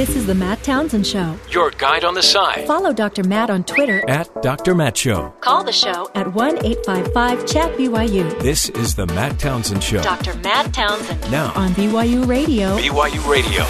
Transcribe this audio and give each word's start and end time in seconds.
This 0.00 0.16
is 0.16 0.26
the 0.26 0.34
Matt 0.34 0.62
Townsend 0.62 1.06
Show. 1.06 1.36
Your 1.50 1.72
guide 1.72 2.04
on 2.06 2.14
the 2.14 2.22
side. 2.22 2.66
Follow 2.66 2.90
Dr. 2.90 3.22
Matt 3.22 3.50
on 3.50 3.64
Twitter. 3.64 4.02
At 4.08 4.30
Dr. 4.40 4.74
Matt 4.74 4.96
Show. 4.96 5.34
Call 5.42 5.62
the 5.62 5.72
show 5.74 6.10
at 6.14 6.32
1 6.32 6.64
855 6.64 7.46
Chat 7.46 7.76
BYU. 7.76 8.40
This 8.40 8.70
is 8.70 8.94
the 8.94 9.06
Matt 9.08 9.38
Townsend 9.38 9.84
Show. 9.84 10.00
Dr. 10.00 10.34
Matt 10.36 10.72
Townsend. 10.72 11.30
Now. 11.30 11.52
On 11.52 11.68
BYU 11.72 12.26
Radio. 12.26 12.78
BYU 12.78 13.28
Radio. 13.28 13.66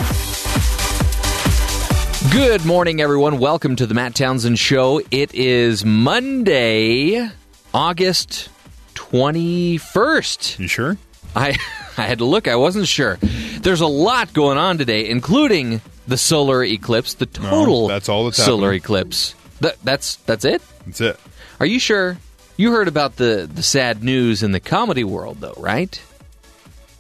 Good 2.31 2.65
morning, 2.65 3.01
everyone. 3.01 3.41
Welcome 3.41 3.75
to 3.75 3.85
the 3.89 3.95
Matt 3.95 4.15
Townsend 4.15 4.61
Show. 4.61 5.03
It 5.11 5.35
is 5.35 5.85
Monday, 5.85 7.29
August 7.75 8.51
21st. 8.95 10.61
You 10.61 10.69
sure? 10.69 10.97
I, 11.35 11.59
I 11.99 12.03
had 12.03 12.19
to 12.19 12.25
look, 12.25 12.47
I 12.47 12.55
wasn't 12.55 12.87
sure. 12.87 13.19
There's 13.63 13.81
a 13.81 13.89
lot 13.89 14.33
going 14.33 14.59
on 14.59 14.79
today, 14.79 15.09
including 15.09 15.81
the 16.11 16.17
solar 16.19 16.63
eclipse, 16.65 17.15
the 17.15 17.27
total 17.27 17.89
that's 17.89 18.09
all 18.09 18.25
that's 18.27 18.37
solar 18.37 18.69
happening. 18.73 18.77
eclipse. 18.83 19.35
That, 19.61 19.77
that's 19.85 20.17
that's 20.17 20.45
it? 20.45 20.61
That's 20.87 21.01
it. 21.01 21.19
Are 21.61 21.67
you 21.67 21.79
sure? 21.79 22.19
You 22.57 22.73
heard 22.73 22.89
about 22.89 23.17
the, 23.17 23.49
the 23.53 23.63
sad 23.63 24.03
news 24.05 24.43
in 24.43 24.53
the 24.53 24.61
comedy 24.61 25.05
world, 25.05 25.41
though, 25.41 25.55
right? 25.57 26.01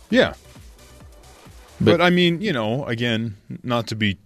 Yeah. 0.09 0.35
But- 1.81 1.93
But, 1.99 2.01
I 2.03 2.11
mean, 2.11 2.41
you 2.41 2.53
know, 2.53 2.85
again, 2.87 3.37
not 3.63 3.87
to 3.89 3.95
be 3.97 4.19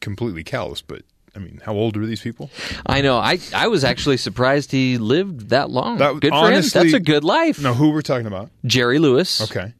completely 0.00 0.42
callous, 0.44 0.80
but 0.82 1.02
I 1.34 1.38
mean, 1.38 1.60
how 1.64 1.74
old 1.74 1.96
are 1.96 2.06
these 2.06 2.20
people? 2.20 2.50
I 2.86 3.02
know. 3.02 3.18
I, 3.18 3.38
I 3.54 3.68
was 3.68 3.84
actually 3.84 4.16
surprised 4.16 4.72
he 4.72 4.98
lived 4.98 5.50
that 5.50 5.70
long. 5.70 5.98
That- 5.98 6.18
good 6.20 6.30
for 6.30 6.34
honestly- 6.36 6.80
him. 6.80 6.86
That's 6.86 6.94
a 6.94 7.00
good 7.00 7.24
life. 7.24 7.60
No, 7.60 7.74
who 7.74 7.90
we're 7.90 8.02
talking 8.02 8.26
about? 8.26 8.50
Jerry 8.64 8.98
Lewis. 8.98 9.40
Okay. 9.42 9.74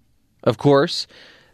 of 0.45 0.59
course. 0.59 1.07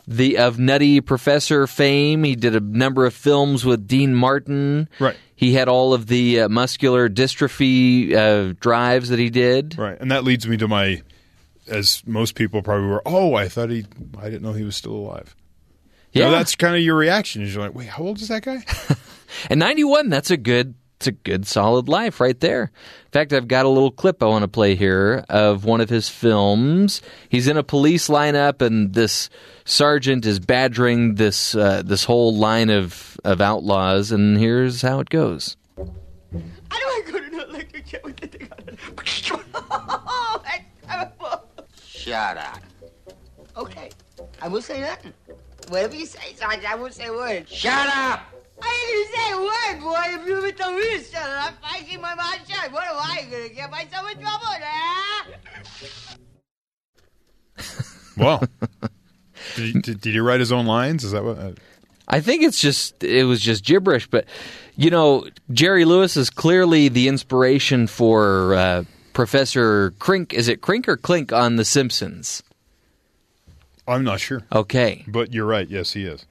The 0.09 0.39
of 0.39 0.59
Nutty 0.59 1.01
Professor 1.01 1.67
fame. 1.67 2.23
He 2.25 2.37
did 2.37 2.55
a 2.55 2.61
number 2.61 3.07
of 3.07 3.15
films 3.15 3.65
with 3.65 3.87
Dean 3.89 4.15
Martin. 4.15 4.89
Right. 5.01 5.17
He 5.35 5.55
had 5.55 5.69
all 5.69 5.93
of 5.93 6.07
the 6.07 6.43
uh, 6.43 6.49
muscular 6.49 7.09
dystrophy 7.09 8.15
uh, 8.15 8.55
drives 8.61 9.09
that 9.09 9.19
he 9.19 9.31
did. 9.31 9.77
Right. 9.77 10.01
And 10.01 10.11
that 10.13 10.25
leads 10.25 10.47
me 10.47 10.57
to 10.59 10.69
my, 10.69 11.03
as 11.69 12.03
most 12.07 12.35
people 12.37 12.63
probably 12.63 12.87
were, 12.89 13.03
oh, 13.05 13.35
I 13.35 13.49
thought 13.49 13.71
he, 13.71 13.85
I 14.19 14.25
didn't 14.31 14.43
know 14.43 14.53
he 14.53 14.65
was 14.65 14.77
still 14.77 14.93
alive. 14.95 15.35
You 16.13 16.23
Yeah, 16.23 16.31
know, 16.31 16.37
that's 16.37 16.55
kind 16.55 16.75
of 16.77 16.81
your 16.83 16.95
reaction. 16.97 17.43
Is 17.43 17.53
you're 17.55 17.63
like, 17.65 17.75
wait, 17.75 17.89
how 17.89 18.05
old 18.05 18.21
is 18.23 18.29
that 18.29 18.43
guy? 18.45 18.65
and 19.51 19.59
ninety 19.61 19.85
one. 19.85 20.09
That's 20.09 20.31
a 20.31 20.37
good. 20.39 20.75
It's 20.97 21.07
a 21.07 21.13
good 21.13 21.47
solid 21.47 21.89
life 21.89 22.21
right 22.21 22.39
there. 22.41 22.63
In 22.63 23.11
fact, 23.13 23.35
I've 23.35 23.49
got 23.49 23.67
a 23.67 23.69
little 23.69 23.91
clip 23.91 24.23
I 24.23 24.27
want 24.27 24.45
to 24.45 24.49
play 24.49 24.75
here 24.75 25.25
of 25.29 25.67
one 25.67 25.83
of 25.83 25.91
his 25.91 26.09
films. 26.09 27.03
He's 27.29 27.49
in 27.49 27.59
a 27.59 27.63
police 27.63 28.09
lineup, 28.09 28.63
and 28.63 28.95
this 28.95 29.29
sergeant 29.67 30.25
is 30.25 30.39
badgering 30.41 31.17
this 31.17 31.55
uh, 31.55 31.83
this 31.85 32.05
whole 32.05 32.35
line 32.35 32.71
of 32.71 33.19
of 33.25 33.43
outlaws. 33.43 34.11
And 34.11 34.39
here's 34.39 34.81
how 34.81 35.01
it 35.01 35.11
goes. 35.11 35.59
How 35.77 35.85
do 35.85 35.93
I 36.71 37.03
go 37.11 37.21
to 37.21 37.31
not 37.31 37.53
like 37.53 37.77
a 37.77 37.83
cat 37.83 38.03
with 38.03 38.17
the 38.17 38.29
thing 38.29 38.49
on 38.53 38.69
it? 38.69 38.79
Oh, 40.09 40.43
that's 40.45 40.65
terrible. 40.87 41.45
Shut 41.85 42.37
up. 42.39 42.61
Okay, 43.57 43.91
I 44.41 44.49
will 44.49 44.63
say 44.63 44.81
nothing. 44.81 45.13
Whatever 45.69 45.97
you 45.97 46.07
say, 46.07 46.35
Sergeant, 46.35 46.71
I 46.71 46.75
won't 46.75 46.95
say 46.95 47.07
a 47.07 47.13
word. 47.13 47.49
Shut 47.49 47.89
up! 47.89 48.21
I 48.63 48.69
ain't 48.79 48.91
gonna 48.93 49.17
say 49.17 49.33
a 49.33 49.39
word, 49.39 49.81
boy. 49.83 50.21
If 50.21 50.27
you 50.27 50.37
ever 50.39 50.53
tell 50.53 50.73
me 50.73 50.83
to 50.99 51.05
shut 51.05 51.29
up, 51.31 51.55
I 51.63 51.81
keep 51.83 52.01
my 52.01 52.15
mouth 52.15 52.41
shut. 52.49 52.73
What 52.73 52.87
am 52.87 52.97
I 52.97 53.27
gonna 53.31 53.49
get 53.51 53.71
myself 53.71 54.11
in 54.13 54.19
trouble, 54.21 54.47
huh? 54.47 55.25
Well, 58.17 58.43
did, 59.57 59.65
he, 59.65 59.73
did, 59.73 60.01
did 60.01 60.15
he 60.15 60.21
write 60.21 60.41
his 60.41 60.51
own 60.51 60.65
lines? 60.65 61.05
Is 61.05 61.13
that 61.13 61.23
what? 61.23 61.39
Uh, 61.39 61.53
I 62.09 62.21
think 62.21 62.43
it's 62.45 62.59
just 62.61 63.05
it 63.05 63.25
was 63.25 63.43
just 63.43 63.63
gibberish, 63.63 64.07
but 64.07 64.25
you 64.75 64.89
know, 64.91 65.27
Jerry 65.53 65.85
Lewis 65.85 66.17
is 66.17 66.31
clearly 66.31 66.89
the 66.89 67.09
inspiration 67.09 67.87
for 67.87 68.55
uh, 68.55 68.85
Professor 69.13 69.91
Crink. 69.99 70.33
Is 70.33 70.49
it 70.49 70.63
Crink 70.63 70.89
or 70.89 70.97
Clink 70.97 71.31
on 71.31 71.57
The 71.57 71.65
Simpsons? 71.65 72.43
I'm 73.87 74.03
not 74.03 74.19
sure. 74.19 74.41
Okay, 74.51 75.05
But 75.07 75.35
you're 75.35 75.45
right. 75.47 75.69
Yes, 75.69 75.93
he 75.93 76.05
is. 76.07 76.25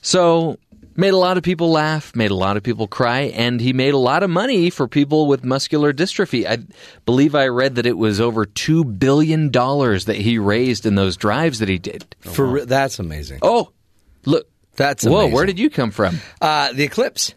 so 0.00 0.58
made 0.96 1.12
a 1.12 1.16
lot 1.16 1.36
of 1.36 1.42
people 1.42 1.70
laugh, 1.70 2.14
made 2.14 2.30
a 2.30 2.34
lot 2.36 2.56
of 2.56 2.62
people 2.62 2.86
cry, 2.86 3.20
and 3.34 3.60
he 3.60 3.72
made 3.72 3.94
a 3.94 3.98
lot 3.98 4.22
of 4.22 4.30
money 4.30 4.70
for 4.70 4.86
people 4.88 5.26
with 5.26 5.44
muscular 5.44 5.92
dystrophy. 5.92 6.46
I 6.46 6.58
believe 7.06 7.34
I 7.34 7.48
read 7.48 7.74
that 7.76 7.86
it 7.86 7.96
was 7.98 8.20
over 8.20 8.46
two 8.46 8.84
billion 8.84 9.50
dollars 9.50 10.04
that 10.06 10.16
he 10.16 10.38
raised 10.38 10.86
in 10.86 10.94
those 10.94 11.16
drives 11.16 11.58
that 11.58 11.68
he 11.68 11.78
did. 11.78 12.04
For 12.20 12.46
re- 12.46 12.64
that's 12.64 12.98
amazing. 12.98 13.40
Oh, 13.42 13.70
look. 14.24 14.48
That's 14.76 15.04
Whoa, 15.04 15.18
amazing. 15.18 15.32
where 15.34 15.46
did 15.46 15.58
you 15.60 15.70
come 15.70 15.92
from? 15.92 16.18
Uh, 16.40 16.72
the 16.72 16.82
eclipse. 16.82 17.32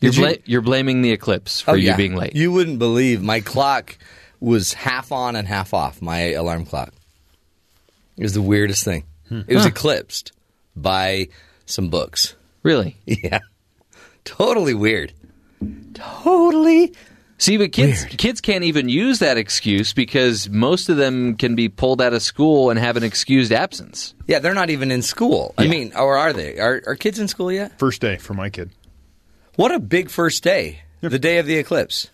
You're, 0.00 0.12
Did 0.12 0.20
you- 0.20 0.42
you're 0.46 0.60
blaming 0.62 1.02
the 1.02 1.12
eclipse 1.12 1.60
for 1.62 1.70
Oh, 1.72 1.74
you 1.74 1.88
yeah. 1.88 1.96
being 1.96 2.14
late. 2.14 2.34
You 2.34 2.52
wouldn't 2.52 2.78
believe 2.78 3.22
my 3.22 3.40
clock 3.40 3.96
was 4.38 4.72
half 4.74 5.12
on 5.12 5.36
and 5.36 5.46
half 5.48 5.72
off. 5.74 6.00
My 6.02 6.32
alarm 6.32 6.64
clock. 6.66 6.92
It 8.18 8.22
was 8.22 8.34
the 8.34 8.42
weirdest 8.42 8.84
thing. 8.84 9.04
It 9.30 9.54
was 9.54 9.64
eclipsed 9.66 10.32
by 10.76 11.28
some 11.70 11.88
books. 11.88 12.34
really? 12.62 12.96
Yeah, 13.06 13.40
totally 14.24 14.74
weird. 14.74 15.12
Totally. 15.94 16.92
See, 17.38 17.56
but 17.56 17.72
kids 17.72 18.02
Weird. 18.04 18.18
kids 18.18 18.40
can't 18.40 18.64
even 18.64 18.88
use 18.90 19.18
that 19.20 19.38
excuse 19.38 19.92
because 19.94 20.48
most 20.50 20.88
of 20.90 20.96
them 20.98 21.36
can 21.36 21.54
be 21.54 21.68
pulled 21.70 22.02
out 22.02 22.12
of 22.12 22.22
school 22.22 22.68
and 22.70 22.78
have 22.78 22.96
an 22.98 23.02
excused 23.02 23.50
absence. 23.50 24.14
Yeah, 24.26 24.40
they're 24.40 24.54
not 24.54 24.68
even 24.70 24.90
in 24.90 25.00
school. 25.02 25.54
I 25.56 25.66
mean, 25.66 25.92
or 25.96 26.18
are 26.18 26.32
they? 26.34 26.58
Are, 26.58 26.82
are 26.86 26.94
kids 26.96 27.18
in 27.18 27.28
school 27.28 27.50
yet? 27.50 27.78
First 27.78 28.00
day 28.02 28.16
for 28.18 28.34
my 28.34 28.50
kid. 28.50 28.70
What 29.56 29.72
a 29.72 29.78
big 29.78 30.10
first 30.10 30.42
day! 30.44 30.80
The 31.00 31.18
day 31.18 31.38
of 31.38 31.46
the 31.46 31.56
eclipse. 31.56 32.10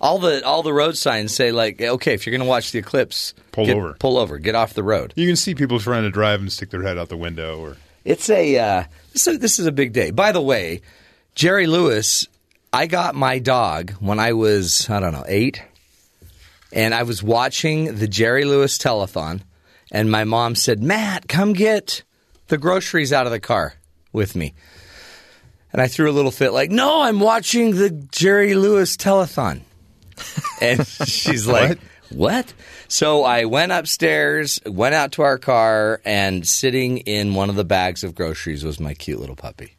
All 0.00 0.18
the 0.20 0.44
all 0.44 0.62
the 0.62 0.72
road 0.72 0.96
signs 0.96 1.34
say 1.34 1.50
like, 1.52 1.80
okay, 1.80 2.14
if 2.14 2.24
you're 2.26 2.32
going 2.32 2.46
to 2.46 2.48
watch 2.48 2.70
the 2.72 2.78
eclipse, 2.78 3.34
Pull 3.52 3.66
get- 3.66 3.76
over. 3.76 3.94
pull 3.98 4.16
over, 4.16 4.38
get 4.38 4.54
off 4.54 4.74
the 4.74 4.82
road. 4.84 5.12
You 5.16 5.26
can 5.26 5.36
see 5.36 5.54
people 5.56 5.80
trying 5.80 6.02
to 6.04 6.10
drive 6.10 6.40
and 6.40 6.50
stick 6.52 6.70
their 6.70 6.82
head 6.82 6.98
out 6.98 7.08
the 7.08 7.16
window, 7.16 7.58
or 7.60 7.76
It's 8.04 8.28
a 8.30 8.58
uh, 8.58 8.84
so 9.14 9.36
this 9.36 9.58
is 9.58 9.66
a 9.66 9.72
big 9.72 9.92
day. 9.92 10.10
By 10.10 10.32
the 10.32 10.40
way, 10.40 10.80
Jerry 11.34 11.66
Lewis, 11.66 12.26
I 12.72 12.86
got 12.86 13.14
my 13.14 13.38
dog 13.38 13.92
when 14.00 14.18
I 14.18 14.32
was 14.32 14.88
I 14.90 15.00
don't 15.00 15.12
know 15.12 15.24
eight, 15.26 15.62
and 16.72 16.94
I 16.94 17.04
was 17.04 17.22
watching 17.22 17.96
the 17.96 18.08
Jerry 18.08 18.44
Lewis 18.44 18.78
telethon, 18.78 19.42
and 19.90 20.10
my 20.10 20.24
mom 20.24 20.54
said, 20.54 20.82
"Matt, 20.82 21.28
come 21.28 21.52
get 21.52 22.02
the 22.48 22.58
groceries 22.58 23.12
out 23.12 23.26
of 23.26 23.32
the 23.32 23.40
car 23.40 23.74
with 24.12 24.34
me." 24.34 24.54
And 25.72 25.80
I 25.80 25.88
threw 25.88 26.10
a 26.10 26.12
little 26.12 26.30
fit, 26.30 26.52
like, 26.52 26.70
"No, 26.70 27.02
I'm 27.02 27.20
watching 27.20 27.76
the 27.76 27.90
Jerry 27.90 28.54
Lewis 28.54 28.96
telethon." 28.96 29.62
And 30.60 30.86
she's 31.06 31.46
like, 31.46 31.78
what? 32.10 32.52
So 32.92 33.24
I 33.24 33.46
went 33.46 33.72
upstairs, 33.72 34.60
went 34.66 34.94
out 34.94 35.12
to 35.12 35.22
our 35.22 35.38
car, 35.38 36.02
and 36.04 36.46
sitting 36.46 36.98
in 36.98 37.32
one 37.32 37.48
of 37.48 37.56
the 37.56 37.64
bags 37.64 38.04
of 38.04 38.14
groceries 38.14 38.66
was 38.66 38.78
my 38.78 38.92
cute 38.92 39.18
little 39.18 39.34
puppy. 39.34 39.78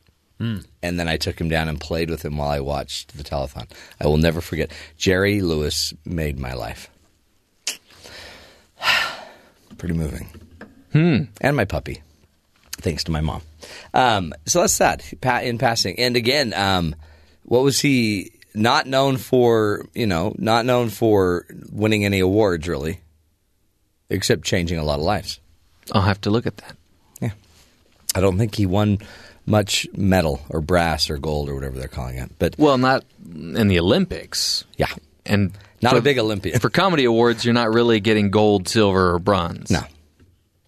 And 0.82 1.00
then 1.00 1.08
I 1.08 1.18
took 1.18 1.40
him 1.40 1.48
down 1.48 1.70
and 1.70 1.80
played 1.80 2.10
with 2.10 2.26
him 2.26 2.38
while 2.38 2.50
I 2.50 2.60
watched 2.60 3.16
the 3.16 3.24
telethon. 3.24 3.70
I 4.02 4.08
will 4.08 4.18
never 4.18 4.42
forget. 4.42 4.72
Jerry 4.98 5.42
Lewis 5.44 5.94
made 6.04 6.40
my 6.40 6.54
life. 6.54 6.90
Pretty 9.78 9.94
moving. 9.94 10.28
Hmm. 10.92 11.26
And 11.40 11.56
my 11.56 11.66
puppy, 11.66 12.02
thanks 12.78 13.04
to 13.04 13.12
my 13.12 13.22
mom. 13.22 13.44
Um, 13.94 14.34
so 14.48 14.62
that's 14.62 14.80
that 14.80 15.14
in 15.44 15.60
passing. 15.60 16.00
And 16.00 16.16
again, 16.16 16.52
um, 16.56 16.96
what 17.44 17.62
was 17.62 17.80
he 17.80 18.32
not 18.54 18.88
known 18.88 19.18
for? 19.18 19.86
You 19.94 20.08
know, 20.08 20.34
not 20.38 20.66
known 20.66 20.90
for 20.90 21.46
winning 21.72 22.06
any 22.06 22.20
awards 22.20 22.68
really, 22.68 23.00
except 24.10 24.44
changing 24.44 24.78
a 24.80 24.84
lot 24.84 25.00
of 25.00 25.06
lives. 25.06 25.40
I'll 25.92 26.02
have 26.04 26.22
to 26.22 26.30
look 26.30 26.46
at 26.48 26.58
that. 26.58 26.76
Yeah, 27.22 27.32
I 28.16 28.22
don't 28.22 28.38
think 28.38 28.56
he 28.56 28.66
won 28.66 29.00
much 29.46 29.88
metal 29.96 30.42
or 30.50 30.62
brass 30.62 31.10
or 31.10 31.18
gold 31.18 31.50
or 31.50 31.56
whatever 31.56 31.78
they're 31.78 31.88
calling 31.90 32.18
it. 32.18 32.32
But 32.40 32.56
Well, 32.58 32.78
not 32.78 33.04
in 33.26 33.68
the 33.68 33.80
Olympics. 33.80 34.64
yeah, 34.78 34.88
And 35.26 35.52
not 35.82 35.92
for- 35.94 35.98
a 36.00 36.02
big 36.02 36.18
Olympian. 36.18 36.60
For 36.60 36.70
comedy 36.70 37.04
awards, 37.04 37.44
you're 37.44 37.54
not 37.54 37.74
really 37.74 38.00
getting 38.00 38.30
gold, 38.32 38.70
silver, 38.70 39.16
or 39.16 39.20
bronze. 39.20 39.70
No, 39.70 39.82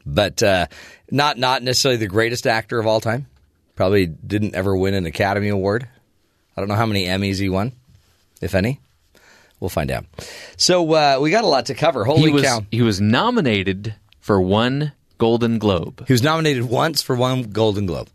but 0.06 0.44
uh, 0.44 0.68
not 1.10 1.38
not 1.38 1.64
necessarily 1.64 1.98
the 1.98 2.08
greatest 2.08 2.46
actor 2.48 2.78
of 2.80 2.86
all 2.88 3.00
time. 3.00 3.28
Probably 3.76 4.06
didn't 4.08 4.56
ever 4.56 4.76
win 4.76 4.94
an 4.94 5.06
Academy 5.06 5.50
Award. 5.50 5.88
I 6.56 6.62
don't 6.62 6.70
know 6.70 6.76
how 6.76 6.86
many 6.86 7.06
Emmys 7.06 7.40
he 7.40 7.50
won, 7.50 7.74
if 8.42 8.56
any. 8.56 8.80
We'll 9.60 9.70
find 9.70 9.92
out. 9.92 10.06
So 10.58 10.94
uh, 10.94 11.20
we 11.22 11.32
got 11.32 11.44
a 11.44 11.48
lot 11.48 11.68
to 11.68 11.74
cover. 11.74 12.04
Holy 12.04 12.24
he 12.24 12.30
was 12.30 12.44
cow! 12.44 12.66
he 12.72 12.82
was 12.82 13.00
nominated 13.00 13.96
for 14.20 14.40
one 14.42 14.92
Golden 15.18 15.60
Globe. 15.60 16.06
He 16.08 16.14
was 16.14 16.22
nominated 16.22 16.64
once 16.64 17.02
for 17.02 17.16
one 17.16 17.44
Golden 17.44 17.86
Globe. 17.86 18.10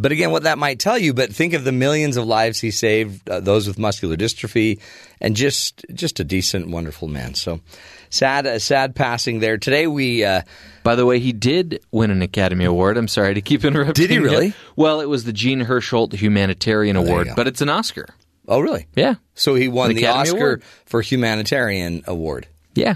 But 0.00 0.12
again, 0.12 0.30
what 0.30 0.44
that 0.44 0.58
might 0.58 0.78
tell 0.78 0.96
you, 0.96 1.12
but 1.12 1.34
think 1.34 1.54
of 1.54 1.64
the 1.64 1.72
millions 1.72 2.16
of 2.16 2.24
lives 2.24 2.60
he 2.60 2.70
saved, 2.70 3.28
uh, 3.28 3.40
those 3.40 3.66
with 3.66 3.80
muscular 3.80 4.16
dystrophy, 4.16 4.78
and 5.20 5.34
just 5.34 5.84
just 5.92 6.20
a 6.20 6.24
decent, 6.24 6.68
wonderful 6.68 7.08
man. 7.08 7.34
So 7.34 7.60
sad, 8.10 8.46
a 8.46 8.60
sad 8.60 8.94
passing 8.94 9.40
there. 9.40 9.58
Today 9.58 9.86
we 9.86 10.24
uh, 10.24 10.42
By 10.82 10.94
the 10.94 11.06
way, 11.06 11.18
he 11.18 11.32
did 11.32 11.80
win 11.90 12.10
an 12.10 12.22
Academy 12.22 12.64
Award. 12.64 12.96
I'm 12.96 13.08
sorry 13.08 13.34
to 13.34 13.40
keep 13.42 13.64
interrupting. 13.64 13.94
Did 14.02 14.10
he 14.10 14.16
you. 14.16 14.22
really? 14.24 14.54
Well, 14.76 15.00
it 15.00 15.08
was 15.08 15.24
the 15.24 15.32
Jean 15.32 15.64
Hersholt 15.64 16.12
Humanitarian 16.14 16.96
you 16.96 17.02
Award, 17.02 17.28
but 17.36 17.46
it's 17.46 17.60
an 17.60 17.68
Oscar. 17.68 18.06
oh 18.48 18.60
really? 18.60 18.86
Yeah. 18.94 19.14
So 19.34 19.54
he 19.54 19.68
won 19.68 19.94
the 19.94 20.04
Academy 20.04 20.20
Oscar 20.30 20.46
Award. 20.46 20.62
for 20.86 21.00
humanitarian 21.02 22.02
award. 22.06 22.46
Yeah. 22.74 22.94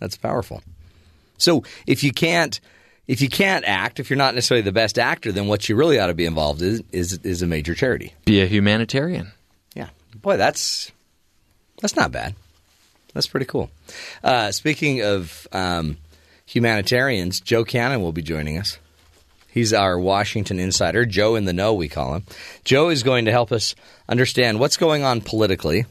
That's 0.00 0.16
powerful. 0.16 0.62
So 1.38 1.64
if 1.86 2.02
you 2.04 2.12
can't 2.12 2.60
if 3.06 3.22
you 3.22 3.28
can't 3.30 3.64
act, 3.64 4.00
if 4.00 4.10
you're 4.10 4.18
not 4.18 4.34
necessarily 4.34 4.62
the 4.62 4.70
best 4.72 4.98
actor, 4.98 5.32
then 5.32 5.46
what 5.46 5.68
you 5.68 5.76
really 5.76 5.98
ought 5.98 6.08
to 6.08 6.14
be 6.14 6.26
involved 6.26 6.60
in 6.62 6.84
is 6.92 7.18
is 7.24 7.42
a 7.42 7.46
major 7.46 7.74
charity. 7.74 8.14
Be 8.24 8.40
a 8.42 8.46
humanitarian. 8.46 9.32
Yeah, 9.74 9.88
boy, 10.20 10.36
that's 10.36 10.92
that's 11.80 11.96
not 11.96 12.12
bad. 12.12 12.34
That's 13.18 13.26
pretty 13.26 13.46
cool. 13.46 13.68
Uh, 14.22 14.52
speaking 14.52 15.02
of 15.02 15.48
um, 15.50 15.96
humanitarians, 16.46 17.40
Joe 17.40 17.64
Cannon 17.64 18.00
will 18.00 18.12
be 18.12 18.22
joining 18.22 18.58
us. 18.58 18.78
He's 19.48 19.72
our 19.72 19.98
Washington 19.98 20.60
insider, 20.60 21.04
Joe 21.04 21.34
in 21.34 21.44
the 21.44 21.52
know, 21.52 21.74
we 21.74 21.88
call 21.88 22.14
him. 22.14 22.22
Joe 22.62 22.90
is 22.90 23.02
going 23.02 23.24
to 23.24 23.32
help 23.32 23.50
us 23.50 23.74
understand 24.08 24.60
what's 24.60 24.76
going 24.76 25.02
on 25.02 25.20
politically 25.20 25.84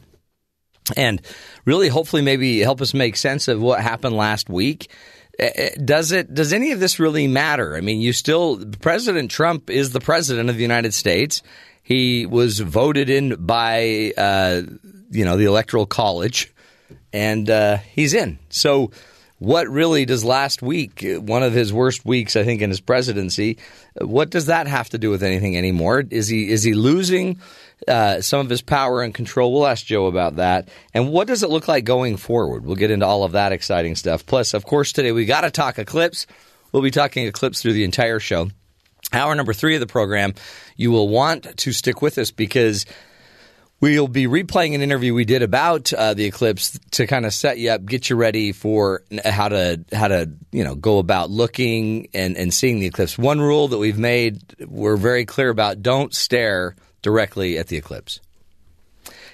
and 0.95 1.21
really 1.65 1.89
hopefully 1.89 2.21
maybe 2.21 2.59
help 2.59 2.79
us 2.79 2.93
make 2.93 3.17
sense 3.17 3.49
of 3.49 3.61
what 3.61 3.81
happened 3.81 4.15
last 4.15 4.49
week. 4.49 4.89
Eh, 5.37 5.71
Does 5.83 6.13
it? 6.13 6.33
Does 6.33 6.53
any 6.53 6.71
of 6.71 6.79
this 6.79 6.97
really 6.97 7.27
matter? 7.27 7.75
I 7.75 7.81
mean, 7.81 7.99
you 7.99 8.13
still 8.13 8.63
President 8.79 9.31
Trump 9.31 9.69
is 9.69 9.91
the 9.91 9.99
president 9.99 10.49
of 10.49 10.55
the 10.55 10.61
United 10.61 10.93
States. 10.93 11.41
He 11.83 12.25
was 12.25 12.61
voted 12.61 13.09
in 13.09 13.35
by 13.35 14.13
uh, 14.17 14.61
you 15.11 15.25
know 15.25 15.35
the 15.35 15.45
Electoral 15.45 15.85
College, 15.85 16.53
and 17.13 17.49
uh, 17.49 17.77
he's 17.77 18.13
in. 18.13 18.39
So, 18.49 18.91
what 19.39 19.67
really 19.69 20.05
does 20.05 20.23
last 20.23 20.63
week, 20.63 21.05
one 21.05 21.43
of 21.43 21.53
his 21.53 21.71
worst 21.71 22.03
weeks, 22.05 22.35
I 22.35 22.43
think, 22.43 22.61
in 22.61 22.71
his 22.71 22.81
presidency, 22.81 23.59
what 24.01 24.31
does 24.31 24.47
that 24.47 24.65
have 24.67 24.89
to 24.89 24.97
do 24.97 25.11
with 25.11 25.21
anything 25.21 25.55
anymore? 25.55 26.03
Is 26.09 26.27
he 26.27 26.49
is 26.49 26.63
he 26.63 26.73
losing 26.73 27.39
uh, 27.87 28.21
some 28.21 28.39
of 28.39 28.49
his 28.49 28.63
power 28.63 29.03
and 29.03 29.13
control? 29.13 29.53
We'll 29.53 29.67
ask 29.67 29.85
Joe 29.85 30.07
about 30.07 30.37
that. 30.37 30.69
And 30.93 31.11
what 31.11 31.27
does 31.27 31.43
it 31.43 31.51
look 31.51 31.67
like 31.67 31.85
going 31.85 32.17
forward? 32.17 32.65
We'll 32.65 32.75
get 32.75 32.89
into 32.89 33.05
all 33.05 33.23
of 33.23 33.33
that 33.33 33.51
exciting 33.51 33.95
stuff. 33.95 34.25
Plus, 34.25 34.55
of 34.55 34.65
course, 34.65 34.91
today 34.91 35.11
we 35.11 35.25
got 35.25 35.41
to 35.41 35.51
talk 35.51 35.77
eclipse. 35.77 36.25
We'll 36.71 36.83
be 36.83 36.91
talking 36.91 37.27
eclipse 37.27 37.61
through 37.61 37.73
the 37.73 37.83
entire 37.83 38.19
show. 38.19 38.49
Hour 39.13 39.35
number 39.35 39.53
three 39.53 39.75
of 39.75 39.79
the 39.79 39.87
program, 39.87 40.33
you 40.75 40.91
will 40.91 41.07
want 41.07 41.57
to 41.59 41.71
stick 41.71 42.01
with 42.01 42.17
us 42.17 42.31
because 42.31 42.85
We'll 43.79 44.07
be 44.07 44.25
replaying 44.25 44.73
an 44.73 44.81
interview 44.81 45.13
we 45.13 45.25
did 45.25 45.43
about 45.43 45.93
uh, 45.93 46.15
the 46.15 46.25
eclipse 46.25 46.79
to 46.91 47.05
kind 47.05 47.27
of 47.27 47.33
set 47.33 47.59
you 47.59 47.69
up, 47.69 47.85
get 47.85 48.09
you 48.09 48.15
ready 48.15 48.51
for 48.51 49.03
how 49.23 49.49
to 49.49 49.83
how 49.93 50.07
to 50.07 50.31
you 50.51 50.63
know 50.63 50.73
go 50.73 50.97
about 50.97 51.29
looking 51.29 52.07
and, 52.13 52.35
and 52.35 52.51
seeing 52.53 52.79
the 52.79 52.87
eclipse. 52.87 53.17
One 53.17 53.39
rule 53.39 53.67
that 53.67 53.77
we've 53.77 53.99
made, 53.99 54.41
we're 54.67 54.97
very 54.97 55.25
clear 55.25 55.49
about: 55.49 55.83
don't 55.83 56.13
stare 56.13 56.75
directly 57.03 57.59
at 57.59 57.67
the 57.67 57.77
eclipse. 57.77 58.19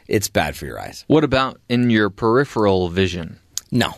It's 0.07 0.27
bad 0.27 0.57
for 0.57 0.65
your 0.65 0.79
eyes. 0.79 1.05
What 1.07 1.23
about 1.23 1.61
in 1.69 1.89
your 1.89 2.09
peripheral 2.09 2.89
vision? 2.89 3.39
No. 3.71 3.93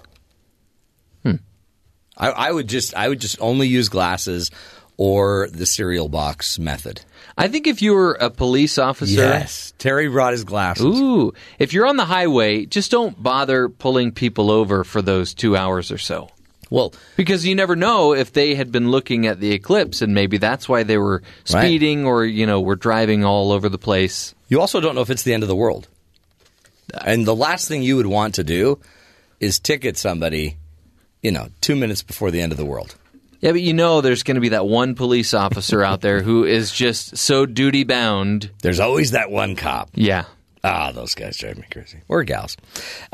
I, 2.18 2.30
I 2.30 2.52
would 2.52 2.68
just 2.68 2.96
I 2.96 3.10
would 3.10 3.20
just 3.20 3.40
only 3.42 3.68
use 3.68 3.90
glasses 3.90 4.52
or 4.98 5.50
the 5.52 5.66
cereal 5.66 6.08
box 6.08 6.58
method. 6.58 7.02
I 7.38 7.48
think 7.50 7.68
if 7.68 7.82
you 7.82 7.94
were 7.94 8.14
a 8.14 8.30
police 8.30 8.78
officer, 8.78 9.12
yes, 9.22 9.74
Terry 9.78 10.08
brought 10.08 10.32
his 10.32 10.44
glasses. 10.46 10.86
ooh, 10.86 11.34
if 11.60 11.74
you're 11.74 11.86
on 11.86 11.98
the 11.98 12.06
highway, 12.06 12.66
just 12.66 12.92
don't 12.92 13.22
bother 13.22 13.68
pulling 13.68 14.12
people 14.14 14.50
over 14.50 14.84
for 14.86 15.02
those 15.02 15.34
two 15.34 15.58
hours 15.58 15.92
or 15.92 15.98
so. 15.98 16.30
Well, 16.70 16.94
Because 17.16 17.46
you 17.46 17.54
never 17.54 17.76
know 17.76 18.14
if 18.14 18.34
they 18.34 18.56
had 18.56 18.72
been 18.72 18.90
looking 18.90 19.28
at 19.28 19.40
the 19.40 19.52
eclipse 19.52 20.02
and 20.02 20.14
maybe 20.16 20.38
that's 20.38 20.68
why 20.68 20.84
they 20.84 20.98
were 20.98 21.22
Right. 21.54 21.62
speeding 21.68 22.06
or, 22.06 22.26
you 22.26 22.46
know, 22.48 22.60
were 22.62 22.76
driving 22.76 23.24
all 23.24 23.52
over 23.52 23.70
the 23.70 23.78
place. 23.78 24.34
You 24.50 24.60
also 24.62 24.80
don't 24.80 24.96
know 24.96 25.02
if 25.02 25.10
it's 25.12 25.24
the 25.24 25.34
end 25.34 25.44
of 25.44 25.50
the 25.50 25.56
world. 25.56 25.88
And 27.06 27.26
the 27.28 27.36
last 27.36 27.68
thing 27.68 27.84
you 27.84 27.98
would 27.98 28.08
want 28.08 28.36
to 28.36 28.44
do 28.44 28.80
is 29.40 29.60
ticket 29.60 29.98
somebody, 29.98 30.58
you 31.22 31.32
know, 31.32 31.50
two 31.62 31.76
minutes 31.76 32.02
before 32.02 32.32
the 32.32 32.42
end 32.42 32.52
of 32.52 32.58
the 32.58 32.66
world. 32.66 32.96
Yeah, 33.46 33.52
but 33.52 33.62
you 33.62 33.76
know 33.76 34.02
there's 34.02 34.24
going 34.24 34.36
to 34.36 34.42
be 34.42 34.50
that 34.50 34.66
one 34.66 34.96
police 34.96 35.36
officer 35.36 35.84
out 35.84 36.02
there 36.02 36.24
who 36.24 36.46
is 36.46 36.72
just 36.72 37.16
so 37.16 37.46
duty 37.46 37.84
bound. 37.84 38.50
There's 38.64 38.80
always 38.80 39.12
that 39.12 39.30
one 39.30 39.56
cop. 39.56 39.92
Yeah. 39.94 40.26
Ah, 40.68 40.92
those 40.92 41.14
guys 41.14 41.38
drive 41.38 41.58
me 41.58 41.66
crazy. 41.72 42.00
Or 42.08 42.24
gals. 42.24 42.58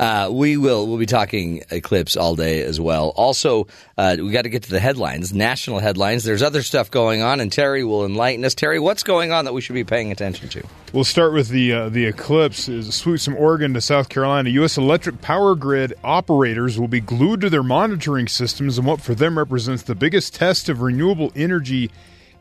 Uh, 0.00 0.30
we 0.32 0.56
will. 0.56 0.86
We'll 0.86 0.96
be 0.96 1.04
talking 1.04 1.62
eclipse 1.70 2.16
all 2.16 2.34
day 2.34 2.62
as 2.62 2.80
well. 2.80 3.10
Also, 3.10 3.66
uh, 3.98 4.16
we 4.18 4.30
got 4.30 4.42
to 4.42 4.48
get 4.48 4.62
to 4.62 4.70
the 4.70 4.80
headlines, 4.80 5.34
national 5.34 5.80
headlines. 5.80 6.24
There's 6.24 6.42
other 6.42 6.62
stuff 6.62 6.90
going 6.90 7.20
on, 7.20 7.40
and 7.40 7.52
Terry 7.52 7.84
will 7.84 8.06
enlighten 8.06 8.42
us. 8.46 8.54
Terry, 8.54 8.78
what's 8.78 9.02
going 9.02 9.32
on 9.32 9.44
that 9.44 9.52
we 9.52 9.60
should 9.60 9.74
be 9.74 9.84
paying 9.84 10.10
attention 10.10 10.48
to? 10.48 10.62
We'll 10.94 11.04
start 11.04 11.34
with 11.34 11.48
the 11.48 11.74
uh, 11.74 11.88
the 11.90 12.06
eclipse. 12.06 12.70
Is 12.70 12.94
swoops 12.94 13.26
from 13.26 13.36
Oregon 13.36 13.74
to 13.74 13.82
South 13.82 14.08
Carolina. 14.08 14.48
U.S. 14.48 14.78
electric 14.78 15.20
power 15.20 15.54
grid 15.54 15.92
operators 16.02 16.80
will 16.80 16.88
be 16.88 17.00
glued 17.00 17.42
to 17.42 17.50
their 17.50 17.62
monitoring 17.62 18.28
systems 18.28 18.78
and 18.78 18.86
what 18.86 19.02
for 19.02 19.14
them 19.14 19.36
represents 19.36 19.82
the 19.82 19.94
biggest 19.94 20.34
test 20.34 20.70
of 20.70 20.80
renewable 20.80 21.30
energy 21.36 21.90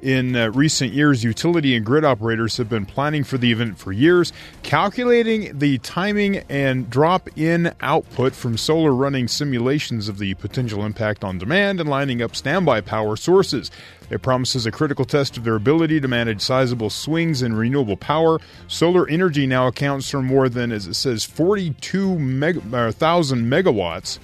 in 0.01 0.35
uh, 0.35 0.49
recent 0.51 0.93
years. 0.93 1.23
Utility 1.23 1.75
and 1.75 1.85
grid 1.85 2.03
operators 2.03 2.57
have 2.57 2.69
been 2.69 2.85
planning 2.85 3.23
for 3.23 3.37
the 3.37 3.51
event 3.51 3.77
for 3.77 3.91
years, 3.91 4.33
calculating 4.63 5.57
the 5.57 5.77
timing 5.79 6.37
and 6.49 6.89
drop 6.89 7.29
in 7.37 7.73
output 7.81 8.33
from 8.33 8.57
solar 8.57 8.93
running 8.93 9.27
simulations 9.27 10.07
of 10.07 10.17
the 10.17 10.33
potential 10.35 10.85
impact 10.85 11.23
on 11.23 11.37
demand 11.37 11.79
and 11.79 11.89
lining 11.89 12.21
up 12.21 12.35
standby 12.35 12.81
power 12.81 13.15
sources. 13.15 13.71
It 14.09 14.21
promises 14.21 14.65
a 14.65 14.71
critical 14.71 15.05
test 15.05 15.37
of 15.37 15.45
their 15.45 15.55
ability 15.55 16.01
to 16.01 16.07
manage 16.07 16.41
sizable 16.41 16.89
swings 16.89 17.41
in 17.41 17.55
renewable 17.55 17.95
power. 17.95 18.39
Solar 18.67 19.07
energy 19.07 19.47
now 19.47 19.67
accounts 19.67 20.09
for 20.09 20.21
more 20.21 20.49
than, 20.49 20.71
as 20.73 20.85
it 20.85 20.95
says, 20.95 21.23
42 21.23 22.19
meg- 22.19 22.57
megawatts, 22.61 24.19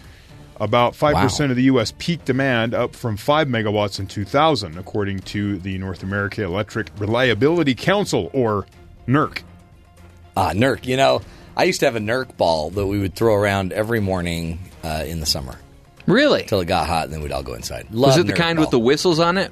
about 0.59 0.93
5% 0.93 1.13
Wow. 1.13 1.45
of 1.51 1.55
the 1.55 1.63
U.S. 1.63 1.93
peak 1.97 2.25
demand, 2.25 2.73
up 2.73 2.95
from 2.95 3.17
5 3.17 3.47
megawatts 3.47 3.99
in 3.99 4.07
2000, 4.07 4.77
according 4.77 5.19
to 5.19 5.57
the 5.59 5.77
North 5.77 6.03
America 6.03 6.43
Electric 6.43 6.87
Reliability 6.97 7.75
Council, 7.75 8.29
or 8.33 8.65
NERC. 9.07 9.41
Ah, 10.35 10.51
Nerk. 10.53 10.85
You 10.85 10.97
know, 10.97 11.21
I 11.55 11.63
used 11.63 11.79
to 11.79 11.85
have 11.87 11.95
a 11.95 11.99
Nerk 11.99 12.35
ball 12.37 12.69
that 12.71 12.85
we 12.85 12.99
would 12.99 13.15
throw 13.15 13.33
around 13.35 13.73
every 13.73 13.99
morning 13.99 14.59
uh, 14.83 15.03
in 15.07 15.19
the 15.19 15.25
summer 15.25 15.57
Really? 16.05 16.41
Until 16.43 16.61
it 16.61 16.65
got 16.65 16.87
hot, 16.87 17.05
and 17.05 17.13
then 17.13 17.21
we'd 17.21 17.31
all 17.33 17.43
go 17.43 17.53
inside. 17.53 17.89
Was 17.89 17.99
Love 17.99 18.19
it 18.19 18.27
the 18.27 18.33
Nerk 18.33 18.37
kind 18.37 18.59
with 18.59 18.69
the 18.69 18.79
whistles 18.79 19.19
on 19.19 19.37
it? 19.37 19.51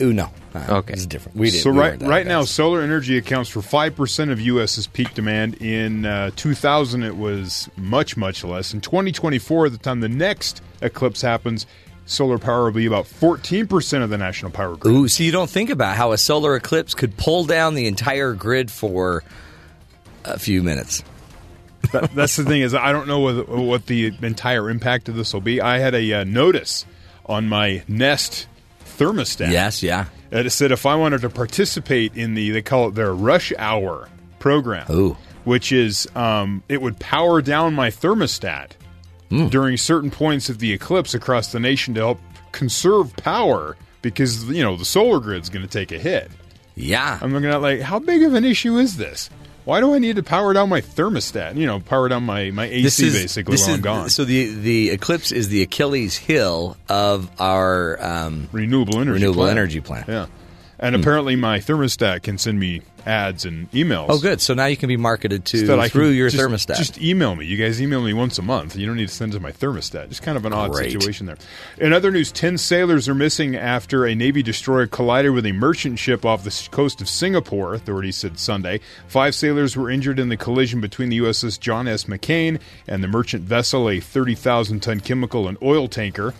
Ooh, 0.00 0.12
no. 0.12 0.30
Uh, 0.54 0.66
Okay. 0.68 0.92
It's 0.92 1.06
different. 1.06 1.38
We 1.38 1.50
did. 1.50 1.62
So 1.62 1.70
we 1.70 1.78
right 1.78 1.98
that 1.98 2.08
right 2.08 2.26
now, 2.26 2.44
solar 2.44 2.82
energy 2.82 3.16
accounts 3.16 3.48
for 3.50 3.62
five 3.62 3.96
percent 3.96 4.30
of 4.30 4.40
U.S.'s 4.40 4.86
peak 4.86 5.14
demand. 5.14 5.54
In 5.62 6.04
uh, 6.04 6.30
2000, 6.36 7.02
it 7.02 7.16
was 7.16 7.70
much 7.76 8.16
much 8.16 8.44
less. 8.44 8.74
In 8.74 8.80
2024, 8.80 9.70
the 9.70 9.78
time 9.78 10.00
the 10.00 10.08
next 10.10 10.60
eclipse 10.82 11.22
happens, 11.22 11.66
solar 12.04 12.36
power 12.38 12.64
will 12.64 12.72
be 12.72 12.84
about 12.86 13.06
14 13.06 13.66
percent 13.66 14.04
of 14.04 14.10
the 14.10 14.18
national 14.18 14.50
power 14.50 14.76
grid. 14.76 14.94
Ooh, 14.94 15.08
so 15.08 15.22
you 15.22 15.32
don't 15.32 15.48
think 15.50 15.70
about 15.70 15.96
how 15.96 16.12
a 16.12 16.18
solar 16.18 16.54
eclipse 16.54 16.94
could 16.94 17.16
pull 17.16 17.44
down 17.44 17.74
the 17.74 17.86
entire 17.86 18.34
grid 18.34 18.70
for 18.70 19.24
a 20.24 20.38
few 20.38 20.62
minutes. 20.62 21.02
That- 21.92 22.14
that's 22.14 22.36
the 22.36 22.44
thing 22.44 22.60
is 22.60 22.74
I 22.74 22.92
don't 22.92 23.08
know 23.08 23.20
what, 23.20 23.48
what 23.48 23.86
the 23.86 24.12
entire 24.22 24.68
impact 24.70 25.08
of 25.08 25.16
this 25.16 25.32
will 25.32 25.40
be. 25.40 25.60
I 25.60 25.78
had 25.78 25.94
a 25.94 26.12
uh, 26.12 26.24
notice 26.24 26.84
on 27.26 27.48
my 27.48 27.82
Nest 27.88 28.46
thermostat. 28.84 29.50
Yes, 29.52 29.82
yeah. 29.82 30.06
And 30.30 30.46
it 30.46 30.50
said 30.50 30.72
if 30.72 30.86
I 30.86 30.94
wanted 30.94 31.20
to 31.22 31.30
participate 31.30 32.16
in 32.16 32.34
the 32.34 32.50
they 32.50 32.62
call 32.62 32.88
it 32.88 32.94
their 32.94 33.14
rush 33.14 33.52
hour 33.58 34.08
program, 34.38 34.86
Ooh. 34.90 35.16
which 35.44 35.72
is 35.72 36.08
um, 36.14 36.62
it 36.68 36.80
would 36.82 36.98
power 36.98 37.42
down 37.42 37.74
my 37.74 37.90
thermostat 37.90 38.72
Hmm. 39.30 39.46
during 39.48 39.78
certain 39.78 40.10
points 40.10 40.50
of 40.50 40.58
the 40.58 40.74
eclipse 40.74 41.14
across 41.14 41.52
the 41.52 41.58
nation 41.60 41.94
to 41.94 42.00
help 42.00 42.20
conserve 42.52 43.16
power 43.16 43.78
because 44.02 44.44
you 44.44 44.62
know 44.62 44.76
the 44.76 44.84
solar 44.84 45.20
grid's 45.20 45.48
going 45.48 45.66
to 45.66 45.70
take 45.72 45.90
a 45.90 45.98
hit. 45.98 46.30
Yeah. 46.74 47.18
I'm 47.22 47.32
looking 47.32 47.48
at 47.48 47.62
like 47.62 47.80
how 47.80 47.98
big 47.98 48.22
of 48.24 48.34
an 48.34 48.44
issue 48.44 48.76
is 48.76 48.98
this? 48.98 49.30
Why 49.64 49.80
do 49.80 49.94
I 49.94 49.98
need 49.98 50.16
to 50.16 50.22
power 50.22 50.52
down 50.52 50.68
my 50.68 50.80
thermostat? 50.80 51.56
You 51.56 51.66
know, 51.66 51.80
power 51.80 52.08
down 52.08 52.24
my, 52.24 52.50
my 52.50 52.66
AC 52.66 52.82
basically 53.12 53.52
this 53.52 53.62
while 53.62 53.70
is- 53.70 53.76
I'm 53.76 53.80
gone. 53.82 54.10
So 54.10 54.24
the 54.24 54.52
the 54.54 54.90
eclipse 54.90 55.30
is 55.32 55.48
the 55.48 55.62
Achilles 55.62 56.16
heel 56.16 56.76
of 56.88 57.30
our 57.40 58.02
um, 58.04 58.48
renewable 58.52 58.96
energy 58.96 59.12
renewable 59.12 59.42
plant. 59.42 59.58
energy 59.58 59.80
plant. 59.80 60.08
Yeah. 60.08 60.26
And 60.78 60.96
apparently, 60.96 61.36
my 61.36 61.58
thermostat 61.60 62.24
can 62.24 62.38
send 62.38 62.58
me 62.58 62.82
ads 63.06 63.44
and 63.44 63.70
emails. 63.72 64.06
Oh, 64.08 64.18
good. 64.18 64.40
So 64.40 64.54
now 64.54 64.66
you 64.66 64.76
can 64.76 64.88
be 64.88 64.96
marketed 64.96 65.44
to 65.46 65.88
through 65.88 66.08
your 66.10 66.28
just- 66.28 66.42
thermostat. 66.42 66.76
Just 66.76 67.00
email 67.00 67.34
me. 67.34 67.46
You 67.46 67.56
guys 67.56 67.80
email 67.80 68.02
me 68.02 68.12
once 68.12 68.38
a 68.38 68.42
month. 68.42 68.76
You 68.76 68.86
don't 68.86 68.96
need 68.96 69.08
to 69.08 69.14
send 69.14 69.32
it 69.32 69.36
to 69.36 69.42
my 69.42 69.52
thermostat. 69.52 70.08
Just 70.08 70.22
kind 70.22 70.36
of 70.36 70.44
an 70.44 70.52
odd 70.52 70.72
Great. 70.72 70.92
situation 70.92 71.26
there. 71.26 71.36
In 71.78 71.92
other 71.92 72.10
news, 72.10 72.32
10 72.32 72.58
sailors 72.58 73.08
are 73.08 73.14
missing 73.14 73.56
after 73.56 74.06
a 74.06 74.14
Navy 74.14 74.42
destroyer 74.42 74.86
collided 74.86 75.32
with 75.32 75.46
a 75.46 75.52
merchant 75.52 75.98
ship 75.98 76.24
off 76.24 76.44
the 76.44 76.68
coast 76.70 77.00
of 77.00 77.08
Singapore, 77.08 77.74
authorities 77.74 78.16
said 78.16 78.38
Sunday. 78.38 78.80
Five 79.06 79.34
sailors 79.34 79.76
were 79.76 79.90
injured 79.90 80.18
in 80.18 80.28
the 80.28 80.36
collision 80.36 80.80
between 80.80 81.08
the 81.08 81.18
USS 81.18 81.58
John 81.58 81.88
S. 81.88 82.04
McCain 82.04 82.58
and 82.86 83.02
the 83.02 83.08
merchant 83.08 83.42
vessel, 83.44 83.88
a 83.88 84.00
30,000 84.00 84.80
ton 84.80 85.00
chemical 85.00 85.48
and 85.48 85.58
oil 85.62 85.88
tanker. 85.88 86.34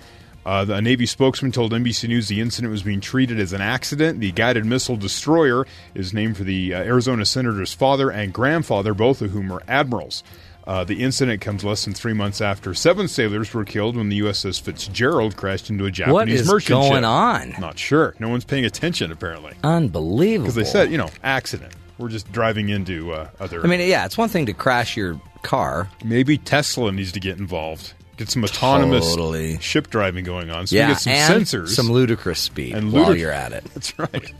Uh, 0.44 0.64
the 0.64 0.80
Navy 0.82 1.06
spokesman 1.06 1.52
told 1.52 1.72
NBC 1.72 2.08
News 2.08 2.28
the 2.28 2.40
incident 2.40 2.70
was 2.72 2.82
being 2.82 3.00
treated 3.00 3.38
as 3.38 3.52
an 3.52 3.60
accident. 3.60 4.18
The 4.20 4.32
guided 4.32 4.64
missile 4.66 4.96
destroyer 4.96 5.66
is 5.94 6.12
named 6.12 6.36
for 6.36 6.44
the 6.44 6.74
uh, 6.74 6.78
Arizona 6.82 7.24
senator's 7.24 7.72
father 7.72 8.10
and 8.10 8.32
grandfather, 8.32 8.92
both 8.94 9.22
of 9.22 9.30
whom 9.30 9.52
are 9.52 9.62
admirals. 9.68 10.24
Uh, 10.64 10.84
the 10.84 11.02
incident 11.02 11.40
comes 11.40 11.64
less 11.64 11.84
than 11.84 11.92
three 11.94 12.12
months 12.12 12.40
after 12.40 12.72
seven 12.72 13.08
sailors 13.08 13.52
were 13.52 13.64
killed 13.64 13.96
when 13.96 14.08
the 14.08 14.20
USS 14.20 14.60
Fitzgerald 14.60 15.36
crashed 15.36 15.70
into 15.70 15.86
a 15.86 15.90
Japanese 15.90 16.12
What 16.14 16.28
is 16.28 16.46
merchant 16.46 16.80
going 16.80 16.92
ship. 17.02 17.04
on? 17.04 17.54
Not 17.60 17.78
sure. 17.78 18.14
No 18.20 18.28
one's 18.28 18.44
paying 18.44 18.64
attention 18.64 19.10
apparently 19.10 19.54
Unbelievable. 19.64 20.44
because 20.44 20.54
they 20.54 20.64
said, 20.64 20.90
you 20.92 20.98
know, 20.98 21.08
accident. 21.24 21.74
We're 21.98 22.08
just 22.10 22.30
driving 22.32 22.68
into 22.68 23.12
uh, 23.12 23.28
other. 23.40 23.62
I 23.62 23.66
mean, 23.66 23.80
yeah, 23.88 24.04
it's 24.06 24.16
one 24.18 24.28
thing 24.28 24.46
to 24.46 24.52
crash 24.52 24.96
your 24.96 25.20
car. 25.42 25.88
maybe 26.04 26.38
Tesla 26.38 26.90
needs 26.92 27.10
to 27.12 27.20
get 27.20 27.38
involved. 27.38 27.92
Get 28.18 28.30
some 28.30 28.44
autonomous 28.44 29.08
Totally. 29.08 29.58
ship 29.60 29.88
driving 29.88 30.24
going 30.24 30.50
on. 30.50 30.66
So 30.66 30.76
yeah, 30.76 30.88
you 30.88 30.94
get 30.94 31.00
some 31.00 31.12
sensors. 31.14 31.68
some 31.68 31.90
ludicrous 31.90 32.38
speed 32.40 32.74
And 32.74 32.92
while 32.92 33.16
you're 33.16 33.32
at 33.32 33.52
it. 33.52 33.64
That's 33.74 33.98
right. 33.98 34.32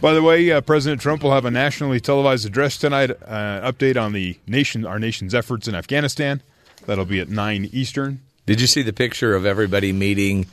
By 0.00 0.12
the 0.12 0.22
way, 0.22 0.52
uh, 0.52 0.60
President 0.60 1.00
Trump 1.00 1.22
will 1.22 1.32
have 1.32 1.46
a 1.46 1.50
nationally 1.50 1.98
televised 2.00 2.44
address 2.44 2.76
tonight. 2.76 3.10
Uh, 3.10 3.72
update 3.72 4.00
on 4.00 4.12
the 4.12 4.36
nation, 4.46 4.84
our 4.86 4.98
nation's 4.98 5.34
efforts 5.34 5.66
in 5.66 5.74
Afghanistan. 5.74 6.42
That'll 6.84 7.06
be 7.06 7.20
at 7.20 7.30
nine 7.30 7.70
Eastern. 7.72 8.20
Did 8.44 8.60
you 8.60 8.66
see 8.66 8.82
the 8.82 8.92
picture 8.92 9.34
of 9.34 9.46
everybody 9.46 9.92
meeting 9.92 10.46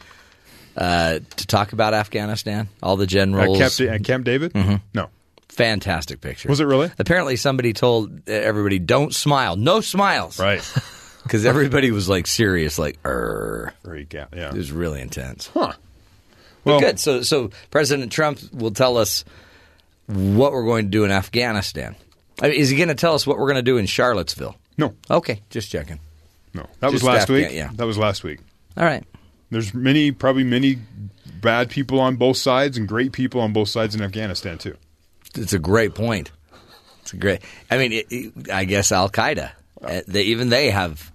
uh, 0.77 1.19
to 1.35 1.47
talk 1.47 1.73
about 1.73 1.93
Afghanistan? 1.93 2.69
All 2.81 2.95
the 2.95 3.03
At 3.03 3.09
generals. 3.09 3.57
Camp, 3.57 3.73
Da- 3.73 3.89
at 3.89 4.03
Camp 4.05 4.23
David. 4.25 4.55
No, 4.95 5.09
Fantastic 5.49 6.21
picture. 6.21 6.47
Was 6.49 6.59
it 6.61 6.65
really? 6.65 6.89
Apparently, 6.97 7.35
somebody 7.35 7.73
told 7.73 8.27
everybody, 8.27 8.79
"Don't 8.79 9.13
smile. 9.13 9.55
No 9.57 9.81
smiles." 9.81 10.39
right. 10.39 10.63
Because 11.23 11.45
everybody 11.45 11.91
was 11.91 12.07
like 12.09 12.27
serious, 12.27 12.77
like, 12.77 12.99
"Er." 13.05 13.73
Very 13.83 14.03
ga- 14.05 14.25
yeah. 14.35 14.49
It 14.49 14.55
was 14.55 14.71
really 14.71 15.01
intense. 15.01 15.47
Huh. 15.53 15.73
Well, 16.65 16.79
good. 16.79 16.99
So, 16.99 17.21
so 17.23 17.49
President 17.71 18.11
Trump 18.11 18.39
will 18.53 18.71
tell 18.71 18.97
us 18.97 19.25
what 20.07 20.51
we're 20.53 20.65
going 20.65 20.85
to 20.85 20.91
do 20.91 21.03
in 21.05 21.11
Afghanistan. 21.11 21.95
I 22.41 22.49
mean, 22.49 22.59
is 22.59 22.69
he 22.69 22.77
going 22.77 22.89
to 22.89 22.95
tell 22.95 23.13
us 23.15 23.25
what 23.27 23.37
we're 23.37 23.47
going 23.47 23.55
to 23.57 23.61
do 23.61 23.77
in 23.77 23.85
Charlottesville? 23.85 24.55
No, 24.77 24.95
Okay, 25.09 25.41
just 25.49 25.69
checking. 25.69 25.99
no. 26.53 26.65
That 26.79 26.91
was 26.91 27.01
Just 27.01 27.03
last 27.05 27.21
Afghan- 27.23 27.35
week. 27.35 27.51
yeah. 27.51 27.69
That 27.75 27.85
was 27.85 27.97
last 27.97 28.23
week. 28.23 28.39
All 28.75 28.83
right. 28.85 29.03
There's 29.51 29.73
many, 29.73 30.11
probably 30.11 30.43
many 30.43 30.79
bad 31.41 31.69
people 31.69 31.99
on 31.99 32.15
both 32.15 32.37
sides 32.37 32.75
and 32.77 32.87
great 32.87 33.11
people 33.11 33.39
on 33.41 33.53
both 33.53 33.69
sides 33.69 33.93
in 33.93 34.01
Afghanistan 34.01 34.57
too. 34.57 34.75
It's 35.35 35.53
a 35.53 35.59
great 35.59 35.93
point. 35.93 36.31
It's 37.01 37.13
a 37.13 37.17
great. 37.17 37.41
I 37.69 37.77
mean, 37.77 37.91
it, 37.91 38.07
it- 38.09 38.49
I 38.49 38.65
guess 38.65 38.91
Al 38.91 39.09
Qaeda. 39.09 39.51
uh, 39.83 40.01
They 40.07 40.23
even 40.23 40.49
they 40.49 40.71
have 40.71 41.11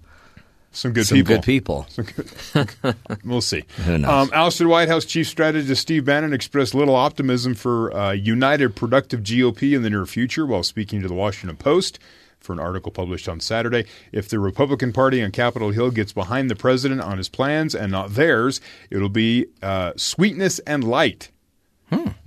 Some 0.71 0.93
good 0.93 1.07
some 1.07 1.17
people. 1.17 1.35
good 1.35 1.43
people. 1.43 1.87
We'll 3.25 3.41
see. 3.41 3.63
Who 3.85 3.97
knows? 3.97 4.09
Um, 4.09 4.29
ousted 4.33 4.67
White 4.67 4.87
House 4.87 5.05
chief 5.05 5.27
strategist 5.27 5.81
Steve 5.81 6.05
Bannon 6.05 6.33
expressed 6.33 6.73
little 6.75 6.95
optimism 6.95 7.55
for 7.55 7.93
uh, 7.93 8.11
united, 8.11 8.75
productive 8.75 9.21
GOP 9.21 9.75
in 9.75 9.81
the 9.81 9.89
near 9.89 10.05
future 10.05 10.45
while 10.45 10.63
speaking 10.63 11.01
to 11.01 11.07
the 11.07 11.13
Washington 11.13 11.57
Post 11.57 11.99
for 12.39 12.53
an 12.53 12.59
article 12.59 12.91
published 12.91 13.27
on 13.27 13.39
Saturday. 13.39 13.85
If 14.11 14.29
the 14.29 14.39
Republican 14.39 14.93
Party 14.93 15.21
on 15.21 15.31
Capitol 15.31 15.71
Hill 15.71 15.91
gets 15.91 16.13
behind 16.13 16.49
the 16.49 16.55
president 16.55 17.01
on 17.01 17.17
his 17.17 17.29
plans 17.29 17.75
and 17.75 17.91
not 17.91 18.11
theirs, 18.11 18.61
it'll 18.89 19.09
be 19.09 19.47
uh, 19.61 19.93
sweetness 19.97 20.59
and 20.59 20.83
light. 20.83 21.31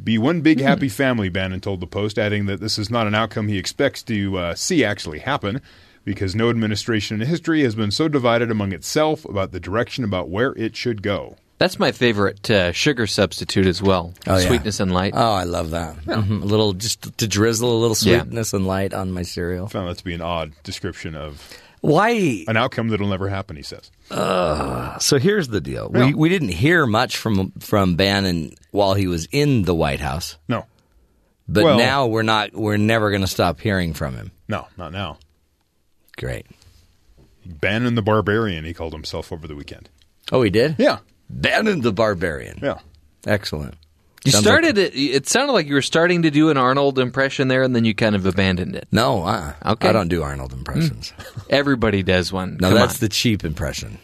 Be 0.02 0.18
one 0.18 0.40
big 0.40 0.60
happy 0.60 0.88
family, 0.88 1.28
Bannon 1.28 1.60
told 1.60 1.80
the 1.80 1.86
Post, 1.86 2.18
adding 2.18 2.46
that 2.46 2.60
this 2.60 2.78
is 2.78 2.90
not 2.90 3.06
an 3.06 3.14
outcome 3.14 3.46
he 3.46 3.58
expects 3.58 4.02
to 4.04 4.36
uh, 4.36 4.54
see 4.56 4.84
actually 4.84 5.20
happen 5.20 5.60
because 6.04 6.34
no 6.34 6.50
administration 6.50 7.20
in 7.20 7.26
history 7.28 7.62
has 7.62 7.74
been 7.74 7.90
so 7.90 8.08
divided 8.08 8.50
among 8.50 8.72
itself 8.72 9.24
about 9.24 9.52
the 9.52 9.60
direction 9.60 10.04
about 10.04 10.28
where 10.28 10.52
it 10.56 10.76
should 10.76 11.02
go. 11.02 11.36
That's 11.58 11.78
my 11.78 11.92
favorite 11.92 12.50
uh, 12.50 12.72
sugar 12.72 13.06
substitute 13.06 13.66
as 13.66 13.80
well. 13.80 14.14
Oh, 14.26 14.36
yeah. 14.36 14.46
Sweetness 14.48 14.80
and 14.80 14.92
light. 14.92 15.12
Oh, 15.14 15.32
I 15.32 15.44
love 15.44 15.70
that. 15.70 15.96
Mhm. 16.06 16.42
A 16.42 16.44
little 16.44 16.72
just 16.72 17.16
to 17.18 17.28
drizzle 17.28 17.70
a 17.70 17.78
little 17.78 17.96
Yeah. 18.00 18.20
sweetness 18.22 18.52
and 18.52 18.66
light 18.66 18.92
on 18.92 19.12
my 19.12 19.22
cereal. 19.22 19.68
found 19.68 19.88
that 19.88 19.98
to 19.98 20.04
be 20.04 20.12
an 20.14 20.20
odd 20.22 20.52
description 20.64 21.14
of 21.14 21.40
Why? 21.80 22.44
an 22.48 22.56
outcome 22.56 22.88
that'll 22.88 23.06
never 23.08 23.28
happen, 23.28 23.54
he 23.56 23.62
says. 23.62 23.92
So 25.00 25.18
here's 25.20 25.48
the 25.48 25.60
deal. 25.60 25.90
Yeah. 25.94 26.06
We 26.06 26.14
we 26.14 26.28
didn't 26.28 26.48
hear 26.48 26.84
much 26.86 27.16
from 27.16 27.52
from 27.60 27.94
Bannon 27.96 28.54
while 28.72 28.94
he 28.94 29.06
was 29.06 29.28
in 29.30 29.62
the 29.62 29.74
White 29.74 30.00
House, 30.00 30.36
No, 30.48 30.66
but 31.48 31.62
Well- 31.64 31.78
now 31.78 32.06
we're 32.06 32.22
not. 32.22 32.54
We're 32.54 32.76
never 32.76 33.10
going 33.10 33.22
to 33.22 33.26
stop 33.28 33.60
hearing 33.60 33.94
from 33.94 34.14
him. 34.14 34.32
no, 34.48 34.66
not 34.76 34.92
now. 34.92 35.18
Great. 36.16 36.46
Bannon 37.44 37.94
the 37.94 38.02
Barbarian, 38.02 38.64
he 38.64 38.72
called 38.74 38.92
himself 38.92 39.32
over 39.32 39.46
the 39.48 39.56
weekend. 39.56 39.88
Oh, 40.30 40.42
he 40.42 40.50
did. 40.50 40.76
Yeah, 40.78 40.98
Bannon 41.28 41.80
the 41.80 41.92
Barbarian. 41.92 42.58
yeah. 42.62 42.78
Excellent. 43.26 43.74
you 44.24 44.32
Sounds 44.32 44.44
started 44.44 44.78
it. 44.78 44.94
It 44.94 45.28
sounded 45.28 45.52
like 45.52 45.66
you 45.66 45.74
were 45.74 45.82
starting 45.82 46.22
to 46.22 46.30
do 46.30 46.50
an 46.50 46.56
Arnold 46.56 46.98
impression 46.98 47.48
there, 47.48 47.62
and 47.62 47.74
then 47.74 47.84
you 47.84 47.94
kind 47.94 48.14
of 48.16 48.26
abandoned 48.26 48.74
it. 48.76 48.86
No, 48.92 49.22
uh, 49.24 49.52
Okay. 49.64 49.88
I 49.88 49.92
don't 49.92 50.08
do 50.08 50.22
Arnold 50.22 50.52
impressions. 50.52 51.12
Everybody 51.50 52.02
does 52.02 52.32
one. 52.32 52.58
No, 52.60 52.68
Come 52.68 52.78
that's 52.78 52.94
on. 52.96 53.00
the 53.00 53.08
cheap 53.08 53.44
impression. 53.44 53.98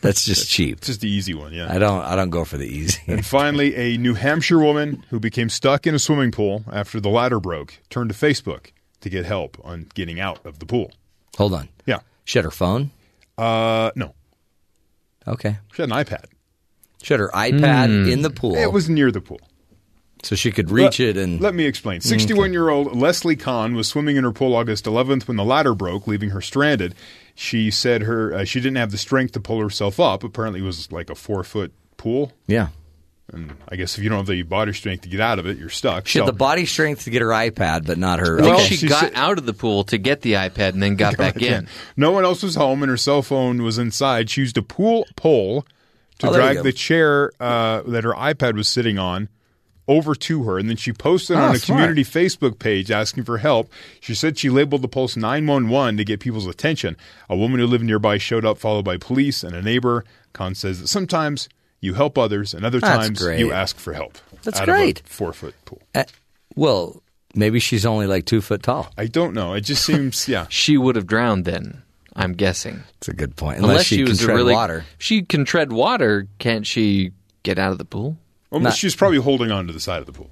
That's 0.00 0.24
just 0.24 0.48
cheap. 0.50 0.78
It's 0.78 0.88
just 0.88 1.00
the 1.00 1.08
easy 1.10 1.32
one, 1.34 1.52
yeah. 1.52 1.72
I 1.72 1.78
don't. 1.78 2.00
I 2.02 2.16
don't 2.16 2.30
go 2.30 2.44
for 2.44 2.56
the 2.58 2.66
easy. 2.66 3.00
And 3.06 3.24
finally, 3.24 3.76
a 3.76 3.96
New 3.98 4.14
Hampshire 4.14 4.58
woman 4.58 5.04
who 5.10 5.20
became 5.20 5.48
stuck 5.48 5.86
in 5.86 5.94
a 5.94 5.98
swimming 6.00 6.32
pool 6.32 6.64
after 6.72 6.98
the 6.98 7.08
ladder 7.08 7.38
broke 7.38 7.78
turned 7.88 8.10
to 8.10 8.16
Facebook 8.16 8.72
to 9.00 9.08
get 9.08 9.24
help 9.24 9.56
on 9.62 9.86
getting 9.94 10.18
out 10.18 10.44
of 10.44 10.58
the 10.58 10.66
pool. 10.66 10.90
Hold 11.38 11.54
on. 11.54 11.68
Yeah. 11.86 12.00
She 12.24 12.38
had 12.38 12.44
her 12.44 12.50
phone. 12.50 12.90
Uh, 13.38 13.90
no, 13.96 14.14
Okay. 15.26 15.56
she 15.74 15.82
had 15.82 15.90
an 15.90 15.96
iPad. 15.96 16.24
She 17.02 17.12
had 17.14 17.20
her 17.20 17.30
iPad 17.34 18.10
in 18.10 18.22
the 18.22 18.30
pool, 18.30 18.54
It 18.54 18.72
was 18.72 18.88
near 18.88 19.10
the 19.10 19.20
pool. 19.20 19.40
so 20.22 20.36
she 20.36 20.52
could 20.52 20.70
reach 20.70 21.00
Let- 21.00 21.08
it 21.08 21.16
and. 21.16 21.40
let 21.40 21.54
me 21.54 21.64
explain. 21.64 22.00
61 22.00 22.52
year 22.52 22.68
old 22.68 22.96
Leslie 22.96 23.34
Kahn 23.36 23.74
was 23.74 23.88
swimming 23.88 24.16
in 24.16 24.24
her 24.24 24.32
pool 24.32 24.54
August 24.54 24.84
11th 24.84 25.26
when 25.26 25.36
the 25.36 25.44
ladder 25.44 25.74
broke, 25.74 26.06
leaving 26.06 26.30
her 26.30 26.40
stranded. 26.40 26.94
She 27.34 27.70
said 27.70 28.02
her 28.02 28.32
uh, 28.34 28.44
she 28.44 28.60
didn't 28.60 28.76
have 28.76 28.90
the 28.92 28.98
strength 28.98 29.32
to 29.32 29.40
pull 29.40 29.60
herself 29.60 29.98
up. 29.98 30.22
Apparently, 30.22 30.60
it 30.60 30.64
was 30.64 30.92
like 30.92 31.08
a 31.10 31.14
four 31.14 31.42
foot 31.42 31.72
pool, 31.96 32.32
yeah. 32.46 32.68
And 33.32 33.54
I 33.68 33.76
guess 33.76 33.96
if 33.96 34.04
you 34.04 34.10
don't 34.10 34.18
have 34.18 34.26
the 34.26 34.42
body 34.42 34.72
strength 34.72 35.02
to 35.02 35.08
get 35.08 35.20
out 35.20 35.38
of 35.38 35.46
it, 35.46 35.56
you're 35.58 35.68
stuck. 35.70 36.06
She 36.06 36.18
had 36.18 36.28
the 36.28 36.32
body 36.32 36.66
strength 36.66 37.04
to 37.04 37.10
get 37.10 37.22
her 37.22 37.28
iPad, 37.28 37.86
but 37.86 37.98
not 37.98 38.18
her. 38.20 38.38
I 38.40 38.42
Well, 38.42 38.58
she, 38.58 38.76
she 38.76 38.88
got 38.88 39.00
said- 39.04 39.12
out 39.14 39.38
of 39.38 39.46
the 39.46 39.54
pool 39.54 39.84
to 39.84 39.98
get 39.98 40.20
the 40.20 40.34
iPad 40.34 40.70
and 40.74 40.82
then 40.82 40.96
got 40.96 41.16
back 41.18 41.40
in. 41.40 41.66
No 41.96 42.10
one 42.10 42.24
else 42.24 42.42
was 42.42 42.54
home, 42.54 42.82
and 42.82 42.90
her 42.90 42.96
cell 42.96 43.22
phone 43.22 43.62
was 43.62 43.78
inside. 43.78 44.30
She 44.30 44.42
used 44.42 44.58
a 44.58 44.62
pool 44.62 45.06
pole 45.16 45.66
to 46.18 46.28
Oh, 46.28 46.34
drag 46.34 46.62
the 46.62 46.72
chair 46.72 47.32
uh, 47.40 47.82
that 47.82 48.04
her 48.04 48.12
iPad 48.12 48.54
was 48.54 48.68
sitting 48.68 48.98
on 48.98 49.28
over 49.88 50.14
to 50.14 50.44
her, 50.44 50.58
and 50.58 50.68
then 50.68 50.76
she 50.76 50.92
posted 50.92 51.36
on 51.36 51.50
Oh, 51.50 51.52
a 51.54 51.58
smart. 51.58 51.78
community 51.80 52.04
Facebook 52.04 52.58
page 52.60 52.90
asking 52.92 53.24
for 53.24 53.38
help. 53.38 53.70
She 54.00 54.14
said 54.14 54.38
she 54.38 54.48
labeled 54.48 54.82
the 54.82 54.88
post 54.88 55.16
911 55.16 55.96
to 55.96 56.04
get 56.04 56.20
people's 56.20 56.46
attention. 56.46 56.96
A 57.28 57.36
woman 57.36 57.58
who 57.58 57.66
lived 57.66 57.82
nearby 57.84 58.18
showed 58.18 58.44
up, 58.44 58.58
followed 58.58 58.84
by 58.84 58.96
police 58.96 59.42
and 59.42 59.56
a 59.56 59.60
neighbor. 59.62 60.04
Khan 60.32 60.54
says 60.54 60.80
that 60.80 60.86
sometimes 60.86 61.48
you 61.82 61.92
help 61.92 62.16
others, 62.16 62.54
and 62.54 62.64
other 62.64 62.80
That's 62.80 63.06
times 63.06 63.18
great. 63.20 63.40
you 63.40 63.52
ask 63.52 63.76
for 63.76 63.92
help. 63.92 64.16
That's 64.44 64.60
out 64.60 64.66
great. 64.66 65.00
Of 65.00 65.06
a 65.06 65.08
four 65.10 65.32
foot 65.34 65.54
pool. 65.66 65.82
Uh, 65.94 66.04
well, 66.56 67.02
maybe 67.34 67.60
she's 67.60 67.84
only 67.84 68.06
like 68.06 68.24
two 68.24 68.40
foot 68.40 68.62
tall. 68.62 68.90
I 68.96 69.06
don't 69.06 69.34
know. 69.34 69.52
It 69.52 69.62
just 69.62 69.84
seems, 69.84 70.26
yeah. 70.28 70.46
She 70.50 70.78
would 70.78 70.96
have 70.96 71.06
drowned 71.06 71.44
then. 71.44 71.82
I'm 72.14 72.32
guessing. 72.32 72.82
It's 72.98 73.08
a 73.08 73.14
good 73.14 73.36
point. 73.36 73.58
Unless, 73.58 73.84
she, 73.86 73.96
can 73.98 74.08
was 74.08 74.22
a 74.22 74.24
tread 74.26 74.36
really 74.36 74.52
water. 74.54 74.84
She 74.98 75.22
can 75.22 75.44
tread 75.44 75.72
water. 75.72 76.26
Can't 76.38 76.66
she 76.66 77.12
get 77.42 77.58
out 77.58 77.72
of 77.72 77.78
the 77.78 77.84
pool? 77.84 78.16
Almost, 78.50 78.64
Not- 78.64 78.76
she's 78.76 78.94
probably 78.94 79.18
holding 79.18 79.50
on 79.50 79.66
to 79.66 79.72
the 79.72 79.80
side 79.80 80.00
of 80.00 80.06
the 80.06 80.12
pool. 80.12 80.30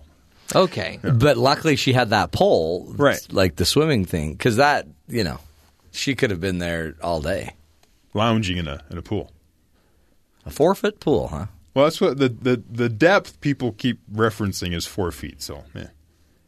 Okay. 0.54 0.98
But 1.02 1.36
luckily, 1.38 1.76
she 1.76 1.92
had 1.92 2.10
that 2.10 2.32
pole, 2.32 2.92
Right. 2.96 3.20
Like 3.30 3.56
the 3.56 3.64
swimming 3.64 4.04
thing, 4.04 4.32
because 4.32 4.56
that 4.56 4.86
you 5.08 5.24
know, 5.24 5.38
she 5.92 6.14
could 6.14 6.30
have 6.30 6.40
been 6.40 6.58
there 6.58 6.96
all 7.02 7.20
day. 7.20 7.54
Lounging 8.14 8.58
in 8.58 8.68
a 8.68 8.82
in 8.90 8.98
a 8.98 9.02
pool. 9.02 9.30
A 10.46 10.50
four 10.50 10.74
foot 10.74 11.00
pool, 11.00 11.28
huh? 11.28 11.46
Well, 11.74 11.84
that's 11.84 12.00
what 12.00 12.18
the, 12.18 12.28
the, 12.28 12.62
the 12.68 12.88
depth 12.88 13.40
people 13.40 13.72
keep 13.72 14.00
referencing 14.12 14.74
is 14.74 14.86
four 14.86 15.12
feet. 15.12 15.40
So, 15.42 15.64
yeah. 15.74 15.88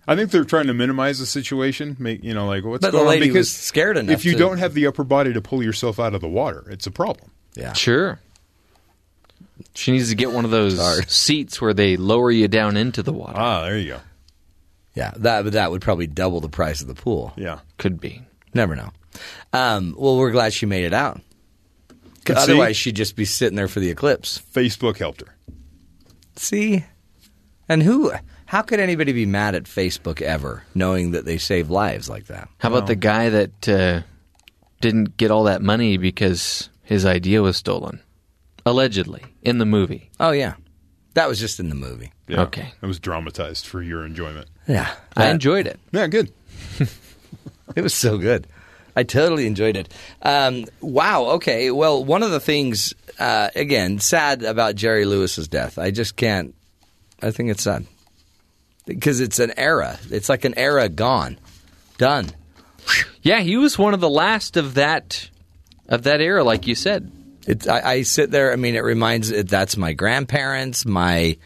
I 0.09 0.17
think 0.17 0.31
they're 0.33 0.45
trying 0.45 0.67
to 0.67 0.75
minimize 0.75 1.21
the 1.21 1.27
situation. 1.27 1.97
Make 2.01 2.25
you 2.25 2.35
know, 2.35 2.47
like 2.47 2.65
what's 2.65 2.83
But 2.83 2.91
the 2.91 2.99
going 2.99 3.09
lady 3.09 3.31
on? 3.31 3.37
was 3.37 3.49
Because 3.49 3.65
scared 3.65 3.97
enough 3.97 4.13
If 4.15 4.25
you 4.25 4.33
to- 4.33 4.39
don't 4.39 4.59
have 4.59 4.75
the 4.75 4.87
upper 4.87 5.05
body 5.05 5.33
to 5.33 5.41
pull 5.41 5.63
yourself 5.63 6.01
out 6.01 6.15
of 6.15 6.21
the 6.21 6.29
water, 6.29 6.65
it's 6.71 6.87
a 6.87 6.91
problem. 6.91 7.31
Yeah. 7.55 7.73
Sure. 7.75 8.19
She 9.75 9.93
needs 9.93 10.09
to 10.09 10.17
get 10.17 10.33
one 10.33 10.45
of 10.45 10.51
those 10.51 11.07
seats 11.13 11.61
where 11.61 11.73
they 11.75 11.97
lower 11.97 12.31
you 12.31 12.49
down 12.49 12.77
into 12.77 13.03
the 13.03 13.13
water. 13.13 13.39
Ah, 13.39 13.63
there 13.63 13.79
you 13.79 13.91
go. 13.93 14.01
Yeah, 14.95 15.13
that 15.19 15.53
that 15.53 15.71
would 15.71 15.81
probably 15.83 16.07
double 16.07 16.41
the 16.41 16.49
price 16.49 16.81
of 16.83 16.89
the 16.89 16.95
pool. 16.95 17.33
Yeah. 17.37 17.61
Could 17.79 18.01
be. 18.01 18.23
Never 18.55 18.75
know. 18.77 18.91
Um, 19.53 19.95
well, 19.97 20.17
we're 20.19 20.33
glad 20.33 20.53
she 20.53 20.67
made 20.67 20.85
it 20.85 20.93
out. 20.93 21.21
Could 22.25 22.37
see. 22.39 22.43
Otherwise, 22.53 22.77
she'd 22.77 22.97
just 22.97 23.17
be 23.17 23.25
sitting 23.25 23.57
there 23.57 23.69
for 23.69 23.81
the 23.81 23.91
eclipse. 23.91 24.41
Facebook 24.53 24.99
helped 24.99 25.21
her. 25.23 25.35
See, 26.37 26.85
and 27.69 27.83
who? 27.83 28.13
How 28.47 28.63
could 28.63 28.81
anybody 28.81 29.13
be 29.13 29.27
mad 29.27 29.55
at 29.55 29.65
Facebook 29.65 30.21
ever, 30.21 30.65
knowing 30.75 31.13
that 31.13 31.25
they 31.25 31.39
save 31.39 31.71
lives 31.71 32.09
like 32.09 32.27
that? 32.27 32.49
How 32.59 32.69
about 32.69 32.87
the 32.87 32.95
guy 32.95 33.29
that 33.31 33.69
uh, 33.69 34.03
didn't 34.81 35.17
get 35.17 35.31
all 35.31 35.45
that 35.45 35.63
money 35.63 35.97
because 35.97 36.69
his 36.83 37.05
idea 37.07 37.43
was 37.43 37.57
stolen? 37.57 38.01
Allegedly, 38.65 39.23
in 39.43 39.59
the 39.59 39.67
movie. 39.67 40.11
Oh 40.21 40.31
yeah, 40.31 40.55
that 41.15 41.29
was 41.29 41.41
just 41.41 41.59
in 41.61 41.69
the 41.71 41.75
movie. 41.75 42.13
Yeah. 42.29 42.43
Okay. 42.43 42.73
It 42.81 42.87
was 42.87 43.01
dramatized 43.01 43.67
for 43.67 43.83
your 43.83 44.05
enjoyment. 44.07 44.49
Yeah, 44.69 44.95
I 45.17 45.31
enjoyed 45.31 45.67
it. 45.67 45.81
Yeah, 45.93 46.07
good. 46.07 46.33
It 47.75 47.81
was 47.81 47.95
so 47.95 48.19
good. 48.19 48.47
I 48.95 49.03
totally 49.03 49.47
enjoyed 49.47 49.77
it. 49.77 49.93
Um, 50.23 50.67
wow. 50.81 51.25
Okay. 51.33 51.71
Well, 51.71 52.05
one 52.05 52.23
of 52.23 52.31
the 52.31 52.41
things, 52.41 52.95
uh, 53.19 53.49
again, 53.55 53.99
sad 54.01 54.43
about 54.43 54.75
Jerry 54.75 55.05
Lewis's 55.05 55.49
death. 55.49 55.79
I 55.79 55.91
just 55.91 56.17
can't. 56.17 56.55
I 57.23 57.31
think 57.31 57.51
it's 57.51 57.63
sad 57.63 57.87
because 58.87 59.21
it's 59.21 59.39
an 59.39 59.53
era. 59.57 59.99
It's 60.11 60.29
like 60.29 60.45
an 60.45 60.59
era 60.59 60.89
gone, 60.89 61.39
done. 61.99 62.31
Yeah, 63.23 63.41
he 63.41 63.57
was 63.57 63.79
one 63.79 63.95
of 63.95 64.01
the 64.01 64.11
last 64.11 64.57
of 64.57 64.75
that 64.75 65.31
of 65.89 66.03
that 66.03 66.21
era, 66.21 66.43
like 66.43 66.67
you 66.67 66.75
said. 66.75 67.11
It's. 67.47 67.67
I, 67.69 67.81
I 67.81 68.03
sit 68.03 68.31
there. 68.31 68.53
I 68.53 68.57
mean, 68.57 68.75
it 68.75 68.85
reminds. 68.85 69.31
It, 69.31 69.49
that's 69.49 69.77
my 69.77 69.93
grandparents. 69.93 70.85
My. 70.85 71.37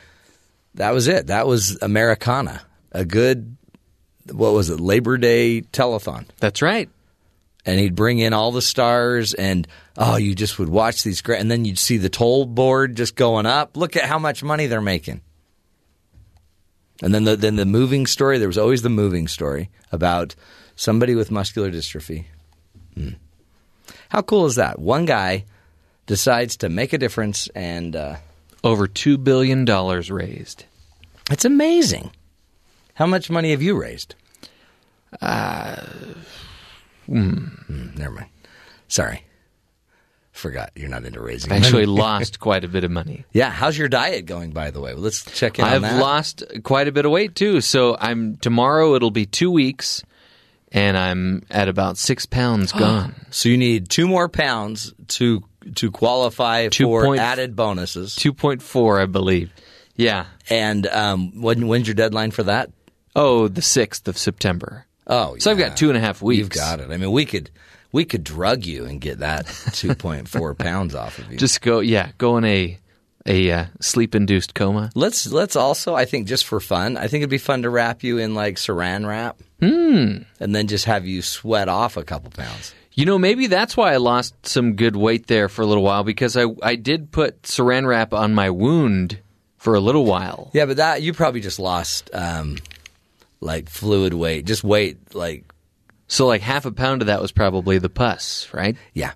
That 0.75 0.93
was 0.93 1.09
it. 1.09 1.29
That 1.29 1.47
was 1.47 1.79
Americana. 1.83 2.63
A 2.93 3.05
good. 3.05 3.57
What 4.31 4.53
was 4.53 4.71
it? 4.71 4.81
Labor 4.81 5.19
Day 5.19 5.63
telethon. 5.63 6.27
That's 6.39 6.63
right. 6.63 6.89
And 7.67 7.79
he'd 7.81 7.95
bring 7.97 8.19
in 8.21 8.33
all 8.33 8.53
the 8.53 8.63
stars 8.63 9.35
and 9.35 9.67
oh 9.99 10.17
you 10.17 10.35
just 10.35 10.59
would 10.59 10.69
watch 10.71 11.03
these 11.03 11.21
great 11.21 11.41
and 11.41 11.51
then 11.51 11.65
you'd 11.67 11.79
see 11.79 11.99
the 11.99 12.09
toll 12.09 12.47
board 12.47 12.97
just 12.97 13.17
going 13.17 13.45
up. 13.45 13.77
Look 13.77 13.97
at 13.97 14.05
how 14.05 14.19
much 14.19 14.43
money 14.43 14.67
they're 14.67 14.81
making. 14.81 15.21
And 17.03 17.13
then 17.15 17.25
the 17.25 17.37
then 17.37 17.57
the 17.57 17.67
moving 17.67 18.07
story 18.07 18.39
there 18.39 18.49
was 18.49 18.57
always 18.57 18.83
the 18.83 18.89
moving 18.89 19.29
story 19.29 19.69
about 19.93 20.35
somebody 20.77 21.15
with 21.15 21.31
muscular 21.31 21.71
dystrophy. 21.71 22.25
Hmm. 22.95 23.11
how 24.09 24.23
cool 24.23 24.47
is 24.47 24.55
that? 24.55 24.79
One 24.79 25.05
guy 25.05 25.45
decides 26.07 26.57
to 26.59 26.69
make 26.71 26.93
a 26.95 26.99
difference 26.99 27.49
and 27.55 27.95
uh, 27.97 28.17
Over 28.65 28.87
two 28.87 29.19
billion 29.19 29.65
dollars 29.67 30.11
raised. 30.11 30.65
it's 31.31 31.45
amazing. 31.45 32.13
How 32.95 33.05
much 33.07 33.29
money 33.29 33.51
have 33.51 33.61
you 33.61 33.79
raised? 33.79 34.15
Uh, 35.21 35.83
never 37.09 38.11
mind 38.15 38.29
sorry 38.89 39.23
forgot 40.33 40.71
you're 40.77 40.89
not 40.89 41.05
into 41.05 41.21
raising 41.21 41.51
I 41.53 41.57
actually 41.57 41.87
lost 41.87 42.41
quite 42.41 42.63
a 42.65 42.69
bit 42.69 42.85
of 42.85 42.91
money. 42.91 43.25
Yeah, 43.33 43.51
how's 43.51 43.77
your 43.79 43.89
diet 43.89 44.27
going? 44.27 44.51
By 44.51 44.71
the 44.71 44.81
way, 44.81 44.93
well, 44.93 45.03
let's 45.03 45.25
check 45.25 45.59
in 45.59 45.65
on 45.65 45.83
I've 45.85 45.99
lost 46.01 46.43
quite 46.63 46.89
a 46.89 46.93
bit 46.93 47.07
of 47.07 47.11
weight 47.11 47.35
too. 47.35 47.63
So 47.63 47.97
I'm 47.99 48.37
tomorrow. 48.37 48.95
It'll 48.97 49.11
be 49.11 49.25
two 49.25 49.51
weeks, 49.51 50.03
and 50.71 50.95
I'm 50.99 51.43
at 51.51 51.69
about 51.69 51.97
six 51.97 52.27
pounds 52.27 52.71
gone. 52.79 53.15
so 53.31 53.49
you 53.49 53.57
need 53.57 53.89
two 53.89 54.07
more 54.07 54.29
pounds 54.29 54.93
to 55.09 55.43
to 55.77 55.91
qualify 55.91 56.69
Two 56.69 56.85
for 56.85 57.05
point- 57.05 57.21
added 57.23 57.57
bonuses. 57.57 58.15
Two 58.15 58.35
point 58.35 58.61
four, 58.61 59.01
I 59.01 59.07
believe. 59.07 59.51
Yeah. 59.97 60.27
And 60.51 60.87
um, 60.89 61.41
when 61.41 61.67
when's 61.67 61.89
your 61.89 61.95
deadline 61.95 62.31
for 62.31 62.43
that? 62.43 62.71
Oh, 63.15 63.49
the 63.49 63.63
sixth 63.63 64.07
of 64.07 64.19
September. 64.19 64.85
Oh, 65.07 65.37
So 65.39 65.51
I've 65.51 65.59
got 65.59 65.77
two 65.77 65.89
and 65.89 65.97
a 65.97 66.01
half 66.01 66.21
weeks. 66.21 66.39
You've 66.39 66.49
got 66.51 66.81
it. 66.81 66.91
I 66.91 66.97
mean, 66.97 67.13
we 67.13 67.25
could 67.25 67.51
we 67.93 68.05
could 68.05 68.25
drug 68.25 68.67
you 68.67 68.85
and 68.85 69.01
get 69.01 69.19
that 69.19 69.47
two 69.73 69.95
point 69.95 70.29
four 70.29 70.55
pounds 70.55 70.95
off 70.95 71.19
of 71.19 71.31
you. 71.31 71.39
Just 71.39 71.61
go. 71.61 71.81
Yeah, 71.81 72.11
go 72.19 72.37
in 72.39 72.45
a 72.45 72.79
a 73.27 73.51
uh, 73.51 73.67
sleep 73.81 74.15
induced 74.15 74.55
coma. 74.55 74.91
let's 74.95 75.27
let's 75.27 75.57
also, 75.57 75.95
I 75.95 76.05
think, 76.05 76.27
just 76.27 76.45
for 76.45 76.61
fun, 76.61 76.97
I 76.97 77.09
think 77.09 77.23
it'd 77.23 77.31
be 77.31 77.39
fun 77.39 77.63
to 77.63 77.71
wrap 77.71 78.03
you 78.03 78.19
in 78.19 78.35
like 78.35 78.57
Saran 78.57 79.07
wrap, 79.07 79.41
mm. 79.61 80.25
and 80.41 80.55
then 80.55 80.67
just 80.67 80.85
have 80.85 81.07
you 81.07 81.23
sweat 81.23 81.69
off 81.69 81.97
a 81.97 82.05
couple 82.05 82.31
pounds. 82.31 82.75
You 82.93 83.05
know, 83.05 83.19
maybe 83.19 83.47
that's 83.47 83.77
why 83.77 83.93
I 83.93 83.99
lost 83.99 84.47
some 84.47 84.75
good 84.75 84.97
weight 84.97 85.27
there 85.27 85.49
for 85.49 85.63
a 85.63 85.67
little 85.67 85.83
while 85.83 86.05
because 86.05 86.37
I 86.37 86.47
I 86.63 86.77
did 86.77 87.11
put 87.13 87.43
Saran 87.43 87.87
wrap 87.87 88.15
on 88.15 88.35
my 88.35 88.51
wound 88.51 89.19
for 89.59 89.75
a 89.75 89.81
little 89.81 90.05
while. 90.05 90.51
Yeah, 90.53 90.67
but 90.67 90.77
that 90.77 91.03
you 91.03 91.13
probably 91.13 91.41
just 91.41 91.59
lost 91.59 92.11
um, 92.15 92.59
like 93.41 93.69
fluid 93.69 94.15
weight, 94.15 94.47
just 94.47 94.65
weight 94.65 95.15
like 95.15 95.45
So 96.09 96.27
like 96.27 96.41
half 96.43 96.67
a 96.67 96.73
pound 96.73 97.03
of 97.03 97.07
that 97.07 97.21
was 97.21 97.33
probably 97.33 97.79
the 97.79 97.89
pus, 97.91 98.49
right? 98.53 98.77
Yeah. 98.95 99.13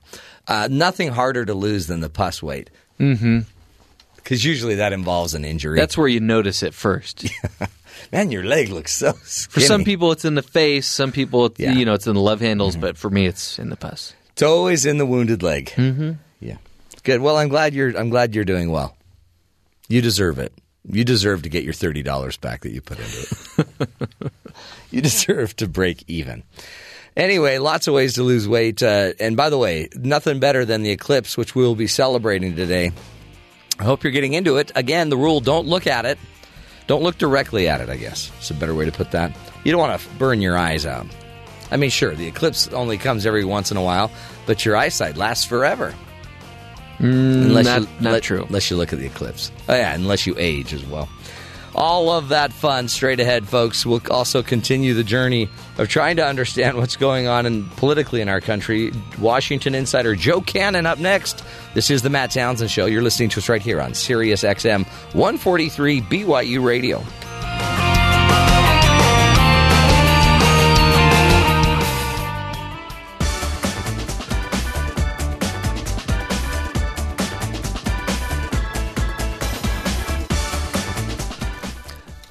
Uh, 0.46 0.68
nothing 0.70 1.08
harder 1.08 1.44
to 1.44 1.54
lose 1.54 1.86
than 1.86 2.00
the 2.00 2.10
pus 2.10 2.42
weight. 2.42 2.70
Mm-hmm. 2.98 3.40
Because 4.16 4.44
usually 4.44 4.76
that 4.76 4.92
involves 4.92 5.34
an 5.34 5.44
injury. 5.44 5.78
That's 5.78 5.96
where 5.96 6.08
you 6.08 6.20
notice 6.20 6.62
it 6.62 6.74
first. 6.74 7.26
Man, 8.12 8.30
your 8.30 8.44
leg 8.44 8.68
looks 8.68 8.92
so 8.94 9.12
For 9.12 9.60
some 9.60 9.84
people, 9.84 10.12
it's 10.12 10.24
in 10.24 10.34
the 10.34 10.42
face. 10.42 10.86
Some 10.86 11.12
people, 11.12 11.46
it's, 11.46 11.58
Yeah. 11.58 11.70
Mm-hmm. 11.70 11.78
you 11.78 11.84
know, 11.86 11.94
it's 11.94 12.06
in 12.06 12.14
the 12.14 12.20
love 12.20 12.40
handles. 12.40 12.76
But 12.76 12.96
for 12.96 13.10
me, 13.10 13.26
it's 13.26 13.58
in 13.58 13.70
the 13.70 13.76
pus. 13.76 14.14
It's 14.32 14.42
always 14.42 14.84
in 14.86 14.98
the 14.98 15.06
wounded 15.06 15.42
leg. 15.42 15.66
Mm-hmm. 15.76 16.12
Yeah. 16.40 16.56
Good. 17.02 17.20
Well, 17.20 17.36
I'm 17.36 17.48
glad 17.48 17.74
you're. 17.74 17.96
I'm 17.96 18.10
glad 18.10 18.34
you're 18.34 18.44
doing 18.44 18.70
well. 18.70 18.96
You 19.88 20.00
deserve 20.02 20.38
it. 20.38 20.52
You 20.88 21.04
deserve 21.04 21.42
to 21.42 21.48
get 21.48 21.64
your 21.64 21.72
thirty 21.72 22.02
dollars 22.02 22.36
back 22.36 22.62
that 22.62 22.72
you 22.72 22.80
put 22.80 22.98
into 22.98 23.26
it. 23.58 24.32
you 24.90 25.00
deserve 25.02 25.54
to 25.56 25.68
break 25.68 26.04
even. 26.08 26.42
Anyway, 27.16 27.58
lots 27.58 27.86
of 27.86 27.94
ways 27.94 28.14
to 28.14 28.22
lose 28.22 28.48
weight. 28.48 28.82
Uh, 28.82 29.12
and 29.20 29.36
by 29.36 29.50
the 29.50 29.58
way, 29.58 29.88
nothing 29.94 30.40
better 30.40 30.64
than 30.64 30.82
the 30.82 30.90
eclipse, 30.90 31.36
which 31.36 31.54
we 31.54 31.62
will 31.62 31.74
be 31.74 31.86
celebrating 31.86 32.56
today. 32.56 32.92
I 33.78 33.84
hope 33.84 34.04
you're 34.04 34.12
getting 34.12 34.32
into 34.32 34.56
it. 34.56 34.72
Again, 34.74 35.10
the 35.10 35.16
rule: 35.16 35.40
don't 35.40 35.66
look 35.66 35.86
at 35.86 36.06
it. 36.06 36.18
Don't 36.86 37.02
look 37.02 37.18
directly 37.18 37.68
at 37.68 37.80
it. 37.80 37.88
I 37.88 37.96
guess 37.96 38.32
it's 38.38 38.50
a 38.50 38.54
better 38.54 38.74
way 38.74 38.84
to 38.84 38.92
put 38.92 39.10
that. 39.12 39.36
You 39.64 39.72
don't 39.72 39.80
want 39.80 40.00
to 40.00 40.08
burn 40.14 40.40
your 40.40 40.56
eyes 40.56 40.86
out. 40.86 41.06
I 41.70 41.76
mean, 41.76 41.90
sure, 41.90 42.14
the 42.14 42.26
eclipse 42.26 42.68
only 42.68 42.98
comes 42.98 43.26
every 43.26 43.44
once 43.44 43.70
in 43.70 43.76
a 43.76 43.82
while, 43.82 44.10
but 44.46 44.64
your 44.64 44.76
eyesight 44.76 45.16
lasts 45.16 45.44
forever. 45.44 45.94
Unless 47.00 47.64
not- 47.66 47.80
you, 47.82 47.88
not 48.00 48.12
let- 48.14 48.22
true. 48.22 48.44
Unless 48.46 48.70
you 48.70 48.76
look 48.76 48.92
at 48.92 48.98
the 48.98 49.06
eclipse. 49.06 49.50
Oh, 49.68 49.74
yeah, 49.74 49.94
unless 49.94 50.26
you 50.26 50.34
age 50.38 50.72
as 50.74 50.84
well. 50.84 51.08
All 51.72 52.10
of 52.10 52.30
that 52.30 52.52
fun 52.52 52.88
straight 52.88 53.20
ahead, 53.20 53.46
folks. 53.48 53.86
We'll 53.86 54.02
also 54.10 54.42
continue 54.42 54.92
the 54.92 55.04
journey 55.04 55.48
of 55.78 55.88
trying 55.88 56.16
to 56.16 56.26
understand 56.26 56.76
what's 56.78 56.96
going 56.96 57.28
on 57.28 57.46
in, 57.46 57.64
politically 57.76 58.20
in 58.20 58.28
our 58.28 58.40
country. 58.40 58.92
Washington 59.20 59.76
insider 59.76 60.16
Joe 60.16 60.40
Cannon 60.40 60.84
up 60.84 60.98
next. 60.98 61.44
This 61.74 61.88
is 61.88 62.02
the 62.02 62.10
Matt 62.10 62.32
Townsend 62.32 62.72
Show. 62.72 62.86
You're 62.86 63.02
listening 63.02 63.28
to 63.30 63.38
us 63.38 63.48
right 63.48 63.62
here 63.62 63.80
on 63.80 63.94
Sirius 63.94 64.42
XM 64.42 64.84
143 65.14 66.00
BYU 66.00 66.62
Radio. 66.64 67.04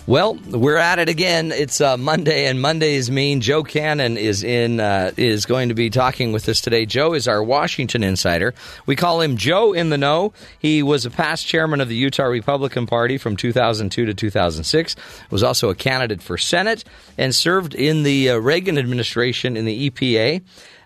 Well, 0.09 0.39
we're 0.49 0.77
at 0.77 0.97
it 0.97 1.07
again. 1.07 1.51
It's 1.51 1.79
uh, 1.79 1.95
Monday, 1.95 2.47
and 2.47 2.59
Mondays 2.59 3.11
mean 3.11 3.41
Joe 3.41 3.61
Cannon 3.61 4.17
is 4.17 4.41
in 4.41 4.79
uh, 4.79 5.11
is 5.17 5.45
going 5.45 5.69
to 5.69 5.75
be 5.75 5.91
talking 5.91 6.31
with 6.31 6.49
us 6.49 6.61
today. 6.61 6.87
Joe 6.87 7.13
is 7.13 7.27
our 7.27 7.43
Washington 7.43 8.03
insider. 8.03 8.55
We 8.87 8.95
call 8.95 9.21
him 9.21 9.37
Joe 9.37 9.71
in 9.71 9.91
the 9.91 9.99
Know. 9.99 10.33
He 10.57 10.81
was 10.81 11.05
a 11.05 11.11
past 11.11 11.45
chairman 11.45 11.79
of 11.79 11.89
the 11.89 11.95
Utah 11.95 12.23
Republican 12.23 12.87
Party 12.87 13.19
from 13.19 13.37
2002 13.37 14.07
to 14.07 14.13
2006. 14.15 14.95
Was 15.29 15.43
also 15.43 15.69
a 15.69 15.75
candidate 15.75 16.23
for 16.23 16.39
Senate 16.39 16.83
and 17.15 17.35
served 17.35 17.75
in 17.75 18.01
the 18.01 18.31
uh, 18.31 18.37
Reagan 18.37 18.79
administration 18.79 19.55
in 19.55 19.65
the 19.65 19.91
EPA. 19.91 20.41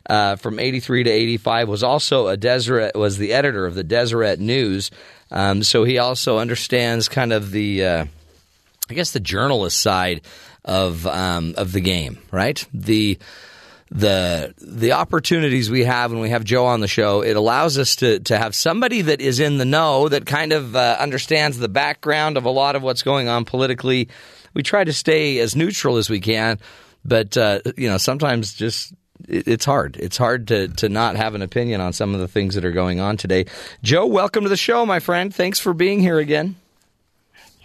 Uh, 0.05 0.35
from 0.35 0.59
83 0.59 1.03
to 1.05 1.09
85 1.09 1.69
was 1.69 1.81
also 1.81 2.27
a 2.27 2.35
Deseret 2.35 2.93
was 2.93 3.17
the 3.17 3.31
editor 3.31 3.65
of 3.65 3.73
the 3.73 3.85
Deseret 3.85 4.37
News 4.37 4.91
um, 5.31 5.63
so 5.63 5.85
he 5.85 5.97
also 5.97 6.39
understands 6.39 7.07
kind 7.07 7.31
of 7.31 7.51
the 7.51 7.85
uh, 7.85 8.05
I 8.89 8.93
guess 8.93 9.11
the 9.11 9.19
journalist 9.19 9.79
side 9.79 10.21
of 10.65 11.07
um, 11.07 11.55
of 11.57 11.71
the 11.71 11.81
game, 11.81 12.19
right? 12.31 12.65
The 12.73 13.17
the 13.89 14.53
the 14.57 14.93
opportunities 14.93 15.69
we 15.69 15.83
have 15.85 16.11
when 16.11 16.19
we 16.19 16.31
have 16.31 16.43
Joe 16.43 16.65
on 16.65 16.81
the 16.81 16.87
show, 16.87 17.21
it 17.21 17.35
allows 17.35 17.77
us 17.77 17.95
to 17.97 18.19
to 18.21 18.37
have 18.37 18.55
somebody 18.55 19.03
that 19.03 19.21
is 19.21 19.39
in 19.39 19.57
the 19.57 19.65
know 19.65 20.09
that 20.09 20.25
kind 20.25 20.51
of 20.51 20.75
uh, 20.75 20.97
understands 20.99 21.57
the 21.57 21.69
background 21.69 22.35
of 22.35 22.45
a 22.45 22.49
lot 22.49 22.75
of 22.75 22.83
what's 22.83 23.03
going 23.03 23.27
on 23.27 23.45
politically. 23.45 24.09
We 24.53 24.63
try 24.63 24.83
to 24.83 24.93
stay 24.93 25.39
as 25.39 25.55
neutral 25.55 25.97
as 25.97 26.09
we 26.09 26.19
can, 26.19 26.59
but 27.05 27.37
uh, 27.37 27.61
you 27.77 27.87
know 27.87 27.97
sometimes 27.97 28.53
just 28.53 28.93
it, 29.27 29.47
it's 29.47 29.65
hard. 29.65 29.95
It's 29.97 30.17
hard 30.17 30.47
to 30.47 30.67
to 30.69 30.89
not 30.89 31.15
have 31.15 31.35
an 31.35 31.41
opinion 31.41 31.79
on 31.79 31.93
some 31.93 32.13
of 32.13 32.19
the 32.19 32.27
things 32.27 32.55
that 32.55 32.65
are 32.65 32.71
going 32.71 32.99
on 32.99 33.15
today. 33.15 33.45
Joe, 33.81 34.07
welcome 34.07 34.43
to 34.43 34.49
the 34.49 34.57
show, 34.57 34.85
my 34.85 34.99
friend. 34.99 35.33
Thanks 35.33 35.59
for 35.59 35.73
being 35.73 35.99
here 35.99 36.17
again. 36.17 36.55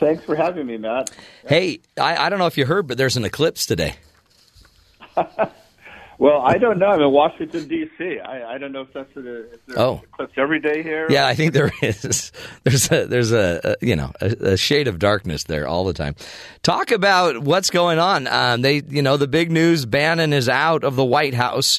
Thanks 0.01 0.25
for 0.25 0.37
having 0.37 0.67
me, 0.67 0.77
Matt. 0.77 1.11
Hey, 1.47 1.81
I, 2.01 2.17
I 2.27 2.29
don't 2.29 2.39
know 2.39 2.47
if 2.47 2.57
you 2.57 2.67
heard, 2.67 2.87
but 2.87 2.99
there's 2.99 3.17
an 3.17 3.25
eclipse 3.25 3.67
today. 3.67 3.97
Well, 6.21 6.41
I 6.41 6.59
don't 6.59 6.81
know. 6.81 6.87
I'm 6.87 7.01
in 7.01 7.13
Washington 7.13 7.69
D.C. 7.69 8.19
I, 8.19 8.55
I 8.55 8.59
don't 8.59 8.73
know 8.73 8.81
if 8.81 8.93
that's 8.93 9.17
a, 9.17 9.53
if 9.53 9.67
there's 9.67 9.79
Oh. 9.79 10.03
eclipse 10.13 10.33
every 10.37 10.59
day 10.59 10.83
here. 10.83 11.07
Yeah, 11.09 11.29
I 11.29 11.37
think 11.37 11.53
there 11.53 11.71
is. 11.81 12.33
There's 12.65 12.91
a 12.91 13.07
there's 13.07 13.31
a, 13.31 13.61
a 13.81 13.87
you 13.87 13.95
know 13.95 14.11
a, 14.21 14.27
a 14.55 14.57
shade 14.57 14.89
of 14.89 14.99
darkness 14.99 15.45
there 15.45 15.69
all 15.69 15.85
the 15.85 15.93
time. 15.93 16.17
Talk 16.65 16.91
about 16.91 17.39
what's 17.39 17.71
going 17.71 18.01
on. 18.01 18.27
Um, 18.27 18.63
they 18.63 18.83
you 18.89 19.01
know 19.01 19.17
the 19.17 19.29
big 19.29 19.53
news: 19.53 19.87
Bannon 19.87 20.33
is 20.33 20.49
out 20.49 20.83
of 20.83 20.97
the 20.97 21.05
White 21.05 21.35
House, 21.35 21.79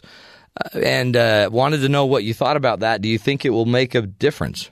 uh, 0.63 0.79
and 0.79 1.17
uh, 1.17 1.49
wanted 1.51 1.79
to 1.81 1.89
know 1.89 2.05
what 2.05 2.23
you 2.23 2.33
thought 2.33 2.55
about 2.55 2.79
that. 2.79 3.01
Do 3.01 3.09
you 3.09 3.17
think 3.17 3.43
it 3.43 3.49
will 3.49 3.65
make 3.65 3.93
a 3.93 4.03
difference? 4.03 4.69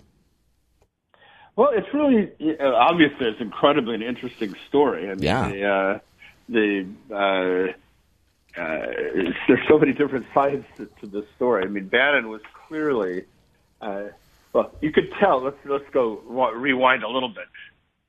Well, 1.57 1.71
it's 1.73 1.91
really 1.93 2.31
uh, 2.59 2.73
obviously 2.73 3.27
it's 3.27 3.41
incredibly 3.41 3.95
an 3.95 4.01
interesting 4.03 4.55
story. 4.69 5.09
I 5.09 5.15
mean, 5.15 5.23
Yeah. 5.23 5.49
The, 5.49 5.65
uh, 5.65 5.99
the 6.49 6.87
uh, 7.11 8.61
uh, 8.61 8.85
there's 9.47 9.67
so 9.67 9.77
many 9.77 9.91
different 9.91 10.27
sides 10.33 10.65
to, 10.77 10.85
to 11.01 11.07
this 11.07 11.25
story. 11.35 11.63
I 11.63 11.67
mean, 11.67 11.87
Bannon 11.87 12.29
was 12.29 12.41
clearly. 12.67 13.25
Uh, 13.81 14.03
well, 14.53 14.71
you 14.81 14.91
could 14.91 15.11
tell. 15.19 15.41
Let's 15.43 15.57
let's 15.65 15.89
go 15.91 16.21
rewind 16.55 17.03
a 17.03 17.09
little 17.09 17.29
bit. 17.29 17.45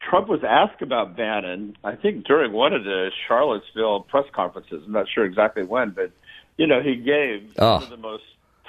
Trump 0.00 0.28
was 0.28 0.44
asked 0.44 0.80
about 0.80 1.16
Bannon, 1.16 1.76
I 1.82 1.96
think 1.96 2.24
during 2.24 2.52
one 2.52 2.72
of 2.72 2.84
the 2.84 3.10
Charlottesville 3.26 4.02
press 4.02 4.24
conferences. 4.32 4.82
I'm 4.86 4.92
not 4.92 5.06
sure 5.12 5.24
exactly 5.24 5.64
when, 5.64 5.90
but 5.90 6.12
you 6.56 6.66
know, 6.66 6.80
he 6.80 6.96
gave 6.96 7.52
Oh. 7.58 7.74
one 7.74 7.82
of 7.82 7.90
the 7.90 7.96
most 7.96 8.22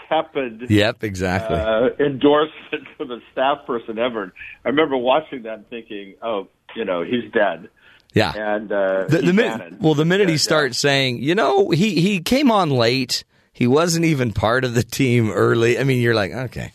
tepid 0.09 0.69
Yep, 0.69 1.03
exactly. 1.03 1.55
uh, 1.57 1.89
endorsement 1.99 2.87
from 2.97 3.11
a 3.11 3.19
staff 3.31 3.65
person 3.65 3.97
ever. 3.97 4.33
I 4.65 4.69
remember 4.69 4.97
watching 4.97 5.43
that 5.43 5.53
and 5.59 5.69
thinking, 5.69 6.15
"Oh, 6.21 6.47
you 6.75 6.83
know, 6.83 7.03
he's 7.03 7.31
dead." 7.31 7.69
yeah. 8.13 8.33
And 8.35 8.71
uh, 8.71 9.05
The, 9.07 9.19
the 9.19 9.33
minute, 9.33 9.79
well, 9.79 9.93
the 9.93 10.03
minute 10.05 10.27
he 10.27 10.33
Yeah, 10.33 10.39
starts 10.39 10.77
saying, 10.79 11.21
you 11.21 11.35
know, 11.35 11.69
he 11.69 12.01
he 12.01 12.19
came 12.21 12.51
on 12.51 12.71
late. 12.71 13.23
He 13.53 13.67
wasn't 13.67 14.05
even 14.05 14.31
part 14.33 14.63
of 14.63 14.73
the 14.73 14.83
team 14.83 15.29
early. 15.31 15.77
I 15.77 15.83
mean, 15.83 16.01
you're 16.01 16.15
like, 16.15 16.31
okay, 16.31 16.71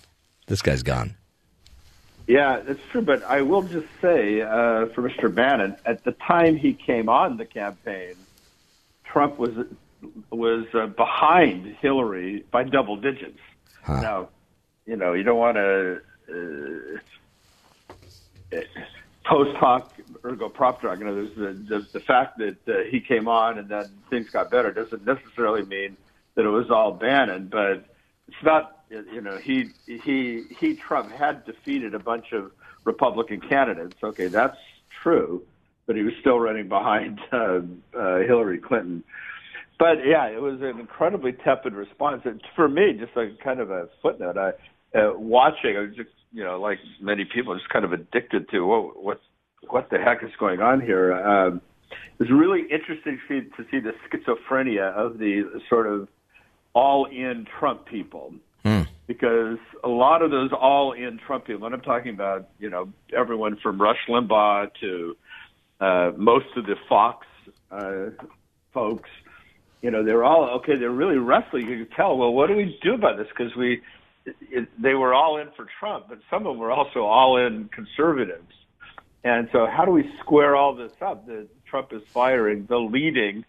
this 0.46 0.62
guy's 0.62 0.82
gone. 0.82 1.16
Yeah, 2.26 2.60
that's 2.60 2.80
true. 2.90 3.02
But 3.02 3.22
I 3.24 3.42
will 3.42 3.62
just 3.62 3.86
say 4.00 4.40
uh, 4.40 4.86
for 4.94 5.02
Mr. 5.08 5.34
Bannon, 5.34 5.76
at 5.84 6.04
the 6.04 6.12
time 6.12 6.56
he 6.56 6.72
came 6.72 7.08
on 7.08 7.36
the 7.36 7.44
campaign, 7.44 8.14
Trump 9.04 9.38
was 9.38 9.50
was 10.30 10.66
uh, 10.74 10.86
behind 10.86 11.76
Hillary 11.80 12.44
by 12.50 12.64
double 12.64 12.96
digits. 12.96 13.38
Now, 13.86 14.28
you 14.86 14.96
know, 14.96 15.12
you 15.12 15.22
don't 15.22 15.38
want 15.38 15.56
to 15.56 16.00
uh, 18.52 18.58
post 19.24 19.56
hoc 19.56 19.92
ergo 20.24 20.48
propter. 20.48 20.94
You 20.94 21.04
know, 21.04 21.14
there's 21.14 21.34
the, 21.34 21.76
the 21.76 21.86
the 21.92 22.00
fact 22.00 22.38
that 22.38 22.56
uh, 22.68 22.84
he 22.90 23.00
came 23.00 23.28
on 23.28 23.58
and 23.58 23.68
then 23.68 23.90
things 24.10 24.30
got 24.30 24.50
better 24.50 24.72
doesn't 24.72 25.04
necessarily 25.04 25.64
mean 25.64 25.96
that 26.34 26.44
it 26.44 26.50
was 26.50 26.70
all 26.70 26.92
Bannon, 26.92 27.48
but 27.48 27.84
it's 28.28 28.42
not. 28.42 28.70
You 28.90 29.22
know, 29.22 29.38
he 29.38 29.70
he 29.86 30.44
he 30.60 30.76
Trump 30.76 31.10
had 31.10 31.44
defeated 31.46 31.94
a 31.94 31.98
bunch 31.98 32.32
of 32.32 32.52
Republican 32.84 33.40
candidates. 33.40 33.96
Okay, 34.02 34.28
that's 34.28 34.58
true, 35.02 35.42
but 35.86 35.96
he 35.96 36.02
was 36.02 36.14
still 36.20 36.38
running 36.38 36.68
behind 36.68 37.18
uh, 37.32 37.60
uh, 37.98 38.18
Hillary 38.18 38.58
Clinton. 38.58 39.02
But 39.78 40.06
yeah, 40.06 40.26
it 40.26 40.40
was 40.40 40.60
an 40.60 40.78
incredibly 40.78 41.32
tepid 41.32 41.74
response. 41.74 42.22
And 42.24 42.40
for 42.54 42.68
me, 42.68 42.92
just 42.98 43.16
like 43.16 43.40
kind 43.42 43.60
of 43.60 43.70
a 43.70 43.88
footnote, 44.02 44.38
I 44.38 44.50
uh, 44.96 45.12
watching, 45.14 45.76
I 45.76 45.80
was 45.80 45.96
just 45.96 46.10
you 46.32 46.44
know, 46.44 46.60
like 46.60 46.78
many 47.00 47.24
people, 47.24 47.56
just 47.56 47.68
kind 47.68 47.84
of 47.84 47.92
addicted 47.92 48.48
to 48.50 48.60
what 48.66 49.02
what 49.02 49.20
what 49.68 49.90
the 49.90 49.98
heck 49.98 50.22
is 50.22 50.30
going 50.38 50.60
on 50.60 50.80
here. 50.80 51.12
Um, 51.14 51.60
it 51.90 52.20
was 52.20 52.30
really 52.30 52.62
interesting 52.70 53.18
to 53.28 53.42
see, 53.42 53.48
to 53.56 53.68
see 53.70 53.80
the 53.80 53.92
schizophrenia 54.08 54.92
of 54.92 55.18
the 55.18 55.60
sort 55.68 55.86
of 55.86 56.08
all-in 56.74 57.46
Trump 57.58 57.86
people 57.86 58.34
because 59.06 59.58
a 59.82 59.88
lot 59.88 60.22
of 60.22 60.30
those 60.30 60.50
all-in 60.58 61.18
Trump 61.26 61.46
people, 61.46 61.66
and 61.66 61.74
I'm 61.74 61.82
talking 61.82 62.14
about, 62.14 62.48
you 62.58 62.70
know, 62.70 62.92
everyone 63.16 63.58
from 63.62 63.80
Rush 63.80 63.98
Limbaugh 64.08 64.70
to 64.80 65.16
uh, 65.80 66.12
most 66.16 66.46
of 66.56 66.64
the 66.66 66.76
Fox 66.88 67.26
uh, 67.70 68.06
folks, 68.72 69.10
you 69.84 69.90
know, 69.90 70.02
they're 70.02 70.24
all 70.24 70.48
okay. 70.60 70.76
They're 70.76 70.88
really 70.90 71.18
wrestling. 71.18 71.68
You 71.68 71.84
can 71.84 71.94
tell. 71.94 72.16
Well, 72.16 72.32
what 72.32 72.48
do 72.48 72.56
we 72.56 72.78
do 72.82 72.94
about 72.94 73.18
this? 73.18 73.26
Because 73.28 73.54
we, 73.54 73.82
it, 74.24 74.34
it, 74.50 74.82
they 74.82 74.94
were 74.94 75.12
all 75.12 75.36
in 75.36 75.48
for 75.54 75.66
Trump, 75.78 76.06
but 76.08 76.20
some 76.30 76.46
of 76.46 76.54
them 76.54 76.58
were 76.58 76.72
also 76.72 77.00
all 77.00 77.36
in 77.36 77.68
conservatives. 77.68 78.50
And 79.24 79.46
so, 79.52 79.66
how 79.66 79.84
do 79.84 79.90
we 79.90 80.10
square 80.20 80.56
all 80.56 80.74
this 80.74 80.92
up? 81.02 81.26
That 81.26 81.48
Trump 81.66 81.92
is 81.92 82.00
firing 82.14 82.64
the 82.66 82.78
leading 82.78 83.44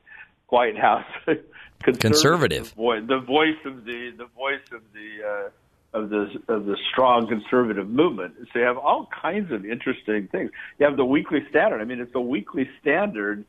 White 0.49 0.77
House 0.77 1.05
Conservative. 1.83 2.73
voice, 2.73 3.03
the 3.07 3.19
voice 3.19 3.63
of 3.63 3.85
the 3.85 4.11
the 4.17 4.25
voice 4.35 4.67
of 4.73 4.81
the 4.93 5.25
uh, 5.25 5.97
of 5.97 6.09
the 6.09 6.27
of 6.49 6.65
the 6.65 6.75
strong 6.91 7.27
conservative 7.27 7.87
movement. 7.87 8.33
So 8.51 8.59
you 8.59 8.65
have 8.65 8.77
all 8.77 9.07
kinds 9.21 9.53
of 9.53 9.65
interesting 9.65 10.27
things. 10.27 10.51
You 10.79 10.85
have 10.85 10.97
the 10.97 11.05
Weekly 11.05 11.45
Standard. 11.49 11.79
I 11.79 11.85
mean, 11.85 12.01
it's 12.01 12.13
a 12.13 12.19
Weekly 12.19 12.69
Standard. 12.81 13.45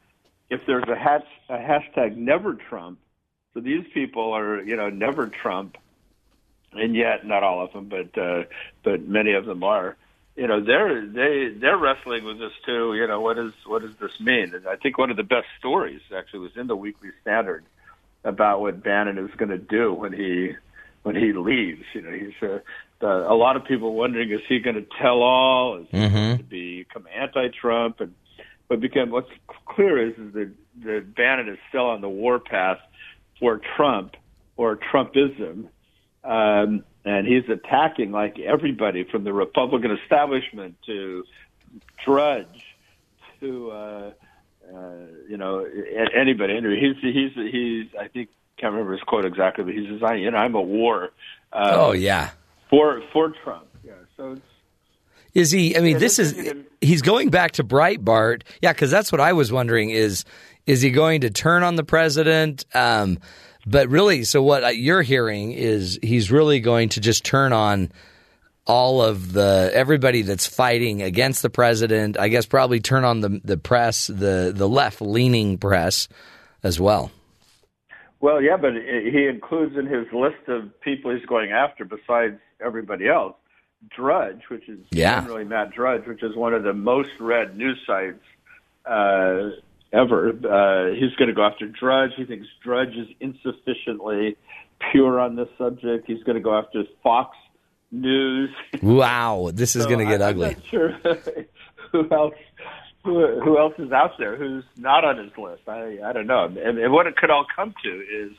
If 0.48 0.60
there's 0.66 0.84
a, 0.88 0.96
hash, 0.96 1.24
a 1.48 1.56
hashtag 1.56 2.16
Never 2.16 2.54
Trump, 2.54 2.98
so 3.54 3.60
these 3.60 3.84
people 3.92 4.32
are 4.32 4.62
you 4.62 4.76
know 4.76 4.90
Never 4.90 5.28
Trump, 5.28 5.76
and 6.72 6.94
yet 6.94 7.26
not 7.26 7.42
all 7.42 7.64
of 7.64 7.72
them, 7.72 7.88
but 7.88 8.20
uh, 8.20 8.44
but 8.84 9.06
many 9.06 9.32
of 9.32 9.46
them 9.46 9.64
are. 9.64 9.96
You 10.36 10.46
know, 10.46 10.62
they're 10.62 11.06
they 11.06 11.48
they're 11.58 11.78
wrestling 11.78 12.24
with 12.24 12.38
this 12.38 12.52
too. 12.64 12.94
You 12.94 13.06
know, 13.06 13.20
what 13.20 13.38
is 13.38 13.52
what 13.64 13.82
does 13.82 13.96
this 14.00 14.20
mean? 14.20 14.54
And 14.54 14.66
I 14.68 14.76
think 14.76 14.98
one 14.98 15.10
of 15.10 15.16
the 15.16 15.22
best 15.22 15.46
stories 15.58 16.02
actually 16.14 16.40
was 16.40 16.56
in 16.56 16.66
the 16.66 16.76
Weekly 16.76 17.08
Standard 17.22 17.64
about 18.22 18.60
what 18.60 18.82
Bannon 18.82 19.18
is 19.18 19.30
going 19.36 19.48
to 19.48 19.58
do 19.58 19.94
when 19.94 20.12
he 20.12 20.52
when 21.04 21.16
he 21.16 21.32
leaves. 21.32 21.84
You 21.94 22.02
know, 22.02 22.12
he's 22.12 22.34
uh, 22.42 22.58
the, 23.00 23.06
a 23.06 23.34
lot 23.34 23.56
of 23.56 23.64
people 23.64 23.94
wondering 23.94 24.30
is 24.30 24.40
he 24.48 24.58
going 24.58 24.76
to 24.76 24.86
tell 25.00 25.22
all? 25.22 25.78
Is 25.78 25.86
he 25.90 25.98
going 25.98 26.38
to 26.38 26.44
become 26.44 27.06
anti-Trump? 27.14 28.00
And 28.00 28.14
what 28.68 28.80
became 28.80 29.10
what's 29.10 29.30
clear 29.66 30.08
is, 30.08 30.14
is 30.18 30.32
that, 30.34 30.52
that 30.84 31.14
Bannon 31.14 31.48
is 31.48 31.58
still 31.68 31.86
on 31.86 32.00
the 32.00 32.08
warpath 32.08 32.78
for 33.38 33.60
Trump 33.76 34.16
or 34.56 34.76
Trumpism. 34.76 35.68
Um, 36.24 36.84
and 37.04 37.26
he's 37.26 37.48
attacking 37.48 38.10
like 38.10 38.38
everybody 38.40 39.04
from 39.04 39.24
the 39.24 39.32
Republican 39.32 39.92
establishment 40.02 40.76
to 40.86 41.24
Drudge 42.04 42.64
to 43.40 43.70
uh, 43.70 44.10
uh, 44.74 44.90
you 45.28 45.36
know 45.36 45.64
anybody. 46.14 46.56
Anyway, 46.56 46.80
he's 46.80 46.96
he's 47.14 47.32
he's 47.52 47.86
I 48.00 48.08
think 48.08 48.30
can't 48.58 48.72
remember 48.72 48.92
his 48.92 49.02
quote 49.02 49.24
exactly, 49.24 49.64
but 49.64 49.74
he 49.74 49.86
says 49.86 50.02
I 50.02 50.14
you 50.14 50.30
know 50.30 50.38
I'm 50.38 50.54
a 50.54 50.60
war 50.60 51.10
uh, 51.52 51.70
Oh 51.74 51.92
yeah. 51.92 52.30
for 52.70 53.02
for 53.12 53.32
Trump. 53.44 53.66
Yeah, 53.84 53.92
so 54.16 54.32
it's 54.32 54.40
Is 55.36 55.50
he? 55.50 55.76
I 55.76 55.80
mean, 55.80 55.92
Yeah, 55.92 55.98
this 55.98 56.16
this 56.16 56.32
is 56.32 56.38
is 56.38 56.46
even- 56.46 56.66
he's 56.80 57.02
going 57.02 57.28
back 57.28 57.52
to 57.52 57.64
Breitbart. 57.64 58.42
Yeah, 58.62 58.72
because 58.72 58.90
that's 58.90 59.12
what 59.12 59.20
I 59.20 59.34
was 59.34 59.52
wondering 59.52 59.90
is 59.90 60.24
is 60.66 60.80
he 60.80 60.90
going 60.90 61.20
to 61.20 61.30
turn 61.30 61.62
on 61.62 61.76
the 61.76 61.84
president? 61.84 62.64
Um, 62.74 63.18
but 63.66 63.88
really, 63.88 64.24
so 64.24 64.42
what 64.42 64.76
you're 64.78 65.02
hearing 65.02 65.52
is 65.52 65.98
he's 66.02 66.30
really 66.30 66.60
going 66.60 66.88
to 66.90 67.00
just 67.00 67.24
turn 67.24 67.52
on 67.52 67.92
all 68.66 69.02
of 69.02 69.32
the 69.34 69.70
everybody 69.74 70.22
that's 70.22 70.46
fighting 70.46 71.02
against 71.02 71.42
the 71.42 71.50
president. 71.50 72.18
I 72.18 72.28
guess 72.28 72.46
probably 72.46 72.80
turn 72.80 73.04
on 73.04 73.20
the 73.20 73.40
the 73.44 73.58
press, 73.58 74.06
the 74.06 74.52
the 74.56 74.68
left 74.68 75.02
leaning 75.02 75.58
press 75.58 76.08
as 76.62 76.80
well. 76.80 77.10
Well, 78.20 78.40
yeah, 78.40 78.56
but 78.56 78.72
he 78.72 79.26
includes 79.26 79.76
in 79.76 79.84
his 79.86 80.06
list 80.12 80.48
of 80.48 80.80
people 80.80 81.14
he's 81.14 81.26
going 81.26 81.50
after, 81.52 81.84
besides 81.84 82.38
everybody 82.64 83.06
else, 83.08 83.34
Drudge, 83.94 84.42
which 84.48 84.68
is 84.68 84.78
Yeah. 84.90 85.24
really 85.26 85.44
Matt 85.44 85.70
Drudge, 85.72 86.06
which 86.06 86.22
is 86.22 86.34
one 86.36 86.54
of 86.54 86.62
the 86.62 86.72
most 86.72 87.10
read 87.20 87.56
news 87.56 87.78
sites 87.86 88.22
uh, 88.84 89.50
ever. 89.92 90.28
Uh, 90.30 90.94
he's 90.94 91.14
going 91.16 91.28
to 91.28 91.34
go 91.34 91.44
after 91.44 91.66
Drudge. 91.68 92.10
He 92.16 92.24
thinks 92.24 92.46
Drudge 92.62 92.94
is 92.96 93.08
insufficiently 93.20 94.36
pure 94.92 95.20
on 95.20 95.36
this 95.36 95.48
subject. 95.58 96.06
He's 96.06 96.22
going 96.24 96.36
to 96.36 96.42
go 96.42 96.56
after 96.58 96.84
Fox 97.02 97.36
News. 97.92 98.50
Wow, 98.82 99.50
this 99.54 99.76
is 99.76 99.84
So 99.84 99.88
going 99.88 100.00
to 100.06 100.10
get 100.10 100.20
I- 100.22 100.30
ugly. 100.30 100.48
Not 100.48 100.64
sure 100.70 100.90
who 101.92 102.08
else 102.12 102.34
who, 103.04 103.40
who 103.40 103.56
else 103.58 103.74
is 103.78 103.92
out 103.92 104.18
there 104.18 104.34
who's 104.36 104.64
not 104.76 105.04
on 105.04 105.18
his 105.18 105.30
list. 105.38 105.62
I 105.68 105.98
I 106.04 106.12
don't 106.12 106.26
know. 106.26 106.44
And, 106.46 106.78
and 106.78 106.92
what 106.92 107.06
it 107.06 107.16
could 107.16 107.30
all 107.30 107.46
come 107.54 107.72
to 107.84 107.88
is 107.88 108.32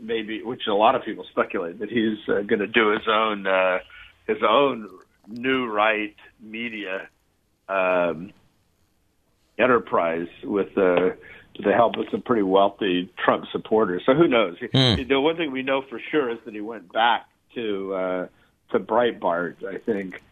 maybe, 0.00 0.42
which 0.42 0.62
a 0.68 0.74
lot 0.74 0.94
of 0.96 1.04
people 1.04 1.24
speculate 1.30 1.78
that 1.78 1.88
he's 1.90 2.18
uh, 2.28 2.42
going 2.42 2.58
to 2.58 2.66
do 2.66 2.88
his 2.90 3.06
own 3.08 3.46
uh, 3.46 3.78
his 4.28 4.38
own 4.48 4.88
new 5.26 5.66
right 5.66 6.14
media. 6.40 7.08
Um, 7.68 8.32
enterprise 9.58 10.28
with 10.44 10.74
the 10.74 11.16
the 11.64 11.72
help 11.72 11.96
of 11.96 12.06
some 12.10 12.22
pretty 12.22 12.42
wealthy 12.42 13.12
Trump 13.18 13.44
supporters. 13.50 14.02
So 14.06 14.14
who 14.14 14.28
knows? 14.28 14.56
Hmm. 14.72 15.02
The 15.08 15.20
one 15.20 15.36
thing 15.36 15.50
we 15.50 15.62
know 15.62 15.82
for 15.82 16.00
sure 16.10 16.30
is 16.30 16.38
that 16.44 16.54
he 16.54 16.60
went 16.60 16.92
back 16.92 17.26
to 17.54 17.94
uh, 17.94 18.26
to 18.70 18.78
Breitbart. 18.78 19.64
I 19.64 19.78
think. 19.78 20.22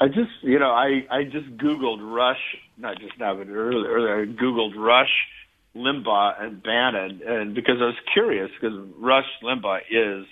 I 0.00 0.08
just, 0.08 0.32
you 0.42 0.58
know, 0.58 0.72
I 0.72 1.06
I 1.08 1.22
just 1.22 1.56
Googled 1.56 2.00
Rush, 2.02 2.56
not 2.76 2.98
just 2.98 3.18
now, 3.18 3.36
but 3.36 3.48
earlier, 3.48 3.88
earlier 3.88 4.22
I 4.22 4.26
Googled 4.26 4.74
Rush, 4.76 5.12
Limbaugh, 5.76 6.42
and 6.42 6.60
Bannon, 6.60 7.20
and 7.24 7.54
because 7.54 7.76
I 7.80 7.84
was 7.84 7.94
curious, 8.12 8.50
because 8.60 8.76
Rush 8.98 9.28
Limbaugh 9.44 9.82
is 9.88 10.26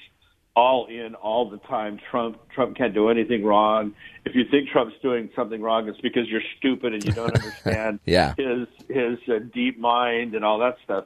all 0.54 0.86
in 0.86 1.14
all 1.14 1.48
the 1.48 1.58
time. 1.58 1.98
Trump 2.10 2.38
Trump 2.50 2.76
can't 2.76 2.94
do 2.94 3.08
anything 3.08 3.44
wrong. 3.44 3.94
If 4.24 4.34
you 4.34 4.44
think 4.50 4.68
Trump's 4.68 4.94
doing 5.02 5.30
something 5.34 5.62
wrong, 5.62 5.88
it's 5.88 6.00
because 6.00 6.28
you're 6.28 6.42
stupid 6.58 6.92
and 6.94 7.04
you 7.04 7.12
don't 7.12 7.34
understand 7.34 8.00
Yeah. 8.04 8.34
his 8.36 8.68
his 8.88 9.18
uh, 9.28 9.38
deep 9.52 9.78
mind 9.78 10.34
and 10.34 10.44
all 10.44 10.58
that 10.58 10.76
stuff. 10.84 11.04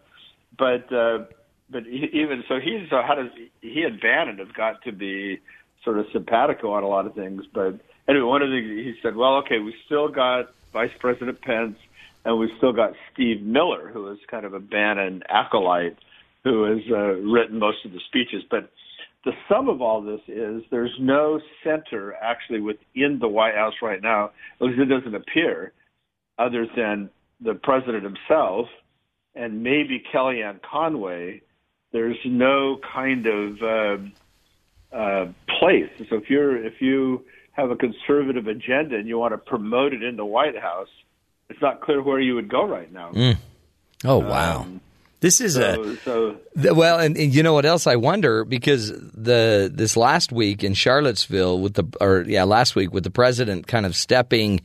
But 0.59 0.93
uh, 0.93 1.25
but 1.71 1.87
even 1.87 2.45
so, 2.49 2.59
he's 2.61 2.91
uh, 2.93 3.03
how 3.07 3.15
does 3.15 3.31
he 3.61 3.83
and 3.83 4.01
Bannon 4.01 4.39
have 4.39 4.55
got 4.55 4.83
to 4.83 4.93
be 4.93 5.41
sort 5.85 5.99
of 5.99 6.07
simpatico 6.13 6.73
on 6.73 6.83
a 6.83 6.89
lot 6.89 7.07
of 7.07 7.15
things. 7.15 7.45
But 7.53 7.79
anyway, 8.09 8.25
one 8.25 8.43
of 8.43 8.51
the 8.51 8.57
he 8.61 8.95
said, 9.03 9.15
well, 9.17 9.37
okay, 9.37 9.61
we 9.61 9.75
still 9.87 10.09
got 10.09 10.53
Vice 10.73 10.91
President 10.99 11.41
Pence, 11.41 11.77
and 12.25 12.39
we've 12.39 12.51
still 12.59 12.73
got 12.73 12.95
Steve 13.13 13.43
Miller, 13.43 13.89
who 13.89 14.09
is 14.11 14.19
kind 14.29 14.45
of 14.45 14.53
a 14.55 14.61
Bannon 14.61 15.23
acolyte, 15.29 15.97
who 16.43 16.65
has 16.65 16.83
uh, 16.91 16.97
written 17.23 17.59
most 17.61 17.85
of 17.85 17.93
the 17.93 18.01
speeches, 18.09 18.43
but 18.51 18.71
the 19.25 19.33
sum 19.49 19.69
of 19.69 19.83
all 19.83 20.03
this 20.03 20.21
is 20.29 20.63
there's 20.71 20.95
no 21.01 21.41
center 21.65 22.15
actually 22.15 22.61
within 22.61 23.19
the 23.19 23.29
White 23.29 23.55
House 23.55 23.75
right 23.83 24.01
now, 24.01 24.31
at 24.61 24.67
least 24.67 24.79
it 24.79 24.87
doesn't 24.87 25.15
appear, 25.15 25.73
other 26.39 26.67
than 26.77 27.11
the 27.41 27.55
president 27.55 28.05
himself 28.05 28.69
and 29.35 29.63
maybe 29.63 30.03
Kellyanne 30.13 30.61
Conway. 30.63 31.43
There's 31.93 32.17
no 32.25 32.79
kind 32.93 33.27
of 33.27 33.63
uh, 33.63 34.97
uh, 34.97 35.27
place. 35.61 35.91
So 36.09 36.17
if 36.17 36.31
you're 36.31 36.65
if 36.65 36.81
you 36.81 37.25
have 37.53 37.71
a 37.71 37.77
conservative 37.77 38.47
agenda 38.49 38.97
and 38.97 39.09
you 39.09 39.19
want 39.19 39.33
to 39.33 39.39
promote 39.39 39.93
it 39.93 40.03
in 40.03 40.17
the 40.17 40.25
White 40.25 40.59
House, 40.59 40.89
it's 41.49 41.61
not 41.63 41.81
clear 41.81 42.03
where 42.03 42.21
you 42.21 42.35
would 42.35 42.49
go 42.49 42.67
right 42.67 42.93
now. 42.93 43.13
Mm. 43.13 43.37
Oh 44.05 44.19
wow. 44.19 44.63
Um, 44.63 44.81
this 45.21 45.41
is 45.41 45.57
a 45.57 45.75
So, 45.75 45.95
so 45.97 46.37
Th- 46.61 46.75
Well, 46.75 46.99
and, 46.99 47.17
and 47.17 47.35
you 47.35 47.43
know 47.43 47.55
what 47.55 47.65
else 47.65 47.87
I 47.87 47.97
wonder? 47.97 48.45
Because 48.45 48.91
the 48.91 49.71
this 49.73 49.97
last 49.97 50.33
week 50.33 50.63
in 50.63 50.75
Charlottesville 50.75 51.61
with 51.61 51.75
the 51.75 51.85
or 52.01 52.25
yeah 52.27 52.45
last 52.45 52.77
week 52.77 52.93
with 52.93 53.05
the 53.05 53.11
president 53.11 53.67
kind 53.67 53.87
of 53.87 53.97
stepping 53.97 54.61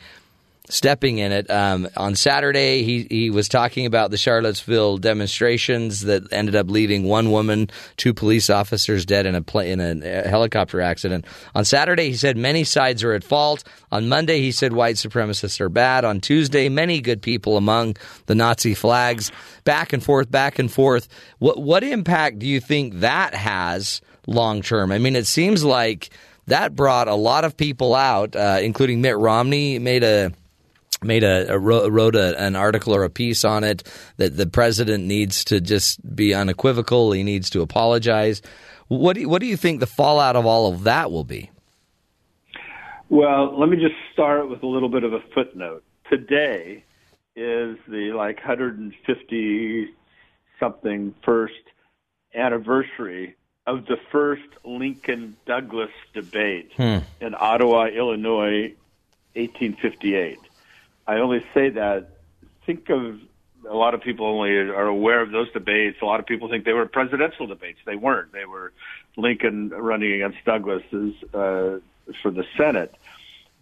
stepping 0.72 1.18
in 1.18 1.34
it. 1.34 1.50
Um, 1.52 1.88
on 1.98 2.16
Saturday 2.16 2.84
he 2.84 3.06
he 3.10 3.30
was 3.30 3.50
talking 3.50 3.86
about 3.86 4.10
the 4.10 4.18
Charlottesville 4.18 4.98
demonstrations 4.98 6.02
that 6.02 6.32
ended 6.32 6.56
up 6.56 6.70
leaving 6.70 7.04
one 7.04 7.30
woman 7.30 7.70
two 7.98 8.14
police 8.14 8.50
officers 8.50 9.06
dead 9.06 9.26
in 9.26 9.36
a 9.36 9.42
pla- 9.42 9.64
in 9.64 9.82
a 9.82 10.28
helicopter 10.28 10.80
accident. 10.80 11.26
On 11.54 11.66
Saturday 11.66 12.10
he 12.10 12.16
said 12.16 12.38
many 12.38 12.64
sides 12.64 13.04
are 13.04 13.12
at 13.12 13.24
fault. 13.24 13.66
On 13.92 14.08
Monday 14.08 14.40
he 14.40 14.52
said 14.54 14.72
white 14.72 14.96
supremacists 14.96 15.60
are 15.60 15.70
bad. 15.70 16.06
On 16.06 16.22
Tuesday 16.22 16.70
many 16.70 17.02
good 17.02 17.22
people 17.22 17.58
among 17.58 17.98
the 18.28 18.36
Nazi 18.36 18.74
flags. 18.74 19.30
Back 19.66 19.92
and 19.92 20.02
forth 20.02 20.32
back 20.32 20.58
and 20.58 20.72
forth. 20.72 21.10
What 21.40 21.62
what 21.62 21.84
impact 21.84 22.40
do 22.40 22.48
you 22.48 22.62
think 22.62 23.02
that 23.02 23.34
has 23.36 24.02
long 24.26 24.62
term 24.62 24.92
I 24.94 25.00
mean 25.00 25.18
it 25.18 25.28
seems 25.28 25.66
like 25.66 26.12
that 26.48 26.76
brought 26.76 27.10
a 27.10 27.16
lot 27.16 27.44
of 27.44 27.58
people 27.58 27.94
out 27.94 28.38
uh, 28.38 28.60
including 28.62 29.02
Mitt 29.02 29.18
Romney 29.18 29.78
made 29.78 30.04
a 30.04 30.32
made 31.04 31.24
a, 31.24 31.52
a 31.52 31.58
wrote 31.58 31.92
wrote 31.92 32.16
a, 32.16 32.40
an 32.40 32.56
article 32.56 32.96
or 32.96 33.04
a 33.04 33.10
piece 33.10 33.44
on 33.44 33.64
it 33.64 33.84
that 34.18 34.38
the 34.38 34.46
president 34.46 35.04
needs 35.04 35.44
to 35.46 35.60
just 35.60 36.16
be 36.16 36.34
unequivocal. 36.34 37.12
He 37.12 37.24
needs 37.24 37.50
to 37.52 37.62
apologize. 37.62 38.42
What 38.88 39.14
do 39.14 39.22
you, 39.22 39.30
what 39.30 39.40
do 39.40 39.48
you 39.48 39.58
think 39.58 39.80
the 39.80 39.88
fallout 39.88 40.36
of 40.36 40.46
all 40.46 40.72
of 40.72 40.84
that 40.84 41.12
will 41.12 41.24
be? 41.24 41.50
Well, 43.10 43.60
let 43.60 43.70
me 43.70 43.78
just 43.78 43.96
start 44.14 44.48
with 44.50 44.62
a 44.64 44.68
little 44.68 44.90
bit 44.90 45.04
of 45.04 45.14
a 45.14 45.22
footnote. 45.34 45.84
Today 46.10 46.84
is 47.36 47.78
the 47.88 48.12
like 48.16 48.38
150 48.38 49.88
something 50.60 51.16
first 51.26 51.54
anniversary 52.36 53.36
of 53.66 53.86
the 53.86 53.98
first 54.12 54.44
Lincoln 54.64 55.36
Douglas 55.46 55.90
debate 56.14 56.72
hmm. 56.76 57.00
in 57.20 57.36
Ottawa, 57.38 57.86
Illinois, 57.86 58.74
1858. 59.34 60.38
I 61.12 61.17
only 61.17 61.43
say 61.54 61.71
that. 61.71 62.08
Think 62.65 62.89
of 62.89 63.19
a 63.69 63.76
lot 63.76 63.93
of 63.93 64.02
people 64.02 64.26
only 64.28 64.52
are 64.52 64.88
aware 64.88 65.21
of 65.21 65.32
those 65.32 65.52
debates. 65.52 65.97
A 66.02 66.06
lot 66.06 66.21
of 66.21 66.26
people 66.26 66.47
think 66.47 66.63
they 66.63 66.71
were 66.71 66.86
presidential 66.86 67.47
debates. 67.47 67.80
They 67.86 67.97
weren't. 67.97 68.32
They 68.32 68.45
were 68.45 68.71
Lincoln 69.17 69.69
running 69.69 70.13
against 70.13 70.38
Douglas 70.45 70.84
uh, 70.93 71.80
for 72.21 72.32
the 72.32 72.45
Senate. 72.56 72.95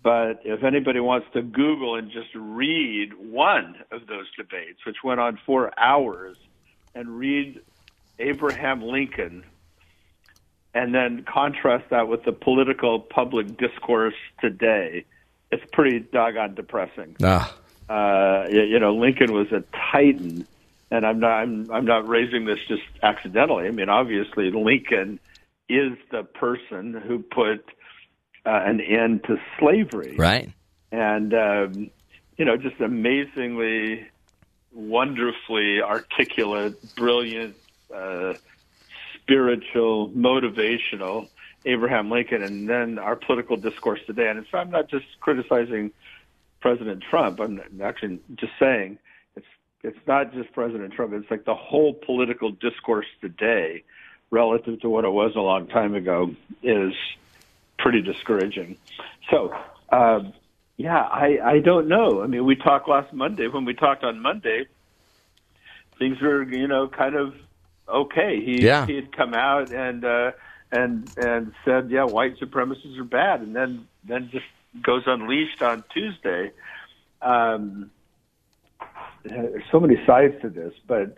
But 0.04 0.42
if 0.46 0.64
anybody 0.64 1.00
wants 1.00 1.26
to 1.34 1.42
Google 1.42 1.96
and 1.96 2.12
just 2.12 2.30
read 2.36 3.14
one 3.16 3.78
of 3.92 4.06
those 4.06 4.28
debates, 4.38 4.86
which 4.86 4.98
went 5.04 5.20
on 5.20 5.40
four 5.44 5.72
hours, 5.76 6.38
and 6.94 7.18
read 7.18 7.62
Abraham 8.20 8.84
Lincoln, 8.84 9.44
and 10.76 10.94
then 10.94 11.24
contrast 11.24 11.90
that 11.90 12.08
with 12.08 12.24
the 12.26 12.32
political 12.32 13.00
public 13.00 13.58
discourse 13.58 14.14
today, 14.40 15.06
it's 15.52 15.64
pretty 15.72 16.00
doggone 16.00 16.56
depressing 16.56 17.16
Ah, 17.24 17.56
uh, 17.90 18.46
you, 18.50 18.62
you 18.62 18.80
know, 18.80 18.94
Lincoln 18.96 19.34
was 19.34 19.52
a 19.52 19.64
titan, 19.92 20.48
and 20.92 21.06
I'm 21.06 21.20
not 21.20 21.32
I'm 21.32 21.72
I'm 21.72 21.86
not 21.86 22.08
raising 22.08 22.46
this 22.46 22.60
just 22.68 22.84
accidentally. 23.02 23.68
I 23.68 23.72
mean, 23.72 23.90
obviously, 23.90 24.52
Lincoln 24.52 25.20
is 25.68 25.94
the 26.12 26.24
person 26.24 26.94
who 26.94 27.20
put 27.20 27.66
uh, 28.46 28.62
an 28.66 28.80
end 28.80 29.24
to 29.26 29.38
slavery, 29.60 30.16
right. 30.18 30.52
and 30.92 31.34
um, 31.34 31.90
you 32.38 32.46
know, 32.46 32.58
just 32.58 32.80
amazingly, 32.80 34.08
wonderfully 34.72 35.82
articulate, 35.82 36.76
brilliant, 36.96 37.56
uh, 37.94 38.34
spiritual, 39.16 40.10
motivational. 40.12 41.28
Abraham 41.66 42.10
Lincoln, 42.10 42.44
and 42.44 42.70
then 42.70 43.00
our 43.00 43.16
political 43.16 43.58
discourse 43.58 44.00
today. 44.08 44.30
And 44.30 44.46
so 44.52 44.58
I'm 44.58 44.72
not 44.72 44.90
just 44.90 45.06
criticizing 45.20 45.92
President 46.62 47.04
Trump. 47.10 47.40
I'm 47.40 47.62
actually 47.84 48.20
just 48.36 48.54
saying 48.60 48.98
it's 49.36 49.46
it's 49.84 49.98
not 50.08 50.34
just 50.34 50.52
President 50.54 50.94
Trump. 50.94 51.14
It's 51.14 51.30
like 51.30 51.46
the 51.46 51.56
whole 51.56 51.94
political 51.94 52.52
discourse 52.52 53.08
today, 53.22 53.84
relative 54.32 54.82
to 54.82 54.90
what 54.90 55.06
it 55.06 55.12
was 55.12 55.36
a 55.36 55.42
long 55.42 55.68
time 55.68 55.96
ago, 55.96 56.36
is 56.64 56.94
pretty 57.78 58.02
discouraging. 58.02 58.78
So, 59.30 59.54
um, 59.90 60.34
yeah, 60.78 61.02
I 61.02 61.40
I 61.44 61.60
don't 61.60 61.88
know. 61.88 62.22
I 62.22 62.28
mean, 62.28 62.46
we 62.46 62.56
talked 62.56 62.88
last 62.88 63.14
Monday. 63.14 63.48
When 63.48 63.66
we 63.66 63.74
talked 63.74 64.04
on 64.04 64.20
Monday, 64.22 64.66
things 65.98 66.20
were 66.22 66.44
you 66.44 66.68
know 66.68 66.88
kind 66.88 67.16
of 67.16 67.36
okay. 67.88 68.42
He 68.44 68.66
Yeah. 68.66 68.86
he 68.86 68.96
had 68.96 69.12
come 69.16 69.34
out 69.34 69.72
and 69.72 70.04
uh, 70.06 70.32
and 70.72 71.12
and 71.18 71.52
said, 71.66 71.90
yeah, 71.90 72.04
white 72.04 72.40
supremacists 72.40 72.98
are 73.00 73.04
bad, 73.04 73.42
and 73.42 73.56
then 73.56 73.88
then 74.08 74.30
just 74.32 74.46
goes 74.84 75.04
unleashed 75.06 75.62
on 75.62 75.84
Tuesday. 75.94 76.52
Um, 77.22 77.92
there's 79.24 79.64
so 79.72 79.80
many 79.80 79.96
sides 80.06 80.36
to 80.42 80.50
this, 80.50 80.74
but 80.88 81.18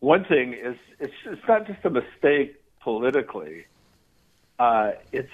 one 0.00 0.24
thing 0.24 0.54
is 0.54 0.76
it's 0.98 1.12
it's 1.26 1.42
not 1.48 1.66
just 1.66 1.84
a 1.84 1.90
mistake 1.90 2.56
politically. 2.82 3.66
Uh, 4.58 4.92
it's 5.12 5.28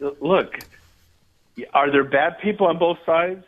look, 0.00 0.52
are 1.74 1.90
there 1.90 2.04
bad 2.04 2.38
people 2.42 2.66
on 2.66 2.78
both 2.78 2.98
sides? 3.04 3.44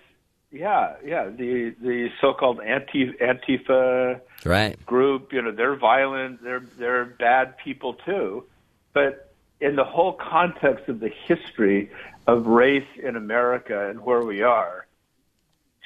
Yeah, 0.53 0.95
yeah. 1.05 1.29
The 1.29 1.75
the 1.81 2.09
so-called 2.21 2.61
anti 2.61 3.13
Antifa 3.23 4.21
Right. 4.45 4.85
group, 4.87 5.33
you 5.33 5.43
know, 5.43 5.53
they're 5.53 5.77
violent, 5.77 6.43
they're 6.43 6.67
they're 6.79 7.05
bad 7.05 7.57
people 7.63 7.95
too. 8.07 8.45
But 8.93 9.33
in 9.61 9.77
the 9.77 9.85
whole 9.85 10.13
context 10.13 10.89
of 10.89 11.01
the 11.01 11.11
history 11.27 11.91
of 12.27 12.47
race 12.47 12.89
in 13.03 13.17
America 13.17 13.89
and 13.89 14.01
where 14.01 14.25
we 14.25 14.43
are, 14.43 14.87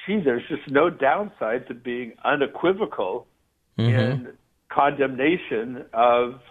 gee, 0.05 0.19
there's 0.19 0.47
just 0.47 0.69
no 0.69 0.89
downside 0.89 1.67
to 1.67 1.73
being 1.73 2.13
unequivocal 2.23 3.27
in 3.77 4.33
condemnation 4.69 5.85
of 5.93 6.41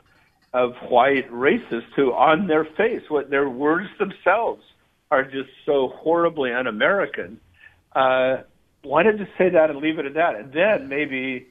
of 0.52 0.76
white 0.88 1.28
racists 1.32 1.92
who, 1.96 2.12
on 2.12 2.46
their 2.46 2.64
face, 2.64 3.02
what 3.08 3.28
their 3.28 3.48
words 3.48 3.88
themselves 3.98 4.62
are 5.10 5.24
just 5.24 5.50
so 5.66 5.88
horribly 5.88 6.52
un-American. 6.52 7.40
Uh, 7.92 8.36
why 8.82 9.02
not 9.02 9.16
just 9.16 9.32
say 9.36 9.48
that 9.48 9.70
and 9.70 9.80
leave 9.80 9.98
it 9.98 10.06
at 10.06 10.14
that? 10.14 10.36
And 10.36 10.52
then 10.52 10.88
maybe 10.88 11.48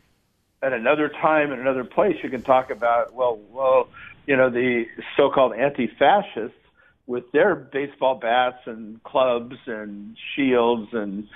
at 0.62 0.72
another 0.72 1.10
time 1.10 1.52
in 1.52 1.60
another 1.60 1.84
place 1.84 2.16
you 2.24 2.30
can 2.30 2.42
talk 2.42 2.72
about 2.72 3.14
well 3.14 3.38
well 3.52 3.90
you 4.26 4.36
know 4.36 4.50
the 4.50 4.86
so-called 5.18 5.54
anti-fascists 5.54 6.58
with 7.06 7.32
their 7.34 7.56
baseball 7.56 8.16
bats 8.16 8.60
and 8.66 9.02
clubs 9.04 9.56
and 9.68 10.16
shields 10.36 10.90
and 10.94 11.28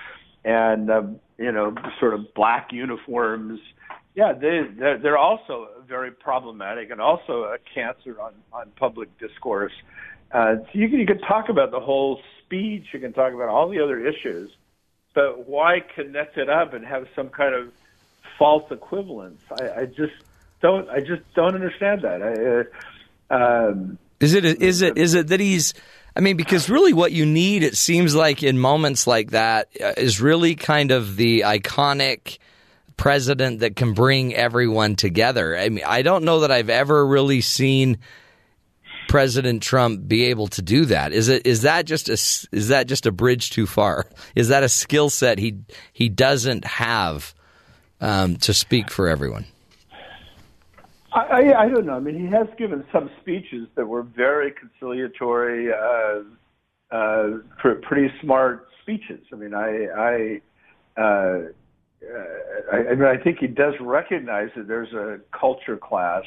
and 0.45 0.89
uh, 0.89 1.01
you 1.37 1.51
know, 1.51 1.73
sort 1.99 2.13
of 2.13 2.33
black 2.33 2.69
uniforms. 2.71 3.59
Yeah, 4.15 4.33
they 4.33 4.61
they're, 4.77 4.97
they're 4.97 5.17
also 5.17 5.67
very 5.87 6.11
problematic 6.11 6.89
and 6.89 6.99
also 6.99 7.43
a 7.43 7.57
cancer 7.73 8.19
on 8.19 8.33
on 8.51 8.71
public 8.77 9.09
discourse. 9.19 9.73
Uh, 10.31 10.55
so 10.55 10.69
you 10.73 10.89
can 10.89 10.99
you 10.99 11.05
can 11.05 11.19
talk 11.19 11.49
about 11.49 11.71
the 11.71 11.79
whole 11.79 12.19
speech, 12.43 12.85
you 12.93 12.99
can 12.99 13.13
talk 13.13 13.33
about 13.33 13.49
all 13.49 13.69
the 13.69 13.79
other 13.79 14.05
issues, 14.05 14.49
but 15.13 15.47
why 15.47 15.79
connect 15.95 16.37
it 16.37 16.49
up 16.49 16.73
and 16.73 16.85
have 16.85 17.05
some 17.15 17.29
kind 17.29 17.53
of 17.53 17.71
false 18.39 18.63
equivalence? 18.71 19.39
I, 19.51 19.81
I 19.81 19.85
just 19.85 20.13
don't 20.61 20.89
I 20.89 20.99
just 20.99 21.21
don't 21.35 21.55
understand 21.55 22.01
that. 22.01 22.21
I, 22.21 23.35
uh, 23.35 23.69
um, 23.69 23.97
is 24.19 24.33
it 24.33 24.45
is 24.45 24.81
it 24.81 24.97
is 24.97 25.13
it 25.13 25.27
that 25.27 25.39
he's 25.39 25.73
I 26.17 26.19
mean, 26.19 26.35
because 26.35 26.67
really 26.67 26.93
what 26.93 27.11
you 27.11 27.27
need, 27.27 27.61
it 27.61 27.77
seems 27.77 28.15
like 28.15 28.41
in 28.41 28.57
moments 28.57 29.05
like 29.05 29.31
that, 29.31 29.69
uh, 29.79 29.93
really 30.19 30.55
kind 30.55 30.89
of 30.89 31.15
the 31.15 31.41
iconic 31.41 32.39
president 32.97 33.59
that 33.59 33.75
can 33.75 33.93
bring 33.93 34.33
everyone 34.33 34.95
together. 34.95 35.55
I 35.55 35.69
mean, 35.69 35.83
I 35.85 36.01
don't 36.01 36.23
know 36.23 36.39
that 36.39 36.51
I've 36.51 36.71
ever 36.71 37.05
really 37.05 37.41
seen 37.41 37.99
President 39.07 39.61
Trump 39.61 40.07
be 40.07 40.25
able 40.25 40.47
to 40.47 40.63
do 40.63 40.85
that. 40.85 41.13
Is 41.13 41.29
it 41.29 41.45
is 41.45 41.61
that 41.61 41.85
just 41.85 42.09
a 42.09 42.13
is 42.13 42.69
that 42.69 42.87
just 42.87 43.05
a 43.05 43.11
bridge 43.11 43.51
too 43.51 43.67
far? 43.67 44.07
Is 44.35 44.49
that 44.49 44.63
a 44.63 44.69
skill 44.69 45.11
set 45.11 45.37
he 45.37 45.59
he 45.93 46.09
doesn't 46.09 46.65
have 46.65 47.35
um, 48.01 48.37
to 48.37 48.55
speak 48.55 48.89
for 48.89 49.07
everyone? 49.07 49.45
I, 51.13 51.19
I, 51.19 51.63
I 51.63 51.69
don't 51.69 51.85
know. 51.85 51.95
I 51.95 51.99
mean, 51.99 52.19
he 52.19 52.27
has 52.33 52.47
given 52.57 52.83
some 52.91 53.09
speeches 53.21 53.67
that 53.75 53.85
were 53.85 54.03
very 54.03 54.51
conciliatory, 54.51 55.71
uh, 55.71 56.95
uh, 56.95 57.37
pr- 57.59 57.79
pretty 57.81 58.13
smart 58.21 58.67
speeches. 58.81 59.21
I 59.31 59.35
mean, 59.35 59.53
I, 59.53 59.87
I, 59.97 60.41
uh, 61.01 61.39
I, 62.71 62.77
I 62.77 62.95
mean, 62.95 63.07
I 63.07 63.17
think 63.17 63.39
he 63.39 63.47
does 63.47 63.73
recognize 63.79 64.49
that 64.55 64.67
there's 64.67 64.93
a 64.93 65.19
culture 65.37 65.77
clash. 65.77 66.25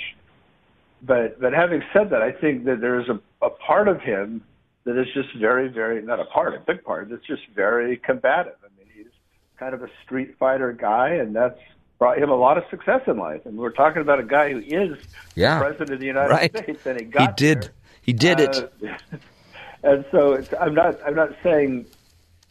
But, 1.03 1.41
but 1.41 1.53
having 1.53 1.83
said 1.93 2.11
that, 2.11 2.23
I 2.23 2.33
think 2.33 2.65
that 2.65 2.81
there's 2.81 3.09
a, 3.09 3.21
a 3.45 3.51
part 3.51 3.89
of 3.89 4.01
him 4.01 4.43
that 4.85 5.01
is 5.01 5.07
just 5.15 5.29
very, 5.39 5.69
very 5.69 6.03
not 6.03 6.21
a 6.21 6.25
part, 6.27 6.55
a 6.55 6.61
big 6.61 6.83
part 6.85 7.09
that's 7.11 7.27
just 7.27 7.43
very 7.55 7.97
combative. 7.99 8.55
I 8.63 8.69
mean, 8.79 8.89
he's 8.95 9.13
kind 9.59 9.75
of 9.75 9.83
a 9.83 9.89
street 10.05 10.37
fighter 10.39 10.73
guy, 10.73 11.11
and 11.11 11.35
that's 11.35 11.59
brought 12.01 12.19
him 12.19 12.31
a 12.31 12.35
lot 12.35 12.59
of 12.59 12.65
success 12.71 13.03
in 13.07 13.19
life. 13.19 13.45
And 13.45 13.57
we're 13.57 13.71
talking 13.71 14.03
about 14.03 14.19
a 14.19 14.25
guy 14.25 14.51
who 14.51 14.59
is 14.59 14.99
yeah, 15.37 15.61
president 15.61 15.91
of 15.91 16.01
the 16.01 16.07
United 16.07 16.31
right. 16.31 16.57
States, 16.57 16.85
and 16.87 16.99
he 16.99 17.07
got 17.07 17.39
he 17.39 17.47
did 17.47 17.63
there. 17.63 17.73
he 18.03 18.13
did 18.13 18.41
it. 18.41 18.73
Uh, 18.83 19.17
and 19.85 20.05
so 20.11 20.33
it's, 20.33 20.53
I'm 20.59 20.75
not 20.75 20.99
I'm 21.07 21.15
not 21.15 21.37
saying 21.45 21.87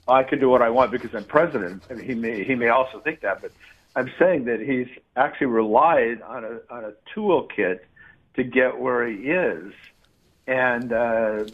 I 0.08 0.24
can 0.24 0.40
do 0.40 0.50
what 0.50 0.62
I 0.62 0.70
want 0.70 0.92
because 0.92 1.14
I'm 1.14 1.26
president. 1.26 1.84
I 1.90 1.96
mean, 1.96 2.06
he 2.06 2.16
may 2.16 2.46
he 2.46 2.56
may 2.56 2.70
also 2.70 3.02
think 3.02 3.22
that, 3.22 3.42
but 3.42 3.52
I'm 3.96 4.12
saying 4.18 4.46
that 4.46 4.62
he's 4.62 4.88
actually 5.18 5.48
relied 5.48 6.22
on 6.22 6.46
a 6.46 6.60
on 6.74 6.86
a 6.86 6.94
toolkit 7.14 7.80
to 8.36 8.44
get 8.44 8.80
where 8.80 9.06
he 9.08 9.16
is, 9.16 9.74
and 10.46 10.94
uh, 10.94 11.46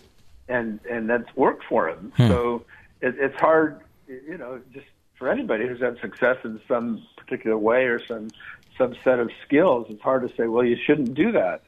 and 0.49 0.81
and 0.91 1.09
that's 1.09 1.33
worked 1.37 1.63
for 1.63 1.87
him. 1.87 2.11
Hmm. 2.17 2.27
So 2.27 2.65
it, 2.99 3.15
it's 3.17 3.37
hard, 3.37 3.79
you 4.07 4.37
know, 4.37 4.59
just 4.73 4.85
for 5.17 5.29
anybody 5.29 5.67
who's 5.67 5.81
had 5.81 5.97
success 6.01 6.37
in 6.43 6.59
some 6.67 7.05
particular 7.17 7.57
way 7.57 7.85
or 7.85 8.05
some 8.05 8.29
some 8.77 8.95
set 9.03 9.19
of 9.19 9.29
skills. 9.45 9.87
It's 9.89 10.01
hard 10.01 10.27
to 10.27 10.35
say, 10.35 10.47
well, 10.47 10.65
you 10.65 10.75
shouldn't 10.85 11.13
do 11.13 11.31
that. 11.31 11.61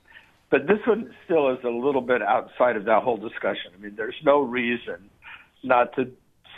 But 0.49 0.67
this 0.67 0.79
one 0.85 1.13
still 1.25 1.49
is 1.51 1.63
a 1.63 1.69
little 1.69 2.01
bit 2.01 2.21
outside 2.21 2.75
of 2.75 2.85
that 2.85 3.03
whole 3.03 3.17
discussion. 3.17 3.71
I 3.73 3.81
mean, 3.81 3.95
there's 3.95 4.15
no 4.23 4.41
reason 4.41 5.09
not 5.63 5.93
to 5.95 6.11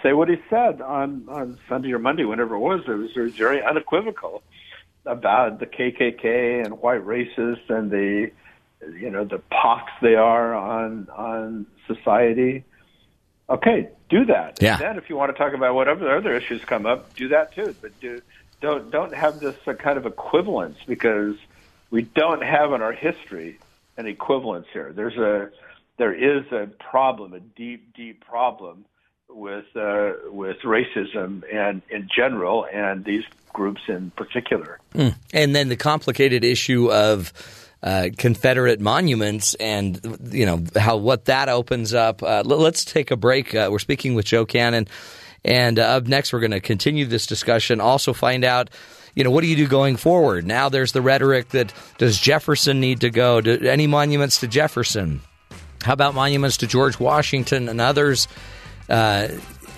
say 0.03 0.13
what 0.13 0.29
he 0.29 0.35
said 0.49 0.81
on 0.81 1.25
on 1.29 1.57
Sunday 1.67 1.91
or 1.91 1.99
Monday, 1.99 2.25
whenever 2.25 2.55
it 2.55 2.59
was. 2.59 2.81
It 2.87 3.15
was, 3.15 3.33
very 3.35 3.63
unequivocal 3.63 4.43
about 5.05 5.59
the 5.59 5.65
KKK 5.65 6.65
and 6.65 6.79
white 6.79 7.05
racists 7.05 7.69
and 7.69 7.89
the 7.89 8.31
you 8.99 9.09
know 9.09 9.25
the 9.25 9.39
pox 9.49 9.91
they 10.01 10.15
are 10.15 10.53
on 10.53 11.07
on 11.09 11.65
society. 11.87 12.63
Okay, 13.49 13.89
do 14.09 14.25
that. 14.25 14.59
Yeah. 14.61 14.73
And 14.73 14.81
then 14.81 14.97
if 14.97 15.09
you 15.09 15.15
want 15.15 15.35
to 15.35 15.37
talk 15.37 15.53
about 15.53 15.75
whatever 15.75 16.15
other 16.15 16.33
issues 16.35 16.63
come 16.65 16.85
up, 16.85 17.15
do 17.15 17.29
that 17.29 17.53
too. 17.53 17.75
But 17.81 17.99
do 17.99 18.21
don't 18.61 18.91
don't 18.91 19.13
have 19.13 19.39
this 19.39 19.55
kind 19.77 19.97
of 19.97 20.05
equivalence 20.05 20.77
because 20.85 21.35
we 21.91 22.03
don't 22.03 22.43
have 22.43 22.73
in 22.73 22.81
our 22.81 22.93
history 22.93 23.59
an 23.97 24.07
equivalence 24.07 24.67
here. 24.73 24.91
There's 24.93 25.17
a 25.17 25.49
there 25.97 26.13
is 26.13 26.51
a 26.51 26.67
problem, 26.67 27.33
a 27.33 27.39
deep 27.39 27.93
deep 27.93 28.25
problem 28.25 28.85
with 29.29 29.65
uh, 29.75 30.13
with 30.27 30.57
racism 30.63 31.43
and 31.53 31.81
in 31.89 32.09
general, 32.13 32.65
and 32.71 33.05
these 33.05 33.23
groups 33.53 33.81
in 33.87 34.11
particular. 34.11 34.79
Mm. 34.93 35.15
And 35.33 35.55
then 35.55 35.69
the 35.69 35.75
complicated 35.75 36.43
issue 36.43 36.91
of 36.91 37.33
uh, 37.81 38.09
Confederate 38.17 38.79
monuments 38.79 39.53
and 39.55 40.17
you 40.31 40.45
know 40.45 40.63
how 40.75 40.97
what 40.97 41.25
that 41.25 41.49
opens 41.49 41.93
up. 41.93 42.21
Uh, 42.21 42.43
let's 42.45 42.83
take 42.85 43.11
a 43.11 43.17
break. 43.17 43.55
Uh, 43.55 43.69
we're 43.71 43.79
speaking 43.79 44.15
with 44.15 44.25
Joe 44.25 44.45
Cannon, 44.45 44.87
and 45.45 45.79
uh, 45.79 45.83
up 45.83 46.07
next 46.07 46.33
we're 46.33 46.41
going 46.41 46.51
to 46.51 46.59
continue 46.59 47.05
this 47.05 47.25
discussion. 47.25 47.81
Also 47.81 48.13
find 48.13 48.43
out. 48.43 48.69
You 49.15 49.23
know, 49.23 49.31
what 49.31 49.41
do 49.41 49.47
you 49.47 49.55
do 49.55 49.67
going 49.67 49.97
forward? 49.97 50.45
Now 50.45 50.69
there's 50.69 50.91
the 50.91 51.01
rhetoric 51.01 51.49
that 51.49 51.73
does 51.97 52.17
Jefferson 52.19 52.79
need 52.79 53.01
to 53.01 53.09
go? 53.09 53.41
Do, 53.41 53.67
any 53.67 53.87
monuments 53.87 54.39
to 54.41 54.47
Jefferson? 54.47 55.21
How 55.81 55.93
about 55.93 56.13
monuments 56.13 56.57
to 56.57 56.67
George 56.67 56.99
Washington 56.99 57.69
and 57.69 57.81
others? 57.81 58.27
Uh, 58.87 59.29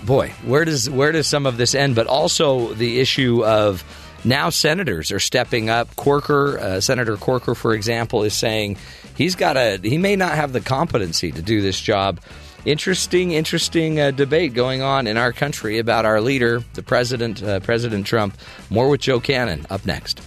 boy, 0.03 0.29
where 0.43 0.65
does 0.65 0.89
where 0.89 1.11
does 1.11 1.27
some 1.27 1.45
of 1.45 1.57
this 1.57 1.73
end? 1.73 1.95
But 1.95 2.07
also 2.07 2.73
the 2.73 2.99
issue 2.99 3.43
of 3.45 3.83
now 4.23 4.49
senators 4.49 5.11
are 5.11 5.19
stepping 5.19 5.69
up. 5.69 5.95
Corker, 5.95 6.59
uh, 6.59 6.81
Senator 6.81 7.17
Corker, 7.17 7.55
for 7.55 7.73
example, 7.73 8.23
is 8.23 8.33
saying 8.33 8.77
he's 9.15 9.35
got 9.35 9.57
a 9.57 9.79
he 9.81 9.97
may 9.97 10.15
not 10.15 10.35
have 10.35 10.53
the 10.53 10.61
competency 10.61 11.31
to 11.31 11.41
do 11.41 11.61
this 11.61 11.79
job. 11.79 12.19
Interesting, 12.63 13.31
interesting 13.31 13.99
uh, 13.99 14.11
debate 14.11 14.53
going 14.53 14.83
on 14.83 15.07
in 15.07 15.17
our 15.17 15.33
country 15.33 15.79
about 15.79 16.05
our 16.05 16.21
leader, 16.21 16.63
the 16.73 16.83
president, 16.83 17.41
uh, 17.41 17.59
President 17.59 18.05
Trump. 18.05 18.37
More 18.69 18.87
with 18.87 19.01
Joe 19.01 19.19
Cannon 19.19 19.65
up 19.71 19.83
next. 19.85 20.21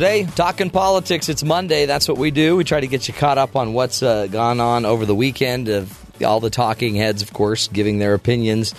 Today, 0.00 0.24
talking 0.24 0.70
politics. 0.70 1.28
It's 1.28 1.44
Monday. 1.44 1.84
That's 1.84 2.08
what 2.08 2.16
we 2.16 2.30
do. 2.30 2.56
We 2.56 2.64
try 2.64 2.80
to 2.80 2.86
get 2.86 3.06
you 3.06 3.12
caught 3.12 3.36
up 3.36 3.54
on 3.54 3.74
what's 3.74 4.02
uh, 4.02 4.28
gone 4.28 4.58
on 4.58 4.86
over 4.86 5.04
the 5.04 5.14
weekend. 5.14 5.68
Of 5.68 6.22
all 6.24 6.40
the 6.40 6.48
talking 6.48 6.94
heads, 6.94 7.20
of 7.20 7.34
course, 7.34 7.68
giving 7.68 7.98
their 7.98 8.14
opinions 8.14 8.74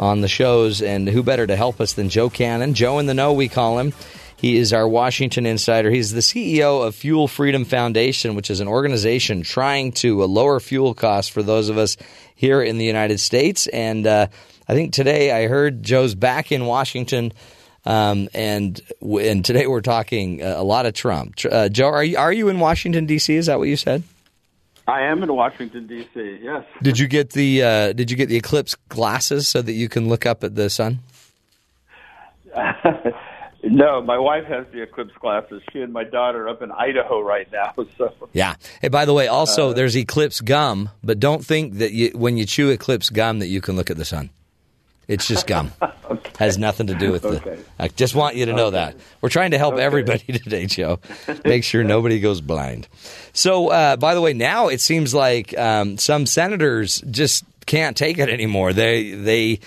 on 0.00 0.20
the 0.20 0.26
shows. 0.26 0.82
And 0.82 1.08
who 1.08 1.22
better 1.22 1.46
to 1.46 1.54
help 1.54 1.80
us 1.80 1.92
than 1.92 2.08
Joe 2.08 2.28
Cannon? 2.28 2.74
Joe 2.74 2.98
in 2.98 3.06
the 3.06 3.14
Know, 3.14 3.34
we 3.34 3.48
call 3.48 3.78
him. 3.78 3.92
He 4.36 4.56
is 4.56 4.72
our 4.72 4.88
Washington 4.88 5.46
insider. 5.46 5.92
He's 5.92 6.10
the 6.10 6.18
CEO 6.18 6.84
of 6.84 6.96
Fuel 6.96 7.28
Freedom 7.28 7.64
Foundation, 7.64 8.34
which 8.34 8.50
is 8.50 8.58
an 8.58 8.66
organization 8.66 9.42
trying 9.42 9.92
to 9.92 10.24
uh, 10.24 10.26
lower 10.26 10.58
fuel 10.58 10.92
costs 10.92 11.30
for 11.30 11.44
those 11.44 11.68
of 11.68 11.78
us 11.78 11.96
here 12.34 12.60
in 12.60 12.78
the 12.78 12.84
United 12.84 13.20
States. 13.20 13.68
And 13.68 14.08
uh, 14.08 14.26
I 14.66 14.74
think 14.74 14.92
today 14.92 15.30
I 15.30 15.46
heard 15.46 15.84
Joe's 15.84 16.16
back 16.16 16.50
in 16.50 16.66
Washington 16.66 17.32
um, 17.84 18.28
and 18.34 18.80
and 19.00 19.44
today 19.44 19.66
we're 19.66 19.80
talking 19.80 20.42
uh, 20.42 20.54
a 20.56 20.64
lot 20.64 20.86
of 20.86 20.94
Trump. 20.94 21.36
Uh, 21.50 21.68
Joe, 21.68 21.88
are 21.88 22.04
you 22.04 22.16
are 22.16 22.32
you 22.32 22.48
in 22.48 22.60
Washington 22.60 23.06
D.C.? 23.06 23.34
Is 23.34 23.46
that 23.46 23.58
what 23.58 23.68
you 23.68 23.76
said? 23.76 24.02
I 24.86 25.02
am 25.02 25.22
in 25.22 25.34
Washington 25.34 25.86
D.C. 25.86 26.40
Yes. 26.42 26.64
Did 26.82 26.98
you 26.98 27.08
get 27.08 27.30
the 27.30 27.62
uh, 27.62 27.92
Did 27.92 28.10
you 28.10 28.16
get 28.16 28.28
the 28.28 28.36
eclipse 28.36 28.74
glasses 28.88 29.48
so 29.48 29.62
that 29.62 29.72
you 29.72 29.88
can 29.88 30.08
look 30.08 30.26
up 30.26 30.44
at 30.44 30.54
the 30.54 30.68
sun? 30.68 31.00
no, 33.64 34.02
my 34.02 34.18
wife 34.18 34.44
has 34.44 34.66
the 34.72 34.82
eclipse 34.82 35.14
glasses. 35.20 35.62
She 35.72 35.80
and 35.80 35.92
my 35.92 36.04
daughter 36.04 36.44
are 36.44 36.48
up 36.50 36.62
in 36.62 36.70
Idaho 36.70 37.20
right 37.20 37.50
now. 37.52 37.72
So 37.98 38.12
yeah. 38.32 38.56
Hey, 38.80 38.88
by 38.88 39.04
the 39.04 39.14
way, 39.14 39.28
also 39.28 39.72
there's 39.72 39.96
eclipse 39.96 40.40
gum, 40.40 40.90
but 41.02 41.20
don't 41.20 41.44
think 41.44 41.74
that 41.74 41.92
you, 41.92 42.10
when 42.14 42.36
you 42.36 42.44
chew 42.44 42.70
eclipse 42.70 43.08
gum 43.10 43.38
that 43.38 43.46
you 43.46 43.60
can 43.60 43.76
look 43.76 43.90
at 43.90 43.96
the 43.96 44.04
sun. 44.04 44.30
It's 45.08 45.26
just 45.26 45.46
gum. 45.46 45.72
okay. 46.10 46.30
Has 46.38 46.56
nothing 46.58 46.86
to 46.88 46.94
do 46.94 47.12
with 47.12 47.22
the. 47.22 47.28
Okay. 47.36 47.58
I 47.78 47.88
just 47.88 48.14
want 48.14 48.36
you 48.36 48.46
to 48.46 48.52
know 48.52 48.66
Okay. 48.66 48.76
that 48.76 48.96
we're 49.20 49.28
trying 49.28 49.50
to 49.52 49.58
help 49.58 49.76
everybody 49.76 50.24
today, 50.38 50.66
Joe. 50.66 51.00
Make 51.44 51.64
sure 51.64 51.84
nobody 51.84 52.20
goes 52.20 52.40
blind. 52.40 52.88
So, 53.32 53.68
uh, 53.68 53.96
by 53.96 54.14
the 54.14 54.20
way, 54.20 54.32
now 54.32 54.68
it 54.68 54.80
seems 54.80 55.12
like 55.14 55.56
um, 55.58 55.98
some 55.98 56.26
senators 56.26 57.02
just 57.10 57.44
can't 57.66 57.96
take 57.96 58.18
it 58.18 58.28
anymore. 58.28 58.72
They 58.72 59.10
they. 59.12 59.60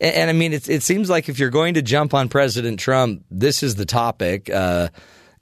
And, 0.00 0.14
and 0.16 0.30
I 0.30 0.32
mean, 0.32 0.52
it, 0.52 0.68
it 0.68 0.82
seems 0.82 1.08
like 1.08 1.28
if 1.28 1.38
you're 1.38 1.50
going 1.50 1.74
to 1.74 1.82
jump 1.82 2.12
on 2.14 2.28
President 2.28 2.78
Trump, 2.80 3.24
this 3.30 3.62
is 3.62 3.76
the 3.76 3.86
topic. 3.86 4.50
Uh, 4.50 4.88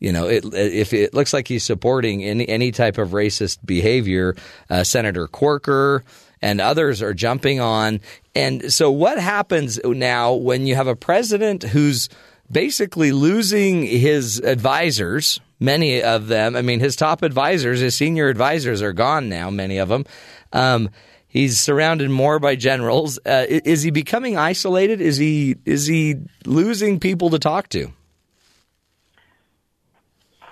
You 0.03 0.13
know, 0.13 0.29
it, 0.29 0.45
if 0.55 0.95
it 0.95 1.13
looks 1.13 1.35
like 1.35 1.47
he's 1.47 1.63
supporting 1.65 2.25
any 2.25 2.49
any 2.49 2.71
type 2.73 2.97
of 2.97 3.11
racist 3.11 3.59
behavior, 3.67 4.35
uh, 4.71 4.83
Senator 4.83 5.27
Corker 5.29 6.05
and 6.43 6.61
others 6.61 7.03
are 7.03 7.15
jumping 7.15 7.61
on. 7.61 8.01
And 8.35 8.73
so, 8.73 8.91
what 8.91 9.19
happens 9.19 9.81
now 9.85 10.35
when 10.35 10.67
you 10.67 10.75
have 10.75 10.87
a 10.87 10.97
president 10.97 11.63
who's 11.63 12.09
basically 12.51 13.13
losing 13.13 13.83
his 13.83 14.39
advisors? 14.41 15.41
Many 15.59 16.03
of 16.03 16.29
them, 16.29 16.57
I 16.57 16.63
mean, 16.63 16.81
his 16.81 16.97
top 16.97 17.23
advisors, 17.23 17.81
his 17.81 17.95
senior 17.95 18.29
advisors 18.29 18.81
are 18.81 18.95
gone 18.95 19.29
now. 19.29 19.51
Many 19.51 19.77
of 19.77 19.91
them. 19.91 20.07
Um, 20.53 20.89
he's 21.29 21.61
surrounded 21.61 22.11
more 22.11 22.39
by 22.39 22.57
generals. 22.57 23.19
Uh, 23.27 23.45
is 23.49 23.83
he 23.83 23.91
becoming 23.91 24.39
isolated? 24.39 25.01
Is 25.01 25.19
he 25.19 25.57
is 25.67 25.87
he 25.87 26.17
losing 26.47 26.99
people 26.99 27.31
to 27.31 27.39
talk 27.39 27.69
to? 27.71 27.93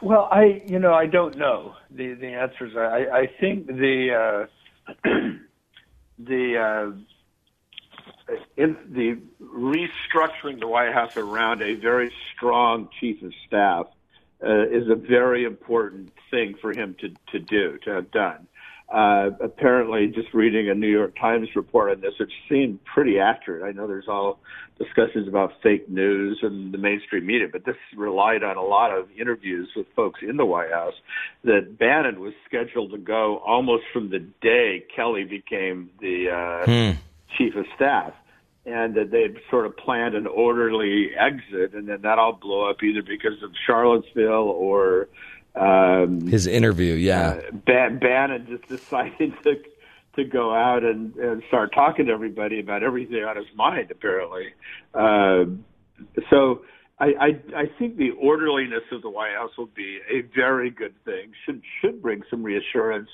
Well, 0.03 0.29
I 0.31 0.63
you 0.67 0.79
know 0.79 0.93
I 0.93 1.07
don't 1.07 1.37
know 1.37 1.75
the 1.91 2.15
the 2.15 2.29
answers. 2.29 2.77
I 2.77 3.07
I 3.13 3.31
think 3.41 3.67
the 3.67 4.47
uh, 5.07 5.09
the 6.19 6.59
uh, 6.59 8.35
in 8.57 8.77
the 8.91 9.19
restructuring 9.43 10.61
the 10.61 10.67
White 10.67 10.93
House 10.93 11.17
around 11.17 11.63
a 11.63 11.75
very 11.75 12.13
strong 12.35 12.89
chief 12.99 13.23
of 13.23 13.33
staff 13.47 13.87
uh, 14.43 14.67
is 14.67 14.89
a 14.89 14.95
very 14.95 15.45
important 15.45 16.13
thing 16.31 16.55
for 16.61 16.73
him 16.73 16.97
to 17.01 17.15
to 17.33 17.39
do 17.39 17.79
to 17.85 17.91
have 17.91 18.11
done. 18.11 18.48
Uh, 18.93 19.31
apparently, 19.43 20.07
just 20.07 20.33
reading 20.33 20.71
a 20.71 20.75
New 20.75 20.89
York 20.89 21.15
Times 21.21 21.49
report 21.55 21.91
on 21.91 22.01
this, 22.01 22.15
it 22.21 22.29
seemed 22.49 22.83
pretty 22.85 23.19
accurate. 23.19 23.63
I 23.63 23.73
know 23.73 23.87
there's 23.87 24.09
all 24.09 24.41
discussions 24.79 25.29
about 25.29 25.53
fake 25.63 25.91
news 25.91 26.39
and 26.41 26.73
the 26.73 26.79
mainstream 26.79 27.27
media, 27.27 27.49
but 27.53 27.67
this 27.67 27.77
relied 27.95 28.43
on 28.43 28.57
a 28.57 28.63
lot 28.63 28.97
of 28.97 29.09
interviews 29.19 29.69
with 29.77 29.87
folks 29.95 30.21
in 30.23 30.39
the 30.39 30.47
White 30.47 30.71
House. 30.73 30.95
That 31.45 31.79
Bannon 31.79 32.21
was 32.21 32.33
scheduled 32.47 32.93
to 32.93 32.99
go 32.99 33.39
almost 33.47 33.85
from 33.93 34.09
the 34.09 34.21
day 34.41 34.85
Kelly 34.97 35.25
became 35.25 35.91
the 36.01 36.31
uh, 36.31 36.65
hmm. 36.65 36.99
chief 37.37 37.57
of 37.57 37.67
staff 37.77 38.15
and 38.69 38.95
that 38.95 39.11
they'd 39.11 39.37
sort 39.51 39.67
of 39.67 39.77
planned 39.77 40.15
an 40.15 40.27
orderly 40.27 41.11
exit, 41.19 41.75
and 41.75 41.89
then 41.89 42.03
that 42.03 42.19
all 42.19 42.35
blew 42.35 42.69
up 42.69 42.83
either 42.83 43.03
because 43.03 43.43
of 43.43 43.51
Charlottesville 43.67 44.51
or 44.51 45.09
um, 45.55 46.27
His 46.27 46.47
interview, 46.47 46.95
yeah. 46.95 47.29
Uh, 47.29 47.51
Ban- 47.53 47.99
Bannon 47.99 48.47
just 48.49 48.69
decided 48.69 49.33
to 49.45 49.57
to 50.17 50.25
go 50.25 50.53
out 50.53 50.83
and, 50.83 51.15
and 51.15 51.43
start 51.47 51.73
talking 51.73 52.07
to 52.07 52.13
everybody 52.13 52.59
about 52.59 52.83
everything 52.83 53.23
on 53.23 53.37
his 53.37 53.47
mind, 53.55 53.89
apparently. 53.93 54.47
Uh, 54.93 55.45
so 56.29 56.63
I, 56.99 57.07
I, 57.07 57.27
I 57.57 57.65
think 57.79 57.97
the 57.97 58.11
orderliness 58.11 58.83
of 58.91 59.03
the 59.03 59.11
White 59.11 59.35
House 59.35 59.53
will 59.57 59.67
be 59.67 60.01
a 60.11 60.23
very 60.35 60.71
good 60.71 60.95
thing. 61.05 61.33
Should 61.47 61.63
should 61.81 62.03
bring 62.03 62.23
some 62.31 62.43
reassurance 62.43 63.09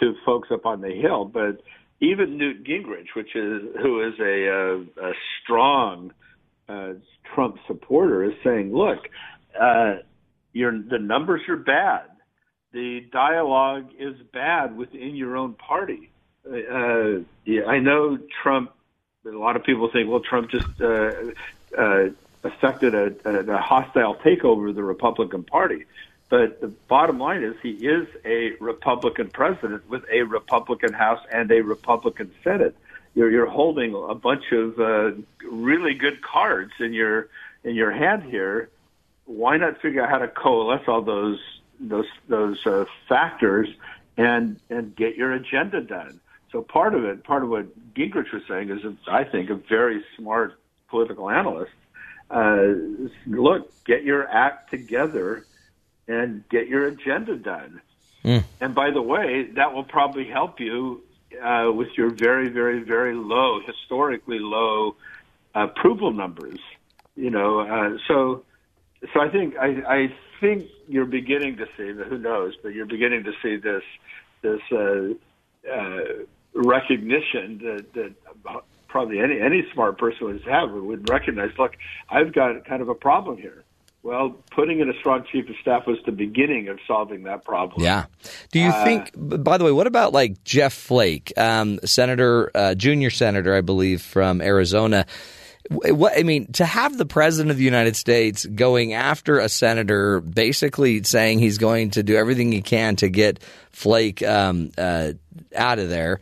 to 0.00 0.14
folks 0.26 0.48
up 0.50 0.66
on 0.66 0.80
the 0.80 0.90
Hill. 0.90 1.24
But 1.26 1.62
even 2.00 2.36
Newt 2.36 2.64
Gingrich, 2.64 3.14
which 3.14 3.34
is 3.36 3.62
who 3.80 4.06
is 4.06 4.14
a, 4.18 4.46
a, 4.46 5.10
a 5.10 5.12
strong 5.42 6.12
uh, 6.68 6.94
Trump 7.34 7.58
supporter, 7.68 8.24
is 8.24 8.34
saying, 8.42 8.74
"Look, 8.74 9.08
uh, 9.60 9.98
your 10.58 10.72
the 10.72 10.98
numbers 10.98 11.42
are 11.48 11.56
bad. 11.56 12.02
The 12.72 13.00
dialogue 13.12 13.90
is 13.98 14.14
bad 14.32 14.76
within 14.76 15.14
your 15.14 15.36
own 15.36 15.54
party. 15.54 16.10
Uh, 16.46 17.20
yeah, 17.44 17.64
I 17.66 17.78
know 17.78 18.18
Trump. 18.42 18.72
A 19.24 19.30
lot 19.30 19.56
of 19.56 19.64
people 19.64 19.90
think, 19.90 20.08
well, 20.08 20.20
Trump 20.20 20.50
just 20.50 20.80
uh, 20.80 21.12
uh, 21.76 22.08
affected 22.44 22.94
a, 22.94 23.14
a, 23.24 23.54
a 23.54 23.58
hostile 23.58 24.16
takeover 24.16 24.70
of 24.70 24.74
the 24.74 24.82
Republican 24.82 25.44
Party. 25.44 25.84
But 26.28 26.60
the 26.60 26.68
bottom 26.68 27.18
line 27.18 27.42
is 27.42 27.54
he 27.62 27.72
is 27.72 28.06
a 28.24 28.52
Republican 28.60 29.28
president 29.30 29.88
with 29.88 30.04
a 30.12 30.22
Republican 30.22 30.92
House 30.92 31.20
and 31.32 31.50
a 31.50 31.60
Republican 31.62 32.32
Senate. 32.44 32.76
You're, 33.14 33.30
you're 33.30 33.46
holding 33.46 33.94
a 33.94 34.14
bunch 34.14 34.52
of 34.52 34.78
uh, 34.78 35.10
really 35.50 35.94
good 35.94 36.20
cards 36.22 36.72
in 36.80 36.92
your 36.92 37.28
in 37.64 37.74
your 37.74 37.90
hand 37.90 38.22
here 38.22 38.70
why 39.28 39.58
not 39.58 39.80
figure 39.80 40.02
out 40.02 40.08
how 40.08 40.18
to 40.18 40.28
coalesce 40.28 40.88
all 40.88 41.02
those 41.02 41.38
those 41.78 42.06
those 42.28 42.66
uh, 42.66 42.86
factors 43.08 43.68
and 44.16 44.58
and 44.70 44.96
get 44.96 45.16
your 45.16 45.32
agenda 45.32 45.80
done? 45.82 46.20
So 46.50 46.62
part 46.62 46.94
of 46.94 47.04
it, 47.04 47.24
part 47.24 47.44
of 47.44 47.50
what 47.50 47.66
Gingrich 47.94 48.32
was 48.32 48.42
saying 48.48 48.70
is, 48.70 48.80
I 49.06 49.24
think, 49.24 49.50
a 49.50 49.54
very 49.54 50.02
smart 50.16 50.58
political 50.88 51.28
analyst. 51.28 51.72
Uh, 52.30 52.72
look, 53.26 53.84
get 53.84 54.02
your 54.02 54.26
act 54.26 54.70
together 54.70 55.44
and 56.06 56.48
get 56.48 56.68
your 56.68 56.86
agenda 56.86 57.36
done. 57.36 57.82
Mm. 58.24 58.44
And 58.60 58.74
by 58.74 58.90
the 58.90 59.02
way, 59.02 59.50
that 59.56 59.74
will 59.74 59.84
probably 59.84 60.26
help 60.26 60.58
you 60.58 61.02
uh, 61.42 61.70
with 61.70 61.88
your 61.98 62.10
very, 62.10 62.48
very, 62.48 62.82
very 62.82 63.14
low, 63.14 63.60
historically 63.60 64.38
low 64.38 64.96
approval 65.54 66.12
numbers. 66.12 66.58
You 67.14 67.30
know, 67.30 67.60
uh, 67.60 67.98
so 68.06 68.44
so 69.12 69.20
I 69.20 69.28
think 69.28 69.56
I, 69.56 69.66
I 69.88 70.14
think 70.40 70.66
you're 70.88 71.06
beginning 71.06 71.56
to 71.56 71.66
see. 71.76 71.92
Who 72.08 72.18
knows? 72.18 72.54
But 72.62 72.74
you're 72.74 72.86
beginning 72.86 73.24
to 73.24 73.32
see 73.42 73.56
this 73.56 73.82
this 74.42 74.60
uh, 74.72 75.14
uh, 75.70 76.00
recognition 76.54 77.58
that, 77.58 77.92
that 77.94 78.14
probably 78.88 79.20
any 79.20 79.40
any 79.40 79.66
smart 79.72 79.98
person 79.98 80.26
would 80.26 80.42
have 80.44 80.70
would 80.70 81.08
recognize. 81.08 81.50
Look, 81.58 81.76
I've 82.10 82.32
got 82.32 82.64
kind 82.64 82.82
of 82.82 82.88
a 82.88 82.94
problem 82.94 83.36
here. 83.36 83.64
Well, 84.02 84.36
putting 84.52 84.78
in 84.78 84.88
a 84.88 84.94
strong 85.00 85.24
chief 85.30 85.48
of 85.48 85.56
staff 85.60 85.86
was 85.86 85.98
the 86.06 86.12
beginning 86.12 86.68
of 86.68 86.78
solving 86.86 87.24
that 87.24 87.44
problem. 87.44 87.82
Yeah. 87.82 88.06
Do 88.52 88.60
you 88.60 88.68
uh, 88.68 88.84
think? 88.84 89.10
By 89.16 89.58
the 89.58 89.64
way, 89.64 89.72
what 89.72 89.86
about 89.86 90.12
like 90.12 90.44
Jeff 90.44 90.72
Flake, 90.72 91.32
um, 91.36 91.80
senator, 91.84 92.50
uh, 92.54 92.74
junior 92.74 93.10
senator, 93.10 93.54
I 93.54 93.60
believe, 93.60 94.00
from 94.00 94.40
Arizona? 94.40 95.04
What 95.70 96.18
I 96.18 96.22
mean 96.22 96.50
to 96.52 96.64
have 96.64 96.96
the 96.96 97.04
president 97.04 97.50
of 97.50 97.58
the 97.58 97.64
United 97.64 97.94
States 97.94 98.46
going 98.46 98.94
after 98.94 99.38
a 99.38 99.48
senator, 99.48 100.20
basically 100.20 101.02
saying 101.02 101.40
he's 101.40 101.58
going 101.58 101.90
to 101.90 102.02
do 102.02 102.16
everything 102.16 102.50
he 102.52 102.62
can 102.62 102.96
to 102.96 103.10
get 103.10 103.42
Flake 103.70 104.22
um, 104.22 104.70
uh, 104.78 105.12
out 105.54 105.78
of 105.78 105.90
there. 105.90 106.20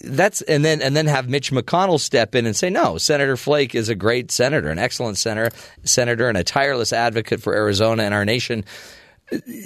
That's 0.00 0.42
and 0.42 0.64
then 0.64 0.80
and 0.80 0.96
then 0.96 1.06
have 1.06 1.28
Mitch 1.28 1.50
McConnell 1.50 1.98
step 1.98 2.34
in 2.34 2.46
and 2.46 2.54
say 2.54 2.70
no. 2.70 2.98
Senator 2.98 3.36
Flake 3.36 3.74
is 3.74 3.88
a 3.88 3.94
great 3.96 4.30
senator, 4.30 4.70
an 4.70 4.78
excellent 4.78 5.18
senator, 5.18 5.54
senator, 5.82 6.28
and 6.28 6.38
a 6.38 6.44
tireless 6.44 6.92
advocate 6.92 7.42
for 7.42 7.54
Arizona 7.54 8.04
and 8.04 8.14
our 8.14 8.24
nation 8.24 8.64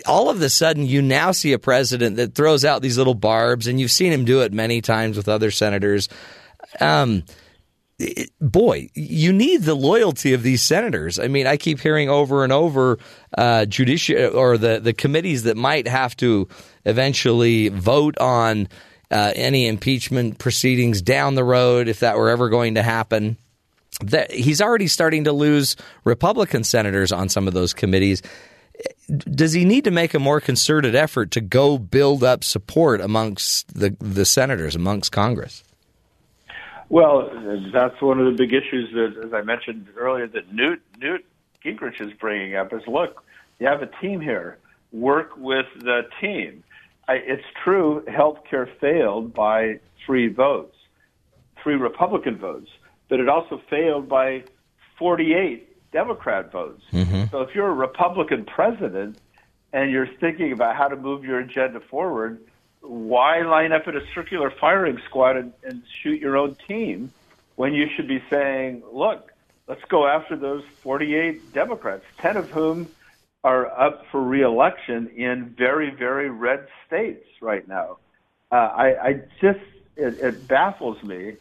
all 0.07 0.29
of 0.29 0.41
a 0.43 0.49
sudden 0.49 0.87
you 0.87 1.03
now 1.03 1.33
see 1.33 1.53
a 1.53 1.59
president 1.59 2.17
that 2.17 2.35
throws 2.35 2.65
out 2.65 2.83
these 2.83 2.99
little 2.99 3.15
barbs, 3.15 3.67
and 3.67 3.81
you've 3.81 3.91
seen 3.91 4.13
him 4.13 4.25
do 4.25 4.41
it 4.43 4.53
many 4.53 4.81
times 4.81 5.17
with 5.17 5.29
other 5.29 5.51
senators. 5.51 6.09
Um, 6.81 7.25
boy, 8.41 8.89
you 8.95 9.33
need 9.33 9.63
the 9.63 9.75
loyalty 9.75 10.33
of 10.33 10.43
these 10.43 10.63
senators. 10.63 11.19
I 11.19 11.29
mean, 11.29 11.47
I 11.47 11.57
keep 11.57 11.81
hearing 11.81 12.09
over 12.09 12.45
and 12.45 12.53
over 12.53 12.99
uh, 13.37 13.67
or 14.35 14.59
the 14.59 14.81
the 14.83 14.93
committees 14.93 15.45
that 15.45 15.57
might 15.57 15.87
have 15.89 16.17
to 16.19 16.49
eventually 16.85 17.69
vote 17.69 18.19
on 18.19 18.69
uh, 19.11 19.33
any 19.35 19.67
impeachment 19.67 20.39
proceedings 20.39 21.03
down 21.03 21.35
the 21.35 21.45
road 21.45 21.89
if 21.89 22.01
that 22.01 22.17
were 22.17 22.31
ever 22.31 22.49
going 22.49 22.75
to 22.75 22.83
happen. 22.83 23.37
That 24.01 24.31
he's 24.31 24.61
already 24.61 24.89
starting 24.89 25.25
to 25.25 25.33
lose 25.33 25.77
Republican 26.05 26.65
senators 26.65 27.13
on 27.13 27.29
some 27.29 27.47
of 27.47 27.55
those 27.55 27.75
committees. 27.75 28.23
Does 29.09 29.53
he 29.53 29.65
need 29.65 29.85
to 29.85 29.91
make 29.91 30.15
a 30.15 30.19
more 30.19 30.41
concerted 30.41 30.95
effort 30.95 31.31
to 31.33 31.41
go 31.41 31.77
build 31.77 32.25
up 32.25 32.43
support 32.43 33.01
amongst 33.01 33.73
the 33.75 33.97
the 34.01 34.25
senators, 34.25 34.75
amongst 34.75 35.13
Congress? 35.13 35.63
Well, 36.93 37.31
that's 37.73 38.03
one 38.03 38.21
of 38.21 38.27
the 38.27 38.33
big 38.37 38.53
issues 38.53 38.93
that, 38.93 39.25
as 39.25 39.33
I 39.33 39.41
mentioned 39.41 39.89
earlier, 39.97 40.27
that 40.27 40.53
Newt 40.53 40.83
Newt 40.99 41.25
Gingrich 41.65 41.99
is 42.03 42.13
bringing 42.21 42.55
up 42.55 42.71
is 42.75 42.83
look, 42.87 43.25
you 43.59 43.67
have 43.67 43.81
a 43.81 43.89
team 44.03 44.21
here. 44.21 44.59
Work 44.93 45.31
with 45.39 45.65
the 45.81 46.03
team. 46.21 46.63
I, 47.09 47.15
it's 47.15 47.47
true, 47.65 48.05
healthcare 48.07 48.69
failed 48.79 49.33
by 49.33 49.81
three 50.05 50.29
votes, 50.29 50.77
three 51.63 51.77
Republican 51.77 52.37
votes, 52.37 52.69
but 53.09 53.21
it 53.21 53.29
also 53.31 53.63
failed 53.71 54.07
by 54.07 54.45
48 54.99 55.93
Democrat 55.93 56.53
votes. 56.53 56.83
Mm-hmm. 56.93 57.25
So 57.31 57.41
if 57.41 57.55
you're 57.55 57.69
a 57.69 57.75
Republican 57.75 58.45
president 58.45 59.17
and 59.73 59.91
you're 59.91 60.09
thinking 60.21 60.53
about 60.53 60.77
how 60.77 60.89
to 60.89 60.97
move 60.97 61.25
your 61.25 61.39
agenda 61.39 61.81
forward, 61.81 62.39
why 62.83 63.43
line 63.43 63.73
up 63.73 63.89
at 63.89 63.97
a 63.97 64.05
circular 64.15 64.51
firing 64.51 65.01
squad 65.07 65.37
and, 65.37 65.53
and 65.65 65.83
shoot 66.03 66.21
your 66.21 66.37
own 66.37 66.57
team 66.69 67.13
when 67.57 67.73
you 67.75 67.89
should 67.95 68.09
be 68.09 68.23
saying, 68.29 68.83
look, 68.93 69.31
let's 69.69 69.85
go 69.85 70.07
after 70.07 70.37
those 70.37 70.65
48 70.83 71.53
Democrats, 71.53 72.05
10 72.19 72.37
of 72.37 72.51
whom 72.51 72.89
are 73.45 73.67
up 73.67 74.07
for 74.11 74.23
reelection 74.23 75.09
in 75.09 75.55
very, 75.57 75.91
very 75.91 76.31
red 76.31 76.67
states 76.87 77.27
right 77.41 77.67
now. 77.67 77.99
Uh, 78.51 78.55
I, 78.55 79.09
I 79.09 79.13
just, 79.41 79.61
it, 79.97 80.19
it 80.21 80.49
baffles 80.49 81.03
me 81.03 81.37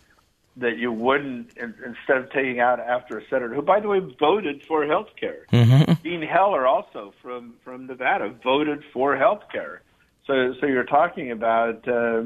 that 0.58 0.78
you 0.78 0.92
wouldn't, 0.92 1.52
instead 1.58 2.18
of 2.18 2.32
taking 2.32 2.60
out 2.60 2.80
after 2.80 3.18
a 3.18 3.26
senator 3.28 3.54
who, 3.54 3.62
by 3.62 3.80
the 3.80 3.88
way, 3.88 4.00
voted 4.00 4.64
for 4.64 4.86
health 4.86 5.10
care. 5.16 5.46
Mm-hmm. 5.52 5.94
Dean 6.04 6.22
Heller 6.22 6.68
also 6.68 7.14
from 7.22 7.56
from 7.64 7.88
Nevada 7.88 8.30
voted 8.44 8.84
for 8.92 9.16
health 9.16 9.44
care. 9.52 9.82
So 10.28 10.54
so 10.60 10.66
you're 10.68 10.84
talking 10.84 11.32
about 11.32 11.88
uh, 11.88 12.24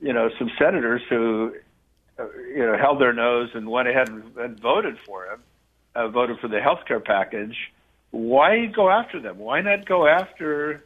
you 0.00 0.12
know 0.12 0.30
some 0.38 0.50
senators 0.58 1.02
who 1.08 1.54
uh, 2.18 2.24
you 2.54 2.66
know 2.66 2.76
held 2.76 3.00
their 3.00 3.12
nose 3.12 3.50
and 3.54 3.68
went 3.68 3.88
ahead 3.88 4.08
and, 4.08 4.36
and 4.36 4.60
voted 4.60 4.96
for 5.06 5.26
him, 5.26 5.40
uh, 5.94 6.08
voted 6.08 6.38
for 6.40 6.48
the 6.48 6.60
health 6.60 6.80
care 6.86 7.00
package. 7.00 7.56
Why 8.10 8.66
go 8.66 8.90
after 8.90 9.20
them? 9.20 9.38
Why 9.38 9.60
not 9.60 9.86
go 9.86 10.06
after 10.06 10.82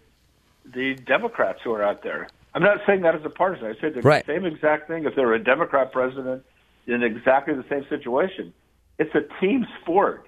the 0.64 0.94
Democrats 0.94 1.60
who 1.64 1.72
are 1.72 1.82
out 1.82 2.02
there? 2.02 2.28
I'm 2.54 2.62
not 2.62 2.78
saying 2.86 3.02
that 3.02 3.14
as 3.14 3.22
a 3.24 3.30
partisan. 3.30 3.66
I 3.66 3.80
said 3.80 3.94
the 3.94 4.02
Right. 4.02 4.24
same 4.26 4.44
exact 4.44 4.86
thing. 4.88 5.04
If 5.04 5.16
there 5.16 5.26
were 5.26 5.34
a 5.34 5.42
Democrat 5.42 5.90
president 5.92 6.44
in 6.86 7.02
exactly 7.02 7.54
the 7.54 7.64
same 7.68 7.84
situation, 7.88 8.52
it's 8.98 9.14
a 9.14 9.22
team 9.40 9.66
sport, 9.80 10.26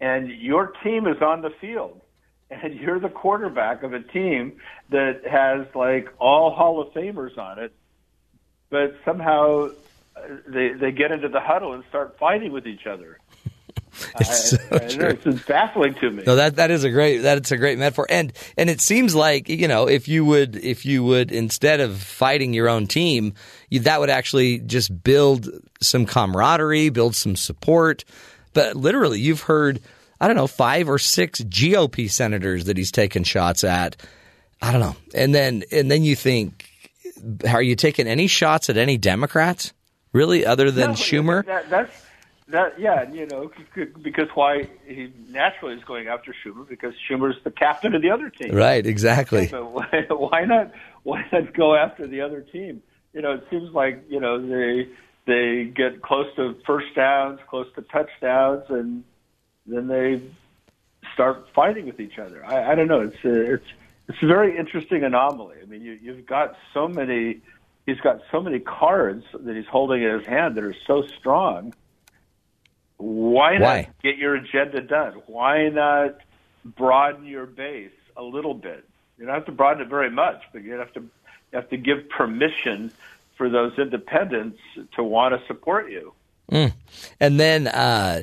and 0.00 0.30
your 0.30 0.68
team 0.82 1.06
is 1.06 1.20
on 1.20 1.42
the 1.42 1.50
field, 1.60 2.00
and 2.50 2.74
you're 2.74 3.00
the 3.00 3.08
quarterback 3.08 3.82
of 3.82 3.92
a 3.92 4.00
team 4.00 4.52
that 4.90 5.22
has 5.26 5.66
like 5.74 6.08
all 6.18 6.54
Hall 6.54 6.80
of 6.80 6.92
Famers 6.94 7.36
on 7.38 7.58
it, 7.58 7.72
but 8.70 8.96
somehow 9.04 9.70
uh, 10.16 10.20
they 10.46 10.72
they 10.72 10.92
get 10.92 11.10
into 11.12 11.28
the 11.28 11.40
huddle 11.40 11.72
and 11.72 11.84
start 11.88 12.18
fighting 12.18 12.52
with 12.52 12.66
each 12.66 12.86
other. 12.86 13.18
It's 14.20 14.52
I- 14.52 14.56
so 14.56 14.58
I 14.72 14.78
know, 14.78 14.88
true. 14.88 15.08
It's 15.08 15.24
just 15.24 15.46
baffling 15.46 15.94
to 15.96 16.10
me. 16.10 16.22
No, 16.26 16.36
that 16.36 16.56
that 16.56 16.70
is 16.70 16.84
a 16.84 16.90
great 16.90 17.18
that's 17.18 17.50
a 17.50 17.56
great 17.56 17.78
metaphor, 17.78 18.06
and 18.10 18.30
and 18.58 18.68
it 18.68 18.82
seems 18.82 19.14
like 19.14 19.48
you 19.48 19.68
know 19.68 19.88
if 19.88 20.06
you 20.06 20.22
would 20.26 20.54
if 20.56 20.84
you 20.84 21.02
would 21.02 21.32
instead 21.32 21.80
of 21.80 21.98
fighting 22.02 22.52
your 22.52 22.68
own 22.68 22.86
team, 22.88 23.32
you, 23.70 23.80
that 23.80 23.98
would 24.00 24.10
actually 24.10 24.58
just 24.58 25.02
build 25.02 25.48
some 25.80 26.04
camaraderie, 26.04 26.90
build 26.90 27.14
some 27.16 27.36
support. 27.36 28.04
But 28.52 28.76
literally, 28.76 29.18
you've 29.18 29.40
heard 29.42 29.80
I 30.20 30.26
don't 30.26 30.36
know 30.36 30.46
five 30.46 30.88
or 30.88 30.98
six 30.98 31.40
GOP 31.40 32.10
senators 32.10 32.64
that 32.66 32.76
he's 32.76 32.90
taken 32.90 33.24
shots 33.24 33.64
at. 33.64 33.96
I 34.62 34.72
don't 34.72 34.80
know, 34.80 34.96
and 35.14 35.34
then 35.34 35.64
and 35.70 35.90
then 35.90 36.02
you 36.02 36.16
think, 36.16 36.68
are 37.48 37.62
you 37.62 37.76
taking 37.76 38.06
any 38.06 38.26
shots 38.26 38.70
at 38.70 38.76
any 38.76 38.96
Democrats? 38.96 39.72
Really, 40.12 40.46
other 40.46 40.70
than 40.70 40.90
No, 40.90 40.96
Schumer? 40.96 41.44
That, 41.44 41.68
that's 41.68 42.06
that. 42.48 42.80
Yeah, 42.80 43.10
you 43.10 43.26
know, 43.26 43.50
because 44.02 44.28
why 44.34 44.68
he 44.86 45.12
naturally 45.28 45.74
is 45.74 45.84
going 45.84 46.08
after 46.08 46.34
Schumer 46.44 46.66
because 46.66 46.94
Schumer's 47.08 47.36
the 47.44 47.50
captain 47.50 47.94
of 47.94 48.00
the 48.00 48.10
other 48.10 48.30
team. 48.30 48.54
Right, 48.54 48.86
exactly. 48.86 49.48
So 49.48 49.64
why, 49.66 50.06
why 50.08 50.44
not? 50.46 50.72
Why 51.02 51.24
not 51.30 51.52
go 51.52 51.76
after 51.76 52.06
the 52.06 52.22
other 52.22 52.40
team? 52.40 52.82
You 53.12 53.20
know, 53.20 53.32
it 53.32 53.44
seems 53.50 53.74
like 53.74 54.04
you 54.08 54.20
know 54.20 54.40
they 54.40 54.88
they 55.26 55.64
get 55.64 56.00
close 56.00 56.26
to 56.36 56.56
first 56.66 56.94
downs, 56.94 57.40
close 57.48 57.66
to 57.74 57.82
touchdowns, 57.82 58.64
and 58.70 59.04
then 59.66 59.88
they 59.88 60.22
start 61.14 61.48
fighting 61.54 61.86
with 61.86 62.00
each 62.00 62.18
other. 62.18 62.44
I, 62.44 62.72
I 62.72 62.74
don't 62.74 62.88
know. 62.88 63.00
It's 63.00 63.24
a, 63.24 63.54
it's 63.54 63.66
it's 64.08 64.22
a 64.22 64.26
very 64.26 64.56
interesting 64.56 65.02
anomaly. 65.02 65.56
I 65.62 65.66
mean, 65.66 65.82
you, 65.82 65.98
you've 66.00 66.26
got 66.26 66.56
so 66.72 66.88
many. 66.88 67.40
He's 67.86 68.00
got 68.00 68.20
so 68.30 68.40
many 68.40 68.58
cards 68.58 69.24
that 69.32 69.54
he's 69.56 69.66
holding 69.66 70.02
in 70.02 70.18
his 70.18 70.26
hand 70.26 70.56
that 70.56 70.64
are 70.64 70.74
so 70.86 71.06
strong. 71.18 71.72
Why 72.98 73.58
not 73.58 73.60
Why? 73.60 73.88
get 74.02 74.16
your 74.16 74.34
agenda 74.34 74.80
done? 74.80 75.22
Why 75.26 75.68
not 75.68 76.18
broaden 76.64 77.26
your 77.26 77.46
base 77.46 77.90
a 78.16 78.22
little 78.22 78.54
bit? 78.54 78.84
You 79.18 79.26
don't 79.26 79.34
have 79.34 79.46
to 79.46 79.52
broaden 79.52 79.82
it 79.82 79.88
very 79.88 80.10
much, 80.10 80.42
but 80.52 80.62
you 80.62 80.72
have 80.72 80.92
to 80.94 81.00
you 81.00 81.08
have 81.52 81.68
to 81.70 81.76
give 81.76 82.08
permission 82.08 82.90
for 83.36 83.48
those 83.48 83.78
independents 83.78 84.58
to 84.96 85.02
want 85.04 85.38
to 85.38 85.46
support 85.46 85.90
you. 85.90 86.12
And 87.20 87.38
then, 87.38 87.66
uh, 87.66 88.22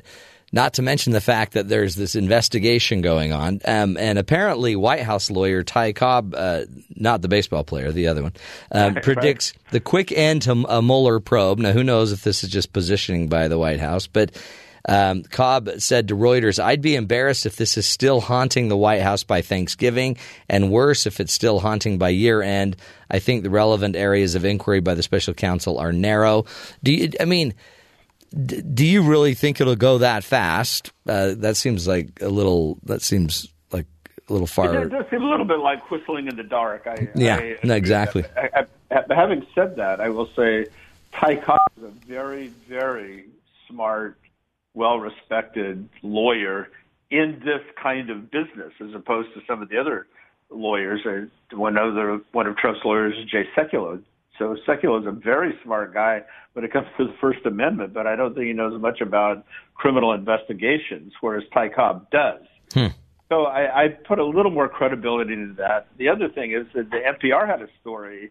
not 0.54 0.76
to 0.76 0.84
mention 0.84 1.14
the 1.14 1.20
fact 1.20 1.54
that 1.54 1.68
there's 1.68 1.96
this 1.96 2.16
investigation 2.16 3.02
going 3.02 3.34
on, 3.34 3.60
um, 3.66 3.98
and 3.98 4.20
apparently 4.20 4.76
White 4.76 5.02
House 5.02 5.32
lawyer 5.32 5.64
Ty 5.64 5.94
Cobb, 5.94 6.36
uh, 6.38 6.62
not 6.96 7.24
the 7.24 7.28
baseball 7.28 7.64
player, 7.64 7.92
the 7.92 8.08
other 8.08 8.22
one, 8.22 8.34
um, 8.72 8.94
predicts 9.04 9.54
the 9.72 9.80
quick 9.80 10.12
end 10.12 10.44
to 10.44 10.52
a 10.70 10.82
Mueller 10.82 11.20
probe. 11.20 11.58
Now, 11.58 11.72
who 11.72 11.84
knows 11.84 12.12
if 12.12 12.22
this 12.22 12.44
is 12.44 12.52
just 12.52 12.72
positioning 12.72 13.28
by 13.28 13.50
the 13.50 13.58
White 13.58 13.82
House, 13.82 14.08
but. 14.08 14.32
Um, 14.86 15.24
Cobb 15.24 15.70
said 15.78 16.10
to 16.10 16.16
Reuters, 16.18 16.62
I'd 16.62 16.82
be 16.82 16.98
embarrassed 16.98 17.46
if 17.46 17.56
this 17.56 17.78
is 17.78 17.86
still 17.86 18.20
haunting 18.20 18.68
the 18.68 18.76
White 18.76 19.02
House 19.02 19.24
by 19.24 19.42
Thanksgiving, 19.42 20.18
and 20.50 20.72
worse 20.72 21.06
if 21.06 21.22
it's 21.22 21.32
still 21.32 21.62
haunting 21.62 21.98
by 21.98 22.10
year 22.10 22.42
end. 22.42 22.76
I 23.10 23.20
think 23.20 23.44
the 23.44 23.50
relevant 23.50 23.96
areas 23.96 24.36
of 24.36 24.44
inquiry 24.44 24.82
by 24.82 24.94
the 24.94 25.02
special 25.02 25.34
counsel 25.34 25.78
are 25.78 25.94
narrow. 25.94 26.44
Do 26.84 26.92
you, 26.92 27.12
I 27.18 27.24
mean, 27.24 27.54
D- 28.46 28.62
do 28.62 28.86
you 28.86 29.04
really 29.04 29.34
think 29.36 29.62
it'll 29.62 29.76
go 29.76 30.00
that 30.00 30.24
fast? 30.24 30.92
Uh, 31.08 31.34
that 31.38 31.56
seems 31.58 31.88
like 31.88 32.20
a 32.22 32.30
little. 32.30 32.80
That 32.84 33.02
seems 33.02 33.48
like 33.72 33.86
a 34.28 34.34
little 34.34 34.48
It 34.48 34.50
far. 34.50 34.74
does, 34.74 34.90
does 34.92 35.06
seem 35.12 35.22
a 35.22 35.30
little 35.30 35.46
bit 35.46 35.60
like 35.60 35.90
whistling 35.92 36.28
in 36.28 36.36
the 36.36 36.44
dark. 36.44 36.88
I, 36.88 37.10
Yeah, 37.16 37.36
I, 37.38 37.58
no, 37.64 37.76
exactly. 37.76 38.24
I, 38.36 38.66
having 39.10 39.46
said 39.54 39.76
that, 39.76 40.00
I 40.02 40.10
will 40.10 40.30
say 40.36 40.66
Ty 41.12 41.36
Cobb 41.38 41.62
is 41.78 41.84
a 41.84 41.90
very, 42.08 42.48
very 42.68 43.26
smart, 43.68 44.18
well-respected 44.74 45.88
lawyer 46.02 46.70
in 47.12 47.42
this 47.46 47.62
kind 47.82 48.10
of 48.10 48.32
business, 48.32 48.74
as 48.82 48.94
opposed 48.94 49.34
to 49.36 49.42
some 49.48 49.62
of 49.62 49.70
the 49.70 49.78
other 49.78 50.08
lawyers. 50.50 51.06
Uh, 51.06 51.56
One 51.56 51.78
other, 51.78 52.20
one 52.32 52.48
of 52.48 52.58
Trump's 52.58 52.84
lawyers 52.84 53.16
is 53.18 53.26
Jay 53.26 53.48
Sekulow. 53.56 54.02
So 54.40 54.56
Sekulow 54.68 55.00
is 55.02 55.08
a 55.08 55.12
very 55.12 55.54
smart 55.64 55.94
guy 55.94 56.22
when 56.54 56.66
it 56.66 56.74
comes 56.74 56.88
to 56.98 57.06
the 57.08 57.14
First 57.22 57.46
Amendment, 57.46 57.94
but 57.94 58.08
I 58.08 58.16
don't 58.16 58.34
think 58.34 58.48
he 58.48 58.54
knows 58.54 58.80
much 58.82 59.02
about 59.02 59.46
criminal 59.76 60.14
investigations, 60.14 61.14
whereas 61.22 61.44
Ty 61.54 61.70
Cobb 61.70 62.10
does. 62.10 62.42
So 63.30 63.44
I, 63.44 63.84
I 63.84 63.88
put 63.90 64.20
a 64.20 64.26
little 64.26 64.52
more 64.52 64.68
credibility 64.68 65.34
into 65.34 65.56
that. 65.56 65.88
The 65.98 66.10
other 66.10 66.30
thing 66.30 66.52
is 66.52 66.68
that 66.74 66.90
the 66.90 66.98
NPR 66.98 67.48
had 67.48 67.62
a 67.62 67.68
story 67.82 68.30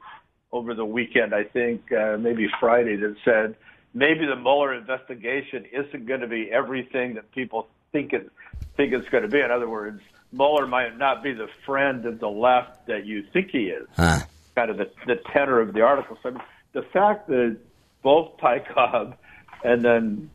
over 0.53 0.75
the 0.75 0.85
weekend, 0.85 1.35
I 1.35 1.45
think 1.45 1.91
uh, 1.93 2.17
maybe 2.19 2.49
Friday, 2.61 2.97
that 2.97 3.17
said 3.25 3.57
maybe 3.95 4.27
the 4.27 4.37
Mueller 4.37 4.75
investigation 4.75 5.65
isn't 5.73 6.07
going 6.07 6.21
to 6.21 6.29
be 6.29 6.51
everything 6.53 7.15
that 7.15 7.31
people 7.33 7.69
think 7.91 8.13
it 8.13 8.31
think 8.77 8.93
it's 8.93 9.09
going 9.09 9.23
to 9.23 9.29
be. 9.29 9.41
In 9.41 9.51
other 9.51 9.69
words, 9.69 10.01
Mueller 10.33 10.67
might 10.67 10.97
not 10.97 11.23
be 11.23 11.33
the 11.33 11.49
friend 11.67 12.07
of 12.07 12.21
the 12.21 12.29
left 12.29 12.87
that 12.87 13.05
you 13.05 13.25
think 13.33 13.51
he 13.51 13.65
is. 13.65 13.87
Huh. 13.97 14.21
Kind 14.55 14.71
of 14.71 14.77
the, 14.77 14.91
the 15.07 15.17
tenor 15.33 15.61
of 15.61 15.73
the 15.73 15.81
article. 15.83 16.19
So 16.23 16.37
the 16.73 16.83
fact 16.83 17.29
that 17.29 17.57
both 18.03 18.39
Ty 18.39 18.61
Cobb 18.61 19.17
and 19.65 19.83
then 19.83 20.31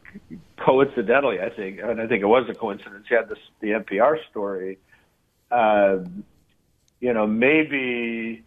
coincidentally, 0.58 1.40
I 1.40 1.50
think, 1.50 1.80
and 1.82 2.02
I 2.02 2.08
think 2.08 2.24
it 2.24 2.28
was 2.28 2.50
a 2.50 2.54
coincidence, 2.54 3.08
you 3.10 3.18
had 3.18 3.30
this, 3.30 3.40
the 3.60 3.70
NPR 3.70 4.18
story. 4.30 4.80
Uh, 5.52 6.00
you 7.00 7.14
know, 7.14 7.28
maybe. 7.28 8.44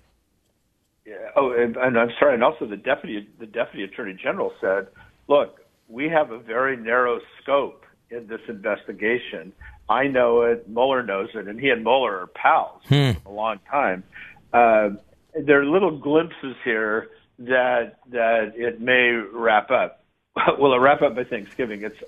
Oh, 1.35 1.53
and, 1.53 1.77
and 1.77 1.99
I'm 1.99 2.11
sorry, 2.19 2.35
and 2.35 2.45
also 2.45 2.67
the 2.67 2.77
deputy, 2.77 3.29
the 3.39 3.47
deputy 3.47 3.85
attorney 3.85 4.17
general 4.21 4.53
said, 4.61 4.89
"Look, 5.29 5.61
we 5.89 6.09
have 6.09 6.31
a 6.31 6.39
very 6.39 6.77
narrow 6.77 7.21
scope 7.43 7.85
in 8.11 8.27
this 8.27 8.41
investigation. 8.49 9.53
I 9.89 10.07
know 10.07 10.43
it, 10.43 10.69
Mueller 10.69 11.03
knows 11.03 11.31
it, 11.35 11.49
and 11.49 11.59
he 11.59 11.71
and 11.71 11.83
Mueller 11.83 12.21
are 12.21 12.27
pals 12.29 12.83
for 13.23 13.29
a 13.31 13.33
long 13.33 13.59
time. 13.69 14.05
Uh, 14.53 14.91
there 15.39 15.61
are 15.61 15.67
little 15.67 15.97
glimpses 15.99 16.57
here 16.65 17.09
that 17.41 17.99
that 18.11 18.53
it 18.57 18.81
may 18.81 19.11
wrap 19.33 19.71
up. 19.71 20.03
Will 20.59 20.73
it 20.75 20.79
wrap 20.79 21.03
up 21.03 21.15
by 21.17 21.25
Thanksgiving? 21.25 21.83
It's 21.83 22.01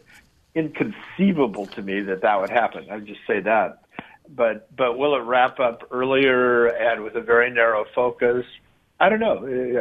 inconceivable 0.54 1.66
to 1.66 1.82
me 1.82 2.00
that 2.02 2.22
that 2.22 2.40
would 2.40 2.50
happen. 2.50 2.86
I 2.90 2.96
would 2.96 3.06
just 3.06 3.20
say 3.26 3.40
that. 3.40 3.78
But 4.28 4.74
but 4.74 4.96
will 4.96 5.14
it 5.16 5.20
wrap 5.24 5.60
up 5.60 5.82
earlier 5.90 6.66
and 6.66 7.02
with 7.02 7.16
a 7.16 7.20
very 7.20 7.50
narrow 7.50 7.84
focus? 7.94 8.46
I 9.00 9.08
don't 9.08 9.18
know. 9.20 9.38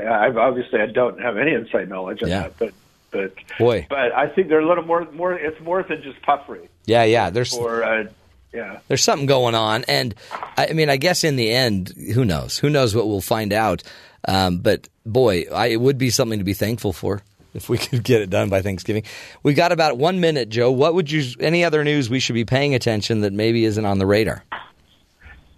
I've, 0.10 0.36
obviously 0.38 0.82
I 0.82 0.88
don't 0.88 1.22
have 1.22 1.38
any 1.38 1.54
inside 1.54 1.88
knowledge 1.90 2.24
on 2.24 2.30
Yeah. 2.30 2.42
that, 2.50 2.58
but 2.58 2.74
but 3.12 3.34
Boy. 3.60 3.86
but 3.90 4.14
I 4.14 4.28
think 4.28 4.48
they're 4.50 4.60
a 4.62 4.68
little 4.68 4.84
more 4.84 5.06
more. 5.12 5.34
It's 5.34 5.60
more 5.62 5.84
than 5.84 6.02
just 6.02 6.22
puffery. 6.24 6.70
Yeah, 6.86 7.04
yeah. 7.04 7.30
There's 7.30 7.54
Or 7.54 7.84
uh, 7.84 8.06
yeah, 8.54 8.80
there's 8.88 9.04
something 9.04 9.26
going 9.26 9.56
on, 9.56 9.84
and 9.88 10.14
I 10.58 10.68
I 10.70 10.74
mean, 10.74 10.90
I 10.90 10.98
guess 10.98 11.24
in 11.24 11.36
the 11.36 11.52
end, 11.52 11.94
who 12.14 12.26
knows? 12.26 12.58
Who 12.58 12.70
knows 12.70 12.96
what 12.96 13.08
we'll 13.08 13.22
find 13.22 13.54
out? 13.54 13.84
Um, 14.28 14.60
but 14.60 14.88
boy, 15.06 15.46
I, 15.54 15.68
it 15.68 15.82
would 15.82 15.98
be 15.98 16.10
something 16.10 16.40
to 16.40 16.46
be 16.46 16.54
thankful 16.54 16.94
for 16.94 17.22
if 17.54 17.70
we 17.70 17.78
could 17.80 18.04
get 18.04 18.22
it 18.22 18.30
done 18.30 18.50
by 18.50 18.62
Thanksgiving. 18.62 19.04
We 19.44 19.54
got 19.54 19.72
about 19.72 19.98
one 19.98 20.20
minute, 20.20 20.50
Joe. 20.50 20.72
What 20.72 20.94
would 20.94 21.12
you? 21.12 21.24
Any 21.40 21.64
other 21.64 21.84
news 21.84 22.10
we 22.10 22.20
should 22.20 22.34
be 22.34 22.46
paying 22.46 22.76
attention 22.76 23.22
that 23.22 23.34
maybe 23.34 23.66
isn't 23.66 23.86
on 23.86 24.00
the 24.00 24.06
radar? 24.06 24.44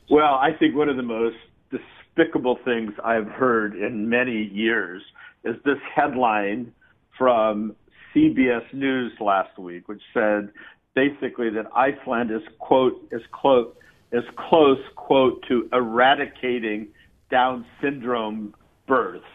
Well, 0.09 0.35
I 0.35 0.51
think 0.53 0.75
one 0.75 0.89
of 0.89 0.97
the 0.97 1.03
most 1.03 1.37
despicable 1.71 2.59
things 2.63 2.93
I've 3.03 3.27
heard 3.27 3.75
in 3.75 4.09
many 4.09 4.43
years 4.43 5.01
is 5.43 5.55
this 5.65 5.79
headline 5.95 6.71
from 7.17 7.75
CBS 8.13 8.71
News 8.73 9.13
last 9.19 9.57
week, 9.57 9.87
which 9.87 10.01
said 10.13 10.49
basically 10.95 11.49
that 11.51 11.65
Iceland 11.75 12.31
is 12.31 12.41
quote 12.59 12.95
is 13.11 13.21
quote 13.31 13.77
is 14.11 14.23
close 14.35 14.79
quote 14.95 15.43
to 15.47 15.67
eradicating 15.73 16.87
Down 17.29 17.65
syndrome 17.81 18.53
births 18.87 19.25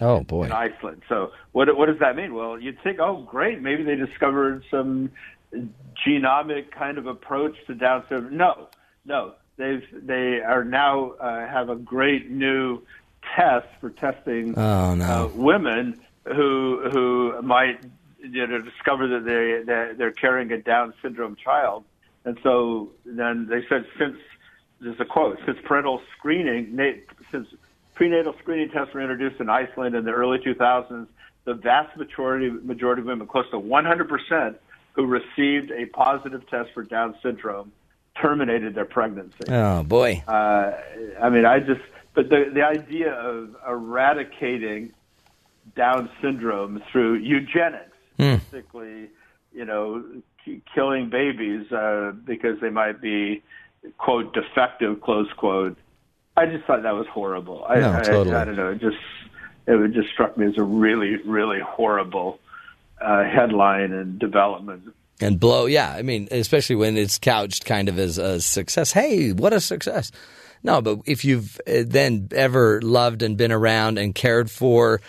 Oh 0.00 0.20
boy. 0.20 0.44
in 0.44 0.52
Iceland. 0.52 1.02
So 1.08 1.32
what 1.52 1.74
what 1.76 1.86
does 1.86 1.98
that 2.00 2.16
mean? 2.16 2.34
Well, 2.34 2.58
you'd 2.60 2.80
think, 2.82 3.00
oh, 3.00 3.22
great, 3.22 3.60
maybe 3.60 3.82
they 3.82 3.96
discovered 3.96 4.62
some 4.70 5.10
genomic 6.06 6.70
kind 6.70 6.96
of 6.98 7.06
approach 7.06 7.56
to 7.66 7.74
Down 7.74 8.04
syndrome. 8.08 8.36
No, 8.36 8.68
no. 9.04 9.34
They've 9.56 9.82
they 9.92 10.40
are 10.40 10.64
now 10.64 11.10
uh, 11.20 11.46
have 11.46 11.68
a 11.68 11.76
great 11.76 12.30
new 12.30 12.80
test 13.36 13.66
for 13.80 13.90
testing 13.90 14.56
Oh, 14.56 14.94
no. 14.94 15.04
uh, 15.04 15.28
women 15.34 16.00
who 16.24 16.88
who 16.92 17.42
might 17.42 17.80
you 18.22 18.46
know 18.46 18.60
discover 18.60 19.06
that 19.08 19.24
they 19.24 19.62
that 19.64 19.98
they're 19.98 20.12
carrying 20.12 20.50
a 20.52 20.58
Down 20.58 20.94
syndrome 21.02 21.36
child, 21.36 21.84
and 22.24 22.38
so 22.42 22.90
then 23.04 23.46
they 23.48 23.64
said 23.68 23.86
since 23.98 24.16
this 24.80 24.94
is 24.94 25.00
a 25.00 25.04
quote 25.04 25.38
since 25.46 25.58
parental 25.64 26.00
screening 26.16 26.78
since 27.30 27.48
prenatal 27.94 28.34
screening 28.40 28.70
tests 28.70 28.94
were 28.94 29.00
introduced 29.02 29.40
in 29.40 29.50
Iceland 29.50 29.94
in 29.94 30.06
the 30.06 30.10
early 30.10 30.38
2000s, 30.38 31.06
the 31.44 31.52
vast 31.52 31.94
majority 31.98 32.48
majority 32.48 33.02
of 33.02 33.06
women, 33.06 33.26
close 33.26 33.44
to 33.50 33.58
100 33.58 34.08
percent, 34.08 34.56
who 34.92 35.06
received 35.06 35.70
a 35.70 35.86
positive 35.86 36.48
test 36.48 36.70
for 36.72 36.82
Down 36.82 37.14
syndrome, 37.22 37.72
terminated 38.20 38.74
their 38.74 38.84
pregnancy. 38.86 39.44
Oh 39.48 39.82
boy. 39.82 40.22
Uh, 40.26 40.72
I 41.20 41.28
mean, 41.28 41.44
I 41.44 41.60
just, 41.60 41.82
but 42.14 42.28
the 42.28 42.50
the 42.52 42.62
idea 42.62 43.12
of 43.12 43.54
eradicating 43.68 44.92
Down 45.76 46.08
syndrome 46.22 46.82
through 46.90 47.16
eugenics, 47.16 47.89
basically, 48.20 49.08
you 49.52 49.64
know, 49.64 50.04
k- 50.44 50.60
killing 50.74 51.10
babies 51.10 51.70
uh, 51.72 52.12
because 52.24 52.60
they 52.60 52.70
might 52.70 53.00
be 53.00 53.42
quote 53.98 54.32
defective 54.34 55.00
close 55.00 55.28
quote. 55.36 55.76
I 56.36 56.46
just 56.46 56.64
thought 56.64 56.82
that 56.82 56.94
was 56.94 57.06
horrible. 57.08 57.64
I, 57.68 57.80
No, 57.80 57.92
I, 57.92 58.00
totally. 58.02 58.34
I, 58.36 58.44
don't 58.44 58.56
know. 58.56 58.68
It 58.70 58.80
just 58.80 58.96
it 59.66 59.92
just 59.92 60.08
struck 60.10 60.36
me 60.36 60.46
as 60.46 60.56
a 60.58 60.62
really 60.62 61.16
really 61.24 61.60
horrible 61.60 62.38
uh, 63.00 63.24
headline 63.24 63.92
and 63.92 64.18
development. 64.18 64.94
and 65.20 65.38
blow. 65.40 65.66
Yeah, 65.66 65.92
I 65.92 66.02
mean, 66.02 66.28
especially 66.30 66.76
when 66.76 66.96
it's 66.96 67.18
couched 67.18 67.64
kind 67.64 67.88
of 67.88 67.98
as 67.98 68.18
a 68.18 68.40
success. 68.40 68.92
Hey, 68.92 69.32
what 69.32 69.52
a 69.52 69.60
success! 69.60 70.12
No, 70.62 70.80
but 70.82 71.00
if 71.06 71.24
you've 71.24 71.60
uh, 71.66 71.84
then 71.86 72.28
ever 72.32 72.80
loved 72.82 73.22
and 73.22 73.36
been 73.36 73.52
around 73.52 73.98
and 73.98 74.14
cared 74.14 74.50
for 74.50 75.00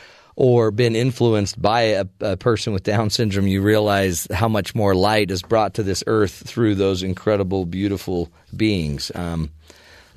or 0.41 0.71
been 0.71 0.95
influenced 0.95 1.61
by 1.61 1.81
a, 1.81 2.05
a 2.19 2.35
person 2.35 2.73
with 2.73 2.81
Down 2.81 3.11
syndrome, 3.11 3.45
you 3.45 3.61
realize 3.61 4.27
how 4.33 4.47
much 4.47 4.73
more 4.73 4.95
light 4.95 5.29
is 5.29 5.43
brought 5.43 5.75
to 5.75 5.83
this 5.83 6.03
earth 6.07 6.31
through 6.31 6.73
those 6.73 7.03
incredible, 7.03 7.67
beautiful 7.67 8.27
beings. 8.57 9.11
Um, 9.13 9.51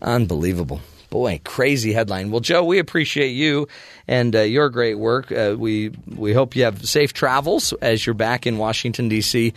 unbelievable. 0.00 0.80
Boy, 1.10 1.42
crazy 1.44 1.92
headline. 1.92 2.30
Well, 2.30 2.40
Joe, 2.40 2.64
we 2.64 2.78
appreciate 2.78 3.32
you 3.32 3.68
and 4.08 4.34
uh, 4.34 4.40
your 4.40 4.70
great 4.70 4.94
work. 4.94 5.30
Uh, 5.30 5.56
we 5.58 5.90
we 6.06 6.32
hope 6.32 6.56
you 6.56 6.64
have 6.64 6.88
safe 6.88 7.12
travels 7.12 7.74
as 7.82 8.06
you're 8.06 8.14
back 8.14 8.46
in 8.46 8.56
Washington 8.56 9.10
D.C. 9.10 9.52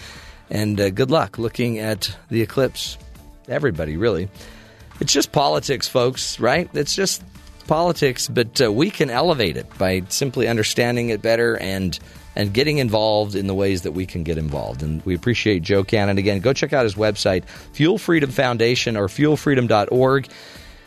And 0.50 0.82
uh, 0.82 0.90
good 0.90 1.10
luck 1.10 1.38
looking 1.38 1.80
at 1.80 2.14
the 2.30 2.42
eclipse. 2.42 2.98
Everybody, 3.48 3.96
really. 3.96 4.28
It's 5.00 5.14
just 5.14 5.32
politics, 5.32 5.88
folks. 5.88 6.42
Right? 6.42 6.70
It's 6.74 6.94
just 6.94 7.24
politics, 7.68 8.28
but 8.28 8.62
uh, 8.62 8.72
we 8.72 8.90
can 8.90 9.10
elevate 9.10 9.58
it 9.58 9.66
by 9.78 10.04
simply 10.10 10.48
understanding 10.48 11.10
it 11.10 11.22
better 11.22 11.58
and 11.58 12.00
and 12.36 12.54
getting 12.54 12.78
involved 12.78 13.34
in 13.34 13.48
the 13.48 13.56
ways 13.56 13.82
that 13.82 13.94
we 13.94 14.06
can 14.06 14.22
get 14.24 14.38
involved. 14.38 14.84
And 14.84 15.04
we 15.06 15.16
appreciate 15.16 15.64
Joe 15.64 15.84
Cannon. 15.84 16.20
Again, 16.20 16.40
go 16.40 16.54
check 16.54 16.72
out 16.72 16.84
his 16.84 16.94
website, 16.94 17.46
Fuel 17.74 17.98
Freedom 17.98 18.30
Foundation 18.30 18.96
or 18.96 19.08
fuelfreedom.org. 19.08 20.30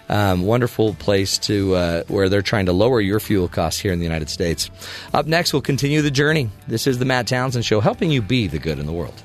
Um, 0.09 0.43
wonderful 0.43 0.95
place 0.95 1.39
to 1.39 1.75
uh, 1.75 2.03
where 2.05 2.29
they're 2.29 2.43
trying 2.43 2.67
to 2.67 2.73
lower 2.73 3.01
your 3.01 3.21
fuel 3.21 3.49
costs 3.49 3.81
here 3.81 3.93
in 3.93 3.99
the 3.99 4.05
United 4.05 4.29
States. 4.29 4.71
Up 5.13 5.27
next, 5.27 5.53
we'll 5.53 5.63
continue 5.63 6.03
the 6.03 6.11
journey. 6.11 6.51
This 6.69 6.87
is 6.87 6.99
the 6.99 7.05
Matt 7.05 7.27
Townsend 7.27 7.65
Show, 7.65 7.81
helping 7.81 8.11
you 8.11 8.23
be 8.23 8.47
the 8.47 8.59
good 8.59 8.79
in 8.79 8.87
the 8.87 8.93
world. 8.93 9.21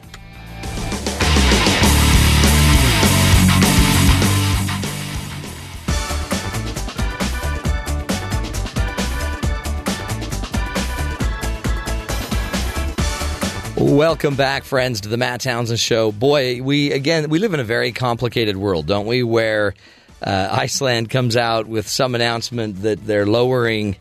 Welcome 13.85 14.35
back, 14.35 14.63
friends, 14.63 15.01
to 15.01 15.09
the 15.09 15.15
Matt 15.15 15.41
Townsend 15.41 15.79
Show. 15.79 16.11
Boy, 16.11 16.59
we 16.63 16.91
again 16.91 17.29
we 17.29 17.37
live 17.37 17.53
in 17.53 17.59
a 17.59 17.63
very 17.63 17.91
complicated 17.91 18.57
world, 18.57 18.87
don't 18.87 19.05
we? 19.05 19.21
Where 19.21 19.75
uh, 20.23 20.49
Iceland 20.51 21.11
comes 21.11 21.37
out 21.37 21.67
with 21.67 21.87
some 21.87 22.15
announcement 22.15 22.81
that 22.81 23.05
they're 23.05 23.27
lowering 23.27 23.97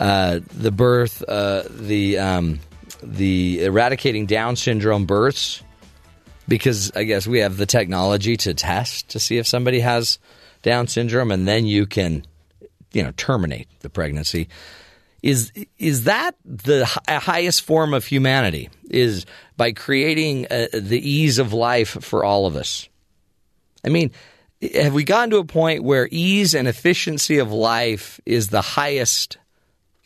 uh, 0.00 0.40
the 0.52 0.72
birth, 0.72 1.22
uh, 1.22 1.62
the 1.70 2.18
um, 2.18 2.58
the 3.00 3.62
eradicating 3.62 4.26
Down 4.26 4.56
syndrome 4.56 5.06
births, 5.06 5.62
because 6.48 6.90
I 6.96 7.04
guess 7.04 7.24
we 7.24 7.38
have 7.38 7.56
the 7.56 7.66
technology 7.66 8.36
to 8.38 8.54
test 8.54 9.10
to 9.10 9.20
see 9.20 9.38
if 9.38 9.46
somebody 9.46 9.78
has 9.78 10.18
Down 10.62 10.88
syndrome, 10.88 11.30
and 11.30 11.46
then 11.46 11.64
you 11.64 11.86
can, 11.86 12.24
you 12.92 13.04
know, 13.04 13.12
terminate 13.16 13.68
the 13.82 13.88
pregnancy. 13.88 14.48
Is 15.22 15.52
is 15.78 16.04
that 16.04 16.36
the 16.44 16.86
hi- 16.86 17.14
highest 17.16 17.62
form 17.62 17.92
of 17.92 18.04
humanity? 18.04 18.70
Is 18.88 19.26
by 19.56 19.72
creating 19.72 20.46
uh, 20.50 20.66
the 20.72 20.98
ease 20.98 21.38
of 21.38 21.52
life 21.52 22.02
for 22.04 22.24
all 22.24 22.46
of 22.46 22.56
us? 22.56 22.88
I 23.84 23.88
mean, 23.88 24.12
have 24.74 24.94
we 24.94 25.04
gotten 25.04 25.30
to 25.30 25.38
a 25.38 25.44
point 25.44 25.82
where 25.82 26.08
ease 26.10 26.54
and 26.54 26.68
efficiency 26.68 27.38
of 27.38 27.52
life 27.52 28.20
is 28.26 28.48
the 28.48 28.60
highest 28.60 29.38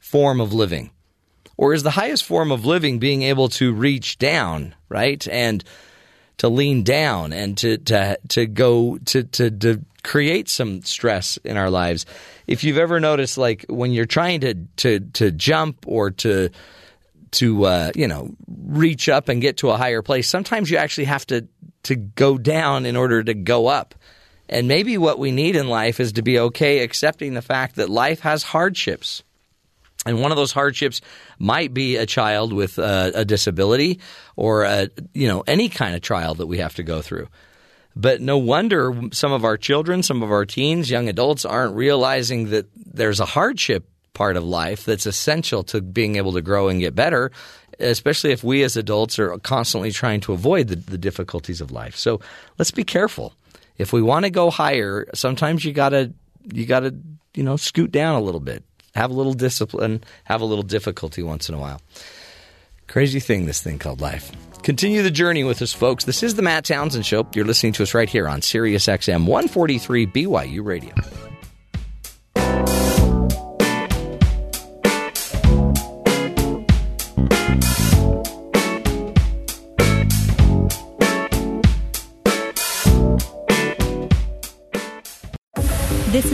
form 0.01 0.41
of 0.41 0.53
living? 0.53 0.91
Or 1.57 1.75
is 1.75 1.83
the 1.83 1.91
highest 1.91 2.25
form 2.25 2.51
of 2.51 2.65
living 2.65 2.99
being 2.99 3.23
able 3.23 3.49
to 3.51 3.73
reach 3.73 4.19
down, 4.19 4.75
right? 4.89 5.27
And 5.29 5.63
to 6.43 6.49
lean 6.49 6.82
down 6.82 7.32
and 7.32 7.57
to 7.57 7.78
to 7.78 8.18
to 8.30 8.47
go 8.47 8.99
to 8.99 9.22
to, 9.22 9.49
to 9.49 9.80
create 10.03 10.49
some 10.49 10.82
stress 10.82 11.36
in 11.45 11.57
our 11.57 11.70
lives. 11.70 12.05
If 12.49 12.64
you've 12.64 12.78
ever 12.78 12.99
noticed, 12.99 13.38
like 13.38 13.64
when 13.68 13.93
you're 13.93 14.07
trying 14.07 14.40
to 14.40 14.55
to 14.78 14.99
to 14.99 15.30
jump 15.30 15.84
or 15.86 16.11
to 16.11 16.51
to 17.30 17.64
uh, 17.64 17.93
you 17.95 18.09
know 18.09 18.34
reach 18.49 19.09
up 19.09 19.28
and 19.28 19.40
get 19.40 19.59
to 19.59 19.70
a 19.70 19.76
higher 19.76 20.03
place, 20.03 20.28
sometimes 20.28 20.68
you 20.68 20.78
actually 20.78 21.05
have 21.05 21.24
to 21.28 21.47
to 21.84 21.95
go 21.95 22.36
down 22.38 22.86
in 22.86 22.97
order 22.97 23.22
to 23.22 23.34
go 23.34 23.68
up. 23.68 23.95
And 24.49 24.66
maybe 24.66 24.99
what 24.99 25.20
we 25.20 25.30
need 25.30 25.55
in 25.55 25.68
life 25.68 26.01
is 26.01 26.11
to 26.14 26.22
be 26.22 26.40
okay 26.40 26.80
accepting 26.80 27.34
the 27.34 27.40
fact 27.40 27.76
that 27.76 27.88
life 27.88 28.18
has 28.22 28.43
hardships. 28.43 29.22
And 30.05 30.20
one 30.20 30.32
of 30.32 30.36
those 30.36 30.53
hardships 30.53 31.00
might 31.38 31.72
be 31.72 31.96
a 31.96 32.07
child 32.07 32.53
with 32.53 32.78
a, 32.78 33.12
a 33.14 33.24
disability 33.24 34.00
or 34.36 34.64
a, 34.64 34.88
you 35.14 35.28
know 35.28 35.44
any 35.46 35.68
kind 35.68 35.94
of 35.94 36.00
trial 36.00 36.34
that 36.34 36.46
we 36.46 36.59
have 36.59 36.74
to 36.76 36.82
go 36.82 37.03
through. 37.03 37.28
But 37.94 38.20
no 38.20 38.38
wonder 38.38 38.94
some 39.12 39.32
of 39.32 39.44
our 39.44 39.57
children, 39.57 40.03
some 40.03 40.22
of 40.22 40.32
our 40.32 40.46
teens, 40.46 40.90
young 40.90 41.09
adults 41.09 41.44
aren't 41.44 41.76
realizing 41.76 42.50
that 42.50 42.66
there's 42.74 43.20
a 43.20 43.26
hardship 43.26 43.86
part 44.14 44.36
of 44.36 44.44
life 44.44 44.84
that's 44.84 45.07
essential 45.07 45.62
to 45.64 45.80
being 45.80 46.16
able 46.16 46.32
to 46.32 46.42
grow 46.42 46.68
and 46.68 46.80
get 46.80 46.94
better, 46.94 47.30
especially 47.78 48.32
if 48.32 48.42
we 48.42 48.62
as 48.62 48.76
adults 48.76 49.18
are 49.18 49.38
constantly 49.38 49.90
trying 49.90 50.20
to 50.20 50.32
avoid 50.32 50.68
the, 50.68 50.76
the 50.76 50.98
difficulties 50.98 51.61
of 51.61 51.70
life. 51.70 51.96
So 51.96 52.20
let's 52.59 52.70
be 52.70 52.84
careful. 52.84 53.34
If 53.78 53.92
we 53.92 54.03
want 54.03 54.24
to 54.24 54.30
go 54.30 54.50
higher, 54.50 55.07
sometimes 55.14 55.64
you 55.64 55.72
gotta 55.72 56.12
you 56.53 56.66
gotta 56.66 56.94
you 57.34 57.42
know 57.42 57.57
scoot 57.57 57.90
down 57.90 58.16
a 58.16 58.20
little 58.20 58.40
bit, 58.40 58.64
have 58.95 59.11
a 59.11 59.14
little 59.14 59.34
discipline, 59.34 60.05
have 60.24 60.40
a 60.40 60.45
little 60.45 60.62
difficulty 60.62 61.22
once 61.22 61.49
in 61.49 61.55
a 61.55 61.59
while. 61.59 61.80
Crazy 62.88 63.20
thing, 63.20 63.47
this 63.47 63.62
thing 63.62 63.78
called 63.78 64.01
life. 64.01 64.30
Continue 64.62 65.03
the 65.03 65.11
journey 65.11 65.45
with 65.45 65.62
us, 65.62 65.72
folks. 65.72 66.05
This 66.05 66.22
is 66.22 66.34
the 66.34 66.43
Matt 66.43 66.64
Townsend 66.64 67.07
Show. 67.07 67.26
You're 67.34 67.47
listening 67.47 67.72
to 67.74 67.82
us 67.82 67.95
right 67.95 68.09
here 68.09 68.28
on 68.28 68.43
Sirius 68.43 68.86
XM 68.86 69.26
143 69.26 70.07
BYU 70.07 70.64
Radio. 70.64 70.93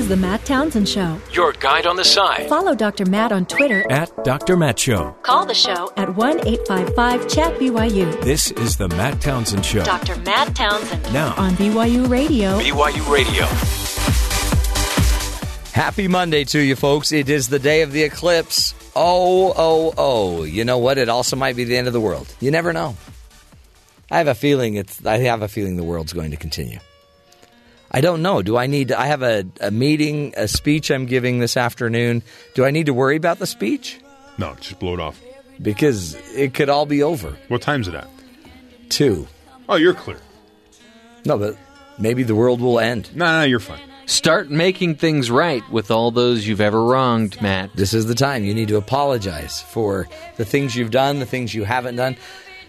Is 0.09 0.16
the 0.16 0.16
Matt 0.16 0.44
Townsend 0.44 0.88
Show. 0.88 1.20
Your 1.32 1.52
guide 1.52 1.86
on 1.86 1.96
the 1.96 2.04
side 2.04 2.48
Follow 2.48 2.74
Dr. 2.74 3.04
Matt 3.06 3.30
on 3.32 3.44
Twitter 3.44 3.84
at 3.90 4.11
Dr. 4.24 4.56
Matt 4.56 4.78
Show. 4.78 5.14
Call 5.22 5.44
the 5.44 5.54
show 5.54 5.92
at 5.96 6.14
1 6.16 6.46
855 6.46 7.28
Chat 7.28 7.59
BYU 7.59 8.20
This 8.22 8.50
is 8.52 8.76
the 8.76 8.88
Matt 8.88 9.20
Townsend 9.20 9.64
Show. 9.64 9.84
Dr. 9.84 10.16
Matt 10.20 10.54
Townsend 10.56 11.02
Now, 11.12 11.34
on 11.36 11.52
BYU 11.52 12.09
Radio. 12.09 12.59
BYU 12.59 13.12
Radio. 13.12 13.44
Happy 15.72 16.09
Monday 16.09 16.44
to 16.44 16.59
you, 16.59 16.74
folks. 16.74 17.12
It 17.12 17.28
is 17.28 17.48
the 17.48 17.59
day 17.59 17.82
of 17.82 17.92
the 17.92 18.02
eclipse. 18.02 18.74
Oh, 18.96 19.52
oh, 19.56 19.94
oh. 19.96 20.44
You 20.44 20.64
know 20.64 20.78
what? 20.78 20.98
It 20.98 21.09
also 21.09 21.36
might 21.36 21.54
be 21.54 21.64
the 21.64 21.76
end 21.76 21.86
of 21.86 21.92
the 21.92 22.00
world. 22.00 22.34
You 22.40 22.50
never 22.50 22.72
know. 22.72 22.96
I 24.11 24.18
have 24.18 24.28
a 24.28 24.34
feeling 24.34 24.76
it's 24.76 25.04
I 25.04 25.18
have 25.18 25.42
a 25.42 25.48
feeling 25.48 25.76
the 25.76 25.84
world's 25.84 26.14
going 26.14 26.30
to 26.30 26.38
continue. 26.38 26.78
I 27.91 28.01
don't 28.01 28.22
know. 28.22 28.43
Do 28.43 28.57
I 28.57 28.66
need 28.66 28.93
I 28.93 29.07
have 29.07 29.22
a, 29.22 29.45
a 29.61 29.70
meeting, 29.70 30.34
a 30.36 30.47
speech 30.47 30.91
I'm 30.91 31.07
giving 31.07 31.39
this 31.39 31.57
afternoon. 31.57 32.22
Do 32.55 32.64
I 32.64 32.70
need 32.70 32.86
to 32.86 32.95
worry 32.95 33.16
about 33.16 33.39
the 33.39 33.47
speech? 33.47 34.01
No, 34.36 34.55
just 34.61 34.78
blow 34.78 34.95
it 34.95 35.01
off. 35.01 35.20
Because 35.61 36.14
it 36.36 36.55
could 36.55 36.68
all 36.68 36.86
be 36.86 37.03
over. 37.03 37.36
What 37.49 37.62
time's 37.62 37.89
it 37.89 37.95
at? 37.95 38.09
Two. 38.89 39.26
Oh, 39.68 39.76
you're 39.76 39.95
clear. 39.95 40.20
No, 41.24 41.36
but 41.36 41.57
maybe 41.99 42.22
the 42.22 42.34
world 42.34 42.61
will 42.61 42.78
end. 42.78 43.14
No, 43.14 43.41
no, 43.41 43.43
you're 43.45 43.59
fine. 43.59 43.80
Start 44.07 44.49
making 44.49 44.95
things 44.95 45.30
right 45.30 45.68
with 45.70 45.91
all 45.91 46.11
those 46.11 46.47
you've 46.47 46.61
ever 46.62 46.82
wronged, 46.82 47.43
Matt. 47.43 47.74
This 47.74 47.93
is 47.93 48.07
the 48.07 48.14
time 48.14 48.45
you 48.45 48.55
need 48.55 48.68
to 48.68 48.76
apologize 48.76 49.61
for 49.61 50.09
the 50.36 50.47
things 50.47 50.74
you've 50.76 50.91
done, 50.91 51.18
the 51.18 51.26
things 51.26 51.55
you 51.55 51.64
haven't 51.64 51.97
done. 51.97 52.16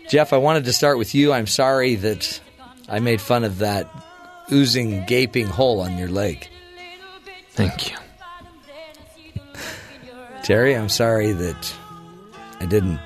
Jeff, 0.10 0.34
I 0.34 0.38
wanted 0.38 0.66
to 0.66 0.74
start 0.74 0.98
with 0.98 1.16
you. 1.16 1.32
I'm 1.32 1.48
sorry 1.48 1.96
that 1.96 2.42
I 2.90 3.00
made 3.00 3.22
fun 3.22 3.44
of 3.44 3.60
that 3.60 3.88
oozing, 4.52 5.06
gaping 5.06 5.48
hole 5.48 5.80
on 5.82 5.98
your 5.98 6.10
leg. 6.10 6.48
Thank 7.52 7.92
you. 7.92 7.98
Terry, 10.44 10.76
I'm 10.76 10.90
sorry 10.90 11.32
that 11.32 11.74
I 12.60 12.66
didn't 12.66 13.00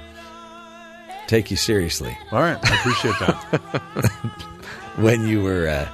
take 1.27 1.49
you 1.49 1.57
seriously 1.57 2.15
All 2.31 2.39
right, 2.39 2.57
I 2.63 2.75
appreciate 2.75 3.15
that. 3.19 4.53
when 4.97 5.27
you 5.27 5.41
were 5.41 5.67
uh, 5.67 5.87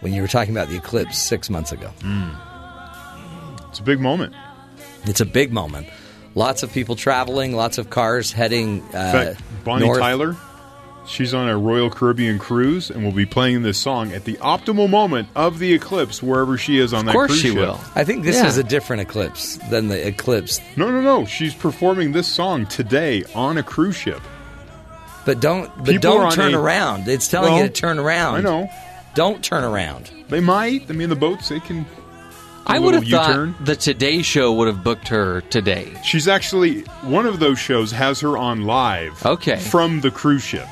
when 0.00 0.12
you 0.12 0.20
were 0.22 0.28
talking 0.28 0.54
about 0.54 0.68
the 0.68 0.76
eclipse 0.76 1.18
six 1.18 1.48
months 1.48 1.72
ago. 1.72 1.90
it's 3.68 3.78
a 3.78 3.82
big 3.82 4.00
moment. 4.00 4.34
It's 5.04 5.20
a 5.20 5.26
big 5.26 5.52
moment. 5.52 5.88
Lots 6.34 6.62
of 6.62 6.72
people 6.72 6.96
traveling, 6.96 7.54
lots 7.54 7.78
of 7.78 7.90
cars 7.90 8.32
heading 8.32 8.82
uh, 8.82 8.86
In 8.86 8.92
fact, 8.92 9.64
Bonnie 9.64 9.86
north. 9.86 10.00
Tyler, 10.00 10.36
she's 11.06 11.34
on 11.34 11.48
a 11.48 11.56
Royal 11.58 11.90
Caribbean 11.90 12.38
cruise 12.38 12.90
and 12.90 13.04
will 13.04 13.12
be 13.12 13.26
playing 13.26 13.62
this 13.62 13.78
song 13.78 14.12
at 14.12 14.24
the 14.24 14.34
optimal 14.34 14.88
moment 14.88 15.28
of 15.34 15.58
the 15.58 15.72
eclipse 15.72 16.22
wherever 16.22 16.56
she 16.58 16.78
is 16.78 16.92
on 16.92 17.06
that 17.06 17.14
cruise. 17.14 17.24
Of 17.24 17.28
course 17.30 17.40
she 17.40 17.48
ship. 17.48 17.56
will. 17.56 17.80
I 17.94 18.04
think 18.04 18.24
this 18.24 18.36
Yeah. 18.36 18.46
is 18.46 18.58
a 18.58 18.62
different 18.64 19.02
eclipse 19.02 19.58
than 19.70 19.88
the 19.88 20.06
eclipse. 20.06 20.60
No, 20.76 20.90
no, 20.90 21.00
no. 21.00 21.24
She's 21.26 21.54
performing 21.54 22.12
this 22.12 22.26
song 22.26 22.66
today 22.66 23.24
on 23.34 23.58
a 23.58 23.62
cruise 23.62 23.96
ship. 23.96 24.20
But 25.24 25.40
don't 25.40 25.70
but 25.78 25.86
People 25.86 26.14
don't 26.18 26.32
turn 26.32 26.54
a- 26.54 26.60
around. 26.60 27.08
It's 27.08 27.28
telling 27.28 27.52
Well, 27.54 27.62
you 27.62 27.68
to 27.68 27.72
turn 27.72 27.98
around. 27.98 28.36
I 28.36 28.40
know. 28.40 28.70
Don't 29.14 29.42
turn 29.42 29.64
around. 29.64 30.10
They 30.28 30.40
might. 30.40 30.86
I 30.90 30.92
mean, 30.92 31.08
the 31.08 31.16
boats, 31.16 31.48
they 31.48 31.60
can. 31.60 31.86
I 32.66 32.78
a 32.78 32.80
would 32.80 32.94
have 32.94 33.04
thought 33.06 33.28
U-turn. 33.28 33.54
the 33.60 33.76
Today 33.76 34.22
Show 34.22 34.52
would 34.54 34.68
have 34.68 34.82
booked 34.82 35.08
her 35.08 35.42
today. 35.50 35.86
She's 36.02 36.26
actually, 36.26 36.80
one 37.02 37.26
of 37.26 37.38
those 37.38 37.58
shows 37.58 37.92
has 37.92 38.20
her 38.20 38.36
on 38.38 38.62
live. 38.64 39.24
Okay. 39.24 39.56
From 39.58 40.00
the 40.00 40.10
cruise 40.10 40.42
ship. 40.42 40.66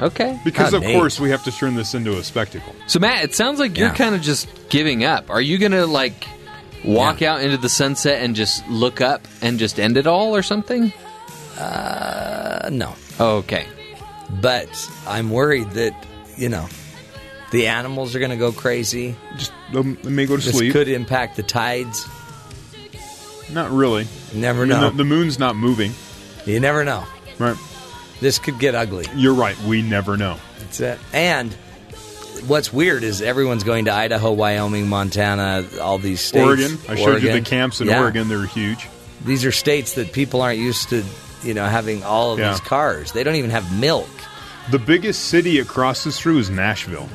Okay. 0.00 0.38
Because, 0.44 0.74
Ah, 0.74 0.78
of 0.78 0.82
neat. 0.82 0.94
course, 0.94 1.18
we 1.18 1.30
have 1.30 1.42
to 1.44 1.50
turn 1.50 1.74
this 1.74 1.94
into 1.94 2.18
a 2.18 2.22
spectacle. 2.22 2.74
So 2.86 2.98
Matt, 2.98 3.24
it 3.24 3.34
sounds 3.34 3.58
like 3.58 3.78
you're 3.78 3.88
Yeah. 3.88 3.94
kind 3.94 4.14
of 4.14 4.20
just 4.20 4.46
giving 4.68 5.04
up. 5.04 5.30
Are 5.30 5.40
you 5.40 5.56
gonna 5.58 5.86
like 5.86 6.26
walk 6.84 7.22
out 7.22 7.40
into 7.42 7.56
the 7.56 7.68
sunset 7.70 8.22
and 8.22 8.36
just 8.36 8.66
look 8.68 9.00
up 9.00 9.26
and 9.42 9.58
just 9.58 9.80
end 9.80 9.96
it 9.96 10.06
all 10.06 10.36
or 10.36 10.42
something? 10.42 10.92
Uh, 11.58 12.68
no. 12.70 12.94
Oh, 13.18 13.36
okay. 13.38 13.66
But 14.40 14.68
I'm 15.06 15.30
worried 15.30 15.70
that, 15.72 15.94
you 16.36 16.48
know, 16.50 16.68
the 17.50 17.68
animals 17.68 18.14
are 18.14 18.18
going 18.18 18.32
to 18.32 18.36
go 18.36 18.52
crazy. 18.52 19.16
Just 19.36 19.52
um, 19.74 19.96
they 20.02 20.10
may 20.10 20.26
go 20.26 20.36
to 20.36 20.42
sleep. 20.42 20.52
This 20.52 20.58
sleep. 20.58 20.72
could 20.72 20.88
impact 20.88 21.36
the 21.36 21.42
tides. 21.42 22.06
Not 23.50 23.70
really. 23.70 24.06
You 24.32 24.40
never 24.40 24.62
I 24.62 24.66
mean, 24.66 24.80
know. 24.80 24.90
The, 24.90 24.96
the 24.98 25.04
moon's 25.04 25.38
not 25.38 25.56
moving. 25.56 25.92
you 26.44 26.60
never 26.60 26.84
know. 26.84 27.04
Right. 27.38 27.56
This 28.20 28.38
could 28.38 28.58
get 28.58 28.74
ugly. 28.74 29.06
You're 29.14 29.34
right. 29.34 29.58
We 29.62 29.82
never 29.82 30.16
know. 30.16 30.38
That's 30.60 30.80
it. 30.80 30.98
And 31.12 31.52
what's 32.46 32.72
weird 32.72 33.02
is 33.02 33.20
everyone's 33.22 33.64
going 33.64 33.86
to 33.86 33.92
Idaho, 33.92 34.32
Wyoming, 34.32 34.88
Montana, 34.88 35.64
all 35.80 35.98
these 35.98 36.20
states. 36.20 36.44
Oregon. 36.44 36.78
I 36.88 36.94
showed 36.96 37.22
you 37.22 37.32
the 37.32 37.40
camps 37.42 37.80
in 37.80 37.88
Yeah. 37.88 38.00
Oregon. 38.00 38.28
They're 38.28 38.46
huge. 38.46 38.88
These 39.24 39.44
are 39.44 39.52
states 39.52 39.94
that 39.94 40.12
people 40.12 40.40
aren't 40.42 40.58
used 40.58 40.88
to, 40.90 41.02
you 41.42 41.54
know, 41.54 41.66
having 41.66 42.04
all 42.04 42.32
of 42.32 42.38
Yeah. 42.38 42.52
these 42.52 42.60
cars. 42.60 43.12
They 43.12 43.22
don't 43.24 43.36
even 43.36 43.50
have 43.50 43.70
milk. 43.78 44.08
The 44.70 44.78
biggest 44.78 45.26
city 45.26 45.58
it 45.58 45.68
crosses 45.68 46.18
through 46.18 46.38
is 46.38 46.50
Nashville, 46.50 47.08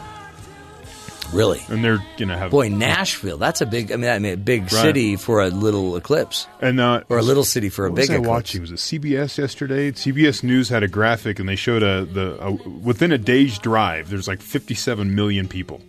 Really? 1.34 1.62
and 1.70 1.84
they're 1.84 2.04
gonna 2.18 2.38
have 2.38 2.52
Boy, 2.52 2.70
Nashville. 2.70 3.38
That's 3.38 3.62
a 3.62 3.66
big. 3.66 3.92
I 3.92 3.96
mean, 3.96 4.10
I 4.10 4.20
mean, 4.20 4.34
a 4.34 4.38
big 4.38 4.64
Right. 4.64 4.72
city 4.72 5.16
for 5.16 5.42
a 5.42 5.50
little 5.50 5.96
eclipse, 5.96 6.48
and 6.62 6.80
uh, 6.80 7.02
or 7.10 7.18
a 7.18 7.22
little 7.24 7.44
city 7.44 7.70
for 7.70 7.86
a 7.86 7.90
big 7.92 8.00
was 8.04 8.10
I 8.10 8.14
eclipse. 8.16 8.28
watching? 8.30 8.62
Was 8.62 8.72
it 8.72 8.80
CBS 8.80 9.38
yesterday? 9.38 9.92
CBS 9.92 10.44
News 10.44 10.70
had 10.70 10.84
a 10.84 10.88
graphic, 10.88 11.40
and 11.40 11.48
they 11.48 11.56
showed 11.56 11.84
a 11.84 12.06
the 12.06 12.38
a, 12.44 12.52
within 12.52 13.12
a 13.12 13.18
day's 13.18 13.58
drive. 13.60 14.10
There's 14.10 14.28
like 14.28 14.42
57 14.42 15.14
million 15.16 15.48
people. 15.48 15.82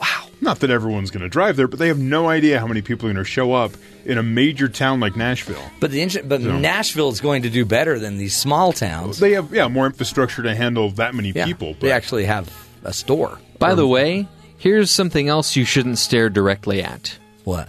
Wow! 0.00 0.26
Not 0.40 0.60
that 0.60 0.70
everyone's 0.70 1.10
going 1.10 1.22
to 1.22 1.28
drive 1.28 1.56
there, 1.56 1.68
but 1.68 1.78
they 1.78 1.88
have 1.88 1.98
no 1.98 2.28
idea 2.28 2.58
how 2.60 2.66
many 2.66 2.82
people 2.82 3.08
are 3.08 3.12
going 3.12 3.24
to 3.24 3.28
show 3.30 3.52
up 3.54 3.72
in 4.04 4.18
a 4.18 4.22
major 4.22 4.68
town 4.68 5.00
like 5.00 5.16
Nashville. 5.16 5.62
But 5.80 5.90
the 5.92 6.02
inter- 6.02 6.22
but 6.22 6.40
Nashville 6.40 7.08
is 7.10 7.20
going 7.20 7.42
to 7.42 7.50
do 7.50 7.64
better 7.64 7.98
than 7.98 8.18
these 8.18 8.36
small 8.36 8.72
towns. 8.72 9.18
They 9.20 9.32
have 9.32 9.52
yeah 9.54 9.68
more 9.68 9.86
infrastructure 9.86 10.42
to 10.42 10.54
handle 10.54 10.90
that 10.92 11.14
many 11.14 11.30
Yeah, 11.30 11.46
people. 11.46 11.74
they 11.80 11.90
actually 11.92 12.24
have 12.26 12.52
a 12.84 12.92
store. 12.92 13.38
By 13.58 13.74
the 13.74 13.86
way, 13.86 14.28
here's 14.64 14.90
something 14.90 15.28
else 15.28 15.56
you 15.56 15.64
shouldn't 15.66 15.98
stare 15.98 16.30
directly 16.30 16.82
at. 16.82 17.18
What? 17.44 17.68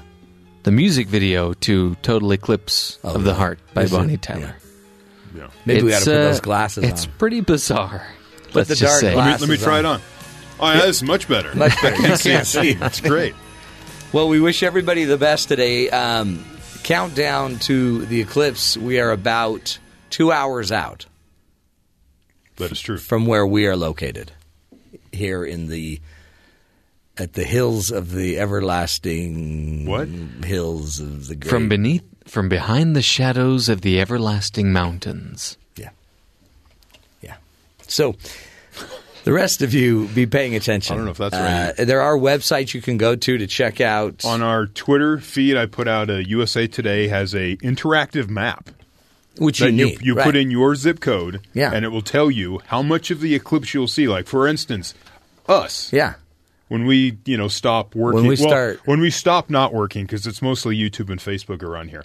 The 0.64 0.72
music 0.72 1.08
video 1.08 1.52
to 1.54 1.96
Total 1.96 2.32
Eclipse 2.32 2.98
Oh, 3.04 3.16
of 3.16 3.26
the 3.26 3.32
yeah. 3.32 3.36
Heart 3.38 3.60
by 3.74 3.84
Is 3.84 3.92
it? 3.94 3.98
Bonnie 3.98 4.16
Tyler. 4.18 4.56
yeah. 5.36 5.50
Maybe 5.66 5.84
we 5.84 5.92
got 5.92 6.00
to 6.00 6.06
put 6.06 6.16
uh, 6.16 6.22
those 6.24 6.40
glasses 6.40 6.84
on. 6.86 6.90
It's 6.90 7.06
on. 7.06 7.12
pretty 7.20 7.42
bizarre. 7.42 8.08
Let's 8.54 8.70
the 8.70 8.76
just 8.76 8.82
dark 8.94 9.02
say. 9.02 9.14
Let 9.16 9.26
me, 9.42 9.46
let 9.48 9.50
me 9.50 9.58
try 9.58 9.80
on. 9.80 9.86
it 9.86 9.88
on. 9.88 10.02
Oh, 10.62 10.72
yeah, 10.74 10.86
that's 10.86 11.04
much 11.04 11.28
better. 11.28 11.54
Much 11.54 11.74
better. 11.82 11.98
You 12.02 12.18
can't 12.18 12.48
see. 12.48 12.78
It's 12.82 13.02
great. 13.02 13.36
Well, 14.14 14.30
we 14.30 14.40
wish 14.40 14.64
everybody 14.64 15.04
the 15.04 15.18
best 15.18 15.50
today. 15.50 15.90
Um, 15.90 16.46
countdown 16.84 17.60
to 17.60 18.06
the 18.06 18.22
eclipse. 18.22 18.78
We 18.78 19.02
are 19.02 19.12
about 19.12 19.78
two 20.10 20.32
hours 20.32 20.72
out 20.72 21.06
That 22.56 22.72
is 22.72 22.80
true. 22.80 22.98
from 22.98 23.26
where 23.26 23.46
we 23.46 23.68
are 23.68 23.76
located 23.76 24.32
here 25.12 25.44
in 25.44 25.68
the 25.68 26.00
at 27.18 27.34
the 27.34 27.44
hills 27.44 27.92
of 27.92 28.12
the 28.12 28.38
everlasting 28.40 29.86
What? 29.86 30.08
hills 30.46 31.00
of 31.00 31.28
the 31.28 31.36
great 31.36 31.50
From 31.50 31.70
beneath, 31.70 32.04
from 32.26 32.50
behind 32.50 32.96
the 32.96 33.02
shadows 33.02 33.70
of 33.70 33.82
the 33.82 34.00
everlasting 34.02 34.74
mountains. 34.74 35.58
Yeah. 35.76 35.90
Yeah. 37.22 37.36
So 37.88 38.16
the 39.24 39.32
rest 39.34 39.62
of 39.62 39.74
you 39.74 40.08
be 40.10 40.26
paying 40.26 40.56
attention. 40.56 40.94
I 40.94 40.98
don't 40.98 41.06
know 41.06 41.12
if 41.12 41.18
that's 41.18 41.34
Uh, 41.36 41.74
right. 41.78 41.88
there 41.88 42.02
are 42.02 42.18
websites 42.18 42.74
you 42.74 42.82
can 42.82 42.98
go 42.98 43.16
to 43.16 43.38
to 43.38 43.48
check 43.48 43.80
out. 43.82 44.24
On 44.26 44.42
our 44.42 44.66
Twitter 44.68 45.18
feed, 45.20 45.56
I 45.58 45.66
put 45.68 45.88
out 45.88 46.10
a 46.10 46.28
USA 46.28 46.68
Today 46.68 47.08
has 47.08 47.34
a 47.34 47.56
interactive 47.58 48.30
map. 48.30 48.70
which 49.38 49.60
you 49.60 49.66
that 49.66 49.74
you, 49.74 49.86
need. 49.88 50.02
you 50.02 50.16
right. 50.16 50.24
put 50.24 50.36
in 50.38 50.50
your 50.50 50.76
zip 50.76 51.02
code, 51.02 51.42
Yeah. 51.54 51.72
and 51.74 51.84
it 51.84 51.90
will 51.90 52.02
tell 52.02 52.32
you 52.32 52.62
how 52.68 52.82
much 52.82 53.12
of 53.12 53.20
the 53.20 53.36
eclipse 53.36 53.74
you'll 53.74 53.86
see. 53.90 54.08
Like 54.08 54.28
for 54.28 54.48
instance, 54.48 54.94
us 55.50 55.90
Yeah. 55.92 56.14
When 56.68 56.86
we 56.86 57.18
you 57.26 57.38
know 57.38 57.48
stop 57.48 57.96
working. 57.96 58.22
When 58.22 58.28
we 58.30 58.36
well, 58.40 58.50
start- 58.50 58.80
when 58.86 59.00
we 59.00 59.10
stop 59.12 59.50
not 59.50 59.74
working 59.74 60.06
because 60.06 60.26
it's 60.28 60.42
mostly 60.42 60.78
YouTube 60.78 61.10
and 61.10 61.20
Facebook 61.20 61.62
around 61.64 61.90
here. 61.90 62.04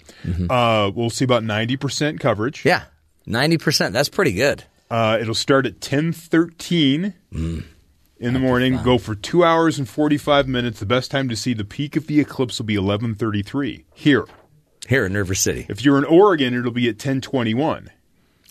Uh, 0.49 0.91
we'll 0.93 1.09
see 1.09 1.25
about 1.25 1.43
ninety 1.43 1.77
percent 1.77 2.19
coverage. 2.19 2.59
Mm-hmm. 2.59 2.67
Yeah. 2.69 2.83
90%. 3.27 3.91
That's 3.91 4.09
pretty 4.09 4.33
good. 4.33 4.63
Uh, 4.89 5.17
it'll 5.21 5.35
start 5.35 5.65
at 5.65 5.79
ten 5.79 6.11
thirteen 6.11 7.13
Mm. 7.33 7.63
in 8.19 8.33
the 8.33 8.39
morning. 8.39 8.77
Go 8.83 8.97
for 8.97 9.15
two 9.15 9.43
hours 9.43 9.77
and 9.79 9.87
forty 9.87 10.17
five 10.17 10.47
minutes. 10.47 10.79
The 10.79 10.85
best 10.85 11.11
time 11.11 11.29
to 11.29 11.35
see 11.35 11.53
the 11.53 11.63
peak 11.63 11.95
of 11.95 12.07
the 12.07 12.19
eclipse 12.19 12.59
will 12.59 12.65
be 12.65 12.75
eleven 12.75 13.15
thirty 13.15 13.41
three 13.43 13.85
here. 13.93 14.25
Here 14.89 15.05
in 15.05 15.13
River 15.13 15.35
City. 15.35 15.65
If 15.69 15.85
you're 15.85 15.97
in 15.97 16.03
Oregon, 16.03 16.53
it'll 16.53 16.71
be 16.71 16.89
at 16.89 16.99
ten 16.99 17.21
twenty 17.21 17.53
one. 17.53 17.89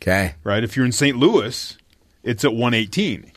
Okay. 0.01 0.35
Right. 0.45 0.65
If 0.65 0.77
you're 0.77 0.87
in 0.87 0.93
St. 0.93 1.17
Louis, 1.19 1.77
it's 2.23 2.45
at 2.45 2.55
one 2.55 2.73
eighteen. 2.73 3.30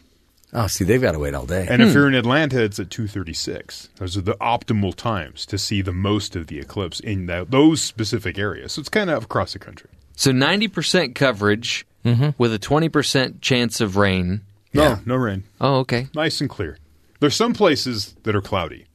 Oh, 0.55 0.67
see, 0.67 0.83
they've 0.83 1.01
got 1.01 1.13
to 1.13 1.19
wait 1.19 1.33
all 1.33 1.47
day. 1.47 1.65
And 1.67 1.81
if 1.81 1.89
hmm. 1.89 1.95
you're 1.95 2.07
in 2.07 2.13
Atlanta, 2.13 2.63
it's 2.63 2.79
at 2.79 2.91
236. 2.91 3.89
Those 3.95 4.15
are 4.15 4.21
the 4.21 4.35
optimal 4.35 4.93
times 4.93 5.45
to 5.47 5.57
see 5.57 5.81
the 5.81 5.91
most 5.91 6.35
of 6.35 6.47
the 6.47 6.59
eclipse 6.59 6.99
in 6.99 7.25
that, 7.25 7.49
those 7.49 7.81
specific 7.81 8.37
areas. 8.37 8.73
So 8.73 8.79
it's 8.81 8.89
kind 8.89 9.09
of 9.09 9.23
across 9.23 9.53
the 9.53 9.59
country. 9.59 9.89
So 10.15 10.31
90% 10.31 11.15
coverage 11.15 11.87
mm-hmm. 12.05 12.29
with 12.37 12.53
a 12.53 12.59
20% 12.59 13.41
chance 13.41 13.81
of 13.81 13.97
rain. 13.97 14.41
No, 14.73 14.83
Yeah. 14.83 14.99
no 15.05 15.15
rain. 15.15 15.43
Oh, 15.59 15.77
okay. 15.77 16.07
Nice 16.13 16.39
and 16.39 16.49
clear. 16.49 16.77
There's 17.19 17.35
some 17.35 17.53
places 17.53 18.15
that 18.23 18.35
are 18.35 18.41
cloudy. 18.41 18.85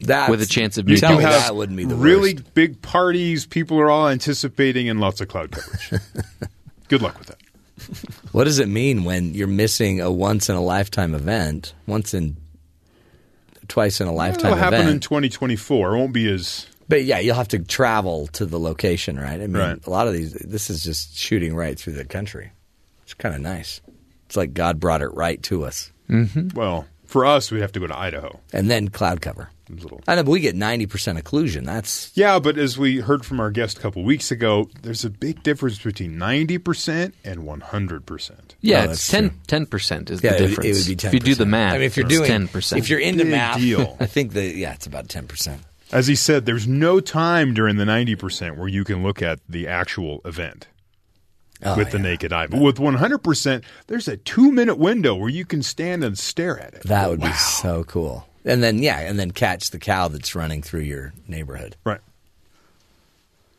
That's, 0.00 0.30
With 0.30 0.42
a 0.42 0.46
chance 0.46 0.76
of 0.76 0.88
you 0.88 0.96
You 0.96 1.00
do 1.00 1.06
have 1.06 1.20
that 1.20 1.56
wouldn't 1.56 1.76
be 1.76 1.84
the 1.84 1.94
really 1.94 2.34
worst. 2.34 2.54
big 2.54 2.82
parties. 2.82 3.46
People 3.46 3.80
are 3.80 3.90
all 3.90 4.08
anticipating 4.08 4.88
and 4.88 5.00
lots 5.00 5.20
of 5.20 5.28
cloud 5.28 5.52
coverage. 5.52 6.02
Good 6.88 7.02
luck 7.02 7.18
with 7.18 7.28
that. 7.28 7.38
What 8.32 8.44
does 8.44 8.58
it 8.58 8.68
mean 8.68 9.04
when 9.04 9.34
you're 9.34 9.46
missing 9.46 10.00
a 10.00 10.10
once 10.10 10.48
in 10.50 10.56
a 10.56 10.60
lifetime 10.62 11.14
event? 11.14 11.72
Once 11.86 12.12
in, 12.14 12.36
twice 13.68 14.00
in 14.00 14.06
a 14.08 14.12
lifetime 14.12 14.52
It'll 14.52 14.58
happen 14.58 14.88
in 14.88 15.00
2024. 15.00 15.94
It 15.94 15.98
won't 15.98 16.12
be 16.12 16.30
as 16.30 16.66
but 16.88 17.04
yeah, 17.04 17.18
you'll 17.18 17.34
have 17.34 17.48
to 17.48 17.58
travel 17.58 18.28
to 18.28 18.46
the 18.46 18.60
location, 18.60 19.18
right? 19.18 19.34
I 19.40 19.46
mean, 19.48 19.54
Right. 19.56 19.86
a 19.86 19.90
lot 19.90 20.06
of 20.06 20.12
these, 20.12 20.34
this 20.34 20.70
is 20.70 20.84
just 20.84 21.16
shooting 21.18 21.56
right 21.56 21.76
through 21.78 21.94
the 21.94 22.04
country. 22.04 22.52
It's 23.02 23.14
kind 23.14 23.34
of 23.34 23.40
nice. 23.40 23.80
It's 24.26 24.36
like 24.36 24.54
God 24.54 24.78
brought 24.78 25.02
it 25.02 25.08
right 25.08 25.42
to 25.44 25.64
us. 25.64 25.90
Mm-hmm. 26.08 26.48
well. 26.56 26.86
For 27.06 27.24
us, 27.24 27.50
we'd 27.52 27.60
have 27.60 27.72
to 27.72 27.80
go 27.80 27.86
to 27.86 27.96
Idaho. 27.98 28.40
and 28.52 28.68
then 28.70 28.88
cloud 28.88 29.20
cover. 29.20 29.48
Little. 29.68 30.00
I 30.06 30.14
know, 30.14 30.22
but 30.22 30.30
we 30.30 30.40
get 30.40 30.54
ninety 30.54 30.86
percent 30.86 31.18
occlusion. 31.18 31.64
That's 31.64 32.12
Yeah, 32.14 32.38
but 32.38 32.56
as 32.56 32.78
we 32.78 33.00
heard 33.00 33.24
from 33.24 33.40
our 33.40 33.50
guest 33.50 33.78
a 33.78 33.80
couple 33.80 34.04
weeks 34.04 34.30
ago, 34.30 34.68
there's 34.82 35.04
a 35.04 35.10
big 35.10 35.42
difference 35.42 35.78
between 35.78 36.12
90% 36.12 37.12
and 37.24 37.40
100%. 37.40 38.32
Yeah, 38.60 38.84
No, 38.84 38.90
it's 38.92 39.08
10 39.08 39.66
percent 39.66 40.10
is 40.10 40.22
yeah, 40.22 40.32
the 40.32 40.38
difference. 40.38 40.66
it 40.66 40.74
would 40.74 40.86
be 40.86 40.96
ten. 40.96 41.08
If 41.08 41.14
you 41.14 41.20
do 41.20 41.34
the 41.34 41.46
math, 41.46 41.74
I 41.74 41.78
mean, 41.78 41.86
if 41.86 41.96
you're 41.96 42.06
doing 42.06 42.28
ten 42.28 42.48
percent, 42.48 42.80
if 42.80 42.88
you're 42.88 43.00
into 43.00 43.24
Big 43.24 43.32
math, 43.32 43.58
deal. 43.58 43.96
I 44.00 44.06
think 44.06 44.34
that 44.34 44.54
yeah, 44.54 44.72
it's 44.72 44.86
about 44.86 45.08
ten 45.08 45.26
percent. 45.26 45.62
As 45.92 46.06
he 46.06 46.14
said, 46.16 46.46
there's 46.46 46.66
no 46.66 46.98
time 46.98 47.54
during 47.54 47.76
the 47.76 47.84
90% 47.84 48.56
where 48.56 48.66
you 48.66 48.82
can 48.82 49.04
look 49.04 49.22
at 49.22 49.38
the 49.48 49.68
actual 49.68 50.20
event 50.24 50.66
oh, 51.62 51.76
with 51.76 51.92
the 51.92 51.98
naked 51.98 52.32
eye. 52.32 52.48
But 52.48 52.60
with 52.60 52.78
100%, 52.78 53.64
there's 53.86 54.08
a 54.08 54.16
two 54.16 54.50
minute 54.50 54.78
window 54.78 55.14
where 55.14 55.28
you 55.28 55.44
can 55.44 55.62
stand 55.62 56.02
and 56.02 56.18
stare 56.18 56.58
at 56.58 56.74
it. 56.74 56.82
That 56.82 57.08
would 57.08 57.20
be 57.20 57.32
so 57.32 57.84
cool. 57.84 58.26
And 58.46 58.62
then 58.62 58.78
yeah, 58.82 59.00
and 59.00 59.18
then 59.18 59.32
catch 59.32 59.70
the 59.70 59.78
cow 59.78 60.08
that's 60.08 60.34
running 60.34 60.62
through 60.62 60.80
your 60.82 61.12
neighborhood. 61.28 61.76
Right. 61.84 62.00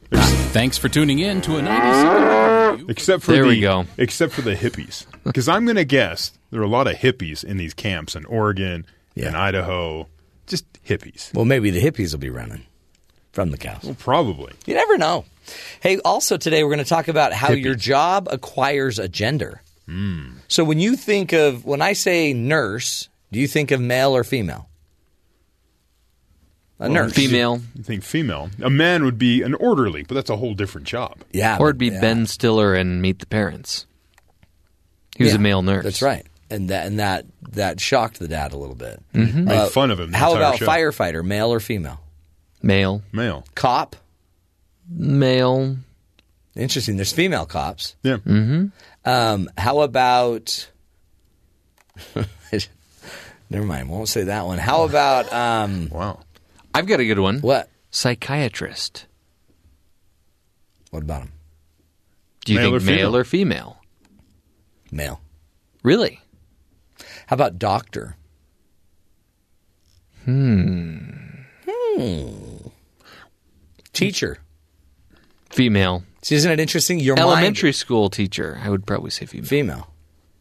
Thanks 0.09 0.77
for 0.77 0.87
tuning 0.87 1.19
in 1.19 1.41
to 1.41 1.57
a 1.57 1.61
90 1.61 1.93
second 1.93 2.71
review. 2.71 2.85
Except 2.89 3.23
for 3.23 3.33
There 3.33 3.43
the, 3.43 3.49
we 3.49 3.59
go. 3.59 3.85
Except 3.97 4.31
for 4.33 4.41
the 4.41 4.55
hippies. 4.55 5.05
Because 5.25 5.49
I'm 5.49 5.65
going 5.65 5.75
to 5.75 5.83
guess 5.85 6.31
there 6.51 6.61
are 6.61 6.63
a 6.63 6.69
lot 6.69 6.87
of 6.87 6.95
hippies 6.95 7.43
in 7.43 7.57
these 7.57 7.73
camps 7.73 8.15
in 8.15 8.25
Oregon 8.25 8.85
Yeah. 9.15 9.27
and 9.27 9.35
Idaho. 9.37 10.07
Just 10.47 10.65
hippies. 10.83 11.33
Well, 11.33 11.43
maybe 11.45 11.69
the 11.71 11.81
hippies 11.81 12.13
will 12.13 12.19
be 12.19 12.29
running 12.29 12.61
from 13.33 13.51
the 13.51 13.57
cows. 13.57 13.83
Well, 13.83 13.97
probably. 13.99 14.53
You 14.65 14.75
never 14.75 14.97
know. 14.97 15.25
Hey, 15.81 15.99
also 15.99 16.37
today 16.37 16.63
we're 16.63 16.69
going 16.73 16.79
to 16.83 16.89
talk 16.89 17.09
about 17.09 17.33
how 17.33 17.49
Hippies. 17.49 17.63
your 17.65 17.75
job 17.75 18.29
acquires 18.31 18.99
a 18.99 19.09
gender. 19.09 19.61
Hmm. 19.87 20.37
So 20.47 20.63
when 20.63 20.79
you 20.79 20.95
think 20.95 21.33
of 21.33 21.65
when 21.65 21.81
I 21.81 21.91
say 21.93 22.31
nurse, 22.33 23.09
do 23.33 23.39
you 23.39 23.47
think 23.47 23.71
of 23.71 23.81
male 23.81 24.15
or 24.15 24.23
female? 24.23 24.66
A 26.79 26.87
nurse, 26.89 27.11
female, 27.13 27.59
You 27.75 27.83
think 27.83 28.03
female. 28.03 28.49
A 28.61 28.69
man 28.69 29.03
would 29.03 29.17
be 29.17 29.41
an 29.41 29.55
orderly, 29.55 30.03
but 30.03 30.13
that's 30.13 30.29
a 30.29 30.37
whole 30.37 30.53
different 30.53 30.85
job. 30.85 31.23
yeah, 31.31 31.57
or 31.59 31.69
it'd 31.69 31.79
be 31.79 31.87
yeah. 31.87 31.99
Ben 32.01 32.27
Stiller 32.27 32.75
and 32.75 33.01
Meet 33.01 33.17
the 33.19 33.25
Parents. 33.25 33.87
He 35.15 35.23
was 35.23 35.33
Yeah, 35.33 35.39
a 35.39 35.41
male 35.41 35.63
nurse. 35.63 35.83
That's 35.83 36.01
right, 36.03 36.25
and 36.51 36.69
that 36.69 36.85
and 36.85 36.99
that 36.99 37.25
that 37.53 37.79
shocked 37.81 38.19
the 38.19 38.27
dad 38.27 38.53
a 38.53 38.57
little 38.57 38.75
bit. 38.75 39.01
Made 39.13 39.69
fun 39.71 39.89
of 39.89 39.99
him. 39.99 40.11
the 40.11 40.17
How 40.17 40.35
about 40.35 40.57
show. 40.57 40.67
firefighter, 40.67 41.25
male 41.25 41.51
or 41.51 41.59
female? 41.59 41.99
Male, 42.61 43.01
Male. 43.11 43.43
Cop, 43.55 43.95
male, 44.87 45.77
interesting. 46.55 46.95
There's 46.97 47.11
female 47.13 47.47
cops. 47.47 47.95
Yeah. 48.03 48.17
Um, 49.05 49.49
how 49.57 49.79
about? 49.79 50.69
Never 53.49 53.65
mind. 53.65 53.89
Won't 53.89 54.09
say 54.09 54.23
that 54.25 54.45
one. 54.45 54.57
How 54.57 54.83
about 54.83 55.31
um, 55.31 55.89
Wow. 55.89 56.19
I've 56.73 56.85
got 56.87 56.99
a 56.99 57.05
good 57.05 57.19
one. 57.19 57.39
what? 57.41 57.69
Psychiatrist. 57.91 59.05
What 60.91 61.03
about 61.03 61.23
him? 61.23 61.31
Do 62.45 62.53
you 62.53 62.59
Male 62.59 62.75
or 62.75 62.79
think 62.79 62.85
male 62.89 62.97
female? 62.97 63.15
or 63.17 63.23
female? 63.23 63.77
Male. 64.91 65.21
Really? 65.83 66.21
How 67.27 67.33
about 67.33 67.59
doctor? 67.59 68.15
Hmm. 70.25 70.99
Hmm. 71.67 72.67
Teacher. 73.93 74.37
Female. 75.49 76.03
See, 76.21 76.35
isn't 76.35 76.51
it 76.51 76.59
interesting? 76.59 76.99
Your 76.99 77.15
mind- 77.15 77.27
Elementary 77.27 77.73
school 77.73 78.09
teacher. 78.09 78.59
I 78.61 78.69
would 78.69 78.85
probably 78.85 79.09
say 79.11 79.25
female. 79.25 79.47
female. 79.47 79.93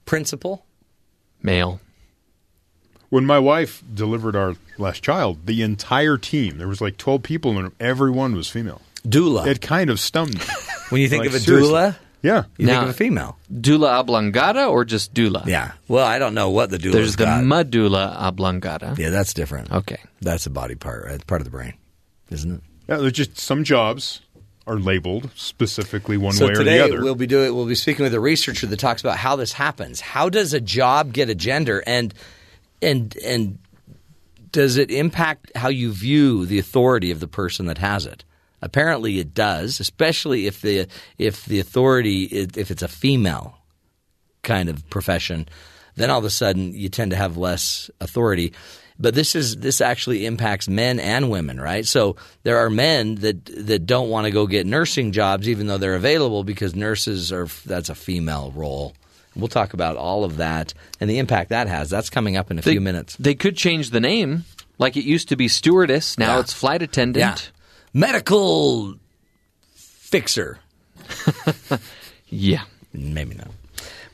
Principal. 0.05 0.66
Male. 1.43 1.81
When 3.09 3.24
my 3.24 3.38
wife 3.38 3.82
delivered 3.94 4.34
our 4.36 4.57
last 4.78 5.02
child, 5.02 5.46
the 5.46 5.62
entire 5.62 6.16
team, 6.18 6.59
there 6.59 6.68
was 6.68 6.80
like 6.80 6.96
12 6.96 7.22
people 7.22 7.57
and 7.59 7.72
everyone 7.80 8.34
was 8.34 8.48
female. 8.48 8.82
Doula. 9.07 9.46
It 9.46 9.61
kind 9.61 9.90
of 9.90 10.00
stunned 10.00 10.34
me. 10.38 10.44
when 10.90 11.00
you 11.00 11.09
think 11.09 11.20
Like, 11.20 11.28
of 11.30 11.34
a 11.36 11.40
seriously. 11.40 11.72
doula, 11.72 11.96
Yeah. 12.22 12.44
you 12.59 12.66
Now- 12.66 12.72
think 12.80 12.82
of 12.84 12.88
a 12.90 12.92
female. 12.94 13.38
Doula 13.52 14.00
oblongata 14.00 14.64
or 14.66 14.84
just 14.84 15.14
doula? 15.14 15.46
Yeah. 15.46 15.72
Well, 15.86 16.04
I 16.04 16.18
don't 16.18 16.34
know 16.34 16.50
what 16.50 16.70
the 16.70 16.78
doula 16.78 16.92
There's 16.92 17.14
the 17.16 17.24
got. 17.26 17.44
medulla 17.44 18.16
oblongata. 18.18 18.96
yeah, 18.98 19.11
that's 19.11 19.32
different. 19.32 19.70
Okay. 19.70 19.98
That's 20.20 20.46
a 20.46 20.50
body 20.50 20.74
part. 20.74 21.04
Right? 21.04 21.14
It's 21.14 21.24
part 21.24 21.40
of 21.40 21.44
the 21.44 21.50
brain, 21.52 21.74
isn't 22.30 22.50
it? 22.54 22.61
Yeah, 22.88 22.96
there's 22.96 23.12
just 23.12 23.38
some 23.38 23.62
jobs 23.62 24.20
are 24.66 24.78
labeled 24.80 25.30
specifically 25.36 26.16
one 26.16 26.32
So 26.32 26.46
way 26.46 26.52
or 26.52 26.57
today 26.57 26.78
the 26.78 26.84
other. 26.84 27.02
we'll 27.02 27.14
be 27.14 27.28
doing 27.28 27.54
we'll 27.54 27.66
be 27.66 27.76
speaking 27.76 28.02
with 28.02 28.14
a 28.14 28.18
researcher 28.20 28.66
that 28.66 28.78
talks 28.80 29.00
about 29.00 29.16
how 29.16 29.36
this 29.36 29.52
happens. 29.52 30.00
How 30.00 30.28
does 30.28 30.52
a 30.52 30.61
job 30.61 31.12
get 31.12 31.28
a 31.30 31.36
gender 31.36 31.84
and 31.86 32.12
and 32.83 33.16
and 33.18 33.59
does 34.51 34.77
it 34.77 34.91
impact 34.91 35.53
how 35.55 35.68
you 35.68 35.93
view 35.93 36.47
the 36.47 36.59
authority 36.59 37.11
of 37.11 37.20
the 37.20 37.29
person 37.29 37.66
that 37.66 37.79
has 37.79 38.07
it? 38.07 38.24
Apparently 38.62 39.18
it 39.18 39.35
does, 39.35 39.81
especially 39.81 40.47
if 40.47 40.62
the 40.62 40.87
if 41.18 41.45
the 41.45 41.61
authority 41.61 42.24
if 42.24 42.70
it's 42.70 42.83
a 42.83 42.89
female 42.89 43.59
kind 44.43 44.68
of 44.68 44.89
profession, 44.89 45.49
then 45.97 46.11
all 46.11 46.18
of 46.18 46.24
a 46.24 46.31
sudden 46.31 46.72
you 46.72 46.89
tend 46.89 47.11
to 47.11 47.16
have 47.16 47.37
less 47.37 47.91
authority. 48.01 48.53
But 48.99 49.14
this 49.14 49.35
is 49.35 49.59
this 49.59 49.83
actually 49.83 50.24
impacts 50.24 50.68
men 50.68 51.01
and 51.01 51.31
women, 51.31 51.61
right? 51.61 51.85
So 51.85 52.16
there 52.45 52.59
are 52.59 52.70
men 52.70 53.16
that 53.16 53.45
that 53.45 53.85
don't 53.85 54.09
want 54.09 54.24
to 54.24 54.31
go 54.31 54.47
get 54.47 54.66
nursing 54.66 55.12
jobs 55.12 55.49
even 55.49 55.66
though 55.66 55.79
they're 55.79 55.97
available 55.97 56.45
because 56.45 56.74
nurses 56.74 57.31
are 57.31 57.47
that's 57.66 57.91
a 57.91 57.95
female 57.95 58.53
role. 58.57 58.95
We'll 59.37 59.49
talk 59.49 59.74
about 59.74 59.97
all 59.97 60.24
of 60.24 60.39
that 60.39 60.72
and 61.01 61.09
the 61.11 61.18
impact 61.18 61.51
that 61.51 61.68
has. 61.68 61.91
That's 61.91 62.09
coming 62.11 62.37
up 62.37 62.51
in 62.51 62.59
a 62.59 62.62
They, 62.62 62.72
few 62.72 62.80
minutes. 62.80 63.16
They 63.16 63.34
could 63.34 63.57
change 63.57 63.91
the 63.91 64.01
name. 64.01 64.45
Like 64.78 64.97
it 64.97 65.05
used 65.05 65.28
to 65.28 65.37
be 65.37 65.49
stewardess. 65.49 66.18
Now 66.18 66.34
Yeah. 66.34 66.41
it's 66.41 66.53
flight 66.53 66.82
attendant. 66.82 67.53
Yeah. 67.55 67.61
Medical 68.01 68.95
fixer. 69.74 70.59
Yeah. 72.28 72.62
Maybe 72.93 73.37
not. 73.37 73.51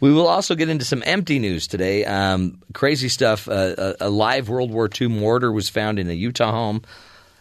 We 0.00 0.12
will 0.12 0.26
also 0.26 0.54
get 0.54 0.68
into 0.68 0.84
some 0.84 1.02
empty 1.06 1.38
news 1.38 1.66
today. 1.66 2.04
Um, 2.04 2.60
crazy 2.74 3.08
stuff. 3.08 3.48
Uh, 3.48 3.74
a, 3.78 3.94
a 4.02 4.10
live 4.10 4.48
World 4.50 4.70
War 4.70 4.88
II 5.00 5.08
mortar 5.08 5.50
was 5.50 5.68
found 5.70 5.98
in 5.98 6.10
a 6.10 6.12
Utah 6.12 6.50
home, 6.50 6.82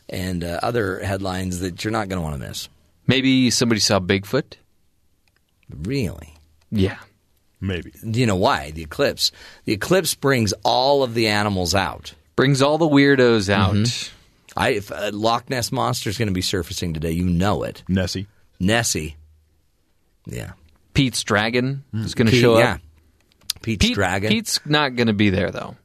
and 0.07 0.43
uh, 0.45 0.59
other 0.63 0.99
headlines 1.03 1.59
that 1.59 1.83
you're 1.83 1.91
not 1.91 2.07
going 2.07 2.19
to 2.19 2.23
want 2.23 2.39
to 2.41 2.47
miss. 2.47 2.69
Maybe 3.05 3.49
somebody 3.49 3.81
saw 3.81 3.99
Bigfoot. 3.99 4.53
Really? 5.83 6.35
Yeah. 6.71 6.97
Maybe. 7.61 7.91
Do 8.09 8.19
you 8.19 8.25
know 8.25 8.35
why? 8.35 8.71
The 8.71 8.81
eclipse. 8.81 9.31
The 9.65 9.73
eclipse 9.73 10.15
brings 10.15 10.51
all 10.63 11.03
of 11.03 11.13
the 11.13 11.27
animals 11.27 11.75
out. 11.75 12.13
Brings 12.35 12.61
all 12.61 12.77
the 12.79 12.87
weirdos 12.89 13.49
out. 13.49 13.75
Mm-hmm. 13.75 14.17
I, 14.59 14.69
if 14.71 14.91
a 14.91 15.11
Loch 15.13 15.49
Ness 15.49 15.71
monster 15.71 16.09
is 16.09 16.17
going 16.17 16.27
to 16.27 16.33
be 16.33 16.41
surfacing 16.41 16.93
today, 16.93 17.11
you 17.11 17.23
know 17.25 17.63
it. 17.63 17.83
Nessie. 17.87 18.27
Nessie. 18.59 19.15
Yeah. 20.25 20.53
Pete's 20.93 21.23
dragon 21.23 21.83
is 21.93 22.15
going 22.15 22.25
to 22.27 22.31
Pete- 22.31 22.41
show 22.41 22.57
yeah. 22.57 22.73
up. 22.73 22.81
Pete's 23.61 23.85
Pete, 23.85 23.95
dragon. 23.95 24.29
Pete's 24.31 24.59
not 24.65 24.95
going 24.95 25.07
to 25.07 25.13
be 25.13 25.29
there 25.29 25.51
though. 25.51 25.75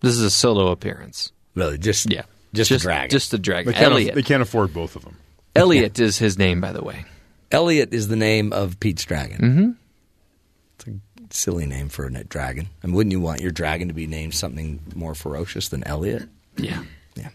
This 0.00 0.12
is 0.12 0.22
a 0.22 0.30
solo 0.30 0.68
appearance. 0.70 1.32
really 1.54 1.78
just 1.78 2.10
Yeah. 2.10 2.22
just, 2.54 2.70
a 2.70 2.78
dragon. 2.78 3.10
Just 3.10 3.34
a 3.34 3.38
dragon. 3.38 3.72
They 3.72 3.78
can't, 3.78 3.92
Elliot. 3.92 4.10
aff- 4.10 4.14
they 4.14 4.22
can't 4.22 4.42
afford 4.42 4.72
both 4.72 4.96
of 4.96 5.04
them. 5.04 5.16
Elliot 5.54 5.98
is 6.00 6.16
his 6.18 6.38
name, 6.38 6.60
by 6.60 6.72
the 6.72 6.82
way. 6.82 7.04
Elliot 7.50 7.92
is 7.92 8.08
the 8.08 8.16
name 8.16 8.52
of 8.54 8.80
Pete's 8.80 9.04
dragon. 9.04 9.38
Mm-hmm. 9.38 9.70
It's 11.32 11.38
a 11.38 11.44
silly 11.44 11.64
name 11.64 11.88
for 11.88 12.04
a 12.04 12.24
dragon. 12.24 12.68
I 12.84 12.86
mean, 12.86 12.94
wouldn't 12.94 13.10
you 13.12 13.18
want 13.18 13.40
your 13.40 13.52
dragon 13.52 13.88
to 13.88 13.94
be 13.94 14.06
named 14.06 14.34
something 14.34 14.80
more 14.94 15.14
ferocious 15.14 15.70
than 15.70 15.82
Elliot? 15.84 16.24
Yeah. 16.58 16.82
Yeah. 17.16 17.30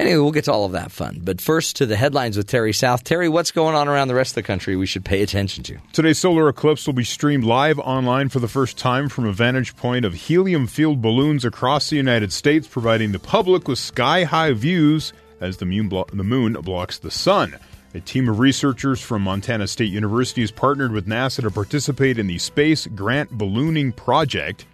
Anyway, 0.00 0.16
we'll 0.16 0.32
get 0.32 0.46
to 0.46 0.52
all 0.52 0.64
of 0.64 0.72
that 0.72 0.90
fun. 0.90 1.20
But 1.22 1.40
first, 1.40 1.76
to 1.76 1.86
the 1.86 1.94
headlines 1.94 2.36
with 2.36 2.48
Terry 2.48 2.72
South. 2.72 3.04
Terry, 3.04 3.28
what's 3.28 3.52
going 3.52 3.76
on 3.76 3.86
around 3.86 4.08
the 4.08 4.16
rest 4.16 4.32
of 4.32 4.34
the 4.34 4.42
country 4.42 4.74
we 4.74 4.86
should 4.86 5.04
pay 5.04 5.22
attention 5.22 5.62
to? 5.62 5.78
Today's 5.92 6.18
solar 6.18 6.48
eclipse 6.48 6.88
will 6.88 6.94
be 6.94 7.04
streamed 7.04 7.44
live 7.44 7.78
online 7.78 8.30
for 8.30 8.40
the 8.40 8.48
first 8.48 8.78
time 8.78 9.08
from 9.08 9.26
a 9.26 9.32
vantage 9.32 9.76
point 9.76 10.04
of 10.04 10.14
helium 10.14 10.66
filled 10.66 11.00
balloons 11.00 11.44
across 11.44 11.90
the 11.90 11.96
United 11.96 12.32
States, 12.32 12.66
providing 12.66 13.12
the 13.12 13.20
public 13.20 13.68
with 13.68 13.78
sky 13.78 14.24
high 14.24 14.52
views 14.54 15.12
as 15.40 15.58
the 15.58 15.66
moon, 15.66 15.88
blo- 15.88 16.06
the 16.12 16.24
moon 16.24 16.54
blocks 16.54 16.98
the 16.98 17.12
sun. 17.12 17.54
A 17.94 18.00
team 18.00 18.28
of 18.28 18.40
researchers 18.40 19.00
from 19.00 19.22
Montana 19.22 19.68
State 19.68 19.90
University 19.92 20.40
has 20.40 20.50
partnered 20.50 20.90
with 20.90 21.06
NASA 21.06 21.42
to 21.42 21.50
participate 21.50 22.18
in 22.18 22.26
the 22.26 22.38
Space 22.38 22.86
Grant 22.88 23.30
Ballooning 23.30 23.92
Project. 23.92 24.66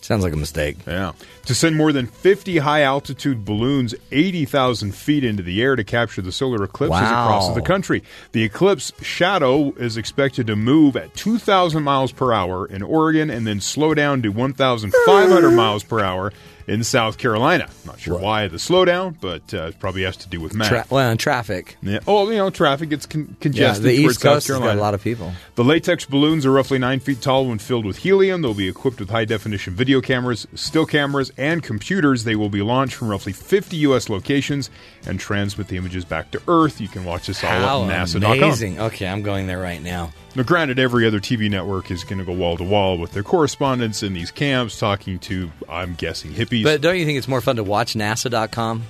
Sounds 0.00 0.22
like 0.22 0.32
a 0.32 0.36
mistake. 0.36 0.76
Yeah. 0.86 1.12
To 1.46 1.54
send 1.56 1.74
more 1.74 1.90
than 1.90 2.06
50 2.06 2.58
high 2.58 2.82
altitude 2.82 3.44
balloons 3.44 3.92
80,000 4.12 4.94
feet 4.94 5.24
into 5.24 5.42
the 5.42 5.60
air 5.60 5.74
to 5.74 5.82
capture 5.82 6.22
the 6.22 6.30
solar 6.30 6.62
eclipses 6.62 7.00
Wow. 7.00 7.24
across 7.24 7.52
the 7.56 7.62
country. 7.62 8.04
The 8.30 8.44
eclipse 8.44 8.92
shadow 9.02 9.72
is 9.72 9.96
expected 9.96 10.46
to 10.46 10.54
move 10.54 10.96
at 10.96 11.14
2,000 11.16 11.82
miles 11.82 12.12
per 12.12 12.32
hour 12.32 12.66
in 12.66 12.82
Oregon 12.82 13.28
and 13.30 13.44
then 13.44 13.60
slow 13.60 13.94
down 13.94 14.22
to 14.22 14.28
1,500 14.28 15.50
miles 15.50 15.82
per 15.82 15.98
hour 16.00 16.32
in 16.66 16.82
South 16.84 17.18
Carolina. 17.18 17.68
Not 17.84 18.00
sure 18.00 18.18
why 18.18 18.48
the 18.48 18.56
slowdown, 18.56 19.14
but 19.20 19.54
uh, 19.54 19.66
it 19.68 19.78
probably 19.78 20.02
has 20.02 20.16
to 20.18 20.28
do 20.28 20.40
with 20.40 20.54
math. 20.54 20.68
Tra- 20.68 20.86
well, 20.90 21.10
and 21.10 21.18
traffic. 21.20 21.76
yeah. 21.82 22.00
Oh, 22.06 22.28
you 22.30 22.36
know, 22.36 22.50
traffic 22.50 22.88
gets 22.90 23.06
con- 23.06 23.36
Yeah, 23.42 23.72
the 23.74 23.92
East 23.92 24.20
South 24.20 24.22
Coast 24.34 24.46
has 24.48 24.56
Carolina. 24.56 24.72
got 24.74 24.78
a 24.80 24.82
lot 24.82 24.94
of 24.94 25.02
people. 25.02 25.32
The 25.54 25.64
latex 25.64 26.04
balloons 26.06 26.44
are 26.44 26.50
roughly 26.50 26.78
nine 26.78 27.00
feet 27.00 27.20
tall 27.20 27.46
when 27.46 27.58
filled 27.58 27.84
with 27.86 27.98
helium. 27.98 28.42
They'll 28.42 28.54
be 28.54 28.68
equipped 28.68 28.98
with 29.00 29.10
high 29.10 29.24
definition 29.24 29.74
video 29.74 30.00
cameras, 30.00 30.46
still 30.54 30.86
cameras, 30.86 31.30
and 31.36 31.62
computers. 31.62 32.24
They 32.24 32.36
will 32.36 32.50
be 32.50 32.62
launched 32.62 32.94
from 32.96 33.08
roughly 33.08 33.32
50 33.32 33.76
U.S. 33.78 34.08
locations 34.08 34.70
and 35.06 35.20
transmit 35.20 35.68
the 35.68 35.76
images 35.76 36.04
back 36.04 36.30
to 36.32 36.42
Earth. 36.48 36.80
You 36.80 36.88
can 36.88 37.04
watch 37.04 37.26
this 37.28 37.42
all 37.44 37.50
How 37.50 37.84
at 37.84 38.08
NASA.com. 38.08 38.32
amazing! 38.32 38.80
Okay, 38.80 39.06
I'm 39.06 39.22
going 39.22 39.46
there 39.46 39.60
right 39.60 39.82
now. 39.82 40.12
Now, 40.36 40.42
granted, 40.42 40.78
every 40.78 41.06
other 41.06 41.18
TV 41.18 41.50
network 41.50 41.90
is 41.90 42.04
going 42.04 42.18
to 42.18 42.24
go 42.24 42.32
wall 42.32 42.58
to 42.58 42.62
wall 42.62 42.98
with 42.98 43.12
their 43.12 43.22
correspondents 43.22 44.02
in 44.02 44.12
these 44.12 44.30
camps 44.30 44.78
talking 44.78 45.18
to, 45.20 45.50
I'm 45.66 45.94
guessing, 45.94 46.30
hippies. 46.32 46.62
But 46.62 46.82
don't 46.82 46.98
you 46.98 47.06
think 47.06 47.16
it's 47.16 47.26
more 47.26 47.40
fun 47.40 47.56
to 47.56 47.64
watch 47.64 47.94
NASA.com? 47.94 48.82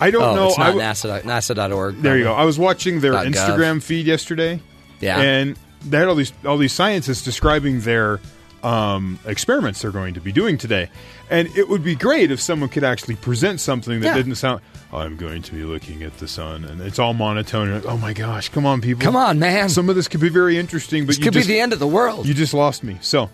I 0.00 0.10
don't 0.10 0.22
oh, 0.22 0.34
know. 0.34 0.48
it's 0.48 0.56
not 0.58 0.68
w- 0.68 0.82
NASA. 0.82 1.20
NASA.org. 1.20 2.00
There 2.00 2.16
you 2.16 2.24
go. 2.24 2.32
I 2.32 2.44
was 2.44 2.58
watching 2.58 3.00
their 3.00 3.12
Dot 3.12 3.26
gov. 3.26 3.32
Instagram 3.34 3.82
feed 3.82 4.06
yesterday. 4.06 4.60
Yeah. 5.00 5.20
And 5.20 5.58
they 5.84 5.98
had 5.98 6.08
all 6.08 6.14
these 6.14 6.32
all 6.46 6.56
these 6.56 6.72
scientists 6.72 7.22
describing 7.22 7.80
their 7.80 8.18
um, 8.62 9.18
experiments 9.26 9.82
they're 9.82 9.90
going 9.90 10.14
to 10.14 10.20
be 10.20 10.32
doing 10.32 10.56
today. 10.56 10.88
And 11.28 11.48
it 11.56 11.68
would 11.68 11.84
be 11.84 11.94
great 11.94 12.30
if 12.30 12.40
someone 12.40 12.70
could 12.70 12.84
actually 12.84 13.16
present 13.16 13.60
something 13.60 14.00
that 14.00 14.06
Yeah. 14.06 14.14
didn't 14.14 14.36
sound 14.36 14.62
I'm 14.92 15.16
going 15.16 15.40
to 15.42 15.52
be 15.54 15.64
looking 15.64 16.02
at 16.02 16.18
the 16.18 16.28
sun 16.28 16.64
and 16.64 16.80
it's 16.82 16.98
all 16.98 17.14
monotone. 17.14 17.70
and, 17.70 17.86
oh 17.86 17.96
my 17.96 18.12
gosh, 18.12 18.50
come 18.50 18.66
on 18.66 18.80
people. 18.82 19.02
Come 19.02 19.16
on, 19.16 19.38
man. 19.38 19.68
Some 19.70 19.88
of 19.88 19.96
this 19.96 20.06
could 20.08 20.20
be 20.20 20.28
very 20.28 20.58
interesting, 20.58 21.04
but 21.04 21.08
This 21.08 21.18
you 21.18 21.24
could 21.24 21.32
just, 21.32 21.48
be 21.48 21.54
the 21.54 21.60
end 21.60 21.72
of 21.72 21.78
the 21.78 21.86
world. 21.86 22.26
you 22.26 22.34
just 22.34 22.52
lost 22.52 22.82
me. 22.84 22.98
So, 23.00 23.30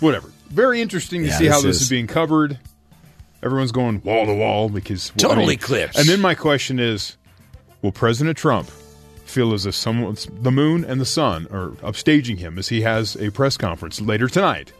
whatever. 0.00 0.30
Very 0.50 0.80
interesting 0.80 1.22
to 1.22 1.28
Yeah, 1.28 1.38
see 1.38 1.46
how 1.46 1.56
this 1.56 1.64
this 1.64 1.76
is- 1.76 1.82
is 1.82 1.88
being 1.90 2.06
covered. 2.06 2.58
Everyone's 3.42 3.72
going 3.72 4.00
wall 4.04 4.24
to 4.26 4.34
wall 4.34 4.68
because 4.68 5.10
well, 5.16 5.30
Total 5.30 5.44
I 5.44 5.46
mean- 5.48 5.50
eclipse. 5.58 5.98
And 5.98 6.08
then 6.08 6.20
my 6.20 6.34
question 6.34 6.78
is, 6.78 7.16
will 7.82 7.92
President 7.92 8.38
Trump 8.38 8.70
feel 9.24 9.52
as 9.52 9.66
if 9.66 9.74
someone's 9.74 10.28
the 10.42 10.52
moon 10.52 10.84
and 10.84 11.00
the 11.00 11.04
sun 11.06 11.48
are 11.50 11.70
upstaging 11.82 12.38
him 12.38 12.56
as 12.58 12.68
he 12.68 12.82
has 12.82 13.16
a 13.16 13.30
press 13.30 13.56
conference 13.56 14.00
later 14.00 14.28
tonight? 14.28 14.72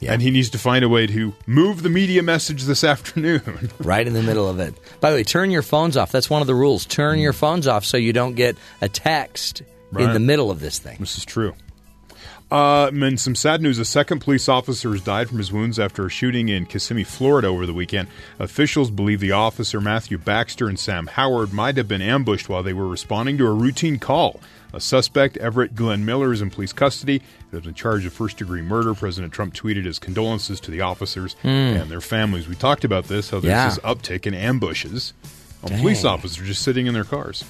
Yeah. 0.00 0.12
And 0.12 0.22
he 0.22 0.30
needs 0.30 0.50
to 0.50 0.58
find 0.58 0.84
a 0.84 0.88
way 0.88 1.06
to 1.06 1.34
move 1.46 1.82
the 1.82 1.90
media 1.90 2.22
message 2.22 2.64
this 2.64 2.84
afternoon. 2.94 3.70
right 3.78 4.06
in 4.06 4.14
the 4.14 4.22
middle 4.22 4.48
of 4.48 4.58
it. 4.58 4.74
By 5.00 5.10
the 5.10 5.16
way, 5.16 5.24
turn 5.24 5.50
your 5.50 5.62
phones 5.62 5.96
off. 5.96 6.10
That's 6.10 6.30
one 6.30 6.40
of 6.40 6.46
the 6.46 6.54
rules. 6.54 6.86
Turn 6.86 7.18
your 7.18 7.32
phones 7.32 7.66
off 7.68 7.84
so 7.84 7.96
you 7.96 8.12
don't 8.12 8.34
get 8.34 8.56
a 8.80 8.88
text 8.88 9.62
in 9.96 10.12
the 10.12 10.20
middle 10.20 10.50
of 10.50 10.60
this 10.60 10.78
thing. 10.78 10.96
This 11.00 11.18
is 11.18 11.24
true. 11.24 11.54
Uh, 12.50 12.90
and 12.92 13.20
some 13.20 13.36
sad 13.36 13.62
news. 13.62 13.78
A 13.78 13.84
second 13.84 14.20
police 14.20 14.48
officer 14.48 14.90
has 14.90 15.02
died 15.02 15.28
from 15.28 15.38
his 15.38 15.52
wounds 15.52 15.78
after 15.78 16.04
a 16.04 16.10
shooting 16.10 16.48
in 16.48 16.66
Kissimmee, 16.66 17.04
Florida 17.04 17.46
over 17.46 17.64
the 17.64 17.74
weekend. 17.74 18.08
Officials 18.40 18.90
believe 18.90 19.20
the 19.20 19.30
officer, 19.32 19.80
Matthew 19.80 20.18
Baxter 20.18 20.68
and 20.68 20.78
Sam 20.78 21.06
Howard, 21.06 21.52
might 21.52 21.76
have 21.76 21.86
been 21.86 22.02
ambushed 22.02 22.48
while 22.48 22.64
they 22.64 22.72
were 22.72 22.88
responding 22.88 23.38
to 23.38 23.46
a 23.46 23.52
routine 23.52 24.00
call. 24.00 24.40
A 24.72 24.80
suspect, 24.80 25.36
Everett 25.38 25.74
Glenn 25.74 26.04
Miller, 26.04 26.32
is 26.32 26.42
in 26.42 26.50
police 26.50 26.72
custody. 26.72 27.18
He 27.50 27.56
was 27.56 27.66
in 27.66 27.74
charge 27.74 28.06
of 28.06 28.12
first 28.12 28.36
degree 28.36 28.62
murder. 28.62 28.94
President 28.94 29.32
Trump 29.32 29.54
tweeted 29.54 29.84
his 29.84 29.98
condolences 29.98 30.60
to 30.60 30.70
the 30.70 30.80
officers 30.80 31.34
hmm. 31.42 31.48
and 31.48 31.90
their 31.90 32.00
families. 32.00 32.46
We 32.48 32.54
talked 32.54 32.84
about 32.84 33.04
this, 33.04 33.30
how 33.30 33.40
there's 33.40 33.50
Yeah. 33.50 33.68
this 33.68 33.78
uptick 33.78 34.26
in 34.26 34.34
ambushes 34.34 35.12
on 35.64 35.78
police 35.78 36.04
officers 36.04 36.46
just 36.46 36.62
sitting 36.62 36.86
in 36.86 36.94
their 36.94 37.04
cars. 37.04 37.44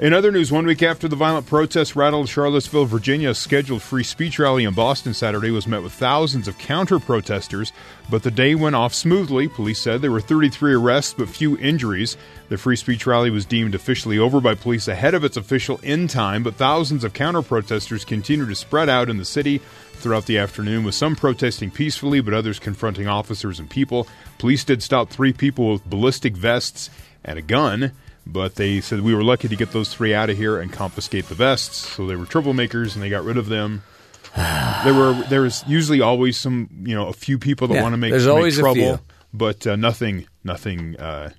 In 0.00 0.14
other 0.14 0.32
news, 0.32 0.50
one 0.50 0.64
week 0.64 0.82
after 0.82 1.08
the 1.08 1.14
violent 1.14 1.46
protests 1.46 1.94
rattled 1.94 2.26
Charlottesville, 2.26 2.86
Virginia, 2.86 3.28
a 3.28 3.34
scheduled 3.34 3.82
free 3.82 4.02
speech 4.02 4.38
rally 4.38 4.64
in 4.64 4.72
Boston 4.72 5.12
Saturday 5.12 5.50
was 5.50 5.66
met 5.66 5.82
with 5.82 5.92
thousands 5.92 6.48
of 6.48 6.56
counter 6.56 6.98
protesters, 6.98 7.70
but 8.08 8.22
the 8.22 8.30
day 8.30 8.54
went 8.54 8.74
off 8.74 8.94
smoothly. 8.94 9.46
Police 9.46 9.78
said 9.78 10.00
there 10.00 10.10
were 10.10 10.22
33 10.22 10.72
arrests 10.72 11.12
but 11.12 11.28
few 11.28 11.58
injuries. 11.58 12.16
The 12.48 12.56
free 12.56 12.76
speech 12.76 13.06
rally 13.06 13.28
was 13.28 13.44
deemed 13.44 13.74
officially 13.74 14.18
over 14.18 14.40
by 14.40 14.54
police 14.54 14.88
ahead 14.88 15.12
of 15.12 15.22
its 15.22 15.36
official 15.36 15.78
end 15.84 16.08
time, 16.08 16.44
but 16.44 16.54
thousands 16.54 17.04
of 17.04 17.12
counter 17.12 17.42
protesters 17.42 18.06
continued 18.06 18.48
to 18.48 18.54
spread 18.54 18.88
out 18.88 19.10
in 19.10 19.18
the 19.18 19.26
city 19.26 19.58
throughout 19.92 20.24
the 20.24 20.38
afternoon, 20.38 20.82
with 20.82 20.94
some 20.94 21.14
protesting 21.14 21.70
peacefully 21.70 22.22
but 22.22 22.32
others 22.32 22.58
confronting 22.58 23.06
officers 23.06 23.60
and 23.60 23.68
people. 23.68 24.08
Police 24.38 24.64
did 24.64 24.82
stop 24.82 25.10
three 25.10 25.34
people 25.34 25.74
with 25.74 25.84
ballistic 25.84 26.34
vests 26.34 26.88
and 27.22 27.38
a 27.38 27.42
gun. 27.42 27.92
But 28.26 28.54
they 28.56 28.80
said 28.80 29.00
we 29.00 29.14
were 29.14 29.24
lucky 29.24 29.48
to 29.48 29.56
get 29.56 29.72
those 29.72 29.92
three 29.92 30.14
out 30.14 30.30
of 30.30 30.36
here 30.36 30.58
and 30.60 30.72
confiscate 30.72 31.26
the 31.26 31.34
vests. 31.34 31.76
So 31.76 32.06
they 32.06 32.16
were 32.16 32.26
troublemakers, 32.26 32.94
and 32.94 33.02
they 33.02 33.10
got 33.10 33.24
rid 33.24 33.36
of 33.36 33.48
them. 33.48 33.82
there 34.36 34.94
were 34.94 35.12
there 35.28 35.40
was 35.42 35.64
usually 35.66 36.00
always 36.00 36.36
some 36.36 36.68
you 36.84 36.94
know 36.94 37.08
a 37.08 37.12
few 37.12 37.38
people 37.38 37.66
that 37.68 37.74
Yeah, 37.74 37.82
want 37.82 37.94
to 37.94 37.96
make, 37.96 38.10
there's 38.12 38.26
make 38.26 38.34
always 38.34 38.58
trouble, 38.58 39.00
but 39.32 39.66
uh, 39.66 39.74
nothing 39.74 40.26
nothing 40.44 40.96
uh, 40.96 41.30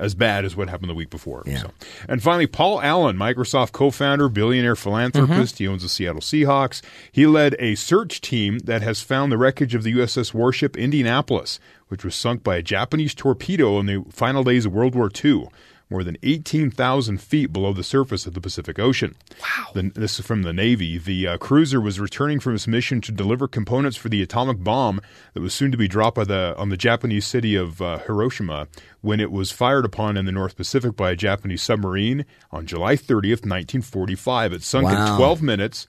as 0.00 0.14
bad 0.14 0.46
as 0.46 0.56
what 0.56 0.70
happened 0.70 0.88
the 0.88 0.94
week 0.94 1.10
before. 1.10 1.42
Yeah. 1.44 1.58
So. 1.58 1.70
And 2.08 2.22
finally, 2.22 2.46
Paul 2.46 2.80
Allen, 2.80 3.16
Microsoft 3.16 3.72
co-founder, 3.72 4.30
billionaire 4.30 4.74
philanthropist. 4.76 5.56
Mm-hmm. 5.56 5.64
He 5.64 5.68
owns 5.68 5.82
the 5.82 5.90
Seattle 5.90 6.22
Seahawks. 6.22 6.80
He 7.12 7.26
led 7.26 7.54
a 7.58 7.74
search 7.74 8.22
team 8.22 8.60
that 8.60 8.80
has 8.80 9.02
found 9.02 9.30
the 9.30 9.38
wreckage 9.38 9.74
of 9.74 9.82
the 9.82 9.92
USS 9.92 10.32
warship 10.32 10.76
Indianapolis, 10.76 11.60
which 11.88 12.02
was 12.02 12.14
sunk 12.14 12.42
by 12.42 12.56
a 12.56 12.62
Japanese 12.62 13.14
torpedo 13.14 13.78
in 13.78 13.86
the 13.86 14.02
final 14.10 14.42
days 14.42 14.64
of 14.64 14.72
World 14.72 14.94
War 14.94 15.10
II. 15.22 15.48
More 15.90 16.04
than 16.04 16.16
18,000 16.22 17.20
feet 17.20 17.52
below 17.52 17.72
the 17.72 17.82
surface 17.82 18.24
of 18.24 18.34
the 18.34 18.40
Pacific 18.40 18.78
Ocean. 18.78 19.16
Wow. 19.42 19.66
The, 19.74 19.82
this 19.94 20.20
is 20.20 20.24
from 20.26 20.42
the 20.44 20.52
Navy. 20.52 20.98
The 20.98 21.26
uh, 21.26 21.36
cruiser 21.38 21.80
was 21.80 21.98
returning 21.98 22.38
from 22.38 22.54
its 22.54 22.68
mission 22.68 23.00
to 23.00 23.10
deliver 23.12 23.48
components 23.48 23.96
for 23.96 24.08
the 24.08 24.22
atomic 24.22 24.62
bomb 24.62 25.00
that 25.34 25.40
was 25.40 25.52
soon 25.52 25.72
to 25.72 25.76
be 25.76 25.88
dropped 25.88 26.14
by 26.16 26.24
the, 26.24 26.54
on 26.56 26.68
the 26.68 26.76
Japanese 26.76 27.26
city 27.26 27.56
of 27.56 27.82
uh, 27.82 27.98
Hiroshima 27.98 28.68
when 29.00 29.18
it 29.18 29.32
was 29.32 29.50
fired 29.50 29.84
upon 29.84 30.16
in 30.16 30.26
the 30.26 30.32
North 30.32 30.56
Pacific 30.56 30.94
by 30.94 31.10
a 31.10 31.16
Japanese 31.16 31.62
submarine 31.62 32.24
on 32.52 32.66
July 32.66 32.94
30th, 32.94 33.42
1945. 33.44 34.52
It 34.52 34.62
sunk 34.62 34.84
Wow. 34.86 35.12
in 35.12 35.16
12 35.16 35.42
minutes. 35.42 35.86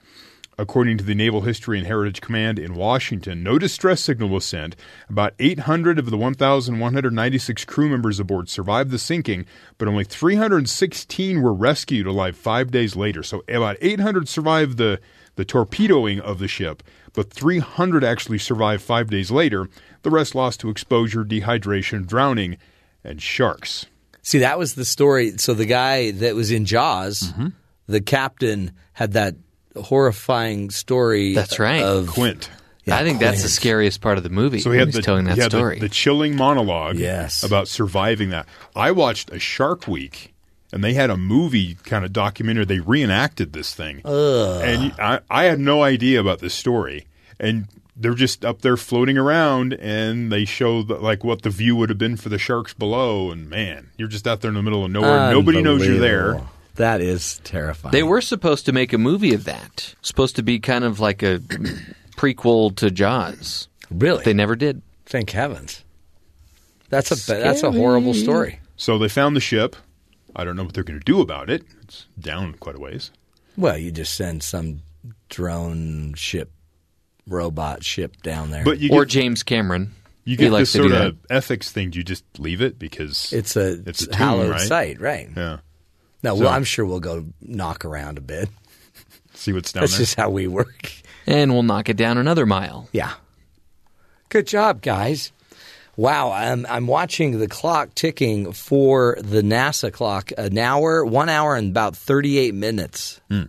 According 0.62 0.99
to 0.99 1.03
the 1.03 1.16
Naval 1.16 1.41
History 1.41 1.80
and 1.80 1.88
Heritage 1.88 2.22
Command 2.22 2.59
in 2.59 2.76
Washington, 2.76 3.41
no 3.41 3.57
distress 3.57 3.99
signal 3.99 4.30
was 4.30 4.45
sent. 4.45 4.76
About 5.09 5.34
800 5.39 5.97
of 5.97 6.12
the 6.12 6.18
1,196 6.18 7.66
crew 7.66 7.89
members 7.89 8.20
aboard 8.20 8.47
survived 8.47 8.91
the 8.91 8.99
sinking, 8.99 9.47
but 9.80 9.88
only 9.88 10.03
316 10.03 11.41
were 11.41 11.51
rescued 11.51 12.05
alive 12.05 12.38
five 12.38 12.70
days 12.70 12.95
later. 12.95 13.24
So 13.24 13.43
about 13.49 13.78
800 13.82 14.30
survived 14.30 14.78
the, 14.78 14.99
the 15.36 15.45
torpedoing 15.45 16.20
of 16.20 16.38
the 16.38 16.47
ship, 16.47 16.84
but 17.14 17.34
300 17.34 18.03
actually 18.03 18.38
survived 18.38 18.84
five 18.84 19.09
days 19.09 19.32
later. 19.32 19.68
The 20.03 20.12
rest 20.12 20.36
lost 20.36 20.59
to 20.59 20.70
exposure, 20.70 21.26
dehydration, 21.26 22.05
drowning, 22.05 22.57
and 23.03 23.20
sharks. 23.20 23.88
See, 24.22 24.38
that 24.38 24.59
was 24.59 24.76
the 24.76 24.86
story. 24.86 25.39
So 25.39 25.55
the 25.55 25.66
guy 25.66 26.12
that 26.12 26.36
was 26.36 26.51
in 26.51 26.66
Jaws, 26.66 27.32
Mm-hmm. 27.34 27.47
the 27.88 28.01
captain, 28.01 28.74
had 28.93 29.14
that 29.14 29.34
horrifying 29.80 30.69
story. 30.69 31.34
That's 31.34 31.59
right. 31.59 31.82
Of 31.84 32.07
Quint. 32.07 32.49
Yeah, 32.86 32.97
I 32.97 33.03
think 33.03 33.19
that's 33.19 33.43
the 33.43 33.49
scariest 33.49 34.01
part 34.01 34.17
of 34.17 34.24
the 34.24 34.30
movie. 34.30 34.59
So 34.59 34.72
he 34.72 34.80
had 34.80 34.88
the, 34.88 34.97
he's 34.97 35.05
telling 35.05 35.26
that 35.26 35.36
he 35.36 35.41
had 35.41 35.51
the- 35.51 35.57
story. 35.57 35.80
The, 35.80 35.88
chilling 35.89 36.36
monologue 36.36 36.97
Yes. 36.97 37.43
about 37.43 37.67
surviving 37.67 38.32
that. 38.32 38.47
I 38.76 38.91
watched 38.91 39.30
a 39.32 39.38
Shark 39.38 39.88
Week, 39.88 40.34
and 40.74 40.84
they 40.84 40.93
had 40.93 41.11
a 41.11 41.17
movie 41.17 41.76
kind 41.84 42.03
of 42.03 42.11
documentary. 42.11 42.65
They 42.65 42.80
reenacted 42.80 43.53
this 43.53 43.76
thing, 43.76 44.01
and 44.03 44.93
I, 44.99 45.19
I 45.30 45.43
had 45.43 45.59
no 45.59 45.84
idea 45.84 46.19
about 46.19 46.39
this 46.39 46.55
story, 46.55 47.05
and 47.39 47.67
they're 47.95 48.15
just 48.15 48.43
up 48.43 48.61
there 48.63 48.78
floating 48.78 49.15
around, 49.15 49.74
and 49.74 50.32
they 50.32 50.43
show 50.45 50.82
the, 50.82 50.95
like 50.95 51.24
what 51.24 51.43
the 51.43 51.51
view 51.51 51.76
would 51.76 51.89
have 51.89 51.99
been 51.99 52.17
for 52.17 52.30
the 52.30 52.39
sharks 52.39 52.74
below, 52.74 53.30
and 53.30 53.47
man, 53.47 53.91
you're 53.95 54.07
just 54.07 54.28
out 54.28 54.41
there 54.41 54.49
in 54.49 54.55
the 54.55 54.63
middle 54.63 54.84
of 54.84 54.89
nowhere. 54.89 55.30
Nobody 55.32 55.61
knows 55.61 55.86
you're 55.86 55.99
there. 55.99 56.41
Unbelievable. 56.78 56.99
That 56.99 57.01
is 57.01 57.39
terrifying. 57.43 57.91
They 57.91 58.03
were 58.03 58.22
supposed 58.22 58.65
to 58.65 58.72
make 58.72 58.93
a 58.93 58.97
movie 58.97 59.34
of 59.34 59.43
that. 59.45 59.93
Supposed 60.01 60.36
to 60.38 60.43
be 60.43 60.59
kind 60.59 60.84
of 60.84 60.99
like 60.99 61.22
a 61.24 61.39
prequel 62.17 62.76
to 62.78 62.91
Jaws. 62.91 63.67
really. 63.89 64.24
They 64.24 64.34
never 64.34 64.55
did. 64.55 64.82
Thank 65.05 65.32
heavens. 65.32 65.84
That's 66.89 67.11
a 67.11 67.15
that's 67.34 67.63
a 67.63 67.72
horrible 67.72 68.13
story. 68.13 68.59
So 68.78 68.97
they 68.97 69.07
found 69.09 69.36
the 69.36 69.39
ship. 69.41 69.76
I 70.36 70.43
don't 70.43 70.55
know 70.55 70.63
what 70.63 70.74
they're 70.74 70.84
going 70.84 70.99
to 70.99 71.05
do 71.05 71.22
about 71.22 71.49
it. 71.49 71.63
It's 71.84 72.05
down 72.19 72.53
quite 72.55 72.76
a 72.76 72.80
ways. 72.80 73.11
Well, 73.57 73.78
you 73.78 73.91
just 73.91 74.13
send 74.13 74.43
some 74.43 74.82
drone 75.30 76.13
ship, 76.15 76.51
robot 77.28 77.84
ship 77.84 78.22
down 78.22 78.51
there. 78.51 78.63
But 78.63 78.80
you 78.80 78.89
or 78.91 79.05
James 79.05 79.43
Cameron. 79.43 79.93
you 80.24 80.32
He 80.32 80.38
get 80.38 80.51
likes 80.51 80.72
this 80.74 80.84
to 80.84 80.89
sort 80.89 80.91
that. 80.91 81.07
of 81.07 81.17
ethics 81.30 81.72
thing. 81.72 81.89
Do 81.91 81.99
you 81.99 82.03
just 82.05 82.24
leave 82.39 82.61
it 82.61 82.80
because 82.80 83.32
it's 83.34 83.55
a, 83.57 83.82
it's 83.86 84.03
a 84.03 84.07
tomb, 84.07 84.15
hallowed 84.17 84.51
right? 84.51 84.61
site, 84.61 85.01
right? 85.01 85.30
Yeah. 85.36 85.57
No, 86.24 86.36
So- 86.36 86.43
well, 86.43 86.53
I'm 86.53 86.63
sure 86.63 86.86
we'll 86.86 86.99
go 86.99 87.26
knock 87.41 87.86
around 87.86 88.17
a 88.17 88.22
bit. 88.22 88.49
See 89.34 89.53
what's 89.53 89.72
down 89.72 89.82
That's 89.82 89.93
there. 89.93 89.99
just 89.99 90.15
how 90.15 90.30
we 90.30 90.47
work. 90.47 90.91
And 91.26 91.51
we'll 91.53 91.63
knock 91.63 91.89
it 91.89 91.97
down 91.97 92.17
another 92.17 92.45
mile. 92.45 92.88
Yeah. 92.91 93.13
Good 94.30 94.47
job, 94.47 94.82
guys. 94.82 95.32
Wow, 95.97 96.32
I'm, 96.32 96.65
I'm 96.67 96.88
watching 96.88 97.38
the 97.39 97.47
clock 97.47 97.93
ticking 97.95 98.53
for 98.53 99.17
the 99.22 99.41
NASA 99.41 99.91
clock. 99.91 100.32
An 100.38 100.57
hour, 100.57 101.03
one 101.05 101.28
hour, 101.30 101.55
and 101.55 101.69
about 101.69 101.95
38 101.95 102.53
minutes 102.53 103.19
Hmm. 103.30 103.43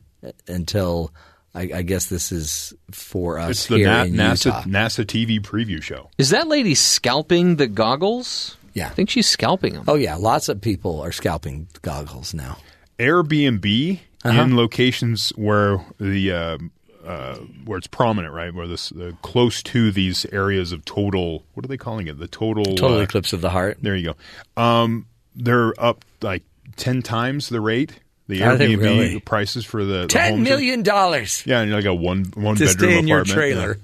until 0.49 1.13
I, 1.55 1.71
I 1.75 1.83
guess 1.83 2.07
this 2.07 2.33
is 2.33 2.75
for 2.91 3.39
us 3.39 3.51
It's 3.51 3.67
the 3.69 3.77
here 3.77 3.87
Na- 3.89 4.03
in 4.05 4.13
NASA 4.15 4.47
Utah. 4.47 4.63
NASA 4.65 5.05
TV 5.05 5.41
preview 5.41 5.81
show. 5.83 6.11
Is 6.19 6.31
that 6.31 6.49
lady 6.49 6.75
scalping 6.75 7.57
the 7.57 7.67
goggles? 7.69 8.57
Yeah. 8.75 8.87
I 8.87 8.91
think 8.91 9.11
she's 9.11 9.27
scalping 9.29 9.75
them. 9.75 9.85
Oh 9.89 9.95
yeah, 9.97 10.17
lots 10.17 10.49
of 10.49 10.61
people 10.61 11.01
are 11.01 11.13
scalping 11.13 11.69
goggles 11.83 12.33
now. 12.35 12.57
Airbnb 12.99 14.01
Uh-huh. 14.25 14.41
in 14.43 14.57
locations 14.57 15.31
where 15.31 15.85
the 15.99 16.33
uh, 16.33 16.59
uh, 17.07 17.35
where 17.65 17.79
it's 17.79 17.89
prominent, 17.89 18.33
right? 18.33 18.55
Where 18.55 18.69
this 18.69 18.93
uh, 18.93 19.13
close 19.23 19.63
to 19.65 19.91
these 19.91 20.25
areas 20.27 20.71
of 20.73 20.85
total. 20.85 21.45
What 21.55 21.65
are 21.65 21.69
they 21.69 21.77
calling 21.77 22.07
it? 22.07 22.19
The 22.19 22.29
total. 22.29 22.65
Total 22.65 22.99
uh, 22.99 23.03
eclipse 23.03 23.33
of 23.33 23.41
the 23.41 23.51
heart. 23.51 23.79
There 23.83 23.97
you 23.97 24.15
go. 24.57 24.63
Um, 24.63 25.07
they're 25.35 25.75
up 25.83 26.05
like 26.23 26.43
ten 26.77 27.03
times 27.03 27.49
the 27.49 27.61
rate. 27.61 27.99
The 28.29 28.45
Are 28.45 28.57
they 28.57 28.75
Airbnb 28.77 28.81
really? 28.81 29.21
prices 29.21 29.65
for 29.65 29.85
the, 29.85 30.03
the 30.03 30.07
Ten 30.07 30.35
homes 30.35 30.41
are- 30.49 30.51
million 30.53 30.83
dollars 30.85 31.43
Yeah, 31.45 31.61
and 31.61 31.73
like 31.73 31.85
a 31.85 31.93
one 31.93 32.27
one 32.35 32.55
to 32.57 32.65
bedroom 32.67 32.91
stay 32.91 32.99
in 33.01 33.09
your 33.09 33.23
apartment. 33.23 33.81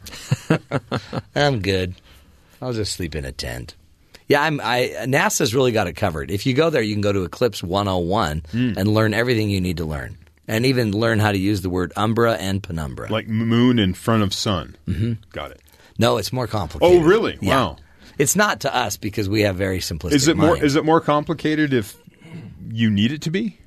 trailer. 0.49 1.21
I'm 1.35 1.61
good. 1.61 1.95
I'll 2.63 2.73
just 2.73 2.93
sleep 2.93 3.15
in 3.17 3.25
a 3.25 3.33
tent. 3.33 3.75
Yeah, 4.29 4.43
I'm. 4.43 4.61
I 4.61 4.93
NASA's 5.05 5.55
really 5.55 5.73
got 5.73 5.87
it 5.87 5.95
covered. 5.95 6.31
If 6.31 6.45
you 6.47 6.55
go 6.55 6.69
there, 6.71 6.83
you 6.83 6.95
can 6.95 7.01
go 7.01 7.13
to 7.13 7.25
Eclipse 7.25 7.63
101 7.63 8.43
Hmm. 8.51 8.73
and 8.77 8.89
learn 8.93 9.15
everything 9.15 9.49
you 9.51 9.61
need 9.61 9.79
to 9.79 9.85
learn, 9.87 10.19
and 10.47 10.67
even 10.67 10.93
learn 10.93 11.19
how 11.19 11.33
to 11.33 11.39
use 11.39 11.63
the 11.63 11.71
word 11.71 11.93
umbra 11.97 12.35
and 12.35 12.63
penumbra. 12.63 13.11
Like 13.11 13.27
moon 13.29 13.79
in 13.79 13.95
front 13.95 14.23
of 14.23 14.35
sun. 14.35 14.77
Mm-hmm. 14.87 15.15
Got 15.33 15.53
it. 15.53 15.63
no, 15.99 16.19
it's 16.19 16.33
more 16.33 16.47
complicated. 16.47 17.03
Oh, 17.03 17.05
really? 17.07 17.39
Yeah. 17.41 17.55
Wow. 17.57 17.77
It's 18.19 18.35
not 18.37 18.61
to 18.61 18.75
us 18.75 18.97
because 18.97 19.29
we 19.29 19.43
have 19.43 19.57
very 19.57 19.79
simplistic. 19.79 20.13
Is 20.13 20.29
it 20.29 20.37
more? 20.37 20.49
minds. 20.51 20.65
Is 20.65 20.77
it 20.77 20.85
more 20.85 21.01
complicated 21.01 21.73
if 21.73 21.97
you 22.71 22.91
need 22.91 23.13
it 23.13 23.23
to 23.23 23.31
be? 23.31 23.59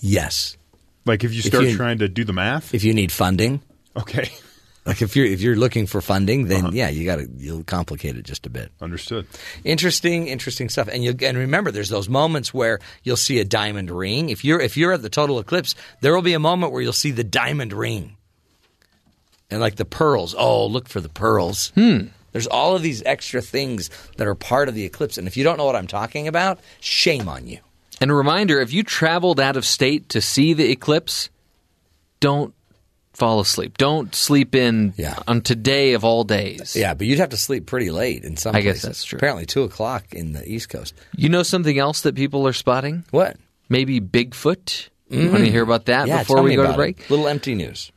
Yes. 0.00 0.56
Like 1.04 1.24
if 1.24 1.32
you 1.34 1.42
start 1.42 1.64
you- 1.64 1.76
trying 1.76 1.98
to 1.98 2.08
do 2.08 2.24
the 2.24 2.32
math? 2.32 2.74
If 2.74 2.84
you 2.84 2.92
need 2.94 3.12
funding, 3.12 3.60
Okay, 3.96 4.30
like 4.88 5.02
if 5.02 5.14
you're 5.14 5.26
if 5.26 5.40
you're 5.40 5.54
looking 5.54 5.86
for 5.86 6.00
funding, 6.00 6.46
then 6.48 6.64
Uh-huh. 6.64 6.70
yeah, 6.74 6.88
you 6.88 7.04
got 7.04 7.16
to 7.16 7.28
you'll 7.36 7.62
complicate 7.62 8.16
it 8.16 8.22
just 8.24 8.44
a 8.46 8.50
bit. 8.50 8.72
understood. 8.80 9.26
Interesting, 9.62 10.26
interesting 10.26 10.68
stuff. 10.68 10.88
And 10.88 11.04
you 11.04 11.14
and 11.22 11.38
remember, 11.38 11.70
there's 11.70 11.90
those 11.90 12.08
moments 12.08 12.52
where 12.52 12.80
you'll 13.04 13.16
see 13.16 13.38
a 13.38 13.44
diamond 13.44 13.90
ring. 13.90 14.30
If 14.30 14.44
you're 14.44 14.60
if 14.60 14.76
you're 14.76 14.92
at 14.94 15.02
the 15.02 15.08
total 15.10 15.38
eclipse, 15.38 15.76
there 16.00 16.12
will 16.14 16.22
be 16.22 16.32
a 16.34 16.40
moment 16.40 16.72
where 16.72 16.82
you'll 16.82 16.92
see 17.04 17.12
the 17.12 17.22
diamond 17.24 17.72
ring, 17.72 18.16
and 19.50 19.60
like 19.60 19.76
the 19.76 19.84
pearls. 19.84 20.34
Oh, 20.36 20.66
look 20.66 20.88
for 20.88 21.00
the 21.00 21.08
pearls. 21.08 21.70
Hmm. 21.74 22.08
There's 22.32 22.46
all 22.46 22.76
of 22.76 22.82
these 22.82 23.02
extra 23.04 23.40
things 23.40 23.90
that 24.16 24.26
are 24.26 24.34
part 24.34 24.68
of 24.68 24.74
the 24.74 24.84
eclipse, 24.84 25.16
and 25.18 25.26
if 25.26 25.36
you 25.36 25.44
don't 25.44 25.56
know 25.56 25.64
what 25.64 25.76
I'm 25.76 25.86
talking 25.86 26.28
about, 26.28 26.60
shame 26.80 27.28
on 27.28 27.46
you. 27.46 27.58
And 28.00 28.10
a 28.10 28.14
reminder 28.14 28.60
if 28.60 28.72
you 28.72 28.82
traveled 28.82 29.40
out 29.40 29.56
of 29.56 29.64
state 29.64 30.08
to 30.10 30.20
see 30.20 30.52
the 30.52 30.70
eclipse, 30.70 31.30
don't 32.20 32.54
fall 33.18 33.40
asleep. 33.40 33.76
Don't 33.76 34.14
sleep 34.14 34.54
in 34.54 34.94
Yeah. 34.96 35.18
on 35.26 35.40
today 35.40 35.92
of 35.94 36.04
all 36.04 36.22
days. 36.24 36.76
Yeah, 36.76 36.94
but 36.94 37.06
you'd 37.06 37.18
have 37.18 37.30
to 37.30 37.36
sleep 37.36 37.66
pretty 37.66 37.90
late 37.90 38.24
in 38.24 38.36
some 38.36 38.54
I 38.54 38.60
guess 38.60 38.80
places. 38.80 38.82
that's 38.82 39.04
true. 39.04 39.16
Apparently, 39.16 39.44
two 39.44 39.64
o'clock 39.64 40.04
in 40.12 40.32
the 40.32 40.48
East 40.48 40.68
Coast. 40.68 40.94
You 41.16 41.28
know 41.28 41.42
something 41.42 41.78
else 41.78 42.02
that 42.02 42.14
people 42.14 42.46
are 42.46 42.52
spotting? 42.52 43.04
What? 43.10 43.36
Maybe 43.68 44.00
Bigfoot? 44.00 44.88
You 45.10 45.18
mm-hmm. 45.18 45.32
want 45.32 45.44
to 45.44 45.50
hear 45.50 45.62
about 45.62 45.86
that 45.86 46.06
yeah, 46.06 46.20
before 46.20 46.42
we 46.42 46.54
go 46.54 46.66
to 46.66 46.74
break? 46.74 47.00
it. 47.00 47.10
Little 47.10 47.28
empty 47.28 47.54
news. 47.54 47.90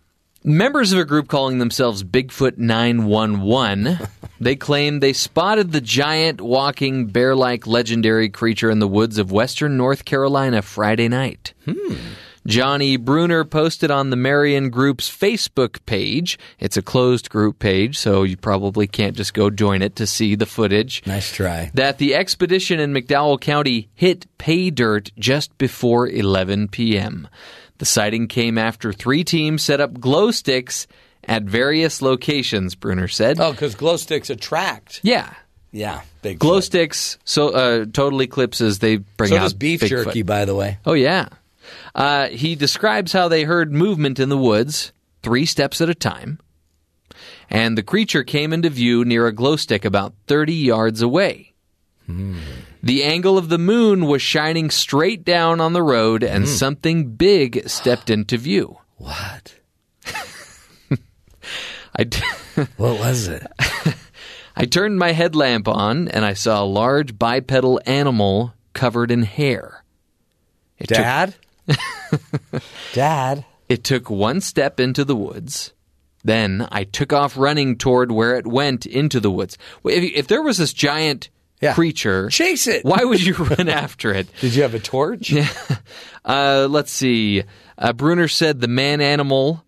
Members 0.43 0.91
of 0.91 0.97
a 0.97 1.05
group 1.05 1.27
calling 1.27 1.59
themselves 1.59 2.03
Bigfoot 2.03 2.57
911, 2.57 3.99
they 4.39 4.55
claim 4.55 4.99
they 4.99 5.13
spotted 5.13 5.71
the 5.71 5.81
giant 5.81 6.41
walking 6.41 7.07
bear-like 7.07 7.67
legendary 7.67 8.27
creature 8.27 8.71
in 8.71 8.79
the 8.79 8.87
woods 8.87 9.19
of 9.19 9.31
western 9.31 9.77
North 9.77 10.03
Carolina 10.03 10.63
Friday 10.63 11.07
night. 11.07 11.53
Hmm. 11.65 11.93
Johnny 12.47 12.97
Bruner 12.97 13.43
posted 13.45 13.91
on 13.91 14.09
the 14.09 14.15
Marion 14.15 14.69
Group's 14.69 15.09
Facebook 15.09 15.85
page. 15.85 16.39
It's 16.59 16.77
a 16.77 16.81
closed 16.81 17.29
group 17.29 17.59
page, 17.59 17.97
so 17.97 18.23
you 18.23 18.37
probably 18.37 18.87
can't 18.87 19.15
just 19.15 19.33
go 19.33 19.49
join 19.49 19.81
it 19.81 19.95
to 19.97 20.07
see 20.07 20.35
the 20.35 20.45
footage. 20.45 21.03
Nice 21.05 21.31
try. 21.31 21.71
That 21.73 21.97
the 21.97 22.15
expedition 22.15 22.79
in 22.79 22.93
McDowell 22.93 23.39
County 23.39 23.89
hit 23.93 24.25
pay 24.37 24.69
dirt 24.71 25.11
just 25.19 25.55
before 25.57 26.07
11 26.07 26.69
p.m. 26.69 27.27
The 27.77 27.85
sighting 27.85 28.27
came 28.27 28.57
after 28.57 28.91
three 28.93 29.23
teams 29.23 29.61
set 29.63 29.79
up 29.79 29.99
glow 29.99 30.31
sticks 30.31 30.87
at 31.23 31.43
various 31.43 32.01
locations, 32.01 32.75
Bruner 32.75 33.07
said. 33.07 33.39
Oh, 33.39 33.51
because 33.51 33.75
glow 33.75 33.97
sticks 33.97 34.29
attract. 34.29 35.01
Yeah. 35.03 35.33
Yeah, 35.73 36.01
big 36.21 36.37
Glow 36.37 36.59
sticks, 36.59 37.17
so 37.23 37.49
uh, 37.49 37.85
total 37.85 38.21
eclipses, 38.21 38.79
they 38.79 38.97
bring 38.97 39.29
So 39.29 39.37
out 39.37 39.43
does 39.43 39.53
beef 39.53 39.79
jerky, 39.79 40.21
by 40.21 40.43
the 40.43 40.53
way. 40.53 40.79
Oh, 40.85 40.91
yeah. 40.91 41.29
Uh, 41.95 42.27
he 42.27 42.55
describes 42.55 43.13
how 43.13 43.27
they 43.27 43.43
heard 43.43 43.71
movement 43.73 44.19
in 44.19 44.29
the 44.29 44.37
woods, 44.37 44.91
three 45.23 45.45
steps 45.45 45.81
at 45.81 45.89
a 45.89 45.95
time, 45.95 46.39
and 47.49 47.77
the 47.77 47.83
creature 47.83 48.23
came 48.23 48.53
into 48.53 48.69
view 48.69 49.03
near 49.05 49.27
a 49.27 49.33
glow 49.33 49.55
stick 49.55 49.83
about 49.85 50.13
30 50.27 50.53
yards 50.53 51.01
away. 51.01 51.53
The 52.83 53.03
angle 53.03 53.37
of 53.37 53.47
the 53.47 53.57
moon 53.57 54.05
was 54.05 54.21
shining 54.21 54.69
straight 54.69 55.23
down 55.23 55.61
on 55.61 55.71
the 55.73 55.83
road, 55.83 56.23
and 56.23 56.45
something 56.47 57.11
big 57.15 57.69
stepped 57.69 58.09
into 58.09 58.37
view. 58.37 58.77
What? 58.97 59.55
I, 61.95 62.03
d- 62.03 62.19
What 62.77 62.99
was 62.99 63.27
it? 63.27 63.45
I 64.55 64.65
turned 64.65 64.99
my 64.99 65.11
headlamp 65.13 65.67
on, 65.67 66.07
and 66.09 66.23
I 66.25 66.33
saw 66.33 66.61
a 66.63 66.65
large 66.65 67.17
bipedal 67.17 67.81
animal 67.85 68.53
covered 68.73 69.09
in 69.11 69.23
hair. 69.23 69.83
It 70.77 70.87
took 70.89 70.97
Dad? 72.93 73.45
It 73.69 73.83
took 73.83 74.09
one 74.09 74.41
step 74.41 74.79
into 74.79 75.05
the 75.05 75.15
woods. 75.15 75.73
Then 76.23 76.67
I 76.71 76.83
took 76.83 77.13
off 77.13 77.37
running 77.37 77.77
toward 77.77 78.11
where 78.11 78.35
it 78.37 78.45
went 78.45 78.85
into 78.85 79.19
the 79.19 79.31
woods. 79.31 79.57
If, 79.83 80.11
if 80.15 80.27
there 80.27 80.41
was 80.41 80.57
this 80.57 80.73
giant 80.73 81.29
Yeah. 81.61 81.73
creature, 81.73 82.29
Chase 82.29 82.67
it. 82.67 82.83
Why 82.85 83.03
would 83.03 83.23
you 83.23 83.33
run 83.57 83.69
after 83.69 84.13
it? 84.13 84.27
Did 84.39 84.53
you 84.55 84.61
have 84.63 84.73
a 84.75 84.79
torch? 84.79 85.33
Uh, 86.23 86.67
let's 86.69 86.91
see. 86.91 87.41
Uh, 87.79 87.93
Bruner 87.93 88.27
said 88.27 88.61
the 88.61 88.67
man 88.67 89.01
animal. 89.01 89.63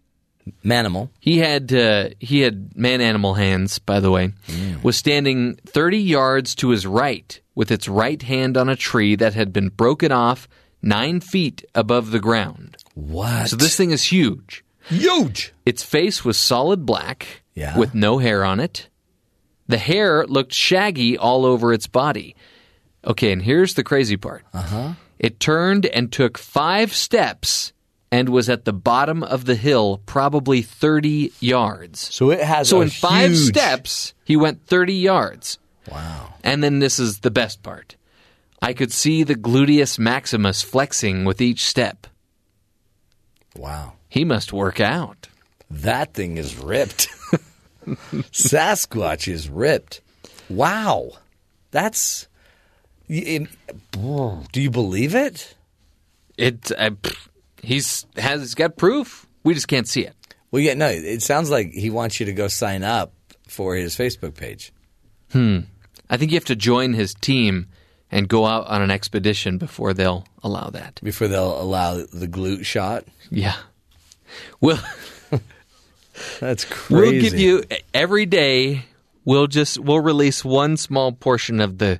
Manimal. 0.63 1.09
He 1.19 1.39
had 1.39 1.73
uh, 1.73 2.09
he 2.19 2.41
had 2.41 2.77
man 2.77 3.01
animal 3.01 3.33
hands. 3.33 3.79
By 3.79 3.99
the 3.99 4.11
way, 4.11 4.33
was 4.83 4.95
standing 4.95 5.55
thirty 5.65 5.97
yards 5.97 6.53
to 6.55 6.69
his 6.69 6.85
right 6.85 7.41
with 7.55 7.71
its 7.71 7.87
right 7.87 8.21
hand 8.21 8.55
on 8.55 8.69
a 8.69 8.75
tree 8.75 9.15
that 9.15 9.33
had 9.33 9.51
been 9.51 9.69
broken 9.69 10.11
off 10.11 10.47
nine 10.83 11.19
feet 11.21 11.65
above 11.73 12.11
the 12.11 12.19
ground. 12.19 12.77
What? 12.93 13.49
So 13.49 13.55
this 13.55 13.75
thing 13.75 13.89
is 13.91 14.03
huge. 14.03 14.63
huge. 14.87 15.53
Its 15.65 15.81
face 15.81 16.23
was 16.23 16.37
solid 16.37 16.85
black 16.85 17.41
Yeah. 17.55 17.77
with 17.77 17.95
no 17.95 18.17
hair 18.19 18.43
on 18.43 18.59
it. 18.59 18.89
The 19.67 19.77
hair 19.77 20.27
looked 20.27 20.53
shaggy 20.53 21.17
all 21.17 21.45
over 21.45 21.71
its 21.73 21.87
body. 21.87 22.35
Okay, 23.05 23.31
and 23.31 23.41
here's 23.41 23.73
the 23.75 23.83
crazy 23.83 24.17
part. 24.17 24.43
Uh-huh. 24.53 24.93
It 25.19 25.39
turned 25.39 25.85
and 25.85 26.11
took 26.11 26.37
five 26.37 26.93
steps 26.93 27.71
and 28.11 28.29
was 28.29 28.49
at 28.49 28.65
the 28.65 28.73
bottom 28.73 29.23
of 29.23 29.45
the 29.45 29.55
hill, 29.55 30.01
probably 30.05 30.61
30 30.61 31.31
yards. 31.39 31.99
So 32.13 32.29
it 32.29 32.41
has 32.41 32.69
So 32.69 32.79
a 32.79 32.83
in 32.83 32.89
five 32.89 33.31
huge- 33.31 33.47
steps, 33.47 34.13
he 34.25 34.35
went 34.35 34.65
30 34.67 34.93
yards. 34.95 35.57
Wow. 35.89 36.33
And 36.43 36.61
then 36.63 36.79
this 36.79 36.99
is 36.99 37.19
the 37.19 37.31
best 37.31 37.63
part. 37.63 37.95
I 38.63 38.71
could 38.71 38.93
see 38.93 39.23
the 39.23 39.35
gluteus 39.35 39.99
maximus 39.99 40.61
flexing 40.61 41.25
with 41.25 41.41
each 41.41 41.65
step. 41.65 42.07
Wow. 43.57 43.95
He 44.07 44.23
must 44.23 44.53
work 44.53 44.79
out. 44.79 45.27
That 45.69 46.13
thing 46.13 46.37
is 46.37 46.57
ripped. 46.57 47.09
Sasquatch 48.31 49.27
is 49.27 49.49
ripped. 49.49 49.99
Wow. 50.49 51.11
That's. 51.71 52.29
Do 53.09 53.47
you 54.53 54.71
believe 54.71 55.13
it? 55.13 55.55
It 56.37 56.71
uh, 56.71 56.91
he's 57.61 58.05
has 58.15 58.55
got 58.55 58.77
proof. 58.77 59.27
We 59.43 59.53
just 59.55 59.67
can't 59.67 59.89
see 59.89 60.05
it. 60.05 60.15
Well, 60.51 60.61
yeah, 60.61 60.75
no. 60.75 60.87
It 60.87 61.21
sounds 61.21 61.49
like 61.49 61.73
he 61.73 61.89
wants 61.89 62.21
you 62.21 62.27
to 62.27 62.33
go 62.33 62.47
sign 62.47 62.83
up 62.83 63.11
for 63.45 63.75
his 63.75 63.93
Facebook 63.93 64.35
page. 64.35 64.71
Hmm. 65.33 65.59
I 66.09 66.15
think 66.15 66.31
you 66.31 66.37
have 66.37 66.45
to 66.45 66.55
join 66.55 66.93
his 66.93 67.13
team 67.13 67.67
and 68.13 68.29
go 68.29 68.45
out 68.45 68.67
on 68.67 68.81
an 68.83 68.91
expedition 68.91 69.57
before 69.57 69.93
they'll 69.93 70.25
allow 70.43 70.69
that. 70.69 70.99
before 71.03 71.27
they'll 71.27 71.59
allow 71.59 71.95
the 71.95 72.27
glute 72.27 72.63
shot. 72.63 73.03
Yeah. 73.31 73.55
We'll 74.61 74.79
That's 76.39 76.63
crazy. 76.65 76.93
we'll 76.95 77.21
give 77.21 77.33
you 77.39 77.63
every 77.93 78.25
day. 78.25 78.85
We'll 79.25 79.47
just 79.47 79.79
we'll 79.79 79.99
release 79.99 80.45
one 80.45 80.77
small 80.77 81.11
portion 81.11 81.59
of 81.59 81.79
the 81.79 81.99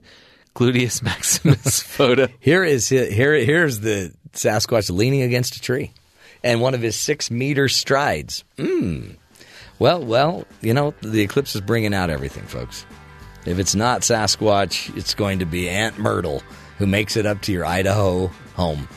gluteus 0.56 1.02
maximus 1.04 1.82
photo. 1.84 2.28
Here 2.40 2.64
is 2.64 2.90
here. 2.90 3.34
Here's 3.36 3.80
the 3.80 4.14
Sasquatch 4.34 4.90
leaning 4.92 5.22
against 5.24 5.56
a 5.56 5.62
tree, 5.62 5.94
and 6.44 6.62
one 6.62 6.76
of 6.76 6.82
his 6.82 6.96
six 6.96 7.32
meter 7.32 7.68
strides. 7.68 8.44
Mm. 8.58 9.16
Well, 9.80 10.06
well, 10.06 10.46
you 10.62 10.74
know 10.74 10.94
the 11.02 11.22
eclipse 11.22 11.56
is 11.56 11.62
bringing 11.62 11.94
out 11.94 12.10
everything, 12.10 12.44
folks. 12.44 12.86
If 13.46 13.60
it's 13.60 13.76
not 13.76 14.02
Sasquatch, 14.02 14.96
it's 14.96 15.14
going 15.14 15.40
to 15.40 15.46
be 15.46 15.70
Aunt 15.70 15.98
Myrtle 15.98 16.44
who 16.78 16.88
makes 16.88 17.18
it 17.18 17.26
up 17.26 17.42
to 17.42 17.52
your 17.52 17.66
Idaho 17.66 18.28
home. 18.56 18.88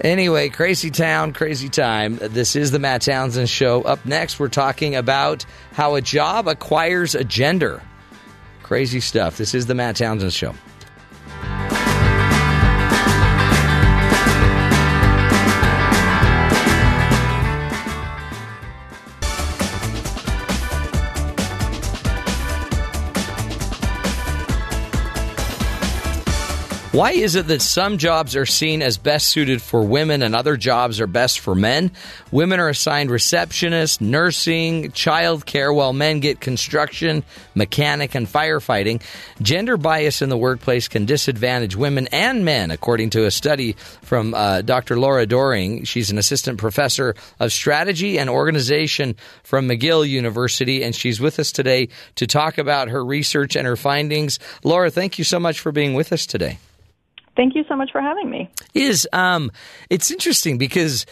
Anyway, 0.00 0.48
crazy 0.48 0.90
town, 0.90 1.32
crazy 1.32 1.68
time. 1.68 2.16
This 2.16 2.56
is 2.56 2.70
the 2.70 2.78
Matt 2.78 3.02
Townsend 3.02 3.48
Show. 3.48 3.82
Up 3.82 4.04
next, 4.04 4.40
we're 4.40 4.48
talking 4.48 4.96
about 4.96 5.44
how 5.72 5.94
a 5.94 6.00
job 6.00 6.48
acquires 6.48 7.14
a 7.14 7.24
gender. 7.24 7.82
Crazy 8.62 9.00
stuff. 9.00 9.36
This 9.36 9.54
is 9.54 9.66
the 9.66 9.74
Matt 9.74 9.96
Townsend 9.96 10.32
Show. 10.32 10.54
Why 26.94 27.10
is 27.10 27.34
it 27.34 27.48
that 27.48 27.60
some 27.60 27.98
jobs 27.98 28.36
are 28.36 28.46
seen 28.46 28.80
as 28.80 28.98
best 28.98 29.26
suited 29.26 29.60
for 29.60 29.82
women 29.82 30.22
and 30.22 30.32
other 30.32 30.56
jobs 30.56 31.00
are 31.00 31.08
best 31.08 31.40
for 31.40 31.56
men? 31.56 31.90
Women 32.30 32.60
are 32.60 32.68
assigned 32.68 33.10
receptionist, 33.10 34.00
nursing, 34.00 34.92
childcare, 34.92 35.74
while 35.74 35.92
men 35.92 36.20
get 36.20 36.38
construction, 36.38 37.24
mechanic, 37.56 38.14
and 38.14 38.28
firefighting. 38.28 39.02
Gender 39.42 39.76
bias 39.76 40.22
in 40.22 40.28
the 40.28 40.36
workplace 40.36 40.86
can 40.86 41.04
disadvantage 41.04 41.74
women 41.74 42.06
and 42.12 42.44
men, 42.44 42.70
according 42.70 43.10
to 43.10 43.26
a 43.26 43.30
study 43.32 43.72
from 44.02 44.32
uh, 44.32 44.62
Dr. 44.62 44.96
Laura 44.96 45.26
Doering. 45.26 45.82
She's 45.82 46.12
an 46.12 46.18
assistant 46.18 46.58
professor 46.58 47.16
of 47.40 47.52
strategy 47.52 48.20
and 48.20 48.30
organization 48.30 49.16
from 49.42 49.68
McGill 49.68 50.08
University, 50.08 50.84
and 50.84 50.94
she's 50.94 51.20
with 51.20 51.40
us 51.40 51.50
today 51.50 51.88
to 52.14 52.28
talk 52.28 52.56
about 52.56 52.86
her 52.86 53.04
research 53.04 53.56
and 53.56 53.66
her 53.66 53.76
findings. 53.76 54.38
Laura, 54.62 54.92
thank 54.92 55.18
you 55.18 55.24
so 55.24 55.40
much 55.40 55.58
for 55.58 55.72
being 55.72 55.94
with 55.94 56.12
us 56.12 56.24
today. 56.24 56.56
Thank 57.36 57.54
you 57.54 57.64
so 57.68 57.76
much 57.76 57.90
for 57.90 58.00
having 58.00 58.30
me. 58.30 58.50
Is 58.74 59.08
um, 59.12 59.50
it's 59.90 60.10
interesting 60.10 60.58
because 60.58 61.04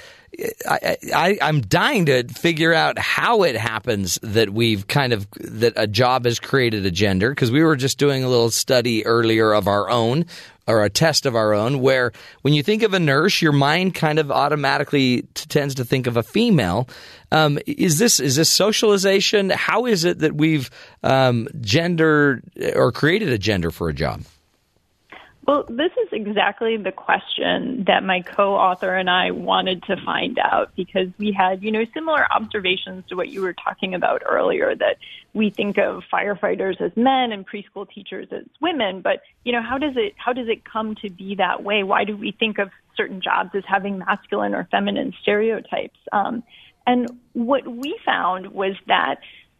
I, 0.68 0.96
I, 1.14 1.38
I'm 1.42 1.60
dying 1.60 2.06
to 2.06 2.26
figure 2.28 2.72
out 2.72 2.98
how 2.98 3.42
it 3.42 3.54
happens 3.54 4.18
that 4.22 4.50
we've 4.50 4.86
kind 4.86 5.12
of 5.12 5.26
that 5.40 5.74
a 5.76 5.86
job 5.86 6.24
has 6.24 6.40
created 6.40 6.86
a 6.86 6.90
gender 6.90 7.30
because 7.30 7.50
we 7.50 7.62
were 7.62 7.76
just 7.76 7.98
doing 7.98 8.24
a 8.24 8.28
little 8.28 8.50
study 8.50 9.04
earlier 9.04 9.52
of 9.52 9.68
our 9.68 9.90
own 9.90 10.24
or 10.66 10.84
a 10.84 10.90
test 10.90 11.26
of 11.26 11.34
our 11.34 11.52
own 11.52 11.80
where 11.80 12.12
when 12.42 12.54
you 12.54 12.62
think 12.62 12.82
of 12.82 12.94
a 12.94 13.00
nurse 13.00 13.42
your 13.42 13.52
mind 13.52 13.94
kind 13.94 14.18
of 14.18 14.30
automatically 14.30 15.22
t- 15.34 15.46
tends 15.48 15.74
to 15.74 15.84
think 15.84 16.06
of 16.06 16.16
a 16.16 16.22
female. 16.22 16.88
Um, 17.30 17.58
is 17.66 17.98
this 17.98 18.18
is 18.18 18.36
this 18.36 18.48
socialization? 18.48 19.50
How 19.50 19.84
is 19.84 20.04
it 20.04 20.20
that 20.20 20.34
we've 20.34 20.70
um, 21.02 21.46
gendered 21.60 22.42
or 22.74 22.90
created 22.90 23.28
a 23.28 23.38
gender 23.38 23.70
for 23.70 23.90
a 23.90 23.94
job 23.94 24.22
well, 25.44 25.64
this 25.68 25.90
is 26.00 26.08
exactly 26.12 26.76
the 26.76 26.92
question 26.92 27.82
that 27.88 28.04
my 28.04 28.20
co-author 28.20 28.94
and 28.94 29.10
I 29.10 29.32
wanted 29.32 29.82
to 29.84 29.96
find 30.04 30.38
out 30.38 30.70
because 30.76 31.08
we 31.18 31.32
had, 31.32 31.64
you 31.64 31.72
know, 31.72 31.84
similar 31.92 32.32
observations 32.32 33.04
to 33.08 33.16
what 33.16 33.28
you 33.28 33.42
were 33.42 33.52
talking 33.52 33.94
about 33.94 34.22
earlier 34.24 34.76
that 34.76 34.98
we 35.34 35.50
think 35.50 35.78
of 35.78 36.04
firefighters 36.12 36.80
as 36.80 36.96
men 36.96 37.32
and 37.32 37.44
preschool 37.44 37.90
teachers 37.90 38.28
as 38.30 38.44
women, 38.60 39.00
but 39.00 39.22
you 39.44 39.52
know, 39.52 39.62
how 39.62 39.78
does 39.78 39.94
it 39.96 40.14
how 40.16 40.32
does 40.32 40.48
it 40.48 40.64
come 40.64 40.94
to 40.96 41.10
be 41.10 41.34
that 41.34 41.64
way? 41.64 41.82
Why 41.82 42.04
do 42.04 42.16
we 42.16 42.30
think 42.30 42.58
of 42.58 42.70
certain 42.96 43.20
jobs 43.20 43.50
as 43.54 43.64
having 43.66 43.98
masculine 43.98 44.54
or 44.54 44.68
feminine 44.70 45.12
stereotypes? 45.22 45.98
Um, 46.12 46.44
and 46.86 47.18
what 47.32 47.66
we 47.66 47.98
found 48.04 48.52
was 48.52 48.76
that 48.86 49.16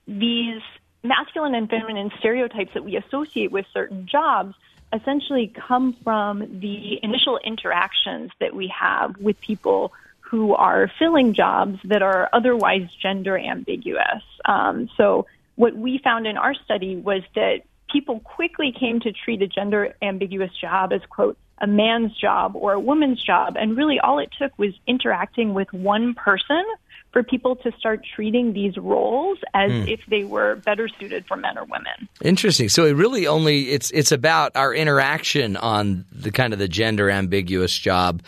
these 0.06 0.60
masculine 1.02 1.56
and 1.56 1.68
feminine 1.68 2.12
stereotypes 2.20 2.72
that 2.74 2.84
we 2.84 2.96
associate 2.96 3.50
with 3.50 3.66
certain 3.72 4.06
jobs 4.06 4.54
essentially 4.92 5.52
come 5.68 5.94
from 6.04 6.60
the 6.60 7.00
initial 7.02 7.38
interactions 7.38 8.30
that 8.40 8.54
we 8.54 8.68
have 8.68 9.16
with 9.18 9.40
people 9.40 9.92
who 10.20 10.54
are 10.54 10.90
filling 10.98 11.34
jobs 11.34 11.78
that 11.84 12.02
are 12.02 12.28
otherwise 12.32 12.88
gender 13.00 13.38
ambiguous. 13.38 14.22
Um, 14.44 14.88
so 14.96 15.26
what 15.56 15.74
we 15.76 15.98
found 15.98 16.26
in 16.26 16.36
our 16.36 16.54
study 16.54 16.96
was 16.96 17.22
that 17.34 17.62
people 17.90 18.20
quickly 18.20 18.72
came 18.72 19.00
to 19.00 19.12
treat 19.12 19.42
a 19.42 19.46
gender 19.46 19.94
ambiguous 20.00 20.50
job 20.58 20.92
as 20.92 21.02
quote 21.08 21.36
a 21.58 21.66
man's 21.66 22.16
job 22.16 22.56
or 22.56 22.72
a 22.72 22.80
woman's 22.80 23.22
job 23.22 23.56
and 23.56 23.76
really 23.76 24.00
all 24.00 24.18
it 24.18 24.30
took 24.38 24.58
was 24.58 24.72
interacting 24.86 25.54
with 25.54 25.72
one 25.72 26.14
person 26.14 26.64
for 27.12 27.22
people 27.22 27.56
to 27.56 27.72
start 27.78 28.00
treating 28.16 28.52
these 28.52 28.76
roles 28.76 29.38
as 29.54 29.70
mm. 29.70 29.88
if 29.88 30.00
they 30.08 30.24
were 30.24 30.56
better 30.56 30.88
suited 30.88 31.26
for 31.26 31.36
men 31.36 31.58
or 31.58 31.64
women. 31.64 32.08
Interesting. 32.22 32.68
So 32.68 32.86
it 32.86 32.92
really 32.92 33.26
only 33.26 33.70
it's 33.70 33.90
it's 33.90 34.12
about 34.12 34.56
our 34.56 34.74
interaction 34.74 35.56
on 35.56 36.06
the 36.10 36.30
kind 36.30 36.52
of 36.52 36.58
the 36.58 36.68
gender 36.68 37.10
ambiguous 37.10 37.76
job. 37.76 38.22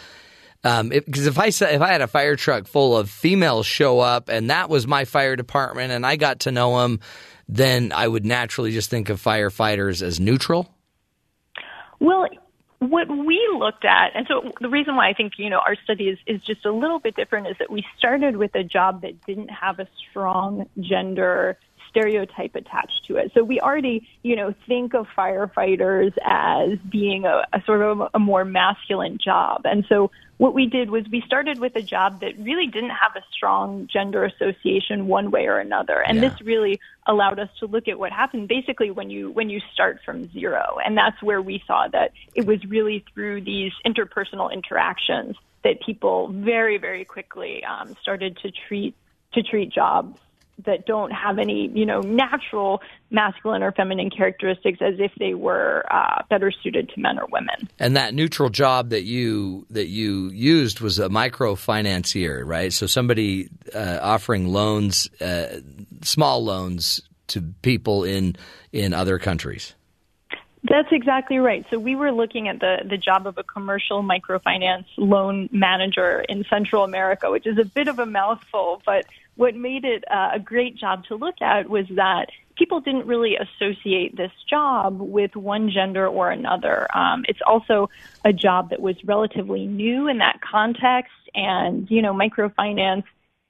Because 0.62 0.80
um, 0.80 0.92
if 0.92 1.38
I 1.38 1.46
if 1.46 1.62
I 1.62 1.92
had 1.92 2.02
a 2.02 2.06
fire 2.06 2.36
truck 2.36 2.66
full 2.66 2.96
of 2.96 3.10
females 3.10 3.66
show 3.66 4.00
up 4.00 4.28
and 4.28 4.50
that 4.50 4.68
was 4.68 4.86
my 4.86 5.04
fire 5.04 5.36
department 5.36 5.92
and 5.92 6.06
I 6.06 6.16
got 6.16 6.40
to 6.40 6.52
know 6.52 6.80
them, 6.82 7.00
then 7.48 7.92
I 7.92 8.06
would 8.06 8.24
naturally 8.24 8.72
just 8.72 8.90
think 8.90 9.08
of 9.08 9.22
firefighters 9.22 10.02
as 10.02 10.20
neutral. 10.20 10.70
Well, 12.00 12.26
what 12.90 13.08
we 13.08 13.40
looked 13.56 13.84
at, 13.84 14.12
and 14.14 14.26
so 14.28 14.52
the 14.60 14.68
reason 14.68 14.96
why 14.96 15.08
I 15.08 15.12
think, 15.12 15.34
you 15.38 15.50
know, 15.50 15.60
our 15.60 15.76
study 15.84 16.08
is, 16.08 16.18
is 16.26 16.40
just 16.42 16.64
a 16.64 16.72
little 16.72 16.98
bit 16.98 17.16
different 17.16 17.48
is 17.48 17.56
that 17.58 17.70
we 17.70 17.84
started 17.98 18.36
with 18.36 18.54
a 18.54 18.64
job 18.64 19.02
that 19.02 19.24
didn't 19.26 19.48
have 19.50 19.78
a 19.78 19.88
strong 20.10 20.68
gender 20.80 21.58
stereotype 21.94 22.56
attached 22.56 23.04
to 23.06 23.16
it. 23.16 23.30
So 23.34 23.44
we 23.44 23.60
already, 23.60 24.08
you 24.22 24.34
know, 24.34 24.52
think 24.66 24.94
of 24.94 25.06
firefighters 25.16 26.12
as 26.24 26.76
being 26.90 27.24
a, 27.24 27.44
a 27.52 27.62
sort 27.64 27.82
of 27.82 28.10
a 28.12 28.18
more 28.18 28.44
masculine 28.44 29.18
job. 29.18 29.62
And 29.64 29.86
so 29.88 30.10
what 30.38 30.54
we 30.54 30.66
did 30.66 30.90
was 30.90 31.04
we 31.10 31.22
started 31.24 31.60
with 31.60 31.76
a 31.76 31.82
job 31.82 32.20
that 32.20 32.36
really 32.38 32.66
didn't 32.66 32.90
have 32.90 33.14
a 33.14 33.22
strong 33.30 33.88
gender 33.92 34.24
association 34.24 35.06
one 35.06 35.30
way 35.30 35.46
or 35.46 35.58
another. 35.58 36.00
And 36.00 36.20
yeah. 36.20 36.30
this 36.30 36.40
really 36.42 36.80
allowed 37.06 37.38
us 37.38 37.48
to 37.60 37.66
look 37.66 37.86
at 37.86 37.96
what 37.96 38.10
happened 38.10 38.48
basically 38.48 38.90
when 38.90 39.10
you 39.10 39.30
when 39.30 39.48
you 39.48 39.60
start 39.72 40.00
from 40.04 40.30
zero. 40.32 40.78
And 40.84 40.98
that's 40.98 41.22
where 41.22 41.40
we 41.40 41.62
saw 41.66 41.86
that 41.92 42.10
it 42.34 42.44
was 42.44 42.64
really 42.64 43.04
through 43.14 43.42
these 43.42 43.72
interpersonal 43.86 44.52
interactions 44.52 45.36
that 45.62 45.80
people 45.80 46.28
very, 46.28 46.78
very 46.78 47.04
quickly 47.04 47.62
um, 47.64 47.94
started 48.02 48.36
to 48.38 48.50
treat 48.50 48.96
to 49.34 49.42
treat 49.42 49.70
jobs 49.70 50.18
that 50.66 50.86
don't 50.86 51.10
have 51.10 51.38
any, 51.38 51.70
you 51.74 51.84
know, 51.84 52.00
natural 52.00 52.80
masculine 53.10 53.62
or 53.62 53.72
feminine 53.72 54.10
characteristics 54.10 54.78
as 54.80 54.94
if 54.98 55.12
they 55.18 55.34
were 55.34 55.84
uh, 55.90 56.22
better 56.30 56.52
suited 56.62 56.88
to 56.90 57.00
men 57.00 57.18
or 57.18 57.26
women. 57.30 57.68
And 57.78 57.96
that 57.96 58.14
neutral 58.14 58.50
job 58.50 58.90
that 58.90 59.02
you 59.02 59.66
that 59.70 59.88
you 59.88 60.30
used 60.30 60.80
was 60.80 60.98
a 60.98 61.08
microfinancier, 61.08 62.42
right? 62.44 62.72
So 62.72 62.86
somebody 62.86 63.48
uh, 63.74 63.98
offering 64.00 64.48
loans, 64.48 65.08
uh, 65.20 65.60
small 66.02 66.44
loans 66.44 67.00
to 67.28 67.42
people 67.62 68.04
in 68.04 68.36
in 68.72 68.94
other 68.94 69.18
countries. 69.18 69.74
That's 70.66 70.88
exactly 70.92 71.36
right. 71.38 71.64
So 71.70 71.78
we 71.78 71.94
were 71.94 72.10
looking 72.10 72.48
at 72.48 72.58
the, 72.58 72.78
the 72.88 72.96
job 72.96 73.26
of 73.26 73.36
a 73.36 73.42
commercial 73.42 74.02
microfinance 74.02 74.86
loan 74.96 75.50
manager 75.52 76.24
in 76.26 76.44
Central 76.48 76.84
America, 76.84 77.30
which 77.30 77.46
is 77.46 77.58
a 77.58 77.66
bit 77.66 77.86
of 77.86 77.98
a 77.98 78.06
mouthful, 78.06 78.80
but 78.86 79.04
what 79.36 79.54
made 79.54 79.84
it 79.84 80.04
uh, 80.10 80.30
a 80.34 80.38
great 80.38 80.76
job 80.76 81.04
to 81.06 81.16
look 81.16 81.40
at 81.40 81.68
was 81.68 81.86
that 81.96 82.26
people 82.56 82.80
didn't 82.80 83.06
really 83.06 83.36
associate 83.36 84.16
this 84.16 84.30
job 84.48 85.00
with 85.00 85.34
one 85.34 85.70
gender 85.70 86.06
or 86.06 86.30
another. 86.30 86.86
Um, 86.96 87.24
it's 87.28 87.40
also 87.46 87.90
a 88.24 88.32
job 88.32 88.70
that 88.70 88.80
was 88.80 88.96
relatively 89.04 89.66
new 89.66 90.08
in 90.08 90.18
that 90.18 90.40
context, 90.40 91.12
and 91.34 91.90
you 91.90 92.00
know, 92.00 92.14
microfinance 92.14 93.04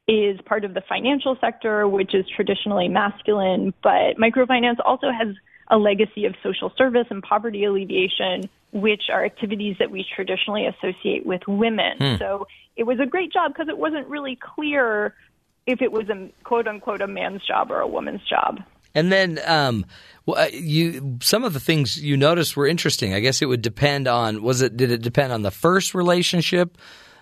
is 0.06 0.38
part 0.42 0.64
of 0.64 0.74
the 0.74 0.82
financial 0.88 1.36
sector, 1.40 1.88
which 1.88 2.14
is 2.14 2.26
traditionally 2.28 2.88
masculine, 2.88 3.72
but 3.82 4.16
microfinance 4.16 4.76
also 4.84 5.10
has 5.10 5.34
a 5.68 5.78
legacy 5.78 6.26
of 6.26 6.34
social 6.42 6.72
service 6.76 7.06
and 7.10 7.22
poverty 7.22 7.64
alleviation, 7.64 8.48
which 8.72 9.04
are 9.10 9.24
activities 9.24 9.76
that 9.78 9.90
we 9.90 10.04
traditionally 10.14 10.66
associate 10.66 11.24
with 11.24 11.40
women. 11.48 11.96
Hmm. 11.98 12.16
So 12.18 12.46
it 12.76 12.82
was 12.84 13.00
a 13.00 13.06
great 13.06 13.32
job 13.32 13.52
because 13.52 13.68
it 13.68 13.78
wasn't 13.78 14.06
really 14.08 14.36
clear 14.36 15.14
if 15.66 15.82
it 15.82 15.92
was 15.92 16.08
a 16.08 16.30
quote 16.44 16.66
unquote 16.66 17.00
a 17.00 17.06
man's 17.06 17.44
job 17.46 17.70
or 17.70 17.80
a 17.80 17.88
woman's 17.88 18.22
job. 18.28 18.60
And 18.94 19.10
then 19.10 19.40
um, 19.46 19.86
you 20.52 21.18
some 21.20 21.44
of 21.44 21.52
the 21.52 21.60
things 21.60 22.02
you 22.02 22.16
noticed 22.16 22.56
were 22.56 22.66
interesting. 22.66 23.12
I 23.12 23.20
guess 23.20 23.42
it 23.42 23.46
would 23.46 23.62
depend 23.62 24.06
on 24.06 24.42
was 24.42 24.62
it 24.62 24.76
did 24.76 24.90
it 24.90 25.02
depend 25.02 25.32
on 25.32 25.42
the 25.42 25.50
first 25.50 25.94
relationship 25.94 26.78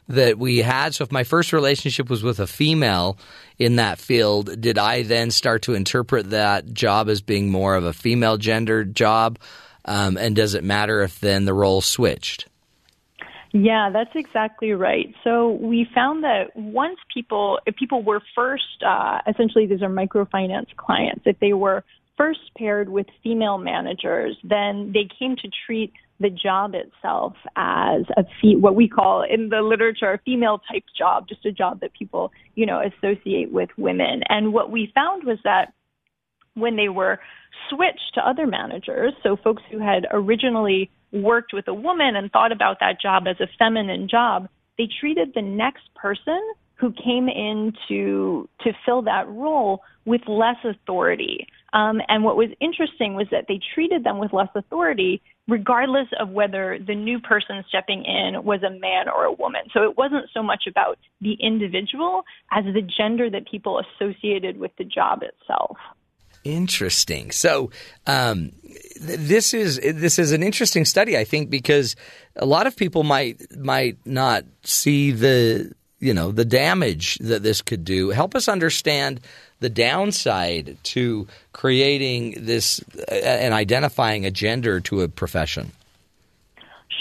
that 0.08 0.38
we 0.38 0.58
had? 0.58 0.94
So 0.94 1.04
if 1.04 1.12
my 1.12 1.24
first 1.24 1.52
relationship 1.52 2.10
was 2.10 2.22
with 2.22 2.40
a 2.40 2.46
female 2.46 3.18
in 3.58 3.76
that 3.76 3.98
field, 3.98 4.60
did 4.60 4.76
I 4.76 5.02
then 5.02 5.30
start 5.30 5.62
to 5.62 5.74
interpret 5.74 6.30
that 6.30 6.72
job 6.72 7.08
as 7.08 7.22
being 7.22 7.50
more 7.50 7.74
of 7.74 7.84
a 7.84 7.92
female 7.92 8.36
gender 8.36 8.84
job? 8.84 9.38
Um, 9.84 10.16
and 10.16 10.36
does 10.36 10.54
it 10.54 10.62
matter 10.62 11.02
if 11.02 11.20
then 11.20 11.44
the 11.44 11.54
role 11.54 11.80
switched? 11.80 12.46
Yeah, 13.52 13.90
that's 13.92 14.10
exactly 14.14 14.72
right. 14.72 15.14
So 15.24 15.52
we 15.60 15.86
found 15.94 16.24
that 16.24 16.56
once 16.56 16.96
people, 17.12 17.60
if 17.66 17.76
people 17.76 18.02
were 18.02 18.22
first, 18.34 18.82
uh, 18.86 19.18
essentially 19.28 19.66
these 19.66 19.82
are 19.82 19.90
microfinance 19.90 20.74
clients, 20.76 21.22
if 21.26 21.38
they 21.38 21.52
were 21.52 21.84
first 22.16 22.40
paired 22.56 22.88
with 22.88 23.06
female 23.22 23.58
managers, 23.58 24.36
then 24.42 24.92
they 24.94 25.06
came 25.18 25.36
to 25.36 25.48
treat 25.66 25.92
the 26.18 26.30
job 26.30 26.74
itself 26.74 27.34
as 27.56 28.02
a 28.16 28.24
fee, 28.40 28.56
what 28.56 28.74
we 28.74 28.88
call 28.88 29.22
in 29.22 29.48
the 29.50 29.60
literature 29.60 30.12
a 30.12 30.18
female 30.18 30.62
type 30.70 30.84
job, 30.96 31.28
just 31.28 31.44
a 31.44 31.52
job 31.52 31.80
that 31.80 31.92
people, 31.92 32.32
you 32.54 32.64
know, 32.64 32.80
associate 32.80 33.52
with 33.52 33.68
women. 33.76 34.22
And 34.28 34.52
what 34.52 34.70
we 34.70 34.90
found 34.94 35.24
was 35.24 35.38
that 35.44 35.74
when 36.54 36.76
they 36.76 36.88
were 36.88 37.18
switched 37.68 38.14
to 38.14 38.26
other 38.26 38.46
managers, 38.46 39.12
so 39.22 39.36
folks 39.36 39.62
who 39.70 39.78
had 39.78 40.06
originally 40.10 40.90
worked 41.12 41.52
with 41.52 41.68
a 41.68 41.74
woman 41.74 42.16
and 42.16 42.30
thought 42.30 42.52
about 42.52 42.78
that 42.80 43.00
job 43.00 43.24
as 43.26 43.36
a 43.40 43.48
feminine 43.58 44.08
job, 44.08 44.48
they 44.78 44.88
treated 45.00 45.32
the 45.34 45.42
next 45.42 45.82
person 45.94 46.40
who 46.74 46.92
came 46.92 47.28
in 47.28 47.72
to 47.88 48.48
to 48.62 48.72
fill 48.84 49.02
that 49.02 49.28
role 49.28 49.82
with 50.04 50.22
less 50.26 50.56
authority. 50.64 51.46
Um, 51.72 52.00
and 52.08 52.24
what 52.24 52.36
was 52.36 52.48
interesting 52.60 53.14
was 53.14 53.28
that 53.30 53.44
they 53.48 53.60
treated 53.74 54.04
them 54.04 54.18
with 54.18 54.32
less 54.32 54.48
authority, 54.54 55.22
regardless 55.48 56.08
of 56.18 56.30
whether 56.30 56.78
the 56.84 56.94
new 56.94 57.20
person 57.20 57.64
stepping 57.68 58.04
in 58.04 58.42
was 58.44 58.62
a 58.62 58.70
man 58.70 59.08
or 59.08 59.24
a 59.24 59.32
woman. 59.32 59.62
So 59.72 59.84
it 59.84 59.96
wasn't 59.96 60.26
so 60.34 60.42
much 60.42 60.64
about 60.68 60.98
the 61.20 61.34
individual 61.40 62.24
as 62.50 62.64
the 62.64 62.82
gender 62.82 63.30
that 63.30 63.48
people 63.48 63.80
associated 63.80 64.58
with 64.58 64.72
the 64.76 64.84
job 64.84 65.22
itself. 65.22 65.78
Interesting. 66.44 67.30
So 67.30 67.70
um, 68.06 68.52
th- 68.62 69.18
this 69.18 69.54
is 69.54 69.78
this 69.78 70.18
is 70.18 70.32
an 70.32 70.42
interesting 70.42 70.84
study, 70.84 71.16
I 71.16 71.24
think, 71.24 71.50
because 71.50 71.94
a 72.36 72.46
lot 72.46 72.66
of 72.66 72.76
people 72.76 73.04
might 73.04 73.56
might 73.56 73.98
not 74.04 74.44
see 74.64 75.12
the 75.12 75.72
you 76.00 76.12
know 76.12 76.32
the 76.32 76.44
damage 76.44 77.18
that 77.18 77.42
this 77.42 77.62
could 77.62 77.84
do. 77.84 78.10
Help 78.10 78.34
us 78.34 78.48
understand 78.48 79.20
the 79.60 79.70
downside 79.70 80.76
to 80.82 81.28
creating 81.52 82.44
this 82.44 82.80
uh, 82.98 83.14
and 83.14 83.54
identifying 83.54 84.26
a 84.26 84.30
gender 84.30 84.80
to 84.80 85.02
a 85.02 85.08
profession. 85.08 85.70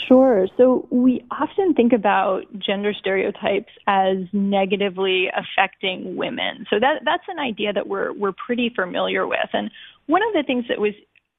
Sure. 0.08 0.48
So 0.58 0.88
we 0.90 1.24
often 1.32 1.74
think 1.74 1.94
about 1.94 2.44
gender 2.58 2.94
stereotypes 2.94 3.72
as 3.88 4.18
negatively 4.34 5.30
affecting 5.36 6.16
women. 6.16 6.66
So 6.70 6.80
that 6.80 7.02
that's 7.06 7.24
an 7.28 7.40
idea 7.40 7.74
that 7.74 7.88
we're 7.88 8.14
we're 8.14 8.34
pretty 8.34 8.72
familiar 8.76 9.28
with. 9.28 9.50
And 9.54 9.70
one 10.08 10.22
of 10.24 10.34
the 10.34 10.44
things 10.46 10.66
that 10.70 10.80
was 10.80 10.94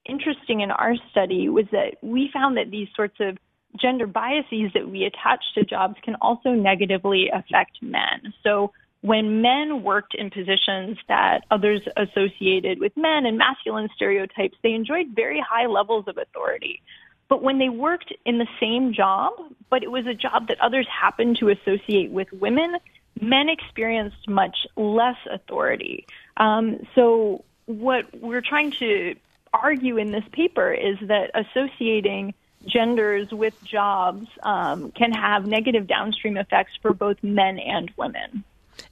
interesting 0.04 0.60
in 0.60 0.70
our 0.70 0.94
study 1.10 1.48
was 1.48 1.66
that 1.72 1.96
we 2.02 2.30
found 2.32 2.56
that 2.56 2.70
these 2.70 2.88
sorts 2.94 3.16
of 3.20 3.38
gender 3.80 4.06
biases 4.06 4.70
that 4.74 4.88
we 4.88 5.04
attach 5.04 5.42
to 5.54 5.64
jobs 5.64 5.96
can 6.04 6.14
also 6.20 6.50
negatively 6.50 7.30
affect 7.32 7.82
men. 7.82 8.32
So 8.42 8.72
when 9.02 9.42
men 9.42 9.82
worked 9.82 10.14
in 10.14 10.30
positions 10.30 10.96
that 11.08 11.40
others 11.50 11.80
associated 11.96 12.78
with 12.78 12.92
men 12.96 13.26
and 13.26 13.36
masculine 13.36 13.88
stereotypes, 13.96 14.56
they 14.62 14.72
enjoyed 14.72 15.06
very 15.14 15.40
high 15.40 15.66
levels 15.66 16.04
of 16.06 16.18
authority. 16.18 16.80
But 17.28 17.42
when 17.42 17.58
they 17.58 17.68
worked 17.68 18.12
in 18.26 18.38
the 18.38 18.48
same 18.60 18.92
job, 18.92 19.32
but 19.70 19.82
it 19.82 19.90
was 19.90 20.06
a 20.06 20.14
job 20.14 20.48
that 20.48 20.60
others 20.60 20.86
happened 20.88 21.38
to 21.38 21.48
associate 21.48 22.10
with 22.10 22.30
women, 22.32 22.76
men 23.20 23.48
experienced 23.48 24.28
much 24.28 24.56
less 24.76 25.16
authority. 25.30 26.06
Um, 26.36 26.86
so, 26.94 27.44
what 27.66 28.06
we're 28.20 28.42
trying 28.42 28.72
to 28.72 29.14
argue 29.52 29.96
in 29.96 30.10
this 30.12 30.24
paper 30.32 30.72
is 30.72 30.98
that 31.02 31.30
associating 31.34 32.34
genders 32.66 33.30
with 33.30 33.54
jobs 33.64 34.26
um, 34.42 34.90
can 34.92 35.12
have 35.12 35.46
negative 35.46 35.86
downstream 35.86 36.36
effects 36.36 36.72
for 36.80 36.92
both 36.92 37.22
men 37.22 37.58
and 37.58 37.90
women. 37.96 38.44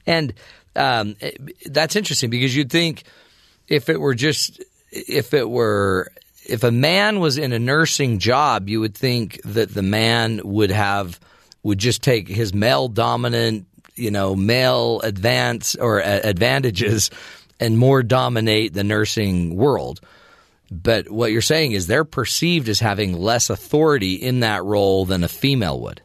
And 0.06 0.34
um, 0.76 1.16
that's 1.66 1.96
interesting 1.96 2.30
because 2.30 2.54
you'd 2.54 2.70
think 2.70 3.04
if 3.68 3.88
it 3.88 4.00
were 4.00 4.14
just 4.14 4.62
if 4.92 5.34
it 5.34 5.48
were 5.48 6.10
if 6.46 6.64
a 6.64 6.70
man 6.70 7.20
was 7.20 7.38
in 7.38 7.52
a 7.52 7.58
nursing 7.58 8.18
job, 8.18 8.68
you 8.68 8.80
would 8.80 8.94
think 8.94 9.40
that 9.44 9.72
the 9.72 9.82
man 9.82 10.40
would 10.44 10.70
have 10.70 11.20
would 11.62 11.78
just 11.78 12.02
take 12.02 12.26
his 12.26 12.54
male 12.54 12.88
dominant, 12.88 13.66
you 13.94 14.10
know, 14.10 14.34
male 14.34 15.00
advance 15.02 15.74
or 15.74 16.02
uh, 16.02 16.20
advantages 16.24 17.10
and 17.58 17.76
more 17.76 18.02
dominate 18.02 18.72
the 18.72 18.84
nursing 18.84 19.54
world. 19.54 20.00
But 20.70 21.10
what 21.10 21.32
you're 21.32 21.42
saying 21.42 21.72
is 21.72 21.86
they're 21.86 22.04
perceived 22.04 22.68
as 22.68 22.80
having 22.80 23.12
less 23.12 23.50
authority 23.50 24.14
in 24.14 24.40
that 24.40 24.64
role 24.64 25.04
than 25.04 25.24
a 25.24 25.28
female 25.28 25.80
would. 25.80 26.00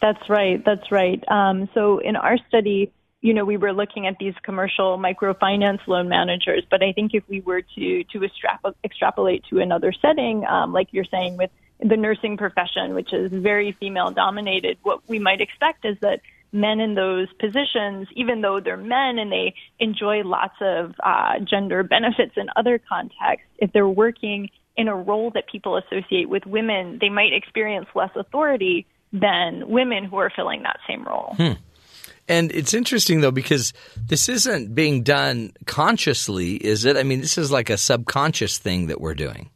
That's 0.00 0.28
right. 0.28 0.64
That's 0.64 0.92
right. 0.92 1.22
Um, 1.28 1.68
so 1.74 1.98
in 1.98 2.14
our 2.16 2.38
study, 2.48 2.92
you 3.20 3.34
know, 3.34 3.44
we 3.44 3.56
were 3.56 3.72
looking 3.72 4.06
at 4.06 4.16
these 4.18 4.34
commercial 4.42 4.96
microfinance 4.96 5.80
loan 5.86 6.08
managers, 6.08 6.62
but 6.70 6.82
I 6.82 6.92
think 6.92 7.14
if 7.14 7.24
we 7.28 7.40
were 7.40 7.62
to 7.62 8.04
to 8.04 8.20
extrapol- 8.20 8.74
extrapolate 8.84 9.44
to 9.50 9.58
another 9.58 9.92
setting, 9.92 10.44
um, 10.46 10.72
like 10.72 10.88
you're 10.92 11.04
saying 11.04 11.36
with 11.36 11.50
the 11.80 11.96
nursing 11.96 12.36
profession, 12.36 12.94
which 12.94 13.12
is 13.12 13.32
very 13.32 13.72
female 13.72 14.10
dominated, 14.10 14.78
what 14.82 15.00
we 15.08 15.18
might 15.18 15.40
expect 15.40 15.84
is 15.84 15.96
that 16.00 16.20
men 16.52 16.80
in 16.80 16.94
those 16.94 17.28
positions, 17.40 18.08
even 18.14 18.40
though 18.40 18.60
they're 18.60 18.76
men 18.76 19.18
and 19.18 19.30
they 19.30 19.54
enjoy 19.78 20.22
lots 20.22 20.54
of 20.60 20.94
uh, 21.04 21.38
gender 21.40 21.82
benefits 21.82 22.32
in 22.36 22.48
other 22.56 22.78
contexts, 22.78 23.48
if 23.58 23.72
they're 23.72 23.88
working 23.88 24.48
in 24.76 24.88
a 24.88 24.94
role 24.94 25.30
that 25.32 25.48
people 25.50 25.76
associate 25.76 26.28
with 26.28 26.46
women, 26.46 26.98
they 27.00 27.08
might 27.08 27.32
experience 27.32 27.86
less 27.94 28.10
authority 28.14 28.86
than 29.12 29.68
women 29.68 30.04
who 30.04 30.16
are 30.16 30.30
filling 30.34 30.62
that 30.62 30.78
same 30.86 31.04
role. 31.04 31.34
Hmm. 31.36 31.52
And 32.28 32.52
it's 32.52 32.74
interesting 32.74 33.20
though 33.20 33.30
because 33.30 33.72
this 33.96 34.28
isn't 34.28 34.74
being 34.74 35.02
done 35.02 35.52
consciously, 35.66 36.56
is 36.56 36.84
it? 36.84 36.96
I 36.96 37.02
mean, 37.02 37.20
this 37.20 37.38
is 37.38 37.50
like 37.50 37.70
a 37.70 37.78
subconscious 37.78 38.58
thing 38.58 38.88
that 38.88 39.00
we're 39.00 39.14
doing. 39.14 39.50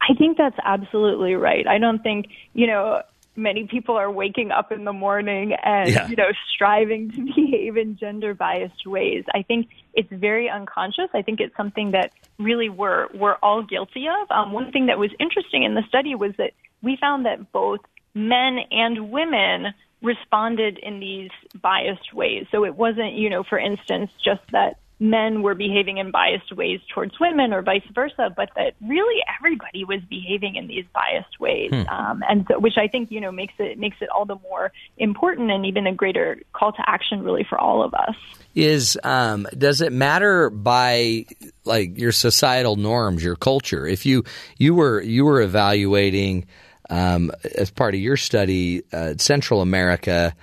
I 0.00 0.14
think 0.14 0.38
that's 0.38 0.56
absolutely 0.64 1.34
right. 1.34 1.66
I 1.66 1.78
don't 1.78 2.02
think, 2.02 2.26
you 2.54 2.66
know, 2.66 3.02
many 3.36 3.66
people 3.66 3.96
are 3.96 4.10
waking 4.10 4.50
up 4.50 4.72
in 4.72 4.84
the 4.84 4.92
morning 4.92 5.54
and, 5.62 5.90
yeah. 5.90 6.08
you 6.08 6.16
know, 6.16 6.30
striving 6.54 7.10
to 7.12 7.24
behave 7.36 7.76
in 7.76 7.96
gender 7.96 8.34
biased 8.34 8.86
ways. 8.86 9.24
I 9.34 9.42
think 9.42 9.68
it's 9.94 10.10
very 10.12 10.50
unconscious. 10.50 11.08
I 11.14 11.22
think 11.22 11.40
it's 11.40 11.56
something 11.56 11.92
that 11.92 12.12
really 12.38 12.68
we're, 12.68 13.08
we're 13.14 13.36
all 13.36 13.62
guilty 13.62 14.06
of. 14.08 14.30
Um, 14.30 14.52
one 14.52 14.72
thing 14.72 14.86
that 14.86 14.98
was 14.98 15.10
interesting 15.18 15.62
in 15.62 15.74
the 15.74 15.82
study 15.88 16.14
was 16.14 16.32
that 16.38 16.52
we 16.82 16.96
found 16.96 17.26
that 17.26 17.52
both 17.52 17.80
men 18.14 18.58
and 18.70 19.10
women 19.10 19.74
responded 20.02 20.78
in 20.78 21.00
these 21.00 21.30
biased 21.60 22.14
ways. 22.14 22.46
So 22.50 22.64
it 22.64 22.76
wasn't, 22.76 23.14
you 23.14 23.28
know, 23.30 23.42
for 23.42 23.58
instance, 23.58 24.10
just 24.24 24.42
that 24.52 24.78
men 25.00 25.42
were 25.42 25.54
behaving 25.54 25.98
in 25.98 26.10
biased 26.10 26.52
ways 26.52 26.80
towards 26.92 27.18
women 27.20 27.52
or 27.52 27.62
vice 27.62 27.84
versa, 27.94 28.32
but 28.36 28.50
that 28.56 28.74
really 28.80 29.22
everybody 29.38 29.84
was 29.84 30.00
behaving 30.10 30.56
in 30.56 30.66
these 30.66 30.84
biased 30.92 31.38
ways. 31.38 31.70
Hmm. 31.70 31.88
Um, 31.88 32.24
and 32.28 32.46
so, 32.48 32.58
which 32.58 32.76
I 32.76 32.88
think, 32.88 33.10
you 33.10 33.20
know, 33.20 33.30
makes 33.30 33.54
it, 33.58 33.78
makes 33.78 33.96
it 34.00 34.08
all 34.08 34.24
the 34.24 34.38
more 34.42 34.72
important 34.96 35.50
and 35.50 35.64
even 35.66 35.86
a 35.86 35.94
greater 35.94 36.40
call 36.52 36.72
to 36.72 36.82
action 36.84 37.22
really 37.22 37.46
for 37.48 37.58
all 37.58 37.82
of 37.82 37.94
us. 37.94 38.16
Is, 38.54 38.98
um, 39.04 39.46
does 39.56 39.80
it 39.80 39.92
matter 39.92 40.50
by 40.50 41.26
like 41.64 41.96
your 41.96 42.10
societal 42.10 42.74
norms, 42.74 43.22
your 43.22 43.36
culture? 43.36 43.86
If 43.86 44.04
you, 44.04 44.24
you 44.56 44.74
were, 44.74 45.00
you 45.00 45.24
were 45.24 45.40
evaluating, 45.40 46.46
um, 46.90 47.30
as 47.56 47.70
part 47.70 47.94
of 47.94 48.00
your 48.00 48.16
study, 48.16 48.82
uh, 48.92 49.14
Central 49.18 49.60
America 49.60 50.34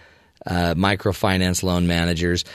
uh, 0.46 0.76
microfinance 0.76 1.64
loan 1.64 1.88
managers. 1.88 2.46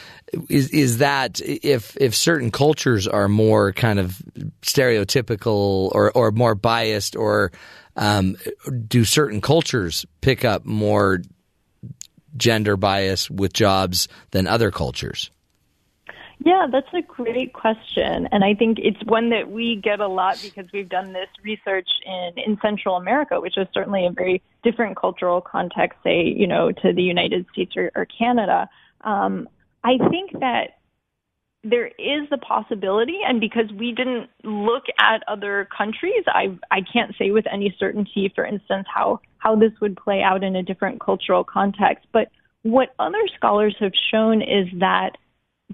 Is 0.48 0.70
is 0.70 0.98
that 0.98 1.40
if 1.40 1.96
if 1.96 2.14
certain 2.14 2.50
cultures 2.50 3.08
are 3.08 3.28
more 3.28 3.72
kind 3.72 3.98
of 3.98 4.22
stereotypical 4.62 5.90
or 5.92 6.12
or 6.12 6.30
more 6.30 6.54
biased, 6.54 7.16
or 7.16 7.50
um, 7.96 8.36
do 8.86 9.04
certain 9.04 9.40
cultures 9.40 10.06
pick 10.20 10.44
up 10.44 10.64
more 10.64 11.22
gender 12.36 12.76
bias 12.76 13.28
with 13.28 13.52
jobs 13.52 14.06
than 14.30 14.46
other 14.46 14.70
cultures? 14.70 15.30
Yeah, 16.42 16.66
that's 16.72 16.88
a 16.94 17.02
great 17.02 17.52
question. 17.52 18.26
And 18.32 18.42
I 18.42 18.54
think 18.54 18.78
it's 18.78 19.02
one 19.04 19.28
that 19.30 19.50
we 19.50 19.76
get 19.76 20.00
a 20.00 20.08
lot 20.08 20.40
because 20.42 20.64
we've 20.72 20.88
done 20.88 21.12
this 21.12 21.28
research 21.42 21.88
in, 22.06 22.32
in 22.38 22.58
Central 22.62 22.96
America, 22.96 23.38
which 23.38 23.58
is 23.58 23.66
certainly 23.74 24.06
a 24.06 24.10
very 24.10 24.42
different 24.62 24.96
cultural 24.96 25.42
context, 25.42 25.98
say, 26.02 26.22
you 26.22 26.46
know, 26.46 26.72
to 26.72 26.92
the 26.94 27.02
United 27.02 27.44
States 27.52 27.76
or, 27.76 27.90
or 27.94 28.06
Canada. 28.06 28.70
Um, 29.02 29.50
I 29.84 29.98
think 30.08 30.32
that 30.40 30.78
there 31.62 31.88
is 31.88 32.28
the 32.30 32.38
possibility, 32.38 33.18
and 33.26 33.38
because 33.38 33.70
we 33.78 33.92
didn't 33.92 34.30
look 34.42 34.84
at 34.98 35.22
other 35.28 35.68
countries, 35.76 36.24
I 36.26 36.56
I 36.70 36.80
can't 36.80 37.14
say 37.18 37.32
with 37.32 37.44
any 37.52 37.74
certainty, 37.78 38.32
for 38.34 38.46
instance, 38.46 38.86
how 38.92 39.20
how 39.36 39.56
this 39.56 39.72
would 39.82 39.96
play 39.96 40.22
out 40.22 40.42
in 40.42 40.56
a 40.56 40.62
different 40.62 41.00
cultural 41.00 41.44
context. 41.44 42.06
But 42.12 42.30
what 42.62 42.94
other 42.98 43.28
scholars 43.36 43.76
have 43.80 43.92
shown 44.10 44.40
is 44.40 44.68
that 44.78 45.16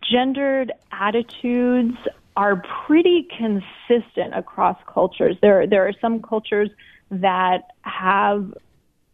gendered 0.01 0.73
attitudes 0.93 1.97
are 2.37 2.63
pretty 2.87 3.27
consistent 3.37 4.35
across 4.35 4.77
cultures. 4.93 5.37
There, 5.41 5.67
there 5.67 5.87
are 5.87 5.95
some 6.01 6.21
cultures 6.21 6.71
that 7.11 7.71
have 7.83 8.53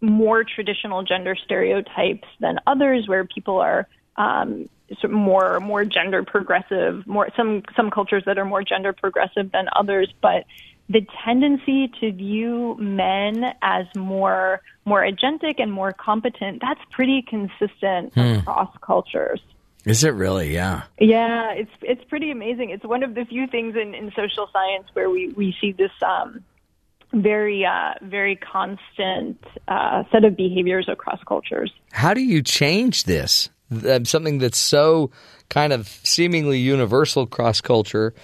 more 0.00 0.42
traditional 0.44 1.04
gender 1.04 1.36
stereotypes 1.36 2.26
than 2.40 2.58
others, 2.66 3.06
where 3.06 3.24
people 3.24 3.58
are 3.58 3.86
um, 4.16 4.68
sort 5.00 5.04
of 5.04 5.12
more 5.12 5.60
more 5.60 5.84
gender 5.84 6.24
progressive, 6.24 7.06
more 7.06 7.28
some 7.36 7.62
some 7.76 7.90
cultures 7.90 8.24
that 8.26 8.38
are 8.38 8.44
more 8.44 8.62
gender 8.62 8.92
progressive 8.92 9.52
than 9.52 9.68
others, 9.76 10.12
but 10.20 10.44
the 10.88 11.06
tendency 11.24 11.88
to 12.00 12.12
view 12.12 12.76
men 12.78 13.54
as 13.62 13.86
more 13.94 14.60
more 14.84 15.02
agentic 15.02 15.54
and 15.58 15.72
more 15.72 15.92
competent 15.92 16.60
that's 16.60 16.80
pretty 16.90 17.22
consistent 17.22 18.12
across 18.16 18.76
cultures. 18.80 19.40
Is 19.84 20.04
it 20.04 20.14
really? 20.14 20.54
Yeah. 20.54 20.82
Yeah, 20.98 21.52
it's 21.52 21.70
it's 21.82 22.04
pretty 22.04 22.30
amazing. 22.30 22.70
It's 22.70 22.84
one 22.84 23.02
of 23.02 23.14
the 23.14 23.24
few 23.24 23.46
things 23.46 23.74
in, 23.74 23.94
in 23.94 24.12
social 24.14 24.48
science 24.52 24.86
where 24.92 25.10
we, 25.10 25.28
we 25.36 25.56
see 25.60 25.72
this 25.72 25.90
um, 26.06 26.44
very 27.12 27.64
uh, 27.64 27.94
very 28.02 28.36
constant 28.36 29.42
uh, 29.68 30.04
set 30.12 30.24
of 30.24 30.36
behaviors 30.36 30.88
across 30.88 31.20
cultures. 31.26 31.72
How 31.90 32.14
do 32.14 32.20
you 32.20 32.42
change 32.42 33.04
this? 33.04 33.50
Something 34.04 34.38
that's 34.38 34.58
so 34.58 35.10
kind 35.48 35.72
of 35.72 35.88
seemingly 35.88 36.58
universal 36.58 37.26
cross 37.26 37.60
culture, 37.60 38.14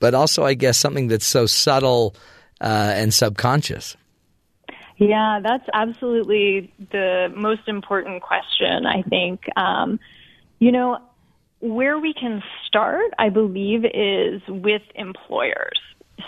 but 0.00 0.14
also, 0.14 0.44
I 0.44 0.54
guess, 0.54 0.78
something 0.78 1.08
that's 1.08 1.26
so 1.26 1.46
subtle 1.46 2.16
uh, 2.60 2.92
and 2.94 3.12
subconscious. 3.12 3.96
Yeah, 4.96 5.40
that's 5.42 5.68
absolutely 5.74 6.72
the 6.90 7.32
most 7.34 7.68
important 7.68 8.22
question, 8.22 8.86
I 8.86 9.02
think. 9.02 9.44
Um, 9.56 9.98
you 10.62 10.70
know, 10.70 10.96
where 11.58 11.98
we 11.98 12.14
can 12.14 12.40
start, 12.68 13.12
I 13.18 13.30
believe, 13.30 13.84
is 13.84 14.40
with 14.46 14.82
employers. 14.94 15.80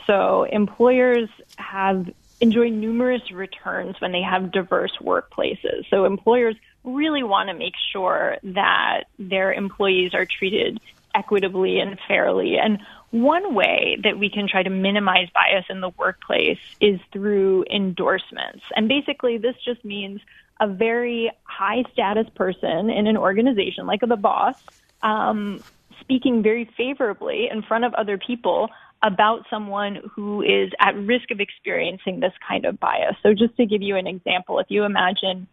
So 0.09 0.43
employers 0.43 1.29
have 1.57 2.11
enjoy 2.41 2.71
numerous 2.71 3.31
returns 3.31 4.01
when 4.01 4.11
they 4.11 4.23
have 4.23 4.51
diverse 4.51 4.99
workplaces. 5.01 5.89
So 5.89 6.05
employers 6.05 6.57
really 6.83 7.23
want 7.23 7.49
to 7.49 7.55
make 7.55 7.75
sure 7.93 8.39
that 8.43 9.05
their 9.21 9.53
employees 9.53 10.15
are 10.15 10.27
treated 10.27 10.81
equitably 11.15 11.79
and 11.79 11.97
fairly. 12.09 12.59
And 12.59 12.81
one 13.13 13.55
way 13.55 13.99
that 14.03 14.19
we 14.19 14.31
can 14.31 14.49
try 14.49 14.65
to 14.65 14.71
minimize 14.71 15.29
bias 15.33 15.67
in 15.71 15.81
the 15.81 15.91
workplace 15.91 16.59
is 16.81 16.99
through 17.13 17.67
endorsements. 17.71 18.65
And 18.75 18.89
basically, 18.89 19.39
this 19.39 19.55
just 19.65 19.85
means 19.85 20.21
a 20.61 20.69
very 20.69 21.31
high 21.45 21.83
status 21.93 22.27
person 22.35 22.91
in 22.91 23.07
an 23.07 23.17
organization, 23.17 23.87
like 23.87 24.01
the 24.01 24.17
boss, 24.17 24.57
um, 25.03 25.63
speaking 26.01 26.43
very 26.43 26.69
favorably 26.77 27.49
in 27.51 27.63
front 27.63 27.85
of 27.85 27.95
other 27.95 28.19
people 28.19 28.69
about 29.03 29.45
someone 29.51 29.99
who 30.15 30.43
is 30.43 30.71
at 30.81 30.97
risk 30.97 31.31
of 31.31 31.41
experiencing 31.41 32.21
this 32.21 32.33
kind 32.47 32.65
of 32.65 32.81
bias. 32.81 33.17
So, 33.23 33.35
just 33.35 33.57
to 33.57 33.67
give 33.67 33.83
you 33.83 33.97
an 33.97 34.07
example, 34.07 34.59
if 34.59 34.67
you 34.71 34.85
imagine 34.85 35.47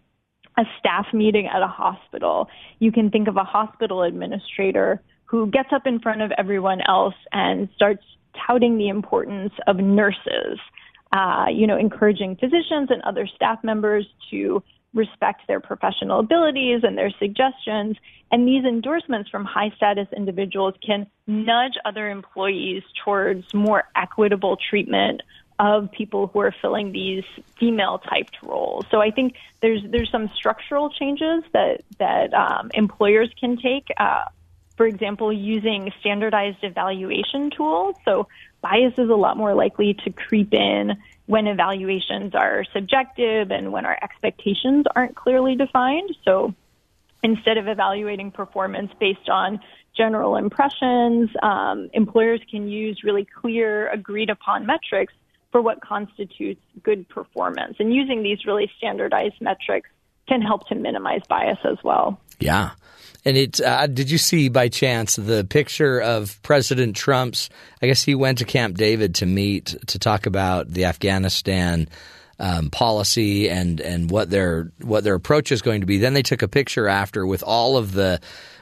a 0.58 0.64
staff 0.80 1.08
meeting 1.14 1.48
at 1.48 1.62
a 1.62 1.68
hospital, 1.68 2.50
you 2.80 2.92
can 2.92 3.10
think 3.10 3.28
of 3.28 3.38
a 3.38 3.44
hospital 3.44 4.04
administrator 4.04 5.02
who 5.26 5.48
gets 5.48 5.70
up 5.72 5.86
in 5.86 6.00
front 6.00 6.22
of 6.22 6.32
everyone 6.38 6.82
else 6.88 7.16
and 7.32 7.70
starts 7.76 8.04
touting 8.46 8.78
the 8.78 8.90
importance 8.90 9.54
of 9.68 9.78
nurses, 9.78 10.60
uh, 11.14 11.46
you 11.52 11.68
know, 11.68 11.78
encouraging 11.78 12.36
physicians 12.36 12.90
and 12.90 13.02
other 13.04 13.28
staff 13.36 13.64
members 13.64 14.06
to 14.30 14.62
respect 14.94 15.42
their 15.48 15.60
professional 15.60 16.20
abilities 16.20 16.82
and 16.84 16.98
their 16.98 17.12
suggestions. 17.12 17.98
And 18.32 18.48
these 18.48 18.66
endorsements 18.66 19.30
from 19.30 19.46
high 19.46 19.72
status 19.76 20.08
individuals 20.16 20.76
can 20.86 21.08
nudge 21.28 21.74
other 21.86 22.10
employees 22.10 22.84
towards 23.04 23.54
more 23.54 23.84
equitable 23.96 24.58
treatment 24.58 25.22
of 25.60 25.92
people 25.92 26.28
who 26.28 26.40
are 26.40 26.54
filling 26.62 26.92
these 26.92 27.24
female 27.60 28.00
typed 28.00 28.38
roles. 28.42 28.86
So 28.90 29.00
I 29.00 29.12
think 29.12 29.36
there's 29.62 29.82
there's 29.88 30.10
some 30.10 30.30
structural 30.36 30.90
changes 30.90 31.44
that 31.54 31.82
that 32.00 32.34
um, 32.34 32.72
employers 32.74 33.30
can 33.40 33.58
take. 33.58 33.88
Uh, 33.98 34.26
for 34.76 34.88
example, 34.88 35.32
using 35.32 35.92
standardized 36.00 36.58
evaluation 36.64 37.52
tools. 37.52 37.96
So 38.04 38.28
bias 38.62 38.94
is 38.98 39.10
a 39.10 39.16
lot 39.16 39.38
more 39.38 39.54
likely 39.54 39.94
to 40.06 40.10
creep 40.10 40.54
in 40.56 40.98
when 41.32 41.48
evaluations 41.48 42.36
are 42.36 42.66
subjective 42.74 43.52
and 43.52 43.72
when 43.72 43.86
our 43.86 43.98
expectations 44.04 44.84
aren't 44.94 45.16
clearly 45.16 45.56
defined. 45.56 46.14
So 46.26 46.54
instead 47.24 47.58
of 47.58 47.70
evaluating 47.70 48.32
performance 48.32 48.92
based 49.00 49.30
on 49.30 49.62
general 49.96 50.36
impressions, 50.36 51.30
um, 51.42 51.90
employers 51.94 52.42
can 52.52 52.68
use 52.68 53.00
really 53.06 53.24
clear, 53.24 53.88
agreed 53.92 54.30
upon 54.30 54.66
metrics 54.66 55.14
for 55.54 55.62
what 55.62 55.80
constitutes 55.80 56.60
good 56.84 57.08
performance. 57.08 57.78
And 57.80 57.96
using 57.96 58.24
these 58.24 58.46
really 58.46 58.70
standardized 58.78 59.40
metrics 59.40 59.90
can 60.28 60.42
help 60.42 60.68
to 60.68 60.76
minimize 60.76 61.22
bias 61.30 61.60
as 61.64 61.78
well. 61.82 62.20
Yeah. 62.42 62.72
And 63.24 63.38
it 63.38 63.62
uh, 63.62 63.88
did 63.88 64.10
you 64.10 64.18
see 64.18 64.50
by 64.50 64.70
chance 64.70 65.16
the 65.16 65.44
picture 65.44 66.00
of 66.00 66.42
President 66.42 66.96
Trump's? 66.96 67.50
I 67.82 67.88
guess 67.88 68.04
he 68.04 68.16
went 68.16 68.40
to 68.40 68.46
Camp 68.46 68.78
David 68.78 69.16
to 69.16 69.26
meet 69.26 69.76
to 69.88 70.00
talk 70.00 70.26
about 70.26 70.70
the 70.70 70.86
Afghanistan 70.86 71.88
um, 72.40 72.72
policy 72.72 73.50
and 73.50 73.80
and 73.80 74.10
what 74.10 74.32
their 74.32 74.72
what 74.80 75.04
their 75.04 75.14
approach 75.14 75.52
is 75.52 75.62
going 75.62 75.82
to 75.82 75.88
be. 75.88 76.00
Then 76.00 76.16
they 76.16 76.24
took 76.24 76.42
a 76.42 76.48
picture 76.48 76.88
after 76.88 77.26
with 77.26 77.44
all 77.44 77.78
of 77.78 77.92
the 77.92 78.20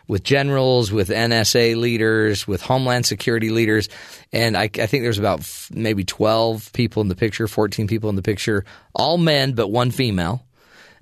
with 0.09 0.23
generals, 0.23 0.91
with 0.91 1.09
NSA 1.09 1.77
leaders, 1.77 2.47
with 2.47 2.61
Homeland 2.61 3.05
Security 3.05 3.51
leaders, 3.51 3.87
and 4.33 4.57
I, 4.57 4.63
I 4.63 4.87
think 4.87 5.03
there's 5.03 5.19
about 5.19 5.41
f- 5.41 5.69
maybe 5.71 6.03
twelve 6.03 6.73
people 6.73 7.01
in 7.01 7.07
the 7.07 7.15
picture, 7.15 7.47
fourteen 7.47 7.87
people 7.87 8.09
in 8.09 8.17
the 8.17 8.21
picture, 8.21 8.65
all 8.93 9.17
men 9.17 9.53
but 9.53 9.69
one 9.69 9.91
female 9.91 10.43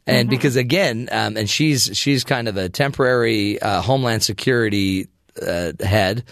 and 0.07 0.29
because 0.29 0.55
again, 0.55 1.09
um, 1.11 1.38
and 1.38 1.49
she's 1.49 1.89
she's 1.93 2.23
kind 2.23 2.47
of 2.47 2.57
a 2.57 2.69
temporary 2.69 3.61
uh, 3.61 3.81
Homeland 3.81 4.23
Security 4.23 5.07
uh, 5.45 5.73
head. 5.79 6.23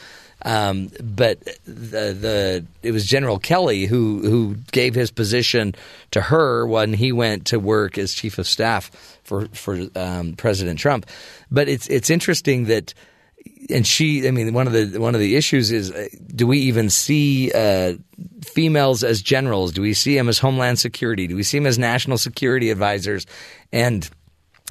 Um, 0.43 0.91
but 1.03 1.43
the 1.65 2.13
the 2.13 2.65
it 2.83 2.91
was 2.91 3.05
General 3.05 3.39
Kelly 3.39 3.85
who 3.85 4.19
who 4.19 4.55
gave 4.71 4.93
his 4.93 5.09
position 5.09 5.73
to 6.11 6.21
her 6.21 6.67
when 6.67 6.93
he 6.93 7.11
went 7.11 7.47
to 7.47 7.59
work 7.59 7.97
as 7.97 8.13
chief 8.13 8.37
of 8.37 8.47
staff 8.47 8.91
for 9.23 9.47
for 9.47 9.87
um, 9.95 10.33
President 10.33 10.79
Trump. 10.79 11.07
But 11.49 11.67
it's 11.67 11.87
it's 11.87 12.09
interesting 12.09 12.65
that 12.65 12.93
and 13.69 13.85
she, 13.85 14.27
I 14.27 14.31
mean, 14.31 14.53
one 14.53 14.67
of 14.67 14.73
the 14.73 14.99
one 14.99 15.15
of 15.15 15.21
the 15.21 15.35
issues 15.35 15.71
is, 15.71 15.91
uh, 15.91 16.07
do 16.27 16.47
we 16.47 16.59
even 16.59 16.89
see 16.89 17.51
uh, 17.53 17.93
females 18.43 19.03
as 19.03 19.21
generals? 19.21 19.71
Do 19.71 19.81
we 19.81 19.93
see 19.93 20.15
them 20.15 20.29
as 20.29 20.39
Homeland 20.39 20.79
Security? 20.79 21.27
Do 21.27 21.35
we 21.35 21.43
see 21.43 21.57
them 21.57 21.67
as 21.67 21.77
national 21.77 22.17
security 22.17 22.69
advisors? 22.69 23.25
And 23.71 24.09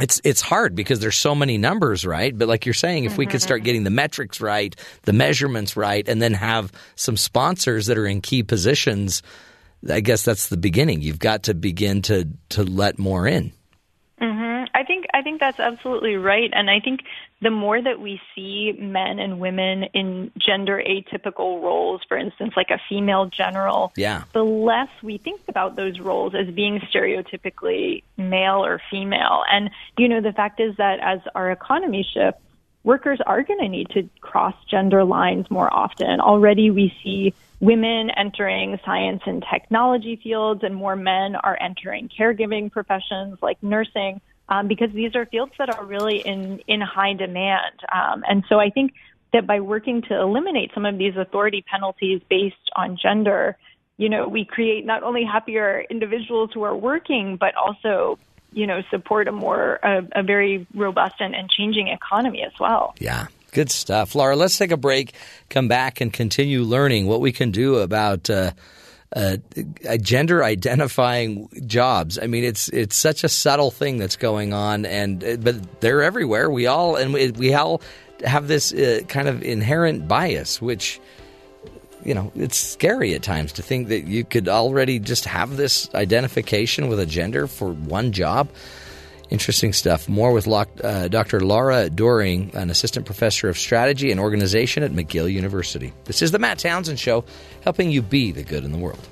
it's 0.00 0.20
it's 0.24 0.40
hard 0.40 0.74
because 0.74 1.00
there's 1.00 1.16
so 1.16 1.34
many 1.34 1.58
numbers, 1.58 2.04
right? 2.04 2.36
But 2.36 2.48
like 2.48 2.66
you're 2.66 2.74
saying, 2.74 3.04
if 3.04 3.16
we 3.16 3.26
could 3.26 3.42
start 3.42 3.62
getting 3.62 3.84
the 3.84 3.90
metrics 3.90 4.40
right, 4.40 4.74
the 5.02 5.12
measurements 5.12 5.76
right, 5.76 6.06
and 6.08 6.20
then 6.20 6.34
have 6.34 6.72
some 6.96 7.16
sponsors 7.16 7.86
that 7.86 7.98
are 7.98 8.06
in 8.06 8.20
key 8.20 8.42
positions, 8.42 9.22
I 9.88 10.00
guess 10.00 10.24
that's 10.24 10.48
the 10.48 10.56
beginning. 10.56 11.00
You've 11.00 11.18
got 11.20 11.44
to 11.44 11.54
begin 11.54 12.02
to 12.02 12.28
to 12.50 12.64
let 12.64 12.98
more 12.98 13.26
in. 13.26 13.52
Hmm 14.18 14.64
I 14.74 14.84
think 14.84 15.06
I 15.12 15.22
think 15.22 15.40
that's 15.40 15.60
absolutely 15.60 16.16
right, 16.16 16.50
and 16.52 16.70
I 16.70 16.80
think 16.80 17.00
the 17.40 17.50
more 17.50 17.80
that 17.82 18.00
we 18.00 18.20
see 18.34 18.72
men 18.78 19.18
and 19.18 19.38
women 19.38 19.84
in 19.92 20.30
gender 20.38 20.82
atypical 20.86 21.62
roles, 21.62 22.00
for 22.08 22.16
instance, 22.16 22.54
like 22.56 22.70
a 22.70 22.80
female 22.88 23.26
general, 23.26 23.92
Yeah. 23.96 24.24
the 24.32 24.44
less 24.44 24.88
we 25.02 25.18
think 25.18 25.40
about 25.48 25.76
those 25.76 25.98
roles 26.00 26.34
as 26.34 26.46
being 26.54 26.80
stereotypically 26.80 28.02
male 28.16 28.64
or 28.64 28.80
female. 28.90 29.44
And 29.50 29.70
you 29.98 30.08
know, 30.08 30.20
the 30.20 30.32
fact 30.32 30.60
is 30.60 30.76
that 30.76 31.00
as 31.00 31.20
our 31.34 31.50
economy 31.50 32.06
shifts, 32.14 32.40
workers 32.84 33.20
are 33.26 33.42
going 33.42 33.60
to 33.60 33.68
need 33.68 33.90
to 33.90 34.08
cross 34.20 34.54
gender 34.70 35.04
lines 35.04 35.50
more 35.50 35.72
often. 35.72 36.20
Already 36.20 36.70
we 36.70 36.94
see 37.02 37.34
women 37.64 38.10
entering 38.10 38.78
science 38.84 39.22
and 39.24 39.42
technology 39.50 40.20
fields 40.22 40.62
and 40.62 40.74
more 40.74 40.96
men 40.96 41.34
are 41.34 41.56
entering 41.60 42.10
caregiving 42.10 42.70
professions 42.70 43.38
like 43.40 43.62
nursing 43.62 44.20
um, 44.50 44.68
because 44.68 44.90
these 44.92 45.16
are 45.16 45.24
fields 45.26 45.52
that 45.58 45.74
are 45.74 45.84
really 45.84 46.18
in, 46.18 46.60
in 46.66 46.80
high 46.82 47.14
demand. 47.14 47.80
Um, 47.90 48.22
and 48.28 48.44
so 48.50 48.60
I 48.60 48.68
think 48.68 48.92
that 49.32 49.46
by 49.46 49.60
working 49.60 50.02
to 50.02 50.20
eliminate 50.20 50.72
some 50.74 50.84
of 50.84 50.98
these 50.98 51.16
authority 51.16 51.64
penalties 51.66 52.20
based 52.28 52.70
on 52.76 52.98
gender, 53.00 53.56
you 53.96 54.10
know, 54.10 54.28
we 54.28 54.44
create 54.44 54.84
not 54.84 55.02
only 55.02 55.24
happier 55.24 55.84
individuals 55.88 56.50
who 56.52 56.64
are 56.64 56.76
working, 56.76 57.36
but 57.36 57.54
also, 57.54 58.18
you 58.52 58.66
know, 58.66 58.82
support 58.90 59.26
a 59.26 59.32
more, 59.32 59.80
a, 59.82 60.06
a 60.16 60.22
very 60.22 60.66
robust 60.74 61.14
and, 61.18 61.34
and 61.34 61.48
changing 61.48 61.88
economy 61.88 62.42
as 62.42 62.52
well. 62.60 62.94
Yeah. 63.00 63.26
Good 63.54 63.70
stuff. 63.70 64.16
Laura, 64.16 64.34
let's 64.34 64.58
take 64.58 64.72
a 64.72 64.76
break, 64.76 65.14
come 65.48 65.68
back, 65.68 66.00
and 66.00 66.12
continue 66.12 66.62
learning 66.62 67.06
what 67.06 67.20
we 67.20 67.30
can 67.30 67.52
do 67.52 67.76
about 67.76 68.28
uh, 68.28 68.50
uh, 69.14 69.36
gender 70.00 70.42
identifying 70.42 71.48
jobs. 71.64 72.18
I 72.18 72.26
mean, 72.26 72.42
it's 72.42 72.68
it's 72.70 72.96
such 72.96 73.22
a 73.22 73.28
subtle 73.28 73.70
thing 73.70 73.98
that's 73.98 74.16
going 74.16 74.52
on, 74.52 74.84
and 74.84 75.22
uh, 75.22 75.36
but 75.36 75.80
they're 75.80 76.02
everywhere. 76.02 76.50
We 76.50 76.66
all 76.66 76.96
and 76.96 77.14
we, 77.14 77.30
we 77.30 77.54
all 77.54 77.80
have 78.24 78.48
this 78.48 78.72
uh, 78.74 79.02
kind 79.06 79.28
of 79.28 79.40
inherent 79.40 80.08
bias, 80.08 80.60
which 80.60 81.00
you 82.04 82.12
know 82.12 82.32
it's 82.34 82.56
scary 82.56 83.14
at 83.14 83.22
times 83.22 83.52
to 83.52 83.62
think 83.62 83.86
that 83.86 84.08
you 84.08 84.24
could 84.24 84.48
already 84.48 84.98
just 84.98 85.26
have 85.26 85.56
this 85.56 85.88
identification 85.94 86.88
with 86.88 86.98
a 86.98 87.06
gender 87.06 87.46
for 87.46 87.72
one 87.72 88.10
job. 88.10 88.48
Interesting 89.30 89.72
stuff. 89.72 90.08
More 90.08 90.32
with 90.32 90.46
uh, 90.46 91.08
Dr. 91.08 91.40
Laura 91.40 91.88
Doering, 91.88 92.50
an 92.54 92.70
assistant 92.70 93.06
professor 93.06 93.48
of 93.48 93.58
strategy 93.58 94.10
and 94.10 94.20
organization 94.20 94.82
at 94.82 94.92
McGill 94.92 95.32
University. 95.32 95.92
This 96.04 96.22
is 96.22 96.30
the 96.30 96.38
Matt 96.38 96.58
Townsend 96.58 97.00
Show, 97.00 97.24
helping 97.62 97.90
you 97.90 98.02
be 98.02 98.32
the 98.32 98.42
good 98.42 98.64
in 98.64 98.72
the 98.72 98.78
world. 98.78 99.08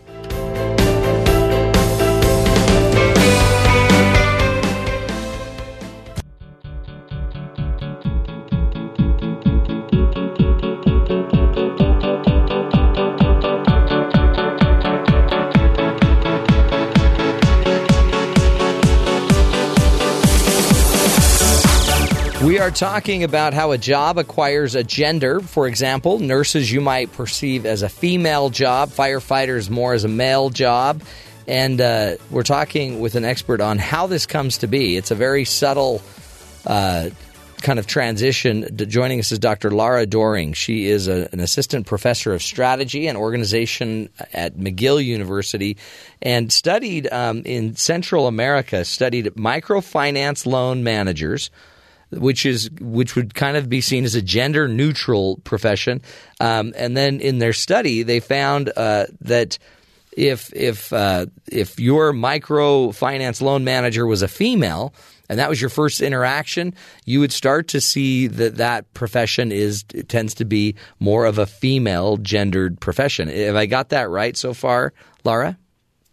Are 22.63 22.71
talking 22.71 23.25
about 23.25 23.55
how 23.55 23.73
a 23.73 23.77
job 23.77 24.19
acquires 24.19 24.77
a 24.77 24.85
gender. 24.85 25.41
For 25.41 25.67
example, 25.67 26.21
nurses 26.21 26.71
you 26.71 26.81
might 26.81 27.11
perceive 27.11 27.67
as 27.67 27.83
a 27.83 27.89
female 27.89 28.51
job, 28.51 28.91
firefighters 28.91 29.69
more 29.69 29.95
as 29.95 30.05
a 30.05 30.09
male 30.09 30.49
job. 30.49 31.03
And 31.49 31.81
uh, 31.81 32.19
we're 32.31 32.45
talking 32.45 33.01
with 33.01 33.17
an 33.17 33.25
expert 33.25 33.61
on 33.61 33.79
how 33.79 34.07
this 34.07 34.27
comes 34.27 34.59
to 34.59 34.69
be. 34.69 34.97
It's 34.97 35.11
a 35.11 35.17
very 35.17 35.45
subtle 35.45 36.03
uh, 36.65 37.11
kind 37.63 37.81
of 37.81 37.89
transition. 37.89 38.69
Joining 38.77 39.19
us 39.19 39.33
is 39.33 39.41
Dr. 39.41 39.73
Laura 39.73 40.07
Doering. 40.07 40.53
She 40.53 40.87
is 40.87 41.09
a, 41.09 41.29
an 41.33 41.41
assistant 41.41 41.89
professor 41.89 42.33
of 42.33 42.45
strategy 42.45 43.09
and 43.09 43.19
organization 43.19 44.09
at 44.33 44.57
McGill 44.57 45.05
University 45.05 45.79
and 46.23 46.53
studied 46.53 47.13
um, 47.13 47.43
in 47.45 47.75
Central 47.75 48.29
America, 48.29 48.85
studied 48.85 49.27
microfinance 49.35 50.47
loan 50.47 50.85
managers 50.85 51.51
which 52.13 52.47
is 52.47 52.71
which 52.81 53.17
would 53.17 53.35
kind 53.35 53.57
of 53.57 53.69
be 53.69 53.81
seen 53.81 54.05
as 54.05 54.15
a 54.15 54.23
gender 54.23 54.69
neutral 54.69 55.39
profession. 55.45 56.03
Um, 56.41 56.73
and 56.77 56.97
then 56.97 57.21
in 57.21 57.39
their 57.39 57.53
study, 57.53 58.03
they 58.03 58.21
found 58.21 58.73
uh, 58.77 59.07
that 59.23 59.59
if 60.17 60.53
if 60.55 60.93
uh, 60.93 61.27
if 61.51 61.81
your 61.81 62.13
microfinance 62.13 63.41
loan 63.41 63.65
manager 63.65 64.07
was 64.07 64.23
a 64.23 64.29
female 64.29 64.95
and 65.29 65.39
that 65.39 65.49
was 65.49 65.61
your 65.61 65.71
first 65.71 66.03
interaction, 66.03 66.75
you 67.07 67.21
would 67.21 67.33
start 67.33 67.69
to 67.69 67.81
see 67.81 68.27
that 68.27 68.57
that 68.57 68.93
profession 68.93 69.51
is 69.51 69.85
tends 70.09 70.35
to 70.35 70.45
be 70.45 70.75
more 71.01 71.25
of 71.25 71.39
a 71.39 71.47
female 71.47 72.19
gendered 72.19 72.81
profession. 72.81 73.29
Have 73.29 73.57
I 73.57 73.67
got 73.67 73.89
that 73.91 74.11
right 74.11 74.37
so 74.37 74.53
far, 74.53 74.93
Laura? 75.25 75.57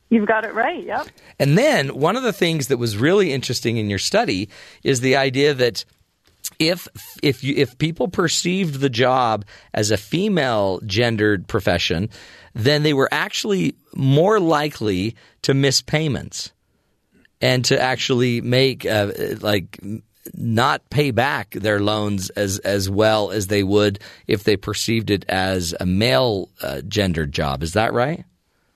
You've 0.09 0.27
got 0.27 0.43
it 0.43 0.53
right. 0.53 0.83
Yep. 0.83 1.07
And 1.37 1.57
then 1.57 1.89
one 1.89 2.15
of 2.15 2.23
the 2.23 2.33
things 2.33 2.67
that 2.67 2.77
was 2.77 2.97
really 2.97 3.31
interesting 3.31 3.77
in 3.77 3.89
your 3.89 3.99
study 3.99 4.49
is 4.83 5.01
the 5.01 5.15
idea 5.15 5.53
that 5.53 5.85
if 6.57 6.87
if 7.21 7.43
you, 7.43 7.53
if 7.55 7.77
people 7.77 8.07
perceived 8.07 8.79
the 8.79 8.89
job 8.89 9.45
as 9.73 9.91
a 9.91 9.97
female 9.97 10.79
gendered 10.85 11.47
profession, 11.47 12.09
then 12.53 12.83
they 12.83 12.93
were 12.93 13.09
actually 13.11 13.75
more 13.93 14.39
likely 14.39 15.15
to 15.43 15.53
miss 15.53 15.81
payments 15.81 16.51
and 17.41 17.63
to 17.65 17.79
actually 17.79 18.41
make 18.41 18.85
uh, 18.85 19.11
like 19.41 19.79
not 20.33 20.87
pay 20.89 21.11
back 21.11 21.51
their 21.51 21.79
loans 21.79 22.29
as 22.31 22.59
as 22.59 22.89
well 22.89 23.31
as 23.31 23.47
they 23.47 23.63
would 23.63 23.99
if 24.27 24.43
they 24.43 24.57
perceived 24.57 25.09
it 25.09 25.23
as 25.29 25.75
a 25.79 25.85
male 25.85 26.49
uh, 26.61 26.81
gendered 26.81 27.31
job. 27.31 27.63
Is 27.63 27.73
that 27.73 27.93
right? 27.93 28.25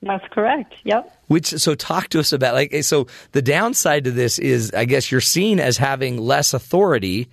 That's 0.04 0.26
correct. 0.32 0.74
Yep. 0.84 1.10
Which 1.28 1.48
so 1.48 1.74
talk 1.74 2.08
to 2.08 2.20
us 2.20 2.32
about 2.32 2.54
like 2.54 2.84
so 2.84 3.06
the 3.32 3.42
downside 3.42 4.04
to 4.04 4.10
this 4.10 4.38
is 4.38 4.72
I 4.72 4.84
guess 4.84 5.10
you're 5.10 5.20
seen 5.20 5.60
as 5.60 5.78
having 5.78 6.18
less 6.18 6.52
authority 6.52 7.28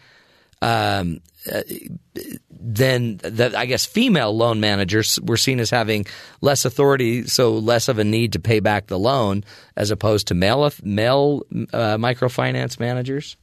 um, 0.62 1.22
uh, 1.52 1.62
then 2.50 3.18
that 3.24 3.56
I 3.56 3.66
guess 3.66 3.86
female 3.86 4.36
loan 4.36 4.60
managers 4.60 5.20
were 5.24 5.38
seen 5.38 5.60
as 5.60 5.72
having 5.72 6.06
less 6.42 6.66
authority, 6.66 7.26
so 7.28 7.54
less 7.54 7.88
of 7.88 7.98
a 7.98 8.04
need 8.04 8.34
to 8.34 8.40
pay 8.40 8.60
back 8.60 8.88
the 8.88 9.00
loan, 9.00 9.44
as 9.76 9.90
opposed 9.90 10.28
to 10.28 10.36
male 10.36 10.72
male 10.84 11.42
uh, 11.74 11.98
microfinance 11.98 12.80
managers. 12.80 13.38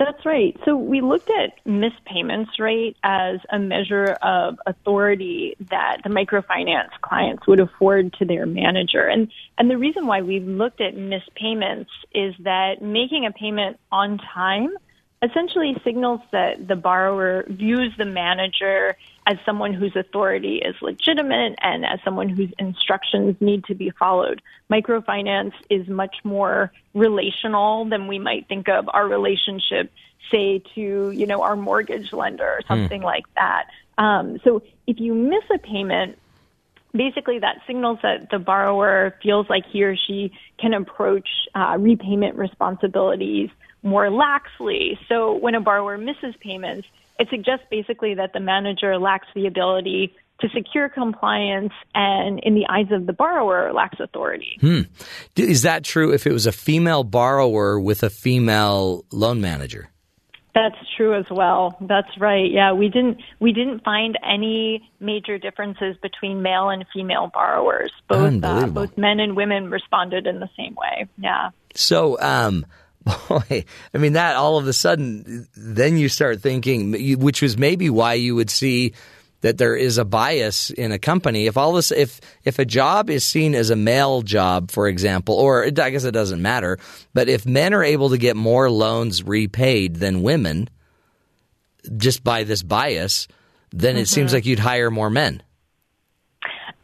That's 0.00 0.24
right. 0.24 0.58
So 0.64 0.76
we 0.76 1.02
looked 1.02 1.28
at 1.28 1.64
missed 1.66 2.02
payments 2.06 2.58
rate 2.58 2.96
as 3.04 3.38
a 3.50 3.58
measure 3.58 4.16
of 4.22 4.58
authority 4.66 5.58
that 5.68 5.98
the 6.02 6.08
microfinance 6.08 6.88
clients 7.02 7.46
would 7.46 7.60
afford 7.60 8.14
to 8.14 8.24
their 8.24 8.46
manager. 8.46 9.06
And 9.06 9.30
and 9.58 9.70
the 9.70 9.76
reason 9.76 10.06
why 10.06 10.22
we 10.22 10.40
looked 10.40 10.80
at 10.80 10.96
missed 10.96 11.34
payments 11.34 11.90
is 12.14 12.34
that 12.38 12.80
making 12.80 13.26
a 13.26 13.30
payment 13.30 13.78
on 13.92 14.16
time 14.16 14.70
essentially 15.20 15.76
signals 15.84 16.20
that 16.32 16.66
the 16.66 16.76
borrower 16.76 17.44
views 17.50 17.92
the 17.98 18.06
manager 18.06 18.96
as 19.30 19.38
someone 19.46 19.72
whose 19.72 19.94
authority 19.94 20.56
is 20.56 20.74
legitimate 20.82 21.54
and 21.62 21.86
as 21.86 22.00
someone 22.04 22.28
whose 22.28 22.52
instructions 22.58 23.36
need 23.40 23.64
to 23.64 23.76
be 23.76 23.90
followed. 23.90 24.42
Microfinance 24.68 25.52
is 25.70 25.86
much 25.86 26.16
more 26.24 26.72
relational 26.94 27.84
than 27.84 28.08
we 28.08 28.18
might 28.18 28.48
think 28.48 28.68
of 28.68 28.90
our 28.92 29.06
relationship, 29.06 29.92
say, 30.32 30.60
to, 30.74 31.12
you 31.12 31.26
know, 31.26 31.42
our 31.42 31.54
mortgage 31.54 32.12
lender 32.12 32.44
or 32.44 32.60
something 32.66 33.02
mm. 33.02 33.04
like 33.04 33.24
that. 33.36 33.68
Um, 33.98 34.40
so 34.42 34.62
if 34.88 34.98
you 34.98 35.14
miss 35.14 35.44
a 35.54 35.58
payment, 35.58 36.18
basically 36.92 37.38
that 37.38 37.58
signals 37.68 38.00
that 38.02 38.30
the 38.30 38.40
borrower 38.40 39.14
feels 39.22 39.48
like 39.48 39.64
he 39.66 39.84
or 39.84 39.94
she 39.94 40.32
can 40.58 40.74
approach 40.74 41.28
uh, 41.54 41.76
repayment 41.78 42.34
responsibilities 42.34 43.48
more 43.84 44.08
laxly. 44.08 44.98
So 45.08 45.34
when 45.34 45.54
a 45.54 45.60
borrower 45.60 45.96
misses 45.96 46.34
payments, 46.40 46.88
it 47.20 47.28
suggests 47.30 47.66
basically 47.70 48.14
that 48.14 48.32
the 48.32 48.40
manager 48.40 48.98
lacks 48.98 49.28
the 49.34 49.46
ability 49.46 50.14
to 50.40 50.48
secure 50.54 50.88
compliance 50.88 51.72
and, 51.94 52.40
in 52.42 52.54
the 52.54 52.64
eyes 52.70 52.90
of 52.90 53.06
the 53.06 53.12
borrower, 53.12 53.72
lacks 53.74 54.00
authority. 54.00 54.56
Hmm. 54.60 54.80
Is 55.36 55.62
that 55.62 55.84
true 55.84 56.12
if 56.12 56.26
it 56.26 56.32
was 56.32 56.46
a 56.46 56.52
female 56.52 57.04
borrower 57.04 57.78
with 57.78 58.02
a 58.02 58.08
female 58.08 59.04
loan 59.12 59.42
manager? 59.42 59.90
That's 60.54 60.76
true 60.96 61.16
as 61.16 61.26
well. 61.30 61.76
That's 61.82 62.08
right. 62.18 62.50
Yeah, 62.50 62.72
we 62.72 62.88
didn't 62.88 63.18
we 63.38 63.52
didn't 63.52 63.84
find 63.84 64.18
any 64.24 64.90
major 64.98 65.38
differences 65.38 65.96
between 66.02 66.42
male 66.42 66.70
and 66.70 66.84
female 66.92 67.30
borrowers. 67.32 67.92
Both 68.08 68.42
uh, 68.42 68.66
both 68.66 68.98
men 68.98 69.20
and 69.20 69.36
women 69.36 69.70
responded 69.70 70.26
in 70.26 70.40
the 70.40 70.48
same 70.56 70.74
way. 70.74 71.06
Yeah. 71.18 71.50
So, 71.74 72.20
um, 72.20 72.66
Boy, 73.28 73.64
I 73.94 73.98
mean 73.98 74.12
that 74.12 74.36
all 74.36 74.58
of 74.58 74.66
a 74.66 74.72
sudden, 74.72 75.48
then 75.56 75.96
you 75.96 76.08
start 76.08 76.40
thinking, 76.40 77.18
which 77.18 77.40
was 77.40 77.56
maybe 77.56 77.88
why 77.88 78.14
you 78.14 78.34
would 78.34 78.50
see 78.50 78.92
that 79.40 79.56
there 79.56 79.74
is 79.74 79.98
a 79.98 80.04
bias 80.04 80.70
in 80.70 80.92
a 80.92 80.98
company. 80.98 81.46
If 81.46 81.56
all 81.56 81.72
this, 81.72 81.90
if 81.90 82.20
if 82.44 82.58
a 82.58 82.64
job 82.64 83.08
is 83.08 83.24
seen 83.24 83.54
as 83.54 83.70
a 83.70 83.76
male 83.76 84.22
job, 84.22 84.70
for 84.70 84.86
example, 84.86 85.34
or 85.34 85.64
I 85.64 85.70
guess 85.70 86.04
it 86.04 86.12
doesn't 86.12 86.42
matter, 86.42 86.78
but 87.14 87.28
if 87.28 87.46
men 87.46 87.72
are 87.74 87.84
able 87.84 88.10
to 88.10 88.18
get 88.18 88.36
more 88.36 88.70
loans 88.70 89.22
repaid 89.22 89.96
than 89.96 90.22
women, 90.22 90.68
just 91.96 92.22
by 92.22 92.44
this 92.44 92.62
bias, 92.62 93.28
then 93.70 93.94
mm-hmm. 93.94 94.02
it 94.02 94.08
seems 94.08 94.28
mm-hmm. 94.28 94.36
like 94.36 94.46
you'd 94.46 94.58
hire 94.58 94.90
more 94.90 95.10
men. 95.10 95.42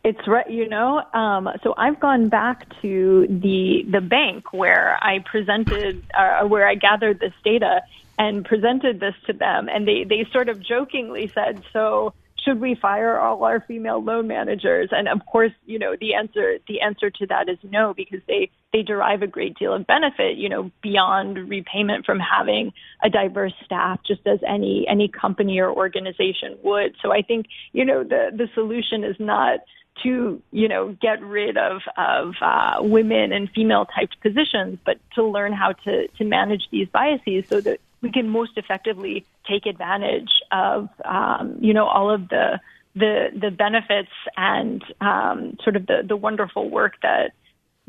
It's 0.09 0.28
right, 0.28 0.49
you 0.49 0.69
know. 0.69 1.03
Um, 1.15 1.49
so 1.65 1.74
I've 1.77 1.99
gone 1.99 2.28
back 2.28 2.65
to 2.81 3.27
the 3.28 3.83
the 3.91 4.01
bank 4.01 4.53
where 4.53 4.97
I 5.03 5.19
presented, 5.28 6.05
uh, 6.16 6.47
where 6.47 6.69
I 6.69 6.77
gathered 6.77 7.19
this 7.19 7.33
data 7.45 7.81
and 8.16 8.45
presented 8.45 9.01
this 9.01 9.15
to 9.27 9.33
them, 9.33 9.69
and 9.69 9.85
they 9.89 10.05
they 10.09 10.24
sort 10.33 10.49
of 10.49 10.62
jokingly 10.65 11.33
said, 11.35 11.65
"So 11.73 12.15
should 12.45 12.61
we 12.61 12.77
fire 12.81 13.19
all 13.19 13.43
our 13.43 13.65
female 13.66 14.01
loan 14.01 14.28
managers?" 14.28 14.91
And 14.93 15.09
of 15.09 15.27
course, 15.27 15.51
you 15.65 15.81
know, 15.81 15.97
the 16.01 16.15
answer 16.15 16.59
the 16.69 16.83
answer 16.83 17.11
to 17.11 17.27
that 17.27 17.49
is 17.49 17.59
no, 17.65 17.93
because 17.93 18.20
they 18.28 18.49
they 18.73 18.83
derive 18.83 19.23
a 19.23 19.27
great 19.27 19.59
deal 19.59 19.74
of 19.74 19.89
benefit, 19.89 20.37
you 20.37 20.49
know, 20.49 20.70
beyond 20.85 21.49
repayment 21.49 22.07
from 22.07 22.20
having 22.20 22.73
a 23.03 23.11
diverse 23.11 23.55
staff, 23.65 23.99
just 24.07 24.24
as 24.24 24.39
any 24.47 24.87
any 24.89 25.09
company 25.09 25.59
or 25.59 25.73
organization 25.73 26.57
would. 26.62 26.95
So 27.03 27.11
I 27.11 27.23
think 27.23 27.47
you 27.73 27.85
know 27.85 28.05
the 28.05 28.31
the 28.33 28.49
solution 28.55 29.03
is 29.03 29.16
not 29.19 29.59
to 30.02 30.43
you 30.52 30.68
know 30.68 30.97
get 31.01 31.23
rid 31.23 31.56
of 31.56 31.82
of 31.97 32.35
uh, 32.40 32.77
women 32.81 33.32
and 33.32 33.51
female 33.51 33.86
typed 33.86 34.20
positions, 34.20 34.78
but 34.85 34.98
to 35.14 35.24
learn 35.24 35.52
how 35.52 35.73
to 35.73 36.09
to 36.09 36.24
manage 36.24 36.68
these 36.70 36.89
biases 36.89 37.48
so 37.48 37.60
that 37.60 37.81
we 38.02 38.10
can 38.12 38.28
most 38.28 38.52
effectively 38.56 39.24
take 39.48 39.66
advantage 39.66 40.31
of 40.52 40.89
um, 41.05 41.59
you 41.60 41.74
know 41.74 41.86
all 41.86 42.10
of 42.10 42.28
the 42.28 42.60
the 42.94 43.28
the 43.39 43.51
benefits 43.51 44.12
and 44.36 44.82
um, 45.01 45.56
sort 45.62 45.77
of 45.77 45.86
the 45.86 46.02
the 46.06 46.16
wonderful 46.16 46.68
work 46.70 46.94
that 47.02 47.32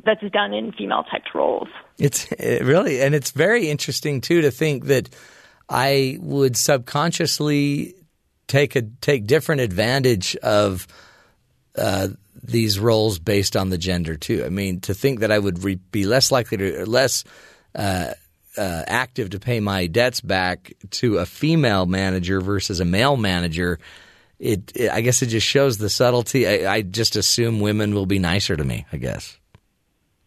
that's 0.03 0.23
done 0.31 0.53
in 0.53 0.71
female 0.71 1.03
typed 1.03 1.33
roles. 1.33 1.69
It's 1.97 2.31
it 2.33 2.63
really 2.63 3.01
and 3.01 3.15
it's 3.15 3.31
very 3.31 3.69
interesting 3.69 4.21
too 4.21 4.41
to 4.41 4.51
think 4.51 4.85
that 4.85 5.09
I 5.69 6.17
would 6.21 6.55
subconsciously 6.55 7.95
take 8.47 8.75
a 8.75 8.83
take 9.01 9.27
different 9.27 9.61
advantage 9.61 10.35
of 10.37 10.87
uh, 11.77 12.07
these 12.43 12.79
roles 12.79 13.19
based 13.19 13.55
on 13.55 13.69
the 13.69 13.77
gender 13.77 14.15
too. 14.15 14.43
I 14.45 14.49
mean, 14.49 14.79
to 14.81 14.93
think 14.93 15.19
that 15.19 15.31
I 15.31 15.39
would 15.39 15.63
re- 15.63 15.79
be 15.91 16.05
less 16.05 16.31
likely 16.31 16.57
to, 16.57 16.85
less 16.85 17.23
uh, 17.75 18.13
uh, 18.57 18.83
active 18.87 19.31
to 19.31 19.39
pay 19.39 19.59
my 19.59 19.87
debts 19.87 20.21
back 20.21 20.73
to 20.91 21.17
a 21.17 21.25
female 21.25 21.85
manager 21.85 22.41
versus 22.41 22.79
a 22.79 22.85
male 22.85 23.17
manager, 23.17 23.79
it, 24.39 24.71
it 24.75 24.91
I 24.91 25.01
guess 25.01 25.21
it 25.21 25.27
just 25.27 25.47
shows 25.47 25.77
the 25.77 25.89
subtlety. 25.89 26.47
I, 26.47 26.75
I, 26.75 26.81
just 26.81 27.15
assume 27.15 27.59
women 27.59 27.93
will 27.93 28.05
be 28.05 28.19
nicer 28.19 28.55
to 28.55 28.63
me. 28.63 28.85
I 28.91 28.97
guess 28.97 29.37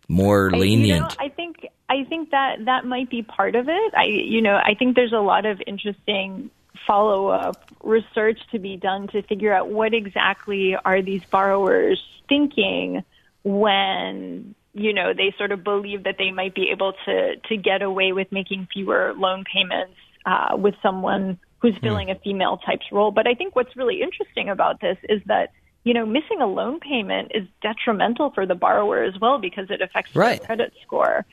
more 0.08 0.50
lenient. 0.50 0.90
I, 0.90 0.94
you 0.94 1.00
know, 1.00 1.08
I 1.18 1.28
think 1.28 1.56
I 1.88 2.04
think 2.08 2.30
that 2.30 2.64
that 2.64 2.84
might 2.84 3.08
be 3.08 3.22
part 3.22 3.54
of 3.54 3.68
it. 3.68 3.94
I 3.96 4.04
you 4.04 4.42
know 4.42 4.56
I 4.56 4.74
think 4.74 4.96
there's 4.96 5.12
a 5.12 5.20
lot 5.20 5.46
of 5.46 5.62
interesting 5.66 6.50
follow 6.90 7.28
up 7.28 7.70
research 7.84 8.40
to 8.50 8.58
be 8.58 8.76
done 8.76 9.06
to 9.06 9.22
figure 9.22 9.54
out 9.54 9.70
what 9.70 9.94
exactly 9.94 10.74
are 10.84 11.00
these 11.00 11.22
borrowers 11.30 12.02
thinking 12.28 13.04
when 13.44 14.56
you 14.74 14.92
know 14.92 15.14
they 15.14 15.32
sort 15.38 15.52
of 15.52 15.62
believe 15.62 16.02
that 16.02 16.16
they 16.18 16.32
might 16.32 16.52
be 16.52 16.70
able 16.70 16.92
to 17.04 17.36
to 17.48 17.56
get 17.56 17.80
away 17.80 18.12
with 18.12 18.26
making 18.32 18.66
fewer 18.72 19.14
loan 19.16 19.44
payments 19.44 19.94
uh, 20.26 20.56
with 20.56 20.74
someone 20.82 21.38
who's 21.60 21.76
hmm. 21.76 21.86
filling 21.86 22.08
mm. 22.08 22.16
a 22.16 22.18
female 22.20 22.56
type's 22.58 22.86
role. 22.90 23.12
But 23.12 23.28
I 23.28 23.34
think 23.34 23.54
what's 23.54 23.76
really 23.76 24.02
interesting 24.02 24.48
about 24.48 24.80
this 24.80 24.98
is 25.08 25.22
that 25.26 25.52
you 25.84 25.94
know 25.94 26.04
missing 26.04 26.40
a 26.40 26.46
loan 26.46 26.80
payment 26.80 27.30
is 27.36 27.46
detrimental 27.62 28.30
for 28.30 28.46
the 28.46 28.56
borrower 28.56 29.04
as 29.04 29.14
well 29.20 29.38
because 29.38 29.70
it 29.70 29.80
affects 29.80 30.16
right. 30.16 30.40
their 30.40 30.46
credit 30.46 30.72
score. 30.84 31.24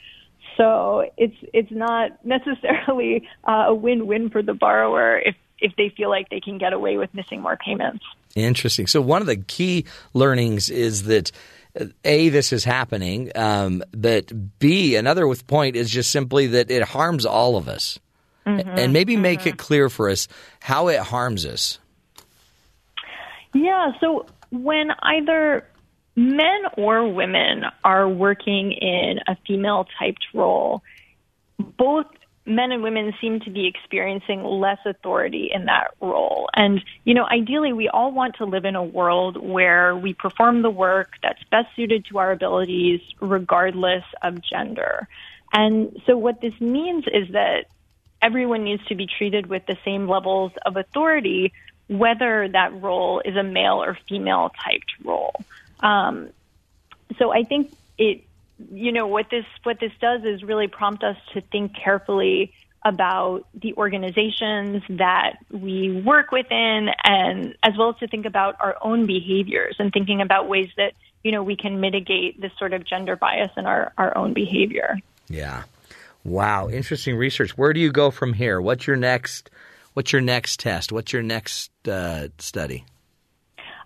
So 0.56 1.10
it's 1.18 1.36
it's 1.52 1.72
not 1.72 2.24
necessarily 2.24 3.28
uh, 3.44 3.66
a 3.70 3.74
win-win 3.76 4.30
for 4.30 4.44
the 4.44 4.54
borrower 4.54 5.18
if 5.18 5.36
if 5.60 5.76
they 5.76 5.90
feel 5.90 6.10
like 6.10 6.30
they 6.30 6.40
can 6.40 6.58
get 6.58 6.74
away 6.74 6.98
with 6.98 7.14
missing 7.14 7.42
more 7.42 7.58
payments. 7.58 8.04
Interesting. 8.36 8.88
So 8.88 9.02
one 9.02 9.22
of 9.22 9.28
the 9.28 9.38
key 9.38 9.86
learnings 10.14 10.70
is 10.70 11.04
that 11.04 11.32
a 12.04 12.30
this 12.30 12.54
is 12.54 12.64
happening, 12.64 13.32
um, 13.36 13.84
but 13.92 14.32
b 14.60 14.96
another 14.96 15.28
with 15.28 15.46
point 15.48 15.76
is 15.76 15.90
just 15.90 16.12
simply 16.12 16.48
that 16.48 16.72
it 16.72 16.84
harms 16.84 17.26
all 17.26 17.56
of 17.56 17.68
us, 17.68 18.00
mm-hmm, 18.46 18.68
and 18.68 18.94
maybe 18.94 19.14
mm-hmm. 19.14 19.22
make 19.24 19.46
it 19.46 19.58
clear 19.58 19.90
for 19.90 20.10
us 20.10 20.28
how 20.60 20.88
it 20.88 21.00
harms 21.00 21.46
us. 21.46 21.80
Yeah. 23.54 23.92
So 24.00 24.26
when 24.52 24.92
either 25.02 25.68
men 26.16 26.62
or 26.78 27.08
women 27.08 27.64
are 27.84 28.10
working 28.10 28.72
in 28.72 29.20
a 29.28 29.38
female 29.48 29.88
typed 30.00 30.26
role, 30.34 30.82
both 31.78 32.08
men 32.48 32.72
and 32.72 32.82
women 32.82 33.14
seem 33.20 33.42
to 33.42 33.50
be 33.50 33.68
experiencing 33.68 34.44
less 34.44 34.80
authority 34.86 35.52
in 35.54 35.66
that 35.66 35.92
role. 36.00 36.50
And, 36.54 36.84
you 37.04 37.14
know, 37.14 37.26
ideally, 37.26 37.74
we 37.74 37.90
all 37.90 38.12
want 38.12 38.38
to 38.38 38.46
live 38.46 38.64
in 38.64 38.76
a 38.76 38.84
world 38.84 39.38
where 39.38 39.96
we 39.96 40.14
perform 40.14 40.62
the 40.62 40.70
work 40.70 41.12
that's 41.22 41.44
best 41.52 41.68
suited 41.76 42.06
to 42.06 42.20
our 42.20 42.32
abilities, 42.32 43.02
regardless 43.20 44.04
of 44.22 44.42
gender. 44.42 45.08
And 45.52 46.02
so, 46.06 46.18
what 46.18 46.42
this 46.42 46.60
means 46.60 47.06
is 47.08 47.30
that 47.34 47.66
everyone 48.22 48.64
needs 48.64 48.86
to 48.86 48.96
be 48.96 49.08
treated 49.08 49.48
with 49.48 49.66
the 49.66 49.78
same 49.84 50.08
levels 50.08 50.54
of 50.66 50.78
authority, 50.78 51.54
whether 51.88 52.48
that 52.48 52.82
role 52.82 53.22
is 53.24 53.36
a 53.36 53.44
male 53.44 53.84
or 53.84 53.98
female 54.08 54.52
typed 54.64 54.92
role. 55.04 55.36
Um, 55.82 56.30
so, 57.18 57.32
I 57.32 57.44
think 57.44 57.74
it 57.98 58.27
you 58.72 58.92
know 58.92 59.08
what 59.08 59.30
this 59.30 59.46
what 59.64 59.80
this 59.80 59.92
does 60.02 60.24
is 60.24 60.44
really 60.44 60.68
prompt 60.68 61.04
us 61.04 61.18
to 61.34 61.42
think 61.42 61.76
carefully 61.76 62.54
about 62.86 63.46
the 63.54 63.74
organizations 63.74 64.82
that 64.90 65.38
we 65.52 66.02
work 66.06 66.32
within 66.32 66.90
and 67.04 67.56
as 67.64 67.74
well 67.78 67.90
as 67.90 67.98
to 67.98 68.08
think 68.08 68.26
about 68.26 68.56
our 68.60 68.78
own 68.82 69.06
behaviors 69.06 69.76
and 69.80 69.92
thinking 69.92 70.22
about 70.22 70.48
ways 70.48 70.70
that 70.78 70.94
you 71.24 71.32
know 71.32 71.44
we 71.44 71.56
can 71.56 71.80
mitigate 71.80 72.40
this 72.40 72.52
sort 72.58 72.74
of 72.74 72.86
gender 72.86 73.16
bias 73.16 73.52
in 73.58 73.66
our, 73.66 73.92
our 73.98 74.18
own 74.18 74.34
behavior. 74.34 74.98
Yeah. 75.28 75.64
Wow. 76.24 76.70
Interesting 76.70 77.16
research. 77.16 77.58
Where 77.58 77.74
do 77.74 77.80
you 77.80 77.92
go 77.92 78.12
from 78.12 78.34
here? 78.34 78.62
What's 78.62 78.88
your 78.88 78.98
next 78.98 79.50
what's 79.94 80.12
your 80.12 80.22
next 80.22 80.60
test? 80.60 80.92
What's 80.92 81.14
your 81.14 81.24
next 81.24 81.72
uh, 81.88 82.30
study 82.38 82.86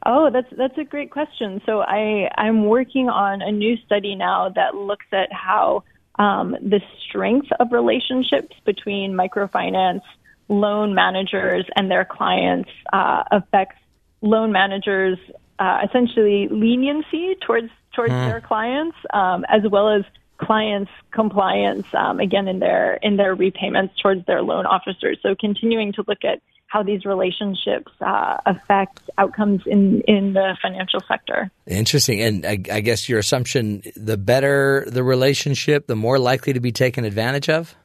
Oh, 0.06 0.30
that's 0.32 0.48
that's 0.58 0.78
a 0.78 0.84
great 0.84 1.12
question. 1.12 1.62
So 1.66 1.82
I 1.82 2.30
I'm 2.36 2.66
working 2.66 3.10
on 3.10 3.42
a 3.42 3.52
new 3.52 3.78
study 3.86 4.16
now 4.16 4.50
that 4.50 4.76
looks 4.76 5.06
at 5.12 5.32
how 5.32 5.84
um, 6.18 6.52
the 6.62 6.82
strength 7.08 7.48
of 7.60 7.72
relationships 7.72 8.56
between 8.66 9.14
microfinance 9.14 10.02
loan 10.48 10.94
managers 10.94 11.66
and 11.76 11.90
their 11.90 12.04
clients 12.04 12.70
uh, 12.92 13.24
affects 13.32 13.78
loan 14.22 14.52
managers 14.52 15.18
uh, 15.60 15.80
essentially 15.88 16.48
leniency 16.50 17.36
towards 17.46 17.70
towards 17.94 18.14
mm. 18.14 18.26
their 18.28 18.42
clients 18.42 18.98
um, 19.14 19.46
as 19.50 19.62
well 19.70 19.90
as 19.90 20.04
clients 20.42 20.92
compliance 21.12 21.86
um, 21.94 22.20
again 22.20 22.48
in 22.48 22.60
their 22.60 22.96
in 23.02 23.18
their 23.18 23.36
repayments 23.36 23.94
towards 24.02 24.26
their 24.26 24.42
loan 24.42 24.66
officers 24.66 25.18
so 25.22 25.36
continuing 25.40 25.94
to 25.94 26.04
look 26.08 26.24
at 26.24 26.42
how 26.72 26.82
these 26.82 27.04
relationships 27.04 27.92
uh, 28.00 28.38
affect 28.46 29.10
outcomes 29.18 29.62
in, 29.66 30.00
in 30.08 30.32
the 30.32 30.56
financial 30.62 31.02
sector. 31.06 31.52
Interesting. 31.68 32.22
And 32.22 32.46
I, 32.46 32.52
I, 32.72 32.80
guess 32.80 33.10
your 33.10 33.20
assumption 33.20 33.84
the 33.98 34.16
better 34.16 34.86
the 34.88 35.04
relationship, 35.04 35.88
the 35.88 35.98
more 35.98 36.18
likely 36.18 36.54
to 36.54 36.62
be 36.62 36.72
taken 36.72 37.04
advantage 37.04 37.50
of? 37.50 37.76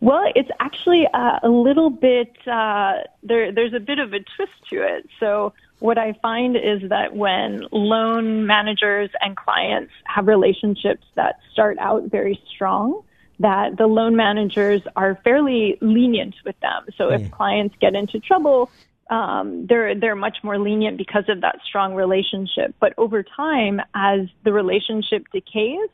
Well, 0.00 0.30
it's 0.34 0.50
actually 0.60 1.08
uh, 1.14 1.38
a 1.42 1.48
little 1.48 1.88
bit, 1.88 2.36
uh, 2.46 2.98
there, 3.22 3.52
there's 3.52 3.72
a 3.72 3.80
bit 3.80 3.98
of 3.98 4.12
a 4.12 4.20
twist 4.36 4.52
to 4.70 4.82
it. 4.82 5.08
So, 5.18 5.54
what 5.80 5.98
I 5.98 6.14
find 6.20 6.56
is 6.56 6.88
that 6.88 7.14
when 7.14 7.66
loan 7.70 8.46
managers 8.46 9.10
and 9.20 9.36
clients 9.36 9.92
have 10.04 10.26
relationships 10.26 11.06
that 11.14 11.38
start 11.52 11.78
out 11.78 12.04
very 12.04 12.40
strong, 12.54 13.02
that 13.40 13.76
the 13.76 13.86
loan 13.86 14.16
managers 14.16 14.82
are 14.96 15.18
fairly 15.22 15.78
lenient 15.80 16.34
with 16.44 16.58
them. 16.60 16.86
So 16.96 17.10
if 17.10 17.22
hmm. 17.22 17.28
clients 17.28 17.76
get 17.80 17.94
into 17.94 18.18
trouble, 18.18 18.70
um, 19.10 19.66
they're 19.66 19.94
they're 19.94 20.16
much 20.16 20.38
more 20.42 20.58
lenient 20.58 20.98
because 20.98 21.24
of 21.28 21.40
that 21.40 21.60
strong 21.64 21.94
relationship. 21.94 22.74
But 22.80 22.94
over 22.98 23.22
time, 23.22 23.80
as 23.94 24.20
the 24.44 24.52
relationship 24.52 25.26
decays, 25.32 25.88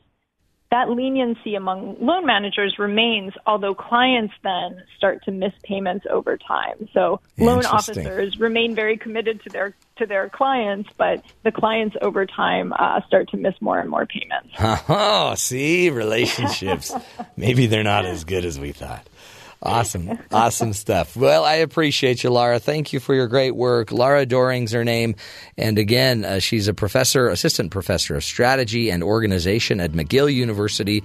that 0.71 0.89
leniency 0.89 1.55
among 1.55 1.97
loan 2.01 2.25
managers 2.25 2.75
remains, 2.79 3.33
although 3.45 3.75
clients 3.75 4.33
then 4.43 4.83
start 4.97 5.23
to 5.25 5.31
miss 5.31 5.53
payments 5.63 6.05
over 6.09 6.37
time. 6.37 6.89
So 6.93 7.21
loan 7.37 7.65
officers 7.65 8.39
remain 8.39 8.75
very 8.75 8.97
committed 8.97 9.43
to 9.43 9.49
their 9.49 9.75
to 9.97 10.05
their 10.05 10.27
clients, 10.27 10.89
but 10.97 11.23
the 11.43 11.51
clients 11.51 11.95
over 12.01 12.25
time 12.25 12.73
uh, 12.77 13.01
start 13.07 13.29
to 13.29 13.37
miss 13.37 13.53
more 13.61 13.79
and 13.79 13.89
more 13.89 14.05
payments. 14.05 14.53
Oh, 14.87 15.35
see, 15.35 15.89
relationships. 15.89 16.93
Maybe 17.37 17.65
they're 17.65 17.83
not 17.83 18.05
as 18.05 18.23
good 18.23 18.45
as 18.45 18.59
we 18.59 18.71
thought. 18.71 19.07
Awesome. 19.65 20.19
Awesome 20.31 20.73
stuff. 20.73 21.17
Well, 21.17 21.43
I 21.43 21.55
appreciate 21.55 22.23
you, 22.23 22.29
Laura. 22.29 22.59
Thank 22.59 22.93
you 22.93 22.99
for 22.99 23.15
your 23.15 23.27
great 23.27 23.55
work. 23.55 23.91
Laura 23.91 24.25
Doering's 24.25 24.71
her 24.73 24.83
name. 24.83 25.15
And 25.57 25.79
again, 25.79 26.23
uh, 26.23 26.39
she's 26.39 26.67
a 26.67 26.73
professor, 26.73 27.27
assistant 27.29 27.71
professor 27.71 28.15
of 28.15 28.23
strategy 28.23 28.91
and 28.91 29.01
organization 29.03 29.79
at 29.79 29.91
McGill 29.91 30.31
University. 30.33 31.03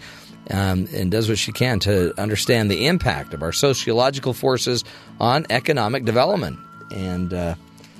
Um, 0.51 0.89
and 0.95 1.11
does 1.13 1.29
what 1.29 1.39
she 1.39 1.53
can 1.53 1.79
to 1.81 2.19
understand 2.19 2.71
the 2.71 2.87
impact 2.87 3.35
of 3.35 3.43
our 3.43 3.53
sociological 3.53 4.33
forces 4.33 4.85
on 5.21 5.47
economic 5.51 6.05
development. 6.05 6.59
And 6.91 7.33
uh, 7.33 7.55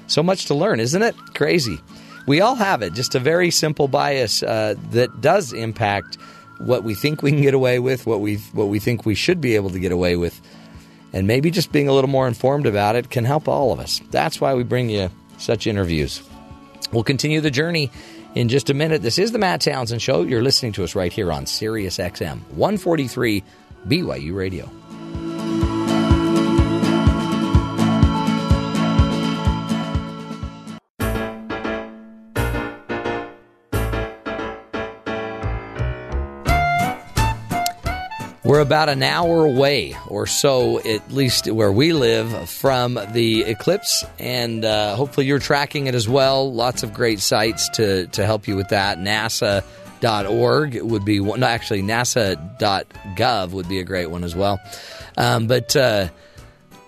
so 0.07 0.23
much 0.23 0.47
to 0.47 0.55
learn, 0.55 0.81
isn't 0.81 1.03
it? 1.03 1.15
Crazy. 1.35 1.79
We 2.27 2.41
all 2.41 2.55
have 2.57 2.83
it, 2.83 2.95
just 2.95 3.15
a 3.15 3.21
very 3.21 3.51
simple 3.51 3.89
bias 3.89 4.43
uh, 4.43 4.75
that 4.91 5.21
does 5.21 5.53
impact 5.53 6.17
what 6.61 6.85
we 6.85 6.95
think 6.95 7.23
we 7.23 7.31
can 7.31 7.43
get 7.43 7.55
away 7.55 7.79
with, 7.79 8.07
what 8.07 8.21
we 8.21 8.37
what 8.53 8.69
we 8.69 8.79
think 8.79 9.07
we 9.07 9.15
should 9.15 9.41
be 9.41 9.57
able 9.57 9.71
to 9.71 9.79
get 9.79 9.93
away 9.93 10.17
with, 10.17 10.41
and 11.13 11.27
maybe 11.27 11.51
just 11.51 11.73
being 11.73 11.89
a 11.89 11.93
little 11.93 12.11
more 12.11 12.29
informed 12.29 12.67
about 12.67 12.97
it 12.97 13.11
can 13.11 13.25
help 13.25 13.49
all 13.49 13.73
of 13.73 13.81
us. 13.81 14.01
That's 14.11 14.41
why 14.41 14.55
we 14.55 14.63
bring 14.63 14.91
you 14.91 15.11
such 15.39 15.67
interviews. 15.67 16.23
We'll 16.93 17.05
continue 17.05 17.41
the 17.41 17.51
journey 17.51 17.91
in 18.35 18.49
just 18.49 18.71
a 18.71 18.75
minute. 18.75 19.03
This 19.03 19.19
is 19.19 19.33
the 19.33 19.39
Matt 19.39 19.61
Townsend 19.61 20.03
Show. 20.03 20.23
You're 20.23 20.43
listening 20.43 20.73
to 20.73 20.85
us 20.85 20.95
right 20.95 21.13
here 21.13 21.33
on 21.33 21.47
Sirius 21.47 21.99
XM 21.99 22.41
143 22.51 23.43
BYU 23.87 24.35
Radio. 24.35 24.80
We're 38.51 38.59
about 38.59 38.89
an 38.89 39.05
hour 39.05 39.45
away 39.45 39.97
or 40.09 40.27
so, 40.27 40.81
at 40.81 41.13
least 41.13 41.47
where 41.47 41.71
we 41.71 41.93
live, 41.93 42.51
from 42.51 42.99
the 43.13 43.43
eclipse, 43.43 44.05
and 44.19 44.65
uh, 44.65 44.97
hopefully 44.97 45.27
you're 45.27 45.39
tracking 45.39 45.87
it 45.87 45.95
as 45.95 46.09
well. 46.09 46.53
Lots 46.53 46.83
of 46.83 46.93
great 46.93 47.21
sites 47.21 47.69
to, 47.75 48.09
to 48.09 48.27
help 48.27 48.49
you 48.49 48.57
with 48.57 48.71
that. 48.71 48.99
NASA.org 48.99 50.83
would 50.83 51.05
be 51.05 51.21
one. 51.21 51.39
No, 51.39 51.47
actually, 51.47 51.83
NASA.gov 51.83 53.51
would 53.51 53.69
be 53.69 53.79
a 53.79 53.85
great 53.85 54.11
one 54.11 54.25
as 54.25 54.35
well. 54.35 54.59
Um, 55.17 55.47
but 55.47 55.77
uh, 55.77 56.09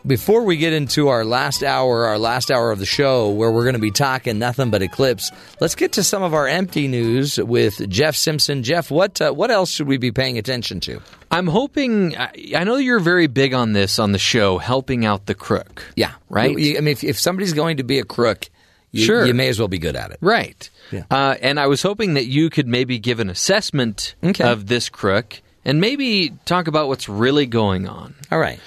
Before 0.05 0.43
we 0.43 0.57
get 0.57 0.73
into 0.73 1.09
our 1.09 1.25
last 1.25 1.63
hour, 1.63 2.07
our 2.07 2.19
last 2.19 2.51
hour 2.51 2.73
of 2.73 2.81
the 2.81 2.87
show, 2.87 3.31
where 3.31 3.53
we're 3.53 3.63
going 3.63 3.75
to 3.77 3.81
be 3.81 3.93
talking 3.93 4.37
nothing 4.39 4.71
but 4.71 4.83
eclipse, 4.83 5.31
let's 5.61 5.77
get 5.77 5.93
to 5.93 6.03
some 6.03 6.25
of 6.25 6.35
our 6.35 6.49
empty 6.49 6.89
news 6.89 7.39
with 7.39 7.89
Jeff 7.89 8.17
Simpson. 8.17 8.65
Jeff, 8.65 8.91
what 8.91 9.21
uh, 9.21 9.31
what 9.33 9.53
else 9.53 9.71
should 9.71 9.87
we 9.87 9.99
be 9.99 10.11
paying 10.11 10.39
attention 10.39 10.81
to? 10.81 11.01
I'm 11.31 11.47
hoping. 11.47 12.17
I 12.17 12.33
I 12.57 12.65
know 12.65 12.77
you're 12.77 12.99
very 12.99 13.29
big 13.29 13.55
on 13.55 13.75
this 13.75 14.01
on 14.01 14.11
the 14.11 14.19
show, 14.19 14.59
helping 14.59 15.05
out 15.05 15.27
the 15.27 15.35
crook. 15.37 15.85
Yeah, 15.95 16.13
Right? 16.29 16.51
You- 16.51 16.59
you- 16.73 16.79
I 16.79 16.81
mean, 16.81 16.93
if, 16.93 17.05
if 17.05 17.21
somebody's 17.21 17.53
going 17.53 17.77
to 17.77 17.85
be 17.85 18.01
a 18.01 18.05
crook, 18.05 18.49
you, 18.91 19.05
Sure. 19.05 19.25
you 19.25 19.35
may 19.35 19.49
as 19.49 19.61
well 19.61 19.69
be 19.69 19.79
good 19.79 19.95
at 19.95 20.11
it. 20.11 20.19
Right. 20.21 20.69
Yeah. 20.91 21.05
Uh, 21.13 21.37
and 21.41 21.61
I 21.61 21.69
was 21.69 21.81
hoping 21.81 22.15
that 22.15 22.27
you 22.27 22.51
could 22.51 22.67
maybe 22.67 22.99
give 22.99 23.21
an 23.21 23.31
assessment 23.31 24.17
Okay. 24.25 24.43
of 24.45 24.67
this 24.67 24.89
crook 24.89 25.41
and 25.65 25.81
maybe 25.81 26.33
talk 26.45 26.67
about 26.67 26.89
what's 26.89 27.09
really 27.09 27.47
going 27.47 27.87
on. 27.89 28.15
All 28.33 28.39
right. 28.41 28.59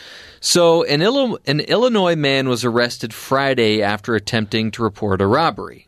So, 0.45 0.83
an, 0.83 1.01
Illi- 1.01 1.39
an 1.47 1.59
Illinois 1.59 2.15
man 2.15 2.47
was 2.47 2.63
arrested 2.63 3.15
Friday 3.15 3.81
after 3.81 4.13
attempting 4.13 4.69
to 4.71 4.83
report 4.83 5.19
a 5.19 5.25
robbery. 5.25 5.87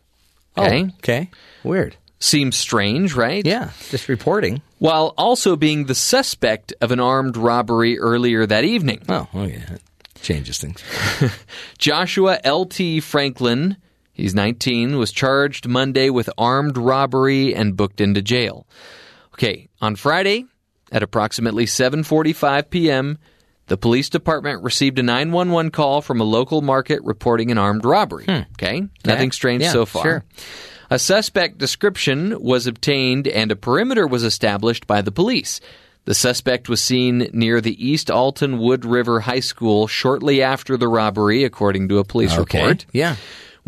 Oh, 0.56 0.64
okay. 0.64 0.82
Oh, 0.82 0.94
okay. 0.96 1.30
Weird. 1.62 1.96
Seems 2.18 2.56
strange, 2.56 3.14
right? 3.14 3.46
Yeah, 3.46 3.70
just 3.90 4.08
reporting. 4.08 4.60
While 4.80 5.14
also 5.16 5.54
being 5.54 5.84
the 5.84 5.94
suspect 5.94 6.74
of 6.80 6.90
an 6.90 6.98
armed 6.98 7.36
robbery 7.36 8.00
earlier 8.00 8.46
that 8.46 8.64
evening. 8.64 9.02
Oh, 9.08 9.28
oh 9.32 9.42
okay. 9.42 9.62
That 9.68 9.80
changes 10.22 10.58
things. 10.58 10.82
Joshua 11.78 12.40
L.T. 12.42 12.98
Franklin, 12.98 13.76
he's 14.12 14.34
19, 14.34 14.98
was 14.98 15.12
charged 15.12 15.68
Monday 15.68 16.10
with 16.10 16.28
armed 16.36 16.76
robbery 16.76 17.54
and 17.54 17.76
booked 17.76 18.00
into 18.00 18.22
jail. 18.22 18.66
Okay, 19.34 19.68
on 19.80 19.94
Friday 19.94 20.46
at 20.90 21.04
approximately 21.04 21.66
7:45 21.66 22.70
p.m., 22.70 23.18
the 23.68 23.76
police 23.76 24.08
department 24.08 24.62
received 24.62 24.98
a 24.98 25.02
911 25.02 25.70
call 25.70 26.00
from 26.02 26.20
a 26.20 26.24
local 26.24 26.62
market 26.62 27.02
reporting 27.04 27.50
an 27.50 27.58
armed 27.58 27.84
robbery. 27.84 28.24
Hmm. 28.24 28.42
Okay? 28.52 28.82
Nothing 29.04 29.30
strange 29.32 29.62
Yeah, 29.62 29.72
so 29.72 29.86
far. 29.86 30.02
sure. 30.02 30.24
A 30.90 30.98
suspect 30.98 31.58
description 31.58 32.40
was 32.40 32.66
obtained 32.66 33.28
and 33.28 33.52
a 33.52 33.56
perimeter 33.56 34.06
was 34.06 34.24
established 34.24 34.86
by 34.86 35.02
the 35.02 35.12
police. 35.12 35.60
The 36.06 36.14
suspect 36.14 36.70
was 36.70 36.82
seen 36.82 37.28
near 37.34 37.60
the 37.60 37.86
East 37.86 38.10
Alton 38.10 38.58
Wood 38.58 38.86
River 38.86 39.20
High 39.20 39.40
School 39.40 39.86
shortly 39.86 40.42
after 40.42 40.78
the 40.78 40.88
robbery, 40.88 41.44
according 41.44 41.88
to 41.90 41.98
a 41.98 42.04
police 42.04 42.32
Okay. 42.38 42.60
report. 42.60 42.86
Yeah. 42.92 43.16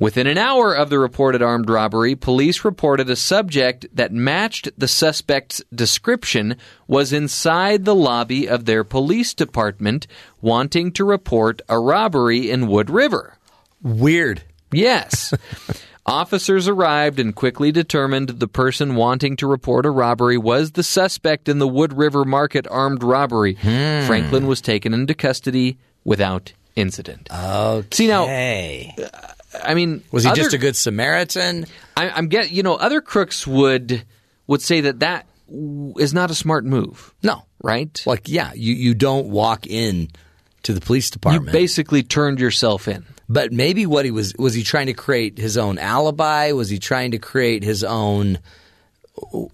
Within 0.00 0.26
an 0.26 0.38
hour 0.38 0.72
of 0.72 0.88
the 0.88 0.98
reported 0.98 1.42
armed 1.42 1.68
robbery, 1.68 2.16
police 2.16 2.64
reported 2.64 3.10
a 3.10 3.16
subject 3.16 3.84
that 3.92 4.12
matched 4.12 4.70
the 4.78 4.88
suspect's 4.88 5.62
description 5.74 6.56
was 6.86 7.12
inside 7.12 7.84
the 7.84 7.94
lobby 7.94 8.48
of 8.48 8.64
their 8.64 8.82
police 8.82 9.34
department 9.34 10.06
wanting 10.40 10.90
to 10.92 11.04
report 11.04 11.60
a 11.68 11.78
robbery 11.78 12.50
in 12.50 12.66
Wood 12.66 12.88
River. 12.88 13.36
Weird. 13.82 14.42
Yes. 14.72 15.34
Officers 16.06 16.66
arrived 16.66 17.20
and 17.20 17.34
quickly 17.34 17.70
determined 17.70 18.30
the 18.30 18.48
person 18.48 18.94
wanting 18.94 19.36
to 19.36 19.46
report 19.46 19.84
a 19.84 19.90
robbery 19.90 20.38
was 20.38 20.70
the 20.70 20.82
suspect 20.82 21.46
in 21.46 21.58
the 21.58 21.68
Wood 21.68 21.92
River 21.92 22.24
Market 22.24 22.66
armed 22.70 23.02
robbery. 23.02 23.52
Hmm. 23.52 24.06
Franklin 24.06 24.46
was 24.46 24.62
taken 24.62 24.94
into 24.94 25.12
custody 25.12 25.76
without 26.04 26.54
incident. 26.74 27.28
Okay. 27.30 27.86
See 27.92 28.06
now. 28.06 28.24
I 29.64 29.74
mean, 29.74 30.02
Was 30.12 30.24
he 30.24 30.30
other- 30.30 30.42
just 30.42 30.54
a 30.54 30.58
good 30.58 30.76
Samaritan? 30.76 31.66
I, 31.96 32.10
I'm 32.10 32.28
get 32.28 32.50
you 32.50 32.62
know 32.62 32.74
other 32.74 33.00
crooks 33.00 33.46
would 33.46 34.04
would 34.46 34.62
say 34.62 34.80
that 34.82 35.00
that 35.00 35.26
is 35.96 36.14
not 36.14 36.30
a 36.30 36.34
smart 36.34 36.64
move, 36.64 37.12
No. 37.22 37.44
right? 37.62 38.00
Like, 38.06 38.28
yeah, 38.28 38.52
you, 38.54 38.72
you 38.74 38.94
don't 38.94 39.26
walk 39.28 39.66
in 39.66 40.08
to 40.62 40.72
the 40.72 40.80
police 40.80 41.08
you 41.08 41.12
department. 41.14 41.52
basically 41.52 42.02
turned 42.04 42.38
yourself 42.38 42.86
in. 42.86 43.04
but 43.28 43.52
maybe 43.52 43.86
what 43.86 44.04
he 44.04 44.10
was 44.12 44.34
was 44.38 44.54
he 44.54 44.62
trying 44.62 44.86
to 44.86 44.92
create 44.94 45.38
his 45.38 45.56
own 45.56 45.78
alibi? 45.78 46.52
Was 46.52 46.68
he 46.68 46.78
trying 46.78 47.10
to 47.12 47.18
create 47.18 47.62
his 47.64 47.82
own? 47.82 48.38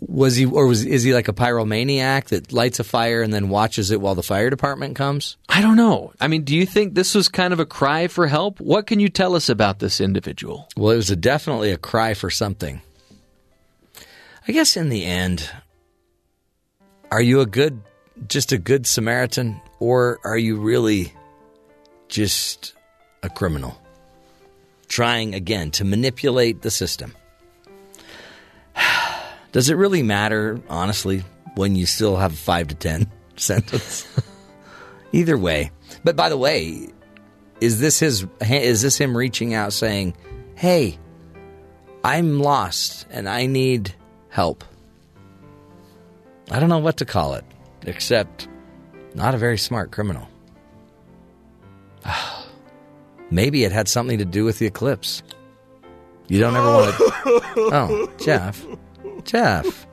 Was 0.01 0.37
he 0.37 0.47
or 0.47 0.67
was 0.67 0.85
is 0.85 1.03
he 1.03 1.13
like 1.13 1.29
a 1.29 1.33
pyromaniac 1.33 2.27
that 2.27 2.53
lights 2.53 2.79
a 2.79 2.85
fire 2.85 3.23
and 3.23 3.33
then 3.33 3.49
watches 3.49 3.91
it 3.91 4.01
while 4.01 4.15
the 4.15 4.23
fire 4.23 4.49
department 4.51 4.97
comes? 4.97 5.37
I 5.49 5.61
don't 5.61 5.77
know. 5.77 6.13
I 6.21 6.29
mean, 6.29 6.45
do 6.45 6.55
you 6.55 6.67
think 6.67 6.95
this 6.95 7.15
was 7.15 7.29
kind 7.29 7.53
of 7.53 7.61
a 7.61 7.67
cry 7.67 8.09
for 8.09 8.27
help? 8.27 8.61
What 8.61 8.87
can 8.87 9.01
you 9.01 9.09
tell 9.09 9.35
us 9.35 9.49
about 9.49 9.79
this 9.79 10.01
individual? 10.01 10.69
Well, 10.77 10.93
it 10.93 10.97
was 10.97 11.11
a, 11.11 11.17
definitely 11.17 11.73
a 11.73 11.79
cry 11.79 12.15
for 12.15 12.31
something. 12.31 12.81
I 14.49 14.53
guess 14.53 14.77
in 14.77 14.89
the 14.91 15.05
end, 15.05 15.51
are 17.11 17.23
you 17.23 17.41
a 17.41 17.47
good, 17.47 17.81
just 18.29 18.53
a 18.53 18.59
good 18.59 18.87
Samaritan, 18.87 19.61
or 19.81 20.21
are 20.25 20.39
you 20.39 20.57
really 20.57 21.13
just 22.09 22.75
a 23.23 23.29
criminal 23.29 23.81
trying 24.89 25.35
again 25.35 25.71
to 25.73 25.85
manipulate 25.85 26.63
the 26.63 26.71
system? 26.71 27.15
Does 29.57 29.71
it 29.71 29.79
really 29.79 30.03
matter, 30.03 30.61
honestly, 30.69 31.25
when 31.55 31.77
you 31.77 31.87
still 31.87 32.17
have 32.17 32.35
a 32.35 32.37
five 32.37 32.69
to 32.69 32.75
ten 32.75 33.11
sentence? 33.37 34.07
Either 35.13 35.39
way. 35.39 35.71
But 36.05 36.15
by 36.15 36.29
the 36.29 36.37
way, 36.37 36.91
is 37.63 37.81
this 37.81 37.99
his? 37.99 38.27
Is 38.43 38.83
this 38.83 38.99
him 38.99 39.17
reaching 39.17 39.55
out 39.55 39.73
saying, 39.73 40.15
"Hey, 40.57 40.99
I'm 42.05 42.39
lost 42.39 43.07
and 43.09 43.27
I 43.27 43.47
need 43.47 43.95
help"? 44.29 44.63
I 46.51 46.61
don't 46.61 46.69
know 46.69 46.77
what 46.81 46.99
to 46.99 47.07
call 47.07 47.33
it, 47.33 47.45
except 47.87 48.49
not 49.15 49.35
a 49.35 49.39
very 49.39 49.57
smart 49.57 49.91
criminal. 49.91 50.29
Maybe 53.31 53.65
it 53.65 53.73
had 53.73 53.89
something 53.89 54.19
to 54.19 54.27
do 54.27 54.45
with 54.45 54.59
the 54.59 54.67
eclipse. 54.67 55.23
You 56.29 56.41
don't 56.41 56.55
ever 56.55 56.71
want 56.71 56.95
to. 56.95 57.13
Oh, 57.57 58.13
Jeff, 58.19 58.67
Jeff, 59.27 59.87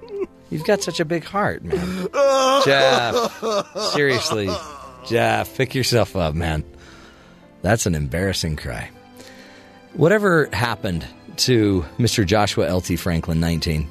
you've 0.49 0.65
got 0.65 0.81
such 0.83 0.99
a 0.99 1.05
big 1.05 1.23
heart, 1.23 1.63
man. 1.63 2.07
Jeff, 2.65 3.43
seriously, 3.91 4.49
Jeff, 5.07 5.55
pick 5.57 5.75
yourself 5.75 6.15
up, 6.15 6.35
man. 6.35 6.63
That's 7.61 7.85
an 7.85 7.95
embarrassing 7.95 8.55
cry. 8.57 8.89
Whatever 9.93 10.49
happened 10.53 11.05
to 11.37 11.85
Mr. 11.97 12.25
Joshua 12.25 12.67
L.T. 12.67 12.95
Franklin, 12.95 13.39
19? 13.39 13.87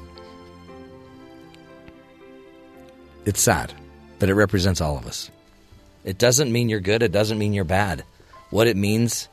It's 3.25 3.41
sad, 3.41 3.73
but 4.19 4.29
it 4.29 4.35
represents 4.35 4.81
all 4.81 4.97
of 4.97 5.05
us. 5.05 5.29
It 6.03 6.17
doesn't 6.17 6.51
mean 6.51 6.69
you're 6.69 6.81
good, 6.81 7.03
it 7.03 7.11
doesn't 7.11 7.37
mean 7.37 7.53
you're 7.53 7.63
bad. 7.63 8.03
What 8.49 8.67
it 8.67 8.75
means 8.75 9.29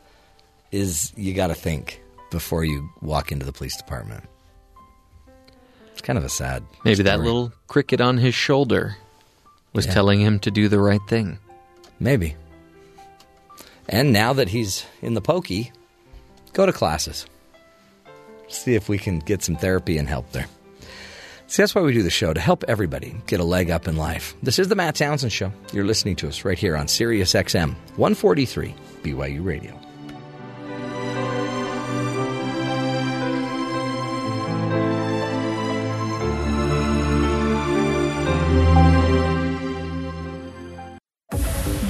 is 0.71 1.13
you 1.17 1.35
got 1.35 1.49
to 1.49 1.55
think 1.55 2.01
before 2.31 2.65
you 2.65 2.89
walk 3.03 3.33
into 3.33 3.45
the 3.45 3.53
police 3.53 3.77
department. 3.77 4.25
It's 6.01 6.07
kind 6.07 6.17
of 6.19 6.25
a 6.25 6.31
sad. 6.31 6.63
Maybe 6.83 7.03
that 7.03 7.21
little 7.21 7.53
cricket 7.69 8.01
on 8.01 8.17
his 8.17 8.35
shoulder 8.35 8.97
was 9.75 9.85
Yeah. 9.85 9.93
telling 9.93 10.19
him 10.23 10.39
to 10.39 10.51
do 10.51 10.67
the 10.67 10.79
right 10.79 11.03
thing. 11.07 11.39
Maybe. 12.01 12.37
And 13.87 14.11
now 14.11 14.33
that 14.33 14.49
he's 14.49 14.87
in 15.03 15.13
the 15.13 15.21
pokey, 15.21 15.73
go 16.55 16.65
to 16.65 16.73
classes. 16.73 17.27
See 18.49 18.75
if 18.75 18.89
we 18.89 18.97
can 18.97 19.19
get 19.19 19.43
some 19.43 19.57
therapy 19.57 19.99
and 19.99 20.09
help 20.09 20.33
there. 20.33 20.47
See, 21.49 21.63
that's 21.63 21.75
why 21.75 21.83
we 21.83 21.93
do 21.93 22.03
the 22.03 22.09
show, 22.09 22.33
to 22.33 22.41
help 22.41 22.65
everybody 22.67 23.15
get 23.27 23.41
a 23.41 23.45
leg 23.45 23.71
up 23.71 23.87
in 23.87 23.97
life. 23.99 24.35
This 24.43 24.59
is 24.59 24.69
the 24.69 24.77
Matt 24.77 24.95
Townsend 24.95 25.33
Show. 25.35 25.53
You're 25.75 25.85
listening 25.85 26.17
to 26.17 26.29
us 26.29 26.47
right 26.47 26.59
here 26.59 26.79
on 26.79 26.89
Sirius 26.89 27.35
XM 27.35 27.75
143 27.97 28.75
BYU 29.03 29.45
Radio. 29.45 29.79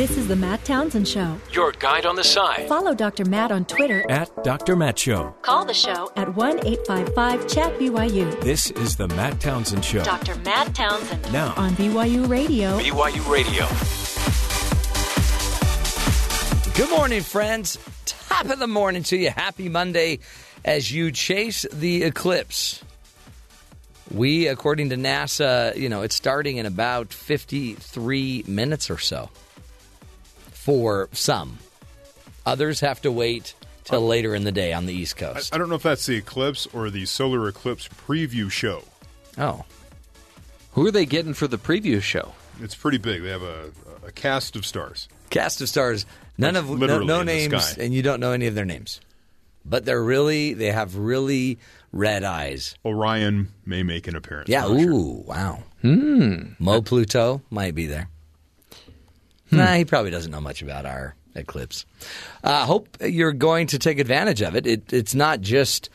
This 0.00 0.16
is 0.16 0.28
the 0.28 0.34
Matt 0.34 0.64
Townsend 0.64 1.06
Show. 1.06 1.36
Your 1.52 1.72
guide 1.72 2.06
on 2.06 2.16
the 2.16 2.24
side 2.24 2.66
Follow 2.68 2.94
Dr. 2.94 3.26
Matt 3.26 3.52
on 3.52 3.66
Twitter 3.66 4.10
at 4.10 4.30
Dr. 4.42 4.74
Matt 4.74 4.98
Show. 4.98 5.34
Call 5.42 5.66
the 5.66 5.74
show 5.74 6.10
at 6.16 6.34
1 6.36 6.66
855 6.66 7.46
Chat 7.46 7.78
BYU 7.78 8.40
This 8.40 8.70
is 8.70 8.96
the 8.96 9.08
Matt 9.08 9.38
Townsend 9.40 9.84
Show. 9.84 10.02
Dr. 10.02 10.36
Matt 10.36 10.74
Townsend 10.74 11.30
Now, 11.34 11.52
on 11.58 11.72
BYU 11.72 12.26
Radio. 12.30 12.78
BYU 12.78 13.30
Radio. 13.30 13.66
Good 16.74 16.88
morning, 16.88 17.20
friends. 17.20 17.76
Top 18.06 18.48
of 18.48 18.58
the 18.58 18.66
morning 18.66 19.02
to 19.02 19.18
you. 19.18 19.28
Happy 19.28 19.68
Monday 19.68 20.20
as 20.64 20.90
you 20.90 21.12
chase 21.12 21.66
the 21.70 22.04
eclipse. 22.04 22.82
We, 24.10 24.46
according 24.46 24.88
to 24.88 24.96
NASA, 24.96 25.76
you 25.76 25.90
know, 25.90 26.00
it's 26.00 26.14
starting 26.14 26.56
in 26.56 26.64
about 26.64 27.12
53 27.12 28.44
minutes 28.48 28.88
or 28.88 28.96
so 28.96 29.28
for 30.60 31.08
some. 31.12 31.58
Others 32.44 32.80
have 32.80 33.00
to 33.02 33.10
wait 33.10 33.54
till 33.84 34.02
later 34.06 34.34
in 34.34 34.44
the 34.44 34.52
day 34.52 34.74
on 34.74 34.84
the 34.84 34.92
East 34.92 35.16
Coast. 35.16 35.54
I 35.54 35.58
don't 35.58 35.70
know 35.70 35.74
if 35.76 35.82
that's 35.82 36.04
the 36.04 36.16
eclipse 36.16 36.66
or 36.74 36.90
the 36.90 37.06
solar 37.06 37.48
eclipse 37.48 37.88
preview 38.06 38.50
show. 38.50 38.84
Oh, 39.38 39.64
Who 40.72 40.86
are 40.86 40.90
they 40.90 41.06
getting 41.06 41.32
for 41.32 41.48
the 41.48 41.56
preview 41.56 42.02
show? 42.02 42.32
It's 42.60 42.74
pretty 42.74 42.98
big. 42.98 43.22
They 43.22 43.30
have 43.30 43.42
a, 43.42 43.70
a 44.06 44.12
cast 44.12 44.54
of 44.54 44.66
stars. 44.66 45.08
cast 45.30 45.62
of 45.62 45.68
stars. 45.68 46.04
None 46.36 46.56
of 46.56 46.68
no, 46.68 47.00
no 47.00 47.22
names, 47.22 47.78
and 47.78 47.94
you 47.94 48.02
don't 48.02 48.20
know 48.20 48.32
any 48.32 48.46
of 48.46 48.54
their 48.54 48.64
names. 48.66 49.00
But 49.64 49.84
they're 49.86 50.02
really 50.02 50.52
they 50.54 50.72
have 50.72 50.96
really 50.96 51.58
red 51.92 52.22
eyes. 52.22 52.74
Orion 52.84 53.48
may 53.64 53.82
make 53.82 54.08
an 54.08 54.16
appearance. 54.16 54.48
Yeah. 54.50 54.66
I'm 54.66 54.78
sure. 54.78 54.90
Ooh. 54.90 55.24
Wow. 55.26 55.62
Hmm. 55.82 56.52
Mo 56.58 56.82
Pluto 56.82 57.40
might 57.50 57.74
be 57.74 57.86
there. 57.86 58.08
Nah, 59.52 59.74
he 59.74 59.84
probably 59.84 60.10
doesn't 60.10 60.30
know 60.30 60.40
much 60.40 60.62
about 60.62 60.86
our 60.86 61.14
eclipse. 61.34 61.86
I 62.42 62.62
uh, 62.62 62.66
hope 62.66 62.88
you're 63.00 63.32
going 63.32 63.68
to 63.68 63.78
take 63.78 63.98
advantage 63.98 64.42
of 64.42 64.56
it. 64.56 64.66
it 64.66 64.92
it's 64.92 65.14
not 65.14 65.40
just. 65.40 65.90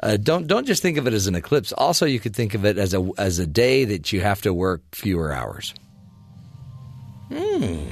Uh, 0.00 0.16
don't 0.16 0.46
don't 0.46 0.66
just 0.66 0.80
think 0.80 0.96
of 0.96 1.06
it 1.06 1.14
as 1.14 1.26
an 1.26 1.34
eclipse. 1.34 1.72
Also, 1.72 2.06
you 2.06 2.20
could 2.20 2.36
think 2.36 2.54
of 2.54 2.64
it 2.64 2.78
as 2.78 2.94
a 2.94 3.10
as 3.18 3.38
a 3.38 3.46
day 3.46 3.84
that 3.84 4.12
you 4.12 4.20
have 4.20 4.40
to 4.42 4.54
work 4.54 4.82
fewer 4.92 5.32
hours. 5.32 5.74
Hmm. 7.32 7.84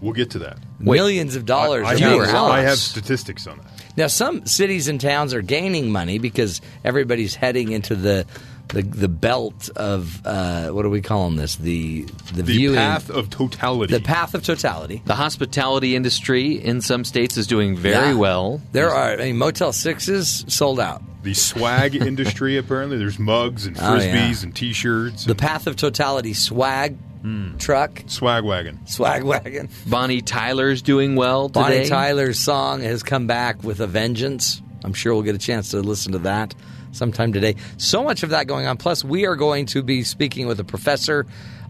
We'll 0.00 0.14
get 0.14 0.30
to 0.30 0.38
that. 0.40 0.58
Millions 0.78 1.36
of 1.36 1.44
dollars. 1.44 1.86
I, 1.86 1.92
are 1.92 1.96
I 1.96 1.98
being 1.98 2.22
have, 2.22 2.32
lost. 2.32 2.52
I 2.54 2.62
have 2.62 2.78
statistics 2.78 3.46
on 3.46 3.58
that. 3.58 3.66
Now, 3.96 4.06
some 4.06 4.46
cities 4.46 4.88
and 4.88 5.00
towns 5.00 5.34
are 5.34 5.42
gaining 5.42 5.90
money 5.90 6.18
because 6.18 6.62
everybody's 6.84 7.34
heading 7.34 7.72
into 7.72 7.94
the 7.94 8.24
the, 8.72 8.82
the 8.82 9.08
belt 9.08 9.68
of 9.76 10.24
uh, 10.24 10.68
what 10.68 10.84
are 10.84 10.88
we 10.90 11.00
calling? 11.00 11.36
This 11.36 11.56
the 11.56 12.02
the, 12.34 12.34
The 12.34 12.42
viewing 12.42 12.76
path 12.76 13.10
of 13.10 13.28
totality. 13.30 13.92
the 13.96 14.02
path 14.02 14.34
of 14.34 14.42
totality. 14.44 15.02
The 15.04 15.14
hospitality 15.16 15.96
industry 15.96 16.52
in 16.52 16.80
some 16.80 17.04
states 17.04 17.36
is 17.36 17.46
doing 17.46 17.76
very 17.76 18.08
Yeah. 18.10 18.14
well. 18.14 18.60
There 18.72 18.90
are 18.90 19.12
I 19.12 19.16
mean, 19.16 19.38
Motel 19.38 19.72
Sixes 19.72 20.44
sold 20.48 20.78
out. 20.80 21.02
the 21.22 21.34
swag 21.34 21.94
industry, 22.10 22.56
apparently. 22.58 22.96
There's 22.98 23.18
mugs 23.18 23.66
and 23.66 23.76
Oh, 23.76 23.80
frisbees 23.80 24.04
yeah. 24.40 24.42
and 24.44 24.54
T-shirts. 24.56 25.24
The 25.24 25.32
and 25.32 25.38
path 25.38 25.66
of 25.66 25.76
totality 25.76 26.32
swag 26.34 26.96
truck, 27.58 28.02
swag 28.06 28.44
wagon. 28.44 28.86
swag 28.86 29.24
wagon. 29.24 29.68
Bonnie 29.86 30.22
Tyler's 30.22 30.80
doing 30.80 31.16
well 31.16 31.48
Bonnie. 31.50 31.86
Tyler's 31.86 32.38
song 32.40 32.80
has 32.80 33.02
come 33.02 33.26
back 33.26 33.62
with 33.62 33.80
a 33.80 33.86
vengeance. 33.86 34.62
I'm 34.82 34.94
sure 34.94 35.12
we'll 35.12 35.22
get 35.24 35.34
a 35.34 35.38
chance 35.38 35.72
to 35.72 35.80
listen 35.82 36.12
to 36.12 36.18
that 36.20 36.54
sometime 36.92 37.32
today. 37.32 37.56
So 37.76 38.02
much 38.04 38.22
of 38.22 38.30
that 38.30 38.46
going 38.46 38.66
on. 38.66 38.76
Plus, 38.76 39.04
we 39.04 39.26
are 39.26 39.36
going 39.36 39.66
to 39.66 39.82
be 39.82 40.02
speaking 40.02 40.46
with 40.46 40.60
a 40.60 40.64
professor 40.64 41.26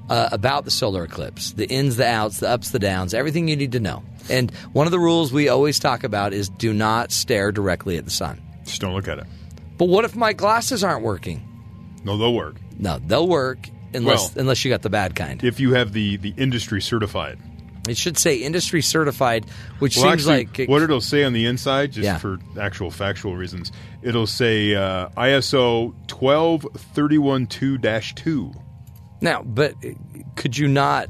uh, 0.08 0.28
about 0.32 0.64
the 0.64 0.70
solar 0.70 1.04
eclipse 1.04 1.52
the 1.52 1.66
ins, 1.66 1.96
the 1.96 2.06
outs, 2.06 2.40
the 2.40 2.48
ups, 2.48 2.70
the 2.70 2.78
downs, 2.78 3.14
everything 3.14 3.46
you 3.48 3.56
need 3.56 3.72
to 3.72 3.80
know. 3.80 4.02
And 4.28 4.50
one 4.72 4.86
of 4.86 4.90
the 4.90 4.98
rules 4.98 5.32
we 5.32 5.48
always 5.48 5.78
talk 5.78 6.02
about 6.04 6.32
is 6.32 6.48
do 6.48 6.72
not 6.72 7.12
stare 7.12 7.52
directly 7.52 7.96
at 7.96 8.04
the 8.04 8.10
sun. 8.10 8.40
Just 8.64 8.80
don't 8.80 8.94
look 8.94 9.08
at 9.08 9.18
it. 9.18 9.26
But 9.78 9.86
what 9.88 10.04
if 10.04 10.14
my 10.16 10.32
glasses 10.32 10.82
aren't 10.84 11.02
working? 11.02 11.46
No, 12.04 12.16
they'll 12.16 12.34
work. 12.34 12.56
No, 12.78 12.98
they'll 12.98 13.28
work 13.28 13.58
unless 13.94 14.34
Well- 14.34 14.40
unless 14.42 14.64
you 14.64 14.70
got 14.70 14.82
the 14.82 14.90
bad 14.90 15.14
kind. 15.14 15.42
If 15.44 15.60
you 15.60 15.74
have 15.74 15.92
the, 15.92 16.16
the 16.16 16.34
industry 16.36 16.80
certified. 16.80 17.38
It 17.88 17.96
should 17.96 18.18
say 18.18 18.36
industry 18.36 18.82
certified, 18.82 19.46
which 19.78 19.96
Well, 19.96 20.04
seems 20.10 20.28
actually, 20.28 20.46
like 20.46 20.58
it- 20.58 20.68
what 20.68 20.82
it'll 20.82 21.00
say 21.00 21.24
on 21.24 21.32
the 21.32 21.46
inside, 21.46 21.92
just 21.92 22.04
Yeah. 22.04 22.18
for 22.18 22.38
actual 22.60 22.90
factual 22.90 23.36
reasons, 23.36 23.72
it'll 24.02 24.26
say 24.26 24.74
uh, 24.74 25.08
ISO 25.10 25.94
12312-2. 26.08 28.54
Now, 29.20 29.42
but 29.42 29.74
could 30.36 30.56
you 30.56 30.68
not? 30.68 31.08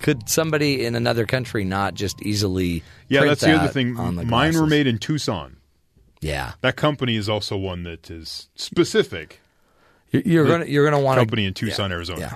Could 0.00 0.28
somebody 0.28 0.84
in 0.84 0.94
another 0.94 1.24
country 1.24 1.64
not 1.64 1.94
just 1.94 2.20
easily? 2.22 2.82
Yeah, 3.08 3.24
that's 3.24 3.40
the 3.40 3.56
other 3.58 3.68
thing. 3.68 3.98
On 3.98 4.16
the 4.16 4.24
Mine 4.24 4.48
were 4.52 4.60
glasses? 4.60 4.70
made 4.70 4.86
in 4.86 4.98
Tucson. 4.98 5.56
Yeah, 6.20 6.52
That 6.62 6.76
company 6.76 7.16
is 7.16 7.28
also 7.28 7.56
one 7.56 7.82
that 7.84 8.10
is 8.10 8.48
specific. 8.56 9.40
you're, 10.10 10.22
you're 10.24 10.46
gonna 10.46 10.64
you're 10.64 10.84
gonna 10.84 11.00
want 11.02 11.18
a 11.18 11.22
company 11.22 11.44
in 11.46 11.54
Tucson, 11.54 11.92
Arizona. 11.92 12.20
Yeah. 12.20 12.34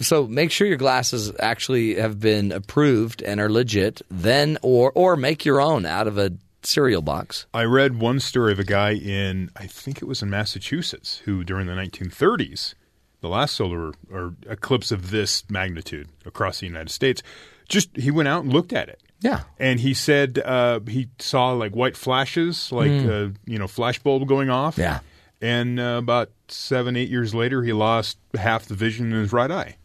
So 0.00 0.26
make 0.26 0.50
sure 0.50 0.66
your 0.66 0.78
glasses 0.78 1.30
actually 1.38 1.94
have 1.96 2.18
been 2.18 2.50
approved 2.52 3.22
and 3.22 3.40
are 3.40 3.50
legit. 3.50 4.02
Then, 4.10 4.58
or 4.62 4.90
or 4.94 5.16
make 5.16 5.44
your 5.44 5.60
own 5.60 5.84
out 5.86 6.06
of 6.08 6.18
a 6.18 6.32
cereal 6.66 7.02
box. 7.02 7.46
I 7.52 7.64
read 7.64 8.00
one 8.00 8.20
story 8.20 8.52
of 8.52 8.58
a 8.58 8.64
guy 8.64 8.92
in, 8.94 9.50
I 9.56 9.66
think 9.66 10.02
it 10.02 10.06
was 10.06 10.22
in 10.22 10.30
Massachusetts, 10.30 11.18
who 11.24 11.44
during 11.44 11.66
the 11.66 11.74
1930s, 11.74 12.74
the 13.20 13.28
last 13.28 13.54
solar 13.54 13.92
or 14.10 14.34
eclipse 14.48 14.90
of 14.90 15.10
this 15.10 15.48
magnitude 15.48 16.08
across 16.26 16.60
the 16.60 16.66
United 16.66 16.90
States, 16.90 17.22
just 17.68 17.96
he 17.96 18.10
went 18.10 18.28
out 18.28 18.44
and 18.44 18.52
looked 18.52 18.72
at 18.72 18.88
it. 18.88 19.00
Yeah. 19.20 19.42
And 19.58 19.78
he 19.78 19.94
said 19.94 20.38
uh, 20.40 20.80
he 20.86 21.08
saw 21.18 21.52
like 21.52 21.72
white 21.72 21.96
flashes, 21.96 22.72
like 22.72 22.90
uh, 22.90 23.28
you 23.46 23.58
know, 23.58 23.68
flash 23.68 23.98
bulb 24.00 24.26
going 24.26 24.50
off. 24.50 24.76
Yeah. 24.76 25.00
And 25.40 25.80
uh, 25.80 25.98
about 25.98 26.30
seven, 26.48 26.96
eight 26.96 27.08
years 27.08 27.34
later, 27.34 27.62
he 27.62 27.72
lost 27.72 28.18
half 28.34 28.66
the 28.66 28.74
vision 28.74 29.12
in 29.12 29.20
his 29.20 29.32
right 29.32 29.50
eye. 29.50 29.76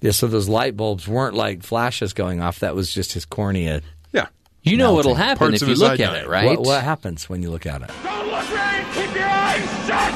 Yeah. 0.00 0.10
So 0.12 0.26
those 0.26 0.48
light 0.48 0.76
bulbs 0.76 1.08
weren't 1.08 1.34
like 1.34 1.62
flashes 1.62 2.12
going 2.12 2.40
off. 2.40 2.58
That 2.58 2.74
was 2.74 2.92
just 2.92 3.12
his 3.14 3.24
cornea. 3.24 3.80
Yeah. 4.12 4.28
You 4.62 4.76
know 4.76 4.92
what'll 4.92 5.14
happen 5.14 5.54
if 5.54 5.62
you 5.62 5.74
look 5.74 6.00
at 6.00 6.16
it, 6.16 6.28
right? 6.28 6.58
What, 6.58 6.66
what 6.66 6.82
happens 6.82 7.28
when 7.28 7.42
you 7.42 7.50
look 7.50 7.64
at 7.64 7.80
it? 7.82 7.90
Don't 8.02 8.26
look 8.26 8.50
right! 8.52 8.84
Keep 8.92 9.14
your 9.14 9.24
eyes 9.24 9.62
shut! 9.86 10.12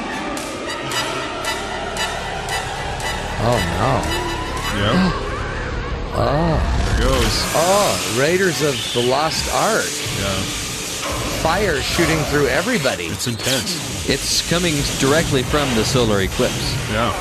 Oh 3.46 3.58
no! 3.78 4.24
Yeah. 4.80 5.12
oh. 6.14 6.84
There 6.98 7.08
it 7.08 7.10
goes. 7.10 7.42
Oh, 7.54 8.16
Raiders 8.20 8.62
of 8.62 8.74
the 8.92 9.00
Lost 9.08 9.50
Ark. 9.54 9.84
Yeah. 10.18 10.64
Fire 11.42 11.80
shooting 11.80 12.18
through 12.24 12.46
everybody. 12.48 13.06
It's 13.06 13.26
intense. 13.26 14.08
It's 14.08 14.48
coming 14.48 14.74
directly 14.98 15.42
from 15.42 15.68
the 15.74 15.84
solar 15.84 16.20
eclipse. 16.20 16.74
Yeah. 16.92 17.12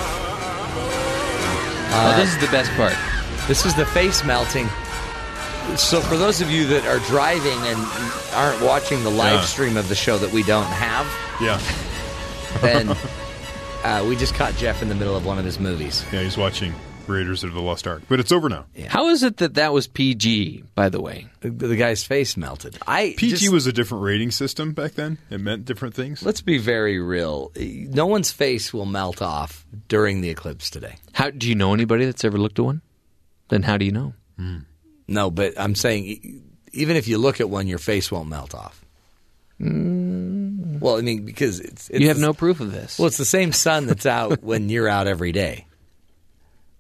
oh, 1.94 2.14
this 2.18 2.34
is 2.34 2.40
the 2.40 2.52
best 2.52 2.72
part. 2.72 2.96
This 3.48 3.66
is 3.66 3.76
the 3.76 3.86
face 3.86 4.24
melting. 4.24 4.68
So, 5.78 6.02
for 6.02 6.18
those 6.18 6.40
of 6.42 6.52
you 6.52 6.68
that 6.68 6.86
are 6.86 7.00
driving 7.08 7.58
and 7.66 7.80
aren't 8.34 8.62
watching 8.62 9.04
the 9.04 9.10
live 9.10 9.34
Yeah. 9.40 9.42
stream 9.42 9.78
of 9.78 9.90
the 9.90 9.96
show 9.96 10.18
that 10.20 10.32
we 10.32 10.44
don't 10.44 10.66
have, 10.68 11.08
Yeah. 11.42 11.60
then 12.62 12.96
uh, 13.84 14.06
we 14.08 14.16
just 14.16 14.36
caught 14.36 14.56
Jeff 14.56 14.82
in 14.84 14.90
the 14.90 14.96
middle 14.96 15.16
of 15.16 15.26
one 15.26 15.40
of 15.40 15.46
his 15.46 15.60
movies. 15.60 16.06
Yeah. 16.14 16.22
He's 16.22 16.38
watching 16.38 16.74
Raiders 17.08 17.44
of 17.44 17.54
the 17.54 17.60
Lost 17.62 17.88
Ark, 17.88 18.04
but 18.08 18.20
it's 18.20 18.32
over 18.32 18.50
now. 18.50 18.66
How 18.88 19.10
is 19.10 19.24
it 19.24 19.38
that 19.38 19.56
that 19.56 19.74
was 19.74 19.88
PG, 19.88 20.64
by 20.76 20.90
the 20.90 21.02
way? 21.02 21.28
The, 21.42 21.50
the 21.50 21.76
guy's 21.76 22.04
face 22.04 22.38
melted. 22.38 22.78
I 22.86 23.16
PG 23.18 23.36
just- 23.38 23.52
was 23.52 23.66
a 23.66 23.74
different 23.74 24.04
rating 24.04 24.32
system 24.32 24.74
back 24.74 24.94
then. 24.94 25.18
It 25.32 25.40
meant 25.42 25.66
different 25.66 25.96
things. 25.96 26.24
Let's 26.24 26.42
be 26.42 26.60
very 26.60 27.00
real. 27.00 27.52
No 27.58 28.06
one's 28.06 28.32
face 28.32 28.74
will 28.74 28.86
melt 28.86 29.22
off 29.24 29.66
during 29.88 30.22
the 30.22 30.30
eclipse 30.30 30.70
today. 30.70 30.98
How 31.14 31.32
do 31.32 31.50
you 31.50 31.56
know 31.56 31.74
anybody 31.74 32.06
that's 32.06 32.24
ever 32.24 32.38
looked 32.38 32.60
at 32.60 32.66
one? 32.66 32.82
Then 33.50 33.64
how 33.64 33.78
do 33.78 33.86
you 33.86 33.92
know? 33.92 34.14
No, 35.08 35.30
but 35.32 35.54
I'm 35.60 35.76
saying 35.76 36.06
e- 36.06 36.42
even 36.72 36.96
if 36.98 37.08
you 37.08 37.18
look 37.18 37.40
at 37.40 37.50
one, 37.50 37.68
your 37.68 37.78
face 37.80 38.12
won't 38.12 38.30
melt 38.30 38.54
off. 38.56 38.80
Well, 39.60 40.98
I 40.98 41.02
mean, 41.02 41.26
because 41.26 41.60
it's, 41.60 41.90
it's 41.90 42.00
you 42.02 42.08
have 42.10 42.18
no 42.20 42.34
proof 42.34 42.60
of 42.60 42.72
this. 42.72 43.00
Well, 43.00 43.08
it's 43.08 43.18
the 43.18 43.26
same 43.26 43.54
sun 43.54 43.86
that's 43.88 44.06
out 44.06 44.44
when 44.44 44.70
you're 44.70 44.90
out 44.90 45.08
every 45.08 45.32
day, 45.32 45.68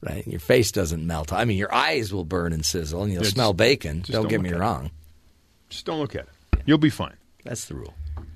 right? 0.01 0.25
Your 0.27 0.39
face 0.39 0.71
doesn't 0.71 1.05
melt. 1.05 1.31
I 1.31 1.45
mean, 1.45 1.57
your 1.57 1.73
eyes 1.73 2.11
will 2.13 2.25
burn 2.25 2.51
and 2.53 2.65
sizzle, 2.65 3.03
and 3.03 3.13
you'll 3.13 3.23
Yeah, 3.23 3.29
smell 3.29 3.53
bacon. 3.53 4.01
Don't 4.05 4.23
don't 4.23 4.27
get 4.29 4.41
me 4.41 4.49
at 4.49 4.55
it. 4.55 4.59
wrong. 4.59 4.91
Just 5.69 5.85
don't 5.85 5.99
look 5.99 6.15
at 6.15 6.23
it. 6.53 6.61
You'll 6.65 6.77
be 6.77 6.89
fine. 6.89 7.15
That's 7.45 7.65
the 7.65 7.75
rule. 7.75 7.93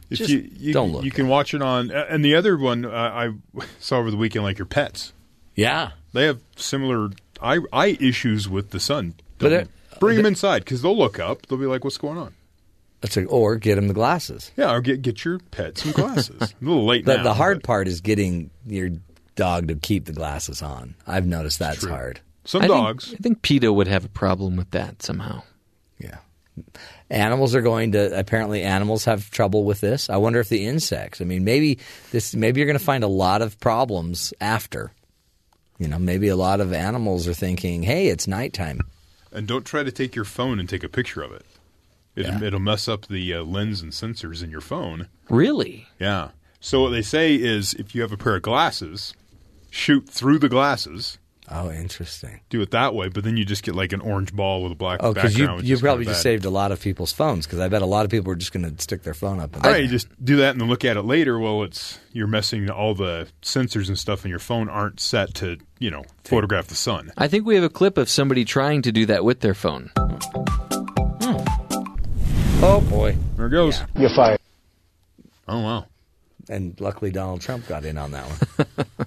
If 0.10 0.20
Just 0.20 0.30
you, 0.30 0.50
you 0.58 0.74
don't 0.74 0.94
look 0.94 1.04
You 1.04 1.12
at 1.12 1.16
can 1.16 1.28
watch 1.28 1.54
it 1.54 1.62
on. 1.62 1.92
uh, 1.92 2.06
And 2.10 2.24
the 2.24 2.36
other 2.36 2.58
one 2.58 2.86
uh, 2.86 2.90
I 2.90 3.32
saw 3.80 3.98
over 3.98 4.10
the 4.12 4.18
weekend, 4.18 4.44
like 4.46 4.58
your 4.58 4.66
pets, 4.66 5.12
Yeah, 5.56 5.92
they 6.14 6.26
have 6.26 6.40
similar 6.56 7.10
eye 7.42 7.60
eye 7.74 7.98
issues 8.00 8.48
with 8.48 8.70
the 8.70 8.80
sun. 8.80 9.16
But 9.40 9.50
Don't 9.50 9.60
it- 9.62 9.70
bring 10.00 10.18
them 10.18 10.26
inside 10.26 10.60
because 10.66 10.82
they'll 10.82 10.98
look 10.98 11.20
up. 11.20 11.46
They'll 11.48 11.58
be 11.60 11.66
like, 11.66 11.84
"What's 11.84 11.98
going 11.98 12.18
on?" 12.18 12.34
that's 13.02 13.16
a, 13.18 13.26
or 13.26 13.56
get 13.58 13.76
them 13.76 13.88
the 13.88 13.94
glasses. 13.94 14.52
Yeah, 14.58 14.74
or 14.74 14.82
get 14.82 15.02
get 15.02 15.24
your 15.24 15.40
pet 15.52 15.78
some 15.78 15.92
glasses. 15.92 16.42
a 16.42 16.50
little 16.66 16.86
late 16.86 17.06
The, 17.06 17.18
now. 17.18 17.24
the 17.24 17.34
hard 17.34 17.58
but 17.58 17.64
part 17.68 17.88
is 17.88 18.02
getting 18.02 18.50
your 18.66 18.90
dog 19.36 19.68
to 19.68 19.76
keep 19.76 20.06
the 20.06 20.14
glasses 20.14 20.62
on. 20.62 20.96
I've 21.06 21.28
noticed 21.28 21.60
that's 21.60 21.80
true. 21.82 21.92
hard. 21.92 22.20
Some 22.46 22.64
I 22.64 22.68
think- 22.68 22.78
dogs. 22.78 23.14
I 23.14 23.18
think 23.18 23.42
PETA 23.44 23.72
would 23.72 23.88
have 23.88 24.06
a 24.06 24.10
problem 24.10 24.56
with 24.56 24.72
that 24.72 25.04
somehow. 25.04 25.44
Yeah. 26.00 26.18
Animals 27.10 27.54
are 27.56 27.62
going 27.62 27.92
to 27.92 28.18
apparently 28.18 28.64
animals 28.64 29.06
have 29.06 29.30
trouble 29.30 29.64
with 29.64 29.80
this. 29.80 30.10
I 30.10 30.18
wonder 30.18 30.40
if 30.40 30.50
the 30.50 30.66
insects. 30.66 31.22
I 31.22 31.26
mean, 31.26 31.44
maybe 31.44 31.78
this 32.12 32.36
maybe 32.36 32.60
you're 32.60 32.66
going 32.68 32.80
to 32.80 32.84
find 32.84 33.04
a 33.04 33.08
lot 33.08 33.42
of 33.44 33.60
problems 33.60 34.34
after. 34.42 34.92
You 35.78 35.88
know, 35.88 36.00
maybe 36.00 36.28
a 36.30 36.36
lot 36.36 36.60
of 36.60 36.74
animals 36.74 37.28
are 37.28 37.34
thinking, 37.36 37.84
"Hey, 37.84 38.08
it's 38.08 38.28
nighttime." 38.28 38.82
And 39.32 39.48
don't 39.48 39.66
try 39.66 39.84
to 39.84 39.92
take 39.92 40.16
your 40.16 40.26
phone 40.26 40.60
and 40.60 40.68
take 40.68 40.84
a 40.84 40.90
picture 40.90 41.22
of 41.22 41.32
it. 41.32 41.46
it 42.16 42.26
Yeah. 42.26 42.44
It'll 42.44 42.60
mess 42.60 42.88
up 42.88 43.08
the 43.08 43.34
uh, 43.34 43.44
lens 43.44 43.82
and 43.82 43.92
sensors 43.92 44.44
in 44.44 44.50
your 44.50 44.62
phone. 44.62 45.08
Really? 45.30 45.88
Yeah. 46.00 46.30
So 46.60 46.82
what 46.82 46.90
they 46.90 47.02
say 47.02 47.36
is, 47.36 47.74
if 47.74 47.94
you 47.94 48.02
have 48.02 48.12
a 48.12 48.18
pair 48.18 48.36
of 48.36 48.42
glasses, 48.42 49.14
shoot 49.70 50.10
through 50.10 50.40
the 50.40 50.50
glasses. 50.50 51.18
Oh, 51.50 51.72
interesting. 51.72 52.42
Do 52.50 52.62
it 52.62 52.72
that 52.72 52.94
way, 52.94 53.08
but 53.08 53.24
then 53.24 53.38
you 53.38 53.46
just 53.46 53.64
get 53.64 53.74
like 53.74 53.94
an 53.94 54.02
orange 54.02 54.34
ball 54.34 54.64
with 54.64 54.74
a 54.74 54.76
black 54.76 55.00
Oh, 55.02 55.14
because 55.14 55.32
background. 55.34 55.52
you 55.52 55.56
which 55.58 55.66
you 55.68 55.74
is 55.76 55.82
probably 55.82 56.04
just 56.04 56.22
saved 56.22 56.44
a 56.44 56.50
lot 56.50 56.74
of 56.74 56.82
people's 56.82 57.14
phones 57.14 57.46
because 57.48 57.60
I 57.60 57.70
bet 57.70 57.82
a 57.82 57.86
lot 57.86 58.04
of 58.04 58.12
people 58.12 58.34
are 58.34 58.36
just 58.36 58.52
going 58.52 58.70
to 58.76 58.82
stick 58.82 59.04
their 59.04 59.14
phone 59.14 59.40
up. 59.40 59.56
And 59.56 59.64
Right, 59.66 59.82
you 59.84 59.88
just 59.88 60.08
do 60.24 60.36
that 60.38 60.52
and 60.52 60.60
then 60.62 60.68
look 60.68 60.84
at 60.84 60.98
it 60.98 61.04
later. 61.04 61.40
Well, 61.40 61.64
it's 61.64 62.00
you're 62.12 62.28
messing 62.28 62.70
all 62.70 62.94
the 62.96 63.28
sensors 63.42 63.88
and 63.88 63.98
stuff 63.98 64.26
in 64.26 64.30
your 64.30 64.40
phone 64.40 64.68
aren't 64.68 65.00
set 65.00 65.34
to 65.36 65.58
you 65.80 65.90
know 65.90 66.04
photograph 66.26 66.68
the 66.68 66.76
sun. 66.76 67.14
I 67.18 67.30
think 67.30 67.46
we 67.46 67.56
have 67.56 67.64
a 67.64 67.70
clip 67.70 67.98
of 67.98 68.10
somebody 68.10 68.44
trying 68.44 68.82
to 68.82 68.92
do 68.92 69.06
that 69.06 69.24
with 69.24 69.40
their 69.40 69.54
phone. 69.54 69.92
Hmm. 69.96 71.38
Oh 72.62 72.82
boy. 72.90 73.16
There 73.38 73.48
it 73.48 73.52
goes. 73.52 73.82
You're 73.98 74.10
fired. 74.10 74.40
Oh 75.48 75.62
wow. 75.62 75.86
And 76.50 76.80
luckily, 76.82 77.12
Donald 77.12 77.40
Trump 77.42 77.68
got 77.68 77.86
in 77.86 77.98
on 77.98 78.12
that 78.12 78.26
one. 78.26 78.76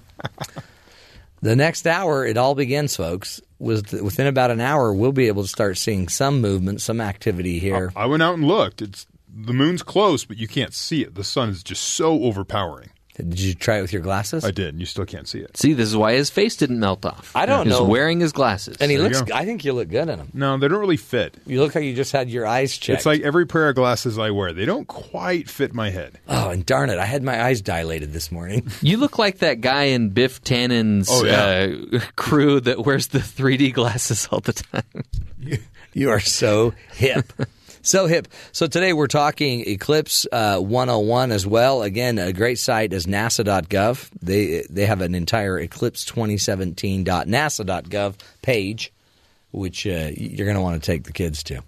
the 1.41 1.55
next 1.55 1.87
hour, 1.87 2.25
it 2.25 2.37
all 2.37 2.55
begins, 2.55 2.95
folks. 2.95 3.41
Within 3.59 4.27
about 4.27 4.51
an 4.51 4.59
hour, 4.61 4.93
we'll 4.93 5.11
be 5.11 5.27
able 5.27 5.43
to 5.43 5.47
start 5.47 5.77
seeing 5.77 6.07
some 6.07 6.41
movement, 6.41 6.81
some 6.81 6.99
activity 6.99 7.59
here. 7.59 7.91
I 7.95 8.05
went 8.05 8.23
out 8.23 8.35
and 8.35 8.47
looked. 8.47 8.81
It's 8.81 9.05
the 9.33 9.53
moon's 9.53 9.83
close, 9.83 10.25
but 10.25 10.37
you 10.37 10.47
can't 10.47 10.73
see 10.73 11.03
it. 11.03 11.15
The 11.15 11.23
sun 11.23 11.49
is 11.49 11.63
just 11.63 11.83
so 11.83 12.23
overpowering. 12.23 12.89
Did 13.29 13.39
you 13.39 13.53
try 13.53 13.77
it 13.77 13.81
with 13.81 13.93
your 13.93 14.01
glasses? 14.01 14.43
I 14.45 14.51
did, 14.51 14.69
and 14.69 14.79
you 14.79 14.85
still 14.85 15.05
can't 15.05 15.27
see 15.27 15.39
it. 15.39 15.55
See, 15.57 15.73
this 15.73 15.87
is 15.87 15.95
why 15.95 16.13
his 16.13 16.29
face 16.29 16.55
didn't 16.55 16.79
melt 16.79 17.05
off. 17.05 17.31
I 17.35 17.45
don't 17.45 17.65
He's 17.67 17.77
know. 17.77 17.85
wearing 17.85 18.19
his 18.19 18.31
glasses. 18.31 18.77
and 18.79 18.89
he 18.91 18.97
There 18.97 19.07
you 19.07 19.13
looks. 19.13 19.29
go. 19.29 19.35
I 19.35 19.45
think 19.45 19.63
you 19.65 19.73
look 19.73 19.89
good 19.89 20.09
in 20.09 20.17
them. 20.19 20.29
No, 20.33 20.57
they 20.57 20.67
don't 20.67 20.79
really 20.79 20.97
fit. 20.97 21.35
You 21.45 21.59
look 21.61 21.75
like 21.75 21.83
you 21.83 21.93
just 21.95 22.11
had 22.11 22.29
your 22.29 22.45
eyes 22.47 22.77
checked. 22.77 22.97
It's 22.97 23.05
like 23.05 23.21
every 23.21 23.45
pair 23.45 23.69
of 23.69 23.75
glasses 23.75 24.17
I 24.19 24.31
wear. 24.31 24.53
They 24.53 24.65
don't 24.65 24.87
quite 24.87 25.49
fit 25.49 25.73
my 25.73 25.89
head. 25.89 26.19
oh, 26.27 26.49
and 26.49 26.65
darn 26.65 26.89
it, 26.89 26.97
I 26.97 27.05
had 27.05 27.23
my 27.23 27.43
eyes 27.43 27.61
dilated 27.61 28.13
this 28.13 28.31
morning. 28.31 28.67
You 28.81 28.97
look 28.97 29.17
like 29.19 29.37
that 29.39 29.61
guy 29.61 29.83
in 29.83 30.09
Biff 30.09 30.43
Tannen's 30.43 31.07
Oh, 31.09 31.23
yeah. 31.23 31.73
uh, 31.93 31.99
crew 32.15 32.59
that 32.61 32.85
wears 32.85 33.07
the 33.07 33.19
3D 33.19 33.73
glasses 33.73 34.27
all 34.31 34.39
the 34.39 34.53
time. 34.53 34.83
You 35.93 36.09
are 36.09 36.19
so 36.19 36.73
hip. 36.93 37.31
So 37.83 38.05
hip. 38.05 38.27
So 38.51 38.67
today 38.67 38.93
we're 38.93 39.07
talking 39.07 39.67
Eclipse 39.67 40.27
uh, 40.31 40.59
101 40.59 41.31
as 41.31 41.47
well. 41.47 41.81
Again, 41.81 42.19
a 42.19 42.31
great 42.31 42.59
site 42.59 42.93
is 42.93 43.07
nasa.gov. 43.07 44.07
They 44.21 44.67
they 44.69 44.85
have 44.85 45.01
an 45.01 45.15
entire 45.15 45.57
Eclipse 45.59 46.05
2017.nasa.gov 46.05 48.15
page, 48.41 48.93
which 49.51 49.87
uh, 49.87 50.11
you're 50.15 50.45
going 50.45 50.57
to 50.57 50.61
want 50.61 50.79
to 50.81 50.85
take 50.85 51.05
the 51.05 51.13
kids 51.13 51.41
to. 51.43 51.63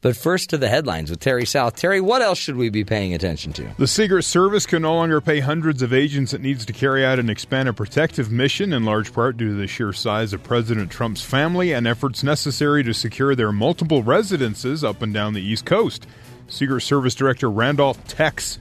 But 0.00 0.16
first 0.16 0.50
to 0.50 0.58
the 0.58 0.68
headlines 0.68 1.10
with 1.10 1.20
Terry 1.20 1.46
South. 1.46 1.76
Terry, 1.76 2.00
what 2.00 2.22
else 2.22 2.38
should 2.38 2.56
we 2.56 2.70
be 2.70 2.84
paying 2.84 3.14
attention 3.14 3.52
to? 3.54 3.68
The 3.78 3.86
Secret 3.86 4.22
Service 4.22 4.66
can 4.66 4.82
no 4.82 4.94
longer 4.94 5.20
pay 5.20 5.40
hundreds 5.40 5.82
of 5.82 5.92
agents 5.92 6.32
it 6.32 6.40
needs 6.40 6.64
to 6.66 6.72
carry 6.72 7.04
out 7.04 7.18
an 7.18 7.30
expanded 7.30 7.76
protective 7.76 8.30
mission, 8.30 8.72
in 8.72 8.84
large 8.84 9.12
part 9.12 9.36
due 9.36 9.48
to 9.48 9.54
the 9.54 9.66
sheer 9.66 9.92
size 9.92 10.32
of 10.32 10.42
President 10.42 10.90
Trump's 10.90 11.22
family 11.22 11.72
and 11.72 11.86
efforts 11.86 12.22
necessary 12.22 12.82
to 12.84 12.94
secure 12.94 13.34
their 13.34 13.52
multiple 13.52 14.02
residences 14.02 14.82
up 14.82 15.02
and 15.02 15.14
down 15.14 15.34
the 15.34 15.42
East 15.42 15.64
Coast. 15.64 16.06
Secret 16.48 16.80
Service 16.80 17.14
Director 17.14 17.48
Randolph 17.48 18.04
Tex 18.06 18.58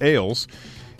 Alles, 0.00 0.48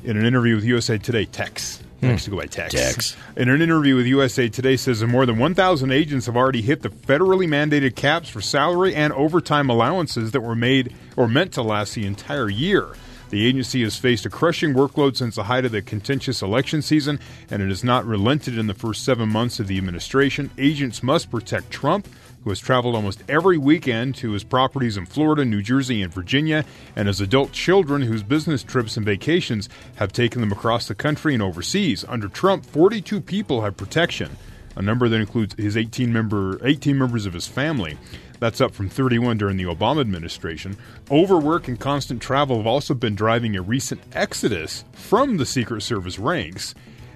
in 0.04 0.16
an 0.16 0.24
interview 0.24 0.54
with 0.54 0.64
USA 0.64 0.98
Today, 0.98 1.24
Tex. 1.24 1.82
Next 2.00 2.24
hmm. 2.24 2.30
to 2.30 2.36
go 2.36 2.40
by 2.40 2.46
Tex. 2.46 2.74
Tex. 2.74 3.16
In 3.36 3.48
an 3.48 3.60
interview 3.60 3.96
with 3.96 4.06
USA 4.06 4.48
Today, 4.48 4.76
says 4.76 5.00
that 5.00 5.08
more 5.08 5.26
than 5.26 5.38
1,000 5.38 5.90
agents 5.90 6.26
have 6.26 6.36
already 6.36 6.62
hit 6.62 6.82
the 6.82 6.90
federally 6.90 7.48
mandated 7.48 7.96
caps 7.96 8.28
for 8.28 8.40
salary 8.40 8.94
and 8.94 9.12
overtime 9.12 9.68
allowances 9.68 10.30
that 10.32 10.40
were 10.40 10.54
made 10.54 10.94
or 11.16 11.26
meant 11.26 11.52
to 11.54 11.62
last 11.62 11.94
the 11.94 12.06
entire 12.06 12.48
year. 12.48 12.94
The 13.30 13.46
agency 13.46 13.82
has 13.82 13.98
faced 13.98 14.24
a 14.24 14.30
crushing 14.30 14.72
workload 14.72 15.16
since 15.16 15.34
the 15.34 15.44
height 15.44 15.66
of 15.66 15.72
the 15.72 15.82
contentious 15.82 16.40
election 16.40 16.80
season, 16.80 17.20
and 17.50 17.60
it 17.60 17.68
has 17.68 17.84
not 17.84 18.06
relented 18.06 18.56
in 18.56 18.68
the 18.68 18.74
first 18.74 19.04
seven 19.04 19.28
months 19.28 19.60
of 19.60 19.66
the 19.66 19.76
administration. 19.76 20.50
Agents 20.56 21.02
must 21.02 21.30
protect 21.30 21.70
Trump, 21.70 22.08
who 22.48 22.52
has 22.52 22.60
traveled 22.60 22.94
almost 22.94 23.22
every 23.28 23.58
weekend 23.58 24.14
to 24.14 24.30
his 24.30 24.42
properties 24.42 24.96
in 24.96 25.04
Florida, 25.04 25.44
New 25.44 25.60
Jersey, 25.60 26.00
and 26.00 26.10
Virginia, 26.10 26.64
and 26.96 27.06
his 27.06 27.20
adult 27.20 27.52
children 27.52 28.00
whose 28.00 28.22
business 28.22 28.62
trips 28.62 28.96
and 28.96 29.04
vacations 29.04 29.68
have 29.96 30.14
taken 30.14 30.40
them 30.40 30.50
across 30.50 30.88
the 30.88 30.94
country 30.94 31.34
and 31.34 31.42
overseas. 31.42 32.06
Under 32.08 32.26
Trump, 32.26 32.64
42 32.64 33.20
people 33.20 33.60
have 33.60 33.76
protection, 33.76 34.30
a 34.76 34.80
number 34.80 35.10
that 35.10 35.20
includes 35.20 35.56
his 35.58 35.76
18 35.76 36.10
member 36.10 36.58
18 36.66 36.96
members 36.96 37.26
of 37.26 37.34
his 37.34 37.46
family. 37.46 37.98
That's 38.40 38.62
up 38.62 38.72
from 38.72 38.88
31 38.88 39.36
during 39.36 39.58
the 39.58 39.64
Obama 39.64 40.00
administration. 40.00 40.78
Overwork 41.10 41.68
and 41.68 41.78
constant 41.78 42.22
travel 42.22 42.56
have 42.56 42.66
also 42.66 42.94
been 42.94 43.14
driving 43.14 43.56
a 43.56 43.60
recent 43.60 44.00
exodus 44.14 44.86
from 44.92 45.36
the 45.36 45.44
Secret 45.44 45.82
Service 45.82 46.18
ranks. 46.18 46.74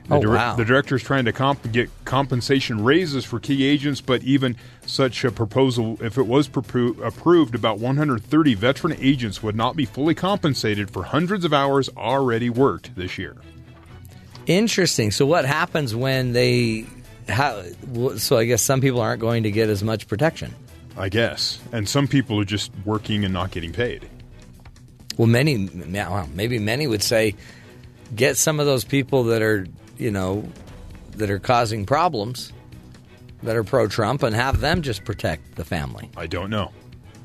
The, 0.08 0.16
Oh, 0.16 0.20
dir- 0.20 0.30
wow. 0.30 0.56
the 0.56 0.64
director 0.64 0.96
is 0.96 1.02
trying 1.02 1.24
to 1.26 1.32
comp- 1.32 1.70
get 1.70 1.88
compensation 2.04 2.82
raises 2.82 3.24
for 3.24 3.38
key 3.38 3.64
agents, 3.64 4.00
but 4.00 4.22
even 4.24 4.56
such 4.84 5.24
a 5.24 5.30
proposal, 5.30 5.96
if 6.02 6.18
it 6.18 6.26
was 6.26 6.48
propro- 6.48 6.98
approved, 7.06 7.54
about 7.54 7.78
130 7.78 8.54
veteran 8.54 8.96
agents 8.98 9.42
would 9.44 9.54
not 9.54 9.76
be 9.76 9.84
fully 9.84 10.14
compensated 10.14 10.90
for 10.90 11.04
hundreds 11.04 11.44
of 11.44 11.52
hours 11.52 11.88
already 11.96 12.50
worked 12.50 12.94
this 12.96 13.16
year. 13.16 13.36
Interesting. 14.46 15.12
So 15.12 15.24
what 15.24 15.44
happens 15.44 15.94
when 15.94 16.32
they 16.32 16.84
how 17.28 17.62
so 18.16 18.36
I 18.36 18.44
guess 18.44 18.60
some 18.60 18.80
people 18.80 19.00
aren't 19.00 19.20
going 19.20 19.44
to 19.44 19.52
get 19.52 19.68
as 19.68 19.84
much 19.84 20.08
protection. 20.08 20.52
I 20.96 21.08
guess. 21.08 21.60
And 21.70 21.88
some 21.88 22.08
people 22.08 22.40
are 22.40 22.44
just 22.44 22.72
working 22.84 23.24
and 23.24 23.32
not 23.32 23.52
getting 23.52 23.72
paid. 23.72 24.08
Well, 25.16 25.28
many 25.28 25.68
well, 25.68 26.28
maybe 26.34 26.58
many 26.58 26.86
would 26.88 27.02
say 27.04 27.34
get 28.16 28.36
some 28.36 28.58
of 28.58 28.66
those 28.66 28.84
people 28.84 29.24
that 29.24 29.40
are, 29.42 29.66
you 29.98 30.10
know, 30.10 30.48
that 31.16 31.30
are 31.30 31.38
causing 31.38 31.86
problems 31.86 32.52
that 33.42 33.56
are 33.56 33.64
pro 33.64 33.88
Trump 33.88 34.22
and 34.22 34.34
have 34.34 34.60
them 34.60 34.82
just 34.82 35.04
protect 35.04 35.56
the 35.56 35.64
family. 35.64 36.08
I 36.16 36.26
don't 36.26 36.50
know. 36.50 36.70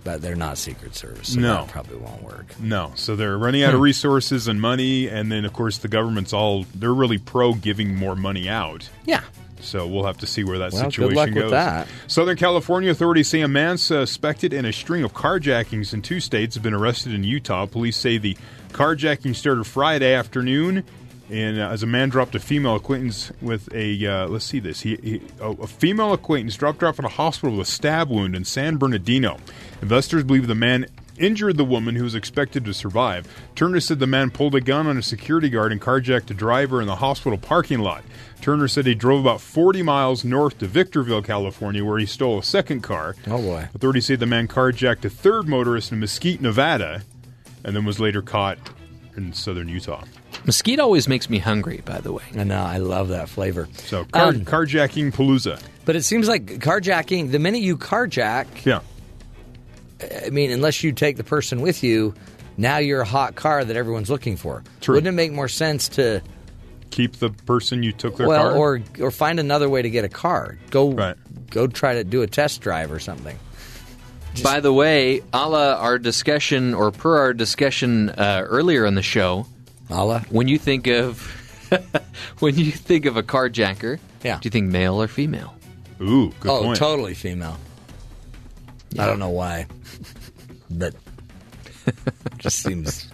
But 0.03 0.21
they're 0.21 0.35
not 0.35 0.57
Secret 0.57 0.95
Service, 0.95 1.33
so 1.33 1.39
No. 1.39 1.53
that 1.65 1.67
probably 1.67 1.97
won't 1.97 2.23
work. 2.23 2.59
No. 2.61 2.93
So 2.95 3.15
they're 3.15 3.37
running 3.37 3.63
out 3.63 3.73
of 3.73 3.79
hmm. 3.79 3.83
resources 3.83 4.47
and 4.47 4.61
money. 4.61 5.07
And 5.07 5.31
then, 5.31 5.43
of 5.43 5.51
course, 5.53 5.79
the 5.79 5.89
government's 5.89 6.31
all, 6.31 6.65
they're 6.73 6.93
really 6.93 7.17
pro 7.17 7.53
giving 7.53 7.93
more 7.93 8.15
money 8.15 8.47
out. 8.47 8.89
Yeah. 9.05 9.21
So 9.59 9.85
we'll 9.85 10.05
have 10.05 10.17
to 10.19 10.27
see 10.27 10.43
where 10.43 10.59
that 10.59 10.71
Well, 10.71 10.83
situation 10.83 11.33
goes. 11.33 11.51
that. 11.51 11.87
Southern 12.07 12.37
California 12.37 12.89
authorities 12.89 13.27
say 13.27 13.41
a 13.41 13.47
man 13.47 13.77
suspected 13.77 14.53
in 14.53 14.65
a 14.65 14.71
string 14.71 15.03
of 15.03 15.13
carjackings 15.13 15.93
in 15.93 16.01
two 16.01 16.19
states 16.19 16.55
has 16.55 16.63
been 16.63 16.73
arrested 16.75 17.13
in 17.13 17.23
Utah. 17.23 17.65
Police 17.65 17.97
say 17.97 18.17
the 18.17 18.37
carjacking 18.71 19.35
started 19.35 19.65
Friday 19.65 20.13
afternoon, 20.13 20.83
and 21.29 21.59
uh, 21.59 21.69
as 21.69 21.83
a 21.83 21.87
man 21.87 22.09
dropped 22.09 22.35
a 22.35 22.39
female 22.39 22.75
acquaintance 22.75 23.31
with 23.41 23.73
a 23.73 24.05
uh, 24.05 24.27
let's 24.27 24.45
see 24.45 24.59
this, 24.59 24.81
he, 24.81 24.95
he 24.97 25.21
a 25.41 25.67
female 25.67 26.13
acquaintance 26.13 26.55
dropped 26.55 26.81
her 26.81 26.87
off 26.87 26.99
at 26.99 27.05
a 27.05 27.09
hospital 27.09 27.57
with 27.57 27.67
a 27.67 27.71
stab 27.71 28.09
wound 28.09 28.35
in 28.35 28.45
San 28.45 28.77
Bernardino. 28.77 29.37
Investors 29.81 30.23
believe 30.23 30.47
the 30.47 30.55
man 30.55 30.87
injured 31.17 31.57
the 31.57 31.65
woman 31.65 31.95
who 31.95 32.03
was 32.03 32.15
expected 32.15 32.63
to 32.63 32.73
survive. 32.73 33.27
Turner 33.55 33.79
said 33.79 33.99
the 33.99 34.07
man 34.07 34.29
pulled 34.29 34.55
a 34.55 34.61
gun 34.61 34.87
on 34.87 34.97
a 34.97 35.01
security 35.01 35.49
guard 35.49 35.71
and 35.71 35.81
carjacked 35.81 36.29
a 36.29 36.33
driver 36.33 36.79
in 36.79 36.87
the 36.87 36.97
hospital 36.97 37.37
parking 37.37 37.79
lot. 37.79 38.03
Turner 38.39 38.67
said 38.67 38.85
he 38.85 38.93
drove 38.93 39.21
about 39.21 39.41
40 39.41 39.81
miles 39.81 40.23
north 40.23 40.59
to 40.59 40.67
Victorville, 40.67 41.23
California, 41.23 41.83
where 41.83 41.97
he 41.97 42.05
stole 42.05 42.37
a 42.37 42.43
second 42.43 42.81
car. 42.81 43.15
Oh 43.25 43.41
boy. 43.41 43.67
Authorities 43.73 44.05
say 44.05 44.15
the 44.15 44.25
man 44.25 44.47
carjacked 44.47 45.05
a 45.05 45.09
third 45.09 45.47
motorist 45.47 45.91
in 45.91 45.99
Mesquite, 45.99 46.41
Nevada, 46.41 47.01
and 47.63 47.75
then 47.75 47.83
was 47.83 47.99
later 47.99 48.21
caught 48.21 48.59
in 49.17 49.33
southern 49.33 49.67
Utah. 49.67 50.03
Mesquite 50.45 50.79
always 50.79 51.07
makes 51.07 51.29
me 51.29 51.39
hungry, 51.39 51.81
by 51.83 51.99
the 51.99 52.13
way. 52.13 52.23
I 52.37 52.43
know, 52.43 52.61
I 52.61 52.77
love 52.77 53.09
that 53.09 53.27
flavor. 53.29 53.67
So 53.85 54.05
car, 54.05 54.27
Um, 54.29 54.41
carjacking 54.45 55.11
Palooza. 55.13 55.59
But 55.85 55.95
it 55.95 56.03
seems 56.03 56.27
like 56.27 56.45
carjacking, 56.59 57.31
the 57.31 57.39
minute 57.39 57.61
you 57.61 57.77
carjack, 57.77 58.45
Yeah. 58.65 58.79
I 60.25 60.29
mean, 60.29 60.51
unless 60.51 60.83
you 60.83 60.91
take 60.91 61.17
the 61.17 61.23
person 61.23 61.61
with 61.61 61.83
you, 61.83 62.13
now 62.55 62.77
you're 62.77 63.01
a 63.01 63.05
hot 63.05 63.35
car 63.35 63.65
that 63.65 63.75
everyone's 63.75 64.09
looking 64.11 64.37
for. 64.37 64.63
True. 64.81 64.95
Wouldn't 64.95 65.07
it 65.11 65.15
make 65.15 65.31
more 65.31 65.47
sense 65.47 65.89
to 65.89 66.21
Keep 66.91 67.17
the 67.17 67.29
person 67.31 67.83
you 67.83 67.91
took 67.91 68.17
their 68.17 68.27
well, 68.27 68.49
car. 68.51 68.55
or 68.55 68.81
or 68.99 69.11
find 69.11 69.39
another 69.39 69.67
way 69.69 69.81
to 69.81 69.89
get 69.89 70.05
a 70.05 70.09
car? 70.09 70.57
Go 70.69 70.91
Right. 70.91 71.15
go 71.49 71.65
try 71.67 71.95
to 71.95 72.03
do 72.03 72.21
a 72.21 72.27
test 72.27 72.61
drive 72.61 72.91
or 72.91 72.99
something. 72.99 73.37
By 74.43 74.59
the 74.59 74.71
way, 74.73 75.21
a 75.33 75.47
la 75.49 75.73
our 75.75 75.97
discussion, 75.99 76.73
or 76.73 76.91
per 76.91 77.17
our 77.17 77.33
discussion 77.33 78.09
uh, 78.09 78.43
earlier 78.47 78.85
in 78.85 78.95
the 78.95 79.01
show, 79.01 79.45
Allah, 79.89 80.25
when 80.29 80.47
you 80.47 80.57
think 80.57 80.87
of 80.87 81.21
when 82.39 82.55
you 82.55 82.71
think 82.71 83.05
of 83.05 83.17
a 83.17 83.23
carjacker, 83.23 83.99
Yeah. 84.23 84.35
do 84.39 84.47
you 84.47 84.51
think 84.51 84.69
male 84.69 85.01
or 85.01 85.07
female? 85.07 85.53
Ooh, 86.01 86.31
good 86.39 86.51
oh, 86.51 86.63
point. 86.63 86.77
totally 86.77 87.13
female. 87.13 87.57
I 88.99 89.05
don't 89.05 89.19
know 89.19 89.29
why, 89.29 89.67
but 90.69 90.93
just 92.37 92.59
seems 92.63 93.09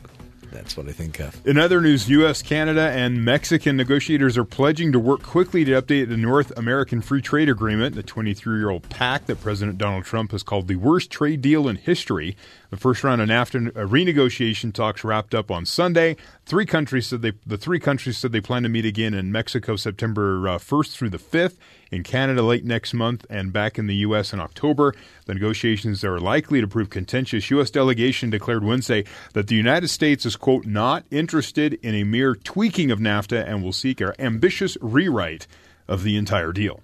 that's 0.53 0.77
what 0.77 0.87
I 0.87 0.91
think 0.91 1.19
of. 1.19 1.45
In 1.45 1.57
other 1.57 1.81
news, 1.81 2.07
U.S., 2.09 2.41
Canada, 2.41 2.91
and 2.91 3.25
Mexican 3.25 3.75
negotiators 3.75 4.37
are 4.37 4.45
pledging 4.45 4.91
to 4.91 4.99
work 4.99 5.23
quickly 5.23 5.65
to 5.65 5.71
update 5.81 6.09
the 6.09 6.17
North 6.17 6.51
American 6.57 7.01
Free 7.01 7.21
Trade 7.21 7.49
Agreement, 7.49 7.95
the 7.95 8.03
23 8.03 8.59
year 8.59 8.69
old 8.69 8.87
pact 8.89 9.27
that 9.27 9.41
President 9.41 9.77
Donald 9.77 10.05
Trump 10.05 10.31
has 10.31 10.43
called 10.43 10.67
the 10.67 10.75
worst 10.75 11.09
trade 11.09 11.41
deal 11.41 11.67
in 11.67 11.75
history. 11.75 12.37
The 12.69 12.77
first 12.77 13.03
round 13.03 13.21
of 13.21 13.29
NAFTA 13.29 13.69
uh, 13.69 13.87
renegotiation 13.87 14.73
talks 14.73 15.03
wrapped 15.03 15.35
up 15.35 15.51
on 15.51 15.65
Sunday. 15.65 16.15
Three 16.45 16.65
countries 16.65 17.07
said 17.07 17.21
they, 17.21 17.31
the 17.45 17.57
three 17.57 17.79
countries 17.79 18.17
said 18.17 18.33
they 18.33 18.41
plan 18.41 18.63
to 18.63 18.69
meet 18.69 18.85
again 18.85 19.13
in 19.13 19.31
Mexico 19.31 19.77
September 19.77 20.49
uh, 20.49 20.57
1st 20.57 20.91
through 20.91 21.09
the 21.09 21.17
5th, 21.17 21.55
in 21.89 22.03
Canada 22.03 22.41
late 22.41 22.65
next 22.65 22.93
month, 22.93 23.25
and 23.29 23.53
back 23.53 23.79
in 23.79 23.87
the 23.87 23.95
U.S. 23.95 24.33
in 24.33 24.41
October. 24.41 24.93
The 25.25 25.35
negotiations 25.35 26.03
are 26.03 26.19
likely 26.19 26.59
to 26.59 26.67
prove 26.67 26.89
contentious. 26.89 27.49
U.S. 27.51 27.69
delegation 27.69 28.29
declared 28.29 28.63
Wednesday 28.63 29.05
that 29.33 29.47
the 29.47 29.55
United 29.55 29.87
States 29.87 30.25
is, 30.25 30.35
quote, 30.35 30.65
not 30.65 31.05
interested 31.11 31.75
in 31.75 31.95
a 31.95 32.03
mere 32.03 32.35
tweaking 32.35 32.91
of 32.91 32.99
NAFTA 32.99 33.47
and 33.47 33.63
will 33.63 33.71
seek 33.71 34.01
an 34.01 34.11
ambitious 34.19 34.77
rewrite 34.81 35.47
of 35.87 36.03
the 36.03 36.17
entire 36.17 36.51
deal. 36.51 36.81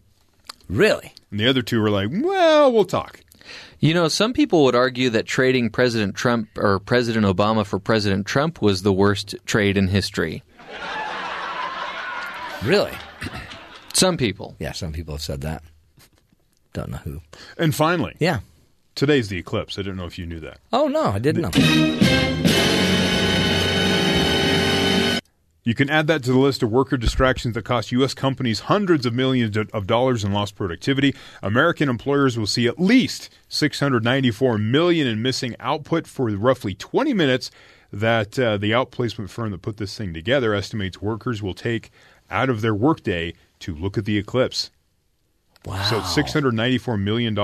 Really? 0.70 1.14
And 1.32 1.40
the 1.40 1.48
other 1.48 1.64
two 1.64 1.82
were 1.82 1.90
like, 1.90 2.10
well, 2.12 2.72
we'll 2.72 2.86
talk. 2.86 3.22
You 3.80 3.94
know, 3.94 4.08
some 4.08 4.34
people 4.34 4.64
would 4.66 4.76
argue 4.76 5.10
that 5.12 5.26
trading 5.26 5.70
President 5.70 6.16
Trump 6.16 6.50
or 6.58 6.80
President 6.80 7.26
Obama 7.26 7.66
for 7.66 7.80
President 7.80 8.26
Trump 8.28 8.62
was 8.62 8.82
the 8.82 8.94
worst 8.94 9.36
trade 9.46 9.78
in 9.78 9.88
history. 9.88 10.44
Really? 12.64 12.92
Some 13.94 14.18
people. 14.18 14.56
Yeah, 14.60 14.74
some 14.74 14.92
people 14.92 15.14
have 15.16 15.22
said 15.22 15.42
that. 15.42 15.64
Don't 16.74 16.90
know 16.90 16.98
who. 16.98 17.22
And 17.58 17.74
finally, 17.74 18.16
Yeah. 18.20 18.40
today's 18.96 19.30
the 19.30 19.38
eclipse. 19.38 19.80
I 19.80 19.82
don't 19.82 19.96
know 19.96 20.06
if 20.06 20.20
you 20.20 20.26
knew 20.26 20.40
that. 20.42 20.60
Oh 20.74 20.88
no, 20.88 21.06
I 21.06 21.20
didn't 21.20 21.42
know. 21.44 22.36
You 25.70 25.76
can 25.76 25.92
add 25.92 26.08
that 26.08 26.24
to 26.24 26.32
the 26.32 26.40
list 26.40 26.64
of 26.64 26.72
worker 26.72 26.98
distractions 26.98 27.54
that 27.54 27.62
cost 27.64 27.92
U.S. 27.92 28.16
companies 28.16 28.62
hundreds 28.62 29.06
of 29.06 29.14
millions 29.14 29.56
of 29.56 29.86
dollars 29.86 30.24
in 30.24 30.34
lost 30.34 30.56
productivity. 30.56 31.14
American 31.44 31.90
employers 31.90 32.40
will 32.40 32.48
see 32.48 32.66
at 32.66 32.80
least 32.80 33.30
694 33.50 34.58
million 34.58 35.06
in 35.06 35.22
missing 35.22 35.56
output 35.60 36.08
for 36.08 36.28
roughly 36.32 36.74
20 36.74 37.14
minutes 37.14 37.52
that 37.94 38.40
uh, 38.40 38.58
the 38.58 38.72
outplacement 38.72 39.30
firm 39.30 39.52
that 39.52 39.62
put 39.62 39.78
this 39.78 39.96
thing 39.96 40.12
together 40.12 40.56
estimates 40.56 41.04
workers 41.04 41.44
will 41.44 41.54
take 41.54 41.92
out 42.32 42.50
of 42.50 42.62
their 42.62 42.74
workday 42.74 43.36
to 43.60 43.76
look 43.76 43.96
at 43.96 44.06
the 44.06 44.18
eclipse. 44.18 44.72
Wow. 45.66 45.84
So 45.84 45.98
it's 46.00 46.16
$694 46.16 47.02
million. 47.02 47.38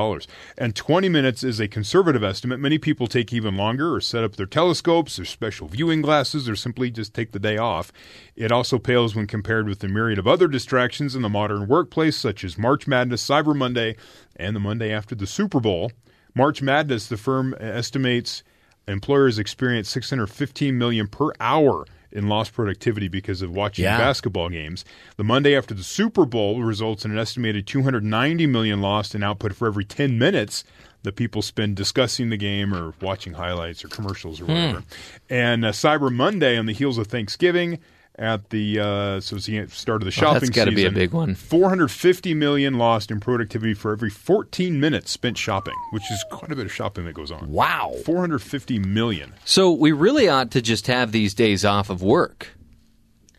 And 0.58 0.74
20 0.74 1.10
minutes 1.10 1.44
is 1.44 1.60
a 1.60 1.68
conservative 1.68 2.24
estimate. 2.24 2.62
Many 2.62 2.78
people 2.78 3.08
take 3.08 3.34
even 3.34 3.58
longer 3.58 3.94
or 3.94 4.00
set 4.00 4.24
up 4.24 4.38
their 4.38 4.46
telescopes 4.46 5.20
or 5.20 5.26
special 5.26 5.68
viewing 5.68 6.02
glasses 6.02 6.48
or 6.48 6.56
simply 6.56 6.90
just 6.90 7.14
take 7.14 7.34
the 7.34 7.40
day 7.40 7.58
off. 7.58 7.92
It 8.38 8.54
also 8.54 8.80
pales 8.80 9.16
when 9.16 9.28
compared 9.28 9.68
with 9.68 9.80
the 9.80 9.90
myriad 9.90 10.18
of 10.18 10.28
other 10.28 10.48
distractions 10.48 11.14
in 11.14 11.24
the 11.24 11.30
modern 11.30 11.68
workplace, 11.68 12.16
such 12.16 12.46
as 12.46 12.58
March 12.58 12.88
Madness, 12.88 13.28
Cyber 13.28 13.56
Monday, 13.56 13.98
and 14.38 14.56
the 14.56 14.62
Monday 14.62 14.94
after 14.94 15.14
the 15.14 15.28
Super 15.28 15.60
Bowl. 15.60 15.92
March 16.34 16.62
Madness, 16.62 17.08
the 17.08 17.18
firm 17.18 17.54
estimates 17.60 18.44
employers 18.88 19.40
experience 19.40 19.90
615 19.90 20.78
million 20.78 21.08
per 21.08 21.32
hour 21.40 21.86
in 22.16 22.28
lost 22.30 22.54
productivity 22.54 23.08
because 23.08 23.42
of 23.42 23.52
watching 23.52 23.84
Yeah. 23.84 23.98
basketball 23.98 24.50
games. 24.50 24.84
The 25.18 25.24
Monday 25.24 25.56
after 25.56 25.74
the 25.76 25.84
Super 25.84 26.26
Bowl 26.26 26.62
results 26.64 27.06
in 27.06 27.12
an 27.12 27.18
estimated 27.20 27.68
290 27.68 28.48
million 28.48 28.82
lost 28.82 29.14
in 29.14 29.22
output 29.22 29.54
for 29.54 29.68
every 29.68 29.86
10 29.86 30.18
minutes 30.18 30.64
that 31.04 31.16
people 31.16 31.44
spend 31.44 31.76
discussing 31.76 32.30
the 32.32 32.38
game 32.38 32.74
or 32.74 32.96
watching 33.02 33.34
highlights 33.34 33.86
or 33.86 33.90
commercials 33.90 34.42
or 34.42 34.46
whatever. 34.46 34.84
And 35.30 35.64
uh, 35.64 35.72
Cyber 35.72 36.12
Monday 36.12 36.58
on 36.58 36.66
the 36.66 36.74
heels 36.74 36.98
of 36.98 37.06
Thanksgiving 37.08 37.78
at 38.18 38.50
the 38.50 38.80
uh, 38.80 39.20
so 39.20 39.36
it's 39.36 39.46
the 39.46 39.68
start 39.68 40.02
of 40.02 40.06
the 40.06 40.06
Well, 40.22 40.34
shopping 40.34 40.40
that's 40.48 40.50
gotta 40.50 40.72
be 40.72 40.86
a 40.86 40.92
big 40.92 41.12
one. 41.12 41.36
450 41.36 42.34
million 42.34 42.78
lost 42.78 43.12
in 43.12 43.20
productivity 43.20 43.74
for 43.74 43.92
every 43.92 44.10
14 44.10 44.80
minutes 44.80 45.12
spent 45.12 45.38
shopping, 45.38 45.74
which 45.92 46.10
is 46.12 46.24
quite 46.32 46.52
a 46.52 46.56
bit 46.56 46.66
of 46.66 46.74
shopping 46.74 47.06
that 47.06 47.14
goes 47.14 47.32
on. 47.32 47.50
Wow. 47.52 47.94
450 48.06 48.80
million. 48.80 49.34
So 49.44 49.72
we 49.72 49.92
really 49.92 50.30
ought 50.30 50.52
to 50.52 50.62
just 50.62 50.88
have 50.88 51.12
these 51.12 51.34
days 51.34 51.66
off 51.66 51.90
of 51.90 52.02
work. 52.02 52.50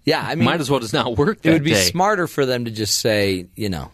Yeah, 0.05 0.23
I 0.25 0.35
mean, 0.37 0.45
Might 0.45 0.61
as 0.61 0.71
well 0.71 0.79
just 0.81 0.95
not 0.95 1.17
work 1.17 1.43
that 1.43 1.51
it 1.51 1.53
would 1.55 1.65
be 1.65 1.71
day. 1.71 1.83
smarter 1.83 2.27
for 2.29 2.47
them 2.47 2.65
to 2.67 2.71
just 2.71 3.01
say, 3.01 3.47
you 3.57 3.69
know, 3.69 3.91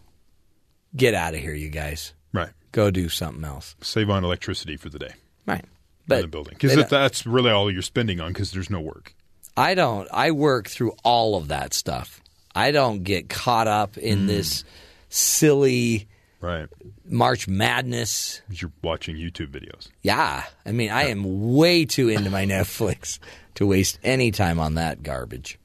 get 0.95 1.15
out 1.15 1.35
of 1.35 1.41
here, 1.41 1.55
you 1.55 1.71
guys. 1.71 2.13
Right. 2.35 2.51
Go 2.73 2.91
do 2.91 3.09
something 3.09 3.45
else. 3.45 3.77
Save 3.81 4.11
on 4.11 4.23
electricity 4.25 4.77
for 4.77 4.91
the 4.91 4.99
day. 4.99 5.13
Right. 5.47 5.61
in 5.63 5.69
But 6.07 6.21
the 6.23 6.29
building 6.29 6.55
because 6.59 6.87
that's 6.91 7.25
really 7.27 7.51
all 7.51 7.71
you're 7.71 7.81
spending 7.83 8.21
on 8.21 8.33
because 8.33 8.51
there's 8.53 8.69
no 8.71 8.81
work. 8.81 9.15
I 9.57 9.75
don't. 9.75 10.09
I 10.13 10.31
work 10.31 10.69
through 10.69 10.93
all 11.05 11.37
of 11.37 11.49
that 11.49 11.75
stuff. 11.75 12.21
I 12.55 12.71
don't 12.71 13.03
get 13.05 13.29
caught 13.29 13.67
up 13.69 13.97
in 13.99 14.27
this 14.27 14.65
silly 15.09 16.09
Right. 16.41 16.69
March 17.05 17.47
Madness. 17.47 18.43
You're 18.51 18.73
watching 18.83 19.15
YouTube 19.17 19.49
videos. 19.53 19.89
Yeah, 20.03 20.43
I 20.67 20.73
mean, 20.73 20.91
I 20.91 21.05
am 21.05 21.53
way 21.55 21.85
too 21.85 22.09
into 22.09 22.31
my 22.31 22.45
Netflix 22.47 23.21
to 23.55 23.67
waste 23.67 23.99
any 24.03 24.33
time 24.33 24.59
on 24.59 24.75
that 24.75 25.03
garbage. 25.05 25.59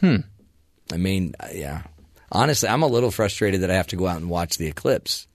Hmm. 0.00 0.16
I 0.92 0.96
mean, 0.96 1.34
uh, 1.38 1.48
yeah. 1.52 1.82
Honestly, 2.32 2.68
I'm 2.68 2.82
a 2.82 2.86
little 2.86 3.10
frustrated 3.10 3.60
that 3.60 3.70
I 3.70 3.74
have 3.74 3.88
to 3.88 3.96
go 3.96 4.06
out 4.06 4.16
and 4.16 4.30
watch 4.30 4.56
the 4.56 4.66
eclipse. 4.68 5.26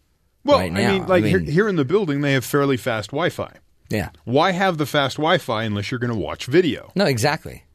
Well, 0.43 0.57
right 0.59 0.71
I 0.71 0.91
mean, 0.91 1.05
like 1.05 1.23
I 1.23 1.27
here, 1.27 1.39
mean- 1.39 1.51
here 1.51 1.69
in 1.69 1.75
the 1.75 1.85
building, 1.85 2.21
they 2.21 2.33
have 2.33 2.43
fairly 2.43 2.77
fast 2.77 3.11
Wi-Fi. 3.11 3.53
Yeah. 3.89 4.09
Why 4.23 4.51
have 4.51 4.77
the 4.79 4.85
fast 4.87 5.17
Wi-Fi 5.17 5.63
unless 5.63 5.91
you're 5.91 5.99
going 5.99 6.13
to 6.13 6.17
watch 6.19 6.45
video? 6.47 6.91
No, 6.95 7.05
exactly. 7.05 7.65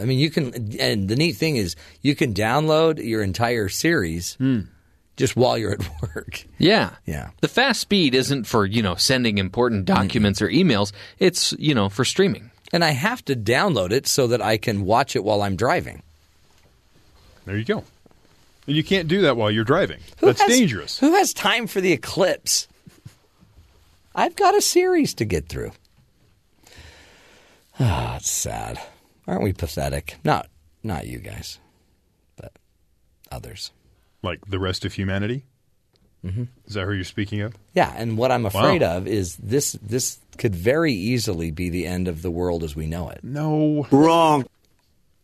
I 0.00 0.04
mean, 0.04 0.18
you 0.18 0.30
can, 0.30 0.76
and 0.80 1.08
the 1.08 1.16
neat 1.16 1.32
thing 1.36 1.56
is, 1.56 1.76
you 2.02 2.14
can 2.14 2.32
download 2.34 3.04
your 3.04 3.22
entire 3.22 3.68
series 3.68 4.36
just 5.16 5.36
while 5.36 5.58
you're 5.58 5.72
at 5.72 5.88
work. 6.16 6.44
Yeah. 6.58 6.94
Yeah. 7.06 7.30
The 7.40 7.48
fast 7.48 7.80
speed 7.80 8.14
isn't 8.14 8.44
for, 8.44 8.64
you 8.66 8.82
know, 8.82 8.94
sending 8.94 9.38
important 9.38 9.84
documents 9.84 10.40
or 10.40 10.48
emails. 10.48 10.92
It's, 11.18 11.52
you 11.58 11.74
know, 11.74 11.88
for 11.88 12.04
streaming. 12.04 12.50
And 12.72 12.84
I 12.84 12.90
have 12.90 13.24
to 13.26 13.34
download 13.36 13.90
it 13.92 14.06
so 14.06 14.26
that 14.28 14.40
I 14.40 14.56
can 14.56 14.84
watch 14.84 15.16
it 15.16 15.24
while 15.24 15.42
I'm 15.42 15.56
driving. 15.56 16.02
There 17.44 17.56
you 17.56 17.64
go. 17.64 17.84
And 18.66 18.76
you 18.76 18.84
can't 18.84 19.08
do 19.08 19.22
that 19.22 19.36
while 19.36 19.50
you're 19.50 19.64
driving. 19.64 19.98
Who 20.20 20.26
That's 20.26 20.40
has- 20.42 20.50
dangerous. 20.50 20.98
Who 21.00 21.12
has 21.14 21.32
time 21.34 21.66
for 21.66 21.80
the 21.80 21.92
eclipse? 21.92 22.68
I've 24.14 24.36
got 24.36 24.56
a 24.56 24.60
series 24.60 25.14
to 25.14 25.24
get 25.24 25.48
through. 25.48 25.72
Ah, 27.82 28.16
it's 28.16 28.30
sad. 28.30 28.78
Aren't 29.30 29.44
we 29.44 29.52
pathetic? 29.52 30.16
Not 30.24 30.48
not 30.82 31.06
you 31.06 31.18
guys, 31.18 31.58
but 32.36 32.52
others. 33.30 33.70
Like 34.22 34.44
the 34.46 34.58
rest 34.58 34.84
of 34.84 34.92
humanity. 34.94 35.44
Mm-hmm. 36.24 36.44
Is 36.66 36.74
that 36.74 36.84
who 36.84 36.92
you're 36.92 37.04
speaking 37.04 37.40
of? 37.40 37.54
Yeah, 37.72 37.94
and 37.96 38.18
what 38.18 38.30
I'm 38.32 38.44
afraid 38.44 38.82
Wow. 38.82 38.96
of 38.98 39.06
is 39.06 39.36
this 39.36 39.72
this 39.80 40.18
could 40.36 40.54
very 40.54 40.92
easily 40.92 41.50
be 41.50 41.70
the 41.70 41.86
end 41.86 42.08
of 42.08 42.22
the 42.22 42.30
world 42.30 42.64
as 42.64 42.74
we 42.74 42.86
know 42.86 43.08
it. 43.08 43.20
No. 43.22 43.86
Wrong. 43.90 44.44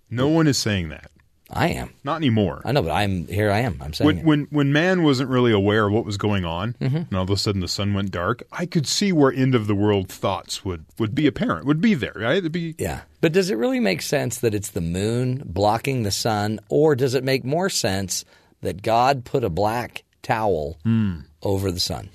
No 0.09 0.29
one 0.29 0.47
is 0.47 0.57
saying 0.57 0.91
that. 0.91 1.11
I 1.51 1.69
am. 1.69 1.91
Not 2.03 2.17
anymore. 2.17 2.61
I 2.65 2.73
know, 2.73 2.83
but 2.83 2.91
I'm 2.93 3.27
here 3.29 3.51
I 3.53 3.61
am. 3.61 3.79
I'm 3.81 3.93
saying 3.93 4.07
when 4.07 4.19
it. 4.19 4.25
when 4.25 4.45
when 4.51 4.73
man 4.73 5.03
wasn't 5.05 5.31
really 5.31 5.53
aware 5.53 5.87
of 5.87 5.93
what 5.93 6.05
was 6.05 6.17
going 6.17 6.45
on, 6.45 6.73
Mm-hmm. 6.81 6.97
and 6.97 7.13
all 7.15 7.23
of 7.23 7.31
a 7.31 7.37
sudden 7.37 7.61
the 7.61 7.69
sun 7.69 7.93
went 7.95 8.11
dark, 8.11 8.43
I 8.51 8.67
could 8.67 8.87
see 8.87 9.13
where 9.13 9.33
end 9.33 9.55
of 9.55 9.67
the 9.69 9.75
world 9.75 10.09
thoughts 10.09 10.65
would 10.65 10.87
would 10.99 11.15
be 11.15 11.27
apparent, 11.27 11.67
would 11.67 11.81
be 11.81 11.95
there. 11.95 12.15
Right? 12.17 12.39
It'd 12.39 12.51
be 12.53 12.75
Yeah. 12.79 13.03
But 13.27 13.33
does 13.33 13.51
it 13.51 13.57
really 13.57 13.81
make 13.81 14.03
sense 14.03 14.39
that 14.39 14.55
it's 14.55 14.71
the 14.71 14.81
moon 14.81 15.43
blocking 15.45 16.05
the 16.05 16.13
sun, 16.13 16.61
or 16.69 16.95
does 16.95 17.15
it 17.15 17.25
make 17.25 17.45
more 17.45 17.69
sense 17.69 18.25
that 18.61 18.83
God 18.83 19.25
put 19.25 19.43
a 19.43 19.51
black 19.51 20.05
towel 20.23 20.79
Hmm. 20.85 21.23
over 21.43 21.73
the 21.73 21.81
sun? 21.81 22.09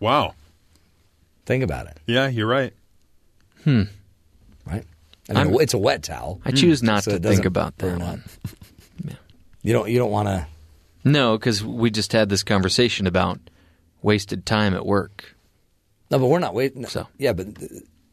wow. 0.00 0.34
Think 1.46 1.64
about 1.64 1.86
it, 1.86 1.96
Yeah, 2.06 2.28
you're 2.28 2.46
right. 2.46 2.74
Hmm. 3.62 3.84
right? 4.66 4.84
I 5.30 5.44
mean, 5.44 5.58
it's 5.58 5.72
a 5.72 5.78
wet 5.78 6.02
towel. 6.02 6.42
I 6.44 6.50
choose 6.50 6.82
not 6.82 7.04
so 7.04 7.12
to 7.12 7.18
think 7.18 7.46
about 7.46 7.78
that 7.78 7.98
one. 7.98 8.22
up. 9.08 9.14
You 9.62 9.72
don't. 9.72 9.88
You 9.88 9.98
don't 9.98 10.10
want 10.10 10.28
to. 10.28 10.46
No, 11.04 11.38
because 11.38 11.64
we 11.64 11.90
just 11.90 12.12
had 12.12 12.28
this 12.28 12.42
conversation 12.42 13.06
about 13.06 13.40
wasted 14.02 14.44
time 14.44 14.74
at 14.74 14.84
work. 14.84 15.34
No, 16.10 16.18
but 16.18 16.26
we're 16.26 16.38
not 16.38 16.52
waiting. 16.52 16.84
So. 16.84 17.06
yeah, 17.16 17.32
but 17.32 17.46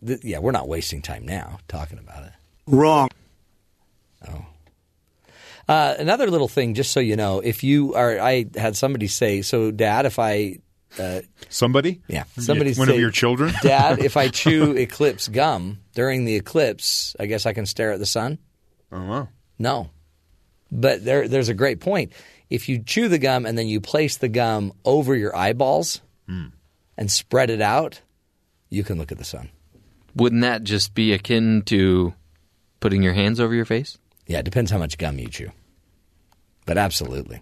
th- 0.06 0.23
yeah, 0.23 0.40
we're 0.40 0.52
not 0.52 0.68
wasting 0.68 1.02
time 1.02 1.26
now 1.26 1.60
talking 1.68 1.98
about 1.99 2.23
it. 2.26 2.32
Wrong. 2.68 3.10
Uh, 5.68 5.95
another 5.99 6.30
little 6.30 6.48
thing, 6.49 6.73
just 6.73 6.91
so 6.91 6.99
you 6.99 7.15
know, 7.15 7.40
if 7.40 7.64
you 7.64 7.94
are, 7.94 8.19
I 8.19 8.45
had 8.56 8.76
somebody 8.76 9.07
say, 9.07 9.41
so 9.41 9.72
Dad, 9.72 10.06
if 10.06 10.19
I, 10.19 10.57
uh, 10.99 11.22
Somebody? 11.49 12.02
yeah, 12.07 12.23
somebody 12.38 12.73
One 12.73 12.88
say, 12.88 12.95
of 12.95 12.99
your 12.99 13.11
children? 13.11 13.53
Dad, 13.61 13.99
if 13.99 14.18
I 14.18 14.28
chew 14.30 14.73
eclipse 14.76 15.30
gum 15.30 15.80
during 15.94 16.26
the 16.26 16.36
eclipse, 16.36 17.15
I 17.19 17.28
guess 17.28 17.45
I 17.45 17.53
can 17.53 17.65
stare 17.65 17.91
at 17.94 17.99
the 17.99 18.06
sun. 18.06 18.40
Oh 18.91 19.06
wow. 19.06 19.30
No, 19.57 19.91
but 20.72 21.06
there, 21.06 21.28
there's 21.30 21.48
a 21.49 21.53
great 21.53 21.80
point. 21.80 22.11
If 22.49 22.68
you 22.68 22.80
chew 22.84 23.07
the 23.07 23.19
gum 23.19 23.45
and 23.45 23.57
then 23.57 23.68
you 23.68 23.80
place 23.80 24.18
the 24.18 24.28
gum 24.28 24.73
over 24.84 25.15
your 25.15 25.34
eyeballs 25.36 26.02
and 26.98 27.10
spread 27.11 27.49
it 27.49 27.61
out, 27.61 28.02
you 28.69 28.84
can 28.84 28.98
look 28.98 29.11
at 29.14 29.18
the 29.18 29.23
sun. 29.23 29.49
Wouldn't 30.15 30.41
that 30.41 30.63
just 30.63 30.93
be 30.93 31.13
akin 31.13 31.61
to 31.67 32.13
putting 32.79 33.03
your 33.03 33.13
hands 33.13 33.39
over 33.39 33.53
your 33.53 33.65
face? 33.65 33.97
Yeah, 34.27 34.39
it 34.39 34.45
depends 34.45 34.71
how 34.71 34.77
much 34.77 34.97
gum 34.97 35.17
you 35.19 35.27
chew. 35.27 35.51
But 36.65 36.77
absolutely. 36.77 37.41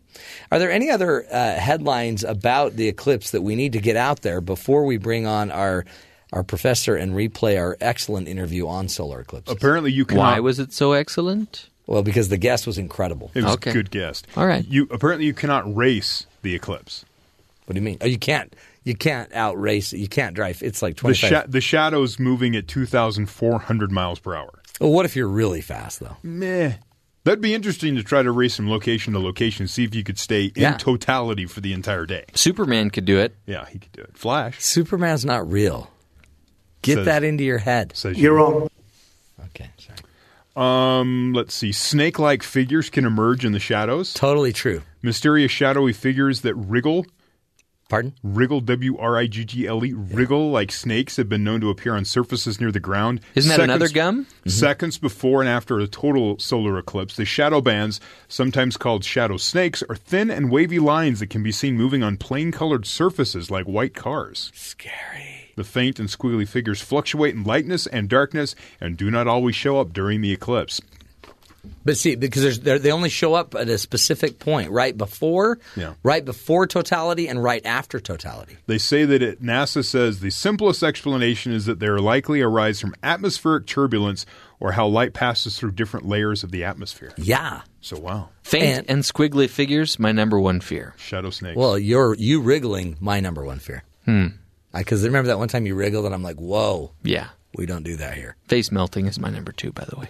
Are 0.51 0.59
there 0.59 0.71
any 0.71 0.89
other 0.89 1.25
uh, 1.31 1.55
headlines 1.55 2.23
about 2.23 2.75
the 2.75 2.87
eclipse 2.87 3.31
that 3.31 3.41
we 3.41 3.55
need 3.55 3.73
to 3.73 3.79
get 3.79 3.95
out 3.97 4.21
there 4.21 4.39
before 4.41 4.85
we 4.85 4.97
bring 4.97 5.25
on 5.27 5.51
our 5.51 5.85
our 6.31 6.43
professor 6.43 6.95
and 6.95 7.13
replay 7.13 7.57
our 7.59 7.75
excellent 7.81 8.27
interview 8.27 8.67
on 8.67 8.87
solar 8.87 9.19
eclipses? 9.21 9.51
Apparently 9.53 9.91
you 9.91 10.05
cannot 10.05 10.21
Why 10.33 10.39
was 10.39 10.59
it 10.59 10.71
so 10.71 10.93
excellent? 10.93 11.67
Well, 11.87 12.03
because 12.03 12.29
the 12.29 12.37
guest 12.37 12.67
was 12.67 12.77
incredible. 12.77 13.31
it 13.33 13.43
was 13.43 13.53
Okay. 13.55 13.71
a 13.71 13.73
good 13.73 13.89
guest. 13.91 14.27
All 14.37 14.45
right. 14.45 14.63
You 14.65 14.87
apparently 14.91 15.25
you 15.25 15.33
cannot 15.33 15.75
race 15.75 16.27
the 16.43 16.53
eclipse. 16.55 17.03
What 17.65 17.73
do 17.73 17.79
you 17.79 17.85
mean? 17.85 17.97
Oh, 18.01 18.05
you 18.05 18.17
can't 18.19 18.55
you 18.89 18.95
can't 18.95 19.31
outrace 19.33 19.93
it. 19.93 19.99
You 19.99 20.07
can't 20.09 20.35
drive. 20.35 20.61
It's 20.61 20.81
like 20.81 20.95
The, 20.95 20.99
twenty 21.01 21.17
five. 21.17 21.29
sha- 21.29 21.43
the 21.47 21.61
shadow's 21.61 22.19
moving 22.19 22.55
at 22.55 22.67
2,400 22.67 23.91
miles 23.91 24.19
per 24.19 24.35
hour. 24.35 24.59
well, 24.81 24.91
what 24.91 25.05
if 25.05 25.15
you're 25.15 25.27
really 25.29 25.61
fast 25.61 25.99
though? 26.01 26.17
Meh. 26.23 26.73
That'd 27.25 27.41
be 27.41 27.53
interesting 27.53 27.95
to 27.97 28.03
try 28.03 28.23
to 28.23 28.31
race 28.31 28.55
from 28.55 28.69
location 28.69 29.13
to 29.13 29.19
location, 29.19 29.67
see 29.67 29.83
if 29.83 29.93
you 29.93 30.03
could 30.03 30.17
stay 30.17 30.45
in 30.45 30.61
Yeah. 30.61 30.77
totality 30.77 31.45
for 31.45 31.59
the 31.61 31.73
entire 31.73 32.05
day. 32.05 32.23
Superman 32.33 32.89
could 32.89 33.05
do 33.05 33.19
it. 33.19 33.35
Yeah, 33.45 33.65
he 33.67 33.77
could 33.77 33.91
do 33.91 34.01
it. 34.01 34.17
Flash 34.17 34.61
Superman's 34.63 35.25
not 35.25 35.49
real. 35.49 35.91
Get 36.81 36.95
Says- 36.95 37.05
that 37.05 37.23
into 37.23 37.43
your 37.43 37.57
head. 37.59 37.91
says 37.95 38.17
You're 38.17 38.35
wrong. 38.35 38.69
Okay, 39.47 39.69
sorry. 39.77 39.99
Um, 40.55 41.33
let's 41.33 41.53
see. 41.53 41.71
Snake-like 41.71 42.41
figures 42.43 42.89
can 42.89 43.05
emerge 43.05 43.45
in 43.45 43.51
the 43.51 43.59
shadows. 43.59 44.13
Totally 44.13 44.51
true. 44.53 44.81
Mysterious 45.01 45.51
shadowy 45.51 45.93
figures 45.93 46.41
that 46.41 46.55
wriggle, 46.55 47.05
Pardon? 47.89 48.13
wriggle 48.21 48.61
W 48.61 48.97
R 48.99 49.17
I 49.17 49.25
G 49.25 49.43
G 49.43 49.67
L 49.67 49.83
E, 49.83 49.93
wriggle 49.93 50.51
like 50.51 50.71
snakes 50.71 51.17
have 51.17 51.27
been 51.27 51.43
known 51.43 51.59
to 51.61 51.71
appear 51.71 51.95
on 51.95 52.05
surfaces 52.05 52.61
near 52.61 52.71
the 52.71 52.79
ground. 52.79 53.19
Isn't 53.33 53.49
that 53.49 53.59
another 53.59 53.89
gum? 53.89 54.25
Mm-hmm. 54.25 54.49
Seconds 54.49 54.99
before 54.99 55.41
and 55.41 55.49
after 55.49 55.79
a 55.79 55.87
total 55.87 56.37
solar 56.37 56.77
eclipse, 56.77 57.15
the 57.15 57.25
shadow 57.25 57.61
bands, 57.61 57.99
sometimes 58.27 58.77
called 58.77 59.03
shadow 59.03 59.37
snakes, 59.37 59.83
are 59.89 59.95
thin 59.95 60.29
and 60.29 60.51
wavy 60.51 60.77
lines 60.77 61.19
that 61.19 61.31
can 61.31 61.41
be 61.41 61.51
seen 61.51 61.75
moving 61.75 62.03
on 62.03 62.17
plain-colored 62.17 62.85
surfaces 62.85 63.49
like 63.49 63.65
white 63.65 63.95
cars. 63.95 64.51
Scary. 64.53 65.51
The 65.55 65.63
faint 65.63 65.99
and 65.99 66.07
squiggly 66.07 66.47
figures 66.47 66.81
fluctuate 66.81 67.33
in 67.33 67.43
lightness 67.43 67.87
and 67.87 68.07
darkness 68.07 68.53
and 68.79 68.97
do 68.97 69.09
not 69.09 69.27
always 69.27 69.55
show 69.55 69.79
up 69.79 69.93
during 69.93 70.21
the 70.21 70.31
eclipse. 70.31 70.79
But 71.85 71.97
see, 71.97 72.15
because 72.15 72.41
there's, 72.43 72.59
they're- 72.59 72.79
they 72.79 72.91
only 72.91 73.09
show 73.09 73.33
up 73.33 73.55
at 73.55 73.67
a 73.69 73.77
specific 73.77 74.39
point, 74.39 74.71
right 74.71 74.97
before, 74.97 75.59
Yeah. 75.75 75.93
right 76.03 76.23
before 76.23 76.67
totality, 76.67 77.27
and 77.27 77.41
right 77.43 77.65
after 77.65 77.99
totality. 77.99 78.57
They 78.67 78.77
say 78.77 79.05
that 79.05 79.21
it, 79.21 79.41
NASA 79.43 79.83
says 79.85 80.19
the 80.19 80.29
simplest 80.29 80.83
explanation 80.83 81.51
is 81.51 81.65
that 81.65 81.79
they 81.79 81.87
are 81.87 81.99
likely 81.99 82.41
arise 82.41 82.79
from 82.79 82.93
atmospheric 83.03 83.65
turbulence 83.65 84.25
or 84.59 84.73
how 84.73 84.87
light 84.87 85.13
passes 85.13 85.57
through 85.57 85.71
different 85.71 86.05
layers 86.05 86.43
of 86.43 86.51
the 86.51 86.63
atmosphere. 86.63 87.13
Yeah. 87.17 87.61
So, 87.81 87.97
wow. 87.97 88.29
Faint 88.43 88.79
And- 88.79 88.89
and, 88.89 89.03
squiggly 89.03 89.49
figures, 89.49 89.97
my 89.99 90.11
number 90.11 90.39
one 90.39 90.59
fear. 90.59 90.93
Shadow 90.97 91.29
snakes. 91.29 91.55
Well, 91.57 91.77
you're 91.79 92.13
you 92.15 92.41
wriggling, 92.41 92.97
my 92.99 93.19
number 93.19 93.45
one 93.45 93.59
fear. 93.59 93.83
Hmm. 94.05 94.27
Because 94.73 95.03
remember 95.03 95.27
that 95.29 95.39
one 95.39 95.47
time 95.47 95.65
you 95.65 95.75
wriggled, 95.75 96.05
and 96.05 96.13
I'm 96.13 96.21
like, 96.23 96.35
whoa, 96.37 96.91
Yeah. 97.03 97.29
we 97.55 97.65
don't 97.65 97.83
do 97.83 97.95
that 97.95 98.15
here. 98.15 98.35
Face 98.47 98.71
melting 98.71 99.07
is 99.07 99.19
my 99.19 99.29
number 99.29 99.51
two, 99.51 99.71
by 99.71 99.85
the 99.85 99.95
way. 99.99 100.09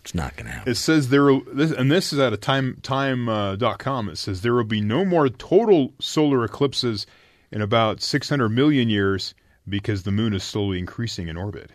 It's 0.00 0.14
not 0.14 0.36
going 0.36 0.46
to 0.46 0.52
happen. 0.52 0.70
It 0.72 0.76
says 0.76 1.10
there, 1.10 1.24
will, 1.24 1.42
this, 1.52 1.70
and 1.70 1.90
this 1.90 2.12
is 2.12 2.18
at 2.18 2.32
a 2.32 2.36
time 2.36 2.78
time 2.82 3.28
uh, 3.28 3.56
dot 3.56 3.78
com. 3.78 4.08
It 4.08 4.16
says 4.16 4.40
there 4.42 4.54
will 4.54 4.64
be 4.64 4.80
no 4.80 5.04
more 5.04 5.28
total 5.28 5.92
solar 6.00 6.44
eclipses 6.44 7.06
in 7.50 7.60
about 7.62 8.00
600 8.00 8.48
million 8.48 8.88
years 8.88 9.34
because 9.68 10.04
the 10.04 10.10
moon 10.12 10.32
is 10.34 10.42
slowly 10.44 10.78
increasing 10.78 11.28
in 11.28 11.36
orbit. 11.36 11.70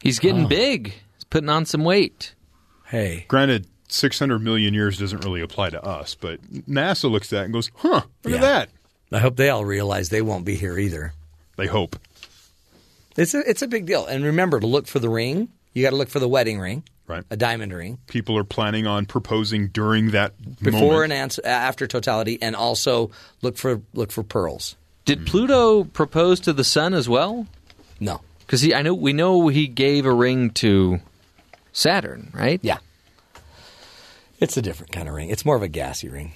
He's 0.00 0.18
getting 0.18 0.46
big. 0.46 0.88
He's 1.16 1.24
putting 1.24 1.48
on 1.48 1.64
some 1.64 1.82
weight. 1.84 2.34
Hey, 2.86 3.24
Granted, 3.28 3.66
600 3.88 4.38
million 4.40 4.74
years 4.74 4.98
doesn't 4.98 5.24
really 5.24 5.40
apply 5.40 5.70
to 5.70 5.82
us, 5.82 6.14
but 6.14 6.40
NASA 6.68 7.10
looks 7.10 7.32
at 7.32 7.38
that 7.38 7.44
and 7.44 7.52
goes, 7.52 7.70
"Huh, 7.76 8.02
look 8.22 8.32
Yeah. 8.32 8.34
at 8.36 8.40
that." 8.40 8.68
I 9.12 9.18
hope 9.20 9.36
they 9.36 9.48
all 9.48 9.64
realize 9.64 10.08
they 10.10 10.22
won't 10.22 10.44
be 10.44 10.54
here 10.56 10.78
either. 10.78 11.12
They 11.56 11.66
hope. 11.66 11.96
It's 13.16 13.34
a 13.34 13.48
it's 13.48 13.62
a 13.62 13.68
big 13.68 13.86
deal. 13.86 14.06
And 14.06 14.24
remember 14.24 14.60
to 14.60 14.66
look 14.66 14.86
for 14.86 14.98
the 14.98 15.08
ring. 15.08 15.48
You 15.72 15.82
got 15.82 15.90
to 15.90 15.96
look 15.96 16.08
for 16.08 16.18
the 16.20 16.28
wedding 16.28 16.60
ring, 16.60 16.84
Right. 17.06 17.22
a 17.30 17.36
diamond 17.36 17.72
ring, 17.74 17.98
People 18.06 18.38
are 18.38 18.44
planning 18.44 18.86
on 18.86 19.04
proposing 19.04 19.68
during 19.68 20.12
that 20.12 20.32
before 20.62 20.80
moment. 20.80 21.04
and 21.04 21.12
ans- 21.12 21.38
after 21.40 21.86
totality, 21.86 22.38
and 22.40 22.56
also 22.56 23.10
look 23.42 23.58
for 23.58 23.82
look 23.92 24.10
for 24.10 24.22
pearls. 24.22 24.74
Did 25.04 25.26
Pluto 25.26 25.84
propose 25.84 26.40
to 26.40 26.54
the 26.54 26.64
sun 26.64 26.94
as 26.94 27.06
well? 27.08 27.46
No, 28.00 28.22
Because 28.40 28.64
I 28.72 28.80
know 28.80 28.94
we 28.94 29.12
know 29.12 29.48
he 29.48 29.66
gave 29.66 30.06
a 30.06 30.14
ring 30.14 30.48
to 30.52 31.00
Saturn, 31.74 32.30
right? 32.32 32.58
yeah, 32.62 32.78
it's 34.40 34.56
a 34.56 34.62
different 34.62 34.92
kind 34.92 35.06
of 35.08 35.14
ring. 35.14 35.28
It's 35.28 35.44
more 35.44 35.56
of 35.56 35.62
a 35.62 35.68
gassy 35.68 36.08
ring. 36.08 36.32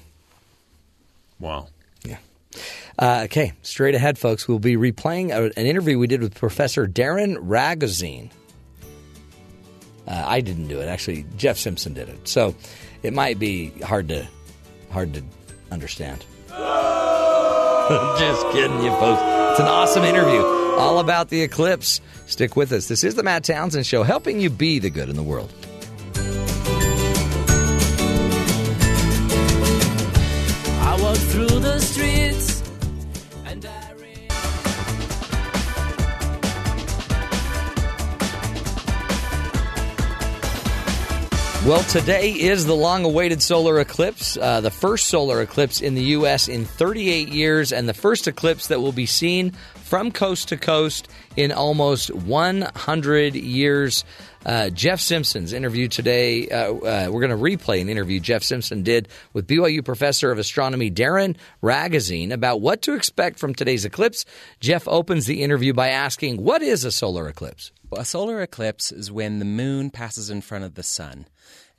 Wow. 1.40 1.68
Yeah. 2.04 2.18
Uh, 2.98 3.22
okay, 3.24 3.52
straight 3.62 3.94
ahead, 3.94 4.18
folks. 4.18 4.46
We'll 4.48 4.58
be 4.58 4.76
replaying 4.76 5.30
a, 5.30 5.44
an 5.58 5.66
interview 5.66 5.98
we 5.98 6.06
did 6.08 6.20
with 6.20 6.34
Professor 6.34 6.86
Darin 6.86 7.36
Ragozzine. 7.36 8.30
Uh, 10.08 10.24
I 10.26 10.40
didn't 10.40 10.68
do 10.68 10.80
it. 10.80 10.86
Actually, 10.86 11.26
Jeff 11.36 11.58
Simpson 11.58 11.92
did 11.92 12.08
it. 12.08 12.26
So 12.26 12.54
it 13.02 13.12
might 13.12 13.38
be 13.38 13.68
hard 13.82 14.08
to 14.08 14.26
hard 14.90 15.14
to 15.14 15.22
understand. 15.70 16.24
Just 16.48 18.46
kidding 18.52 18.82
you, 18.82 18.90
folks. 18.92 19.20
It's 19.52 19.60
an 19.60 19.66
awesome 19.66 20.04
interview 20.04 20.42
all 20.78 20.98
about 20.98 21.28
the 21.28 21.42
eclipse. 21.42 22.00
Stick 22.26 22.56
with 22.56 22.72
us. 22.72 22.88
This 22.88 23.04
is 23.04 23.14
the 23.16 23.22
Matt 23.22 23.44
Townsend 23.44 23.86
Show, 23.86 24.02
helping 24.02 24.40
you 24.40 24.48
be 24.48 24.78
the 24.78 24.90
good 24.90 25.08
in 25.08 25.16
the 25.16 25.22
world. 25.22 25.52
Well, 41.68 41.82
today 41.82 42.30
is 42.30 42.64
the 42.64 42.74
long 42.74 43.04
awaited 43.04 43.42
solar 43.42 43.78
eclipse, 43.78 44.38
uh, 44.38 44.62
the 44.62 44.70
first 44.70 45.08
solar 45.08 45.42
eclipse 45.42 45.82
in 45.82 45.94
the 45.94 46.02
U.S. 46.04 46.48
in 46.48 46.64
38 46.64 47.28
years, 47.28 47.74
and 47.74 47.86
the 47.86 47.92
first 47.92 48.26
eclipse 48.26 48.68
that 48.68 48.80
will 48.80 48.90
be 48.90 49.04
seen 49.04 49.50
from 49.74 50.10
coast 50.10 50.48
to 50.48 50.56
coast 50.56 51.08
in 51.36 51.52
almost 51.52 52.14
100 52.14 53.34
years. 53.34 54.06
Uh, 54.46 54.70
Jeff 54.70 54.98
Simpson's 54.98 55.52
interview 55.52 55.88
today, 55.88 56.48
uh, 56.48 56.72
uh, 56.72 57.08
we're 57.10 57.20
going 57.20 57.30
to 57.30 57.36
replay 57.36 57.82
an 57.82 57.90
interview 57.90 58.18
Jeff 58.18 58.42
Simpson 58.42 58.82
did 58.82 59.06
with 59.34 59.46
BYU 59.46 59.84
professor 59.84 60.32
of 60.32 60.38
astronomy 60.38 60.88
Darin 60.88 61.36
Ragozzine 61.62 62.32
about 62.32 62.62
what 62.62 62.80
to 62.82 62.94
expect 62.94 63.38
from 63.38 63.54
today's 63.54 63.84
eclipse. 63.84 64.24
Jeff 64.60 64.88
opens 64.88 65.26
the 65.26 65.42
interview 65.42 65.74
by 65.74 65.88
asking, 65.88 66.42
What 66.42 66.62
is 66.62 66.86
a 66.86 66.90
solar 66.90 67.28
eclipse? 67.28 67.72
Well, 67.90 68.00
a 68.02 68.06
solar 68.06 68.42
eclipse 68.42 68.92
is 68.92 69.12
when 69.12 69.38
the 69.38 69.44
moon 69.44 69.90
passes 69.90 70.28
in 70.30 70.42
front 70.42 70.64
of 70.64 70.74
the 70.74 70.82
sun, 70.82 71.26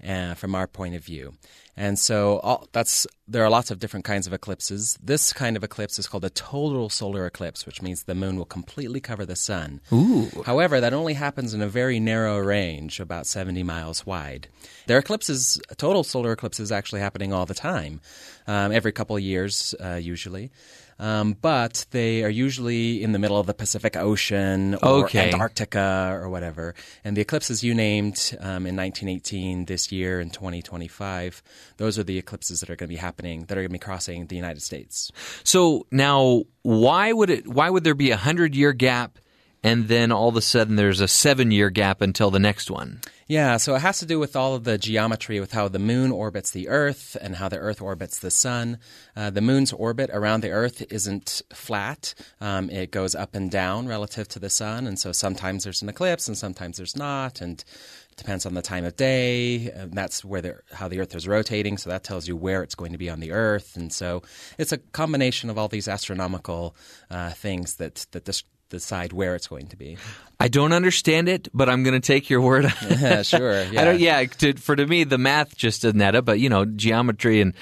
uh, 0.08 0.34
from 0.36 0.56
our 0.56 0.68
point 0.68 0.96
of 0.96 1.04
view. 1.04 1.34
And 1.80 1.98
so 1.98 2.40
all, 2.40 2.68
that's 2.74 3.08
there 3.26 3.42
are 3.42 3.50
lots 3.50 3.72
of 3.72 3.80
different 3.80 4.04
kinds 4.04 4.28
of 4.28 4.34
eclipses. 4.34 4.98
This 5.02 5.32
kind 5.32 5.56
of 5.56 5.64
eclipse 5.64 5.98
is 5.98 6.08
called 6.08 6.26
a 6.26 6.30
total 6.30 6.90
solar 6.90 7.26
eclipse, 7.26 7.66
which 7.66 7.82
means 7.82 8.04
the 8.04 8.16
moon 8.16 8.36
will 8.36 8.44
completely 8.44 9.00
cover 9.00 9.26
the 9.26 9.38
sun. 9.38 9.80
Ooh. 9.94 10.30
However, 10.46 10.82
that 10.82 10.94
only 10.94 11.14
happens 11.14 11.54
in 11.54 11.62
a 11.62 11.70
very 11.70 11.98
narrow 12.02 12.38
range, 12.38 13.00
about 13.00 13.28
70 13.28 13.64
miles 13.64 14.06
wide. 14.06 14.50
There 14.88 14.98
are 14.98 15.00
eclipses, 15.00 15.62
total 15.78 16.04
solar 16.04 16.34
eclipses, 16.34 16.70
actually 16.70 17.00
happening 17.00 17.32
all 17.32 17.46
the 17.46 17.54
time, 17.54 18.02
um, 18.46 18.74
every 18.74 18.92
couple 18.92 19.16
of 19.16 19.22
years, 19.22 19.74
uh, 19.82 19.94
usually. 19.96 20.52
Um, 21.00 21.34
but 21.42 21.86
they 21.92 22.24
are 22.24 22.30
usually 22.30 23.02
in 23.02 23.14
the 23.14 23.20
middle 23.20 23.40
of 23.40 23.48
the 23.48 23.54
Pacific 23.54 23.96
Ocean 23.96 24.76
or 24.76 25.06
Okay. 25.06 25.32
Antarctica 25.32 26.10
or 26.14 26.30
whatever. 26.30 26.76
And 27.06 27.16
the 27.16 27.22
eclipses 27.22 27.64
you 27.64 27.74
named 27.74 28.36
um, 28.42 28.66
in 28.68 28.76
1918, 28.76 29.66
this 29.66 29.92
year, 29.94 30.20
in 30.20 30.30
2025, 30.30 31.42
those 31.78 31.98
are 31.98 32.04
the 32.04 32.18
eclipses 32.18 32.60
that 32.60 32.70
are 32.70 32.76
going 32.76 32.90
to 32.90 32.94
be 32.94 33.00
happening, 33.00 33.46
that 33.46 33.58
are 33.58 33.62
going 33.62 33.70
to 33.70 33.74
be 33.74 33.80
crossing 33.80 34.28
the 34.28 34.36
United 34.36 34.62
States. 34.62 35.10
So 35.44 35.88
now, 35.92 36.44
why 36.64 37.14
would 37.14 37.30
it? 37.30 37.48
Why 37.48 37.70
would 37.70 37.84
there 37.86 37.96
be 37.96 38.12
a 38.12 38.18
hundred 38.18 38.54
year 38.54 38.74
gap, 38.74 39.20
and 39.64 39.88
then 39.88 40.12
all 40.12 40.28
of 40.30 40.36
a 40.36 40.42
sudden 40.42 40.76
there's 40.76 41.00
a 41.02 41.08
seven 41.08 41.52
year 41.52 41.70
gap 41.70 42.02
until 42.02 42.30
the 42.30 42.40
next 42.40 42.70
one? 42.70 43.00
Yeah, 43.30 43.58
so 43.58 43.76
it 43.76 43.82
has 43.82 44.00
to 44.00 44.08
do 44.08 44.18
with 44.18 44.36
all 44.36 44.56
of 44.56 44.64
the 44.64 44.80
geometry 44.80 45.40
with 45.40 45.52
how 45.52 45.68
the 45.68 45.78
moon 45.78 46.12
orbits 46.12 46.50
the 46.50 46.68
Earth 46.68 47.16
and 47.22 47.36
how 47.36 47.48
the 47.48 47.60
Earth 47.60 47.80
orbits 47.80 48.18
the 48.18 48.32
sun. 48.32 48.80
Uh, 49.16 49.30
the 49.30 49.40
moon's 49.40 49.72
orbit 49.72 50.10
around 50.12 50.42
the 50.42 50.50
Earth 50.50 50.84
isn't 50.92 51.44
flat, 51.54 52.16
um, 52.42 52.72
it 52.72 52.90
goes 52.90 53.14
up 53.14 53.36
and 53.36 53.52
down 53.52 53.88
relative 53.88 54.28
to 54.30 54.40
the 54.40 54.50
sun. 54.50 54.88
And 54.88 54.98
so 54.98 55.12
sometimes 55.12 55.64
there's 55.64 55.84
an 55.84 55.90
eclipse 55.90 56.28
and 56.28 56.36
sometimes 56.36 56.78
there's 56.78 56.98
not. 56.98 57.40
And 57.40 57.64
it 58.10 58.18
depends 58.18 58.48
on 58.48 58.56
the 58.56 58.64
time 58.64 58.84
of 58.84 58.96
day. 58.96 59.70
And 59.70 59.94
that's 59.94 60.26
where 60.26 60.42
the, 60.42 60.56
how 60.74 60.88
the 60.88 61.00
Earth 61.00 61.14
is 61.14 61.28
rotating. 61.28 61.78
So 61.78 61.92
that 61.92 62.04
tells 62.04 62.28
you 62.28 62.36
where 62.36 62.64
it's 62.64 62.74
going 62.74 62.94
to 62.94 62.98
be 62.98 63.12
on 63.12 63.20
the 63.20 63.32
Earth. 63.32 63.76
And 63.76 63.94
so 63.94 64.24
it's 64.58 64.72
a 64.72 64.80
combination 64.80 65.52
of 65.52 65.58
all 65.60 65.68
these 65.68 65.88
astronomical 65.88 66.76
uh, 67.12 67.30
things 67.30 67.76
that, 67.76 68.08
that 68.10 68.26
dis- 68.26 68.44
decide 68.70 69.14
where 69.14 69.36
it's 69.36 69.48
going 69.48 69.68
to 69.68 69.76
be. 69.78 69.98
I 70.40 70.48
don't 70.48 70.74
understand 70.74 71.28
it, 71.28 71.48
but 71.54 71.70
I'm 71.70 71.84
going 71.84 72.00
to 72.00 72.06
take 72.06 72.30
your 72.30 72.42
word. 72.42 72.72
Yeah, 72.90 73.22
sure. 73.24 73.54
I 73.62 73.64
Yeah. 73.64 73.86
don't, 73.86 74.00
yeah. 74.00 74.24
To, 74.26 74.54
for 74.54 74.76
to 74.76 74.86
me, 74.86 75.04
the 75.04 75.18
math 75.18 75.56
just 75.56 75.82
doesn't 75.82 76.02
add 76.02 76.16
up. 76.16 76.26
But 76.26 76.40
you 76.40 76.50
know, 76.50 76.66
geometry 76.66 77.42
and 77.42 77.54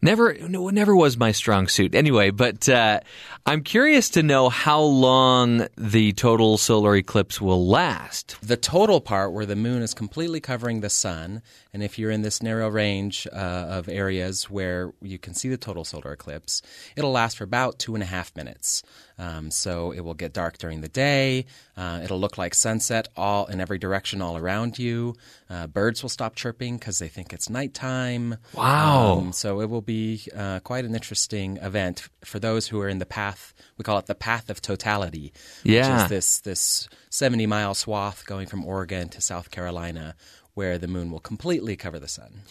never, 0.00 0.34
no, 0.34 0.68
never 0.70 0.94
was 0.94 1.16
my 1.16 1.32
strong 1.32 1.66
suit. 1.68 1.94
Anyway, 1.94 2.30
but 2.30 2.68
uh, 2.68 3.00
I'm 3.46 3.62
curious 3.62 4.10
to 4.10 4.22
know 4.22 4.48
how 4.48 4.80
long 4.80 5.66
the 5.76 6.12
total 6.12 6.56
solar 6.58 6.94
eclipse 6.96 7.40
will 7.40 7.66
last. 7.66 8.36
the 8.42 8.56
total 8.56 9.00
part 9.00 9.32
where 9.32 9.46
the 9.46 9.56
moon 9.56 9.82
is 9.82 9.94
completely 9.94 10.40
covering 10.40 10.80
the 10.80 10.90
sun, 10.90 11.42
and 11.72 11.82
if 11.82 11.98
you're 11.98 12.10
in 12.12 12.22
this 12.22 12.42
narrow 12.42 12.68
range 12.68 13.26
uh, 13.32 13.36
of 13.36 13.88
areas 13.88 14.48
where 14.48 14.92
you 15.02 15.18
can 15.18 15.34
see 15.34 15.48
the 15.48 15.56
total 15.56 15.84
solar 15.84 16.12
eclipse, 16.12 16.62
it'll 16.96 17.12
last 17.12 17.36
for 17.38 17.44
about 17.44 17.78
two 17.78 17.94
and 17.94 18.02
a 18.02 18.06
half 18.06 18.34
minutes. 18.36 18.82
Um, 19.18 19.50
so 19.50 19.90
it 19.90 20.00
will 20.00 20.14
get 20.14 20.32
dark 20.32 20.58
during 20.58 20.80
the 20.80 20.88
day. 20.88 21.46
Uh, 21.76 22.00
it'll 22.04 22.20
look 22.20 22.38
like 22.38 22.54
sunset 22.54 23.08
all 23.16 23.46
in 23.46 23.60
every 23.60 23.78
direction 23.78 24.22
all 24.22 24.36
around 24.36 24.78
you. 24.78 25.16
Uh, 25.50 25.66
birds 25.66 26.02
will 26.02 26.08
stop 26.08 26.36
chirping 26.36 26.78
because 26.78 26.98
they 27.00 27.08
think 27.08 27.32
it's 27.32 27.50
nighttime. 27.50 28.36
Wow. 28.54 29.18
Um, 29.18 29.32
so 29.32 29.60
it 29.60 29.68
will 29.68 29.82
be 29.82 30.22
uh, 30.36 30.60
quite 30.60 30.84
an 30.84 30.94
interesting 30.94 31.56
event 31.58 32.08
for 32.24 32.38
those 32.38 32.68
who 32.68 32.80
are 32.80 32.88
in 32.88 32.98
the 32.98 33.06
path. 33.06 33.54
We 33.76 33.82
call 33.82 33.98
it 33.98 34.06
the 34.06 34.14
path 34.14 34.50
of 34.50 34.62
totality. 34.62 35.32
Yeah. 35.64 35.94
Which 35.94 36.02
is 36.04 36.08
this 36.08 36.40
this 36.40 36.88
seventy 37.10 37.46
mile 37.46 37.74
swath 37.74 38.24
going 38.26 38.46
from 38.46 38.64
Oregon 38.64 39.08
to 39.08 39.20
South 39.20 39.50
Carolina, 39.50 40.14
where 40.54 40.78
the 40.78 40.88
moon 40.88 41.10
will 41.10 41.20
completely 41.20 41.76
cover 41.76 41.98
the 41.98 42.08
sun. 42.08 42.42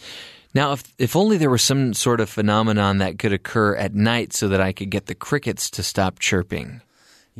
Now, 0.54 0.72
if 0.72 0.84
if 0.98 1.14
only 1.14 1.36
there 1.36 1.50
was 1.50 1.62
some 1.62 1.94
sort 1.94 2.20
of 2.20 2.30
phenomenon 2.30 2.98
that 2.98 3.18
could 3.18 3.32
occur 3.32 3.76
at 3.76 3.94
night, 3.94 4.32
so 4.32 4.48
that 4.48 4.60
I 4.60 4.72
could 4.72 4.90
get 4.90 5.06
the 5.06 5.14
crickets 5.14 5.70
to 5.70 5.82
stop 5.82 6.18
chirping. 6.18 6.80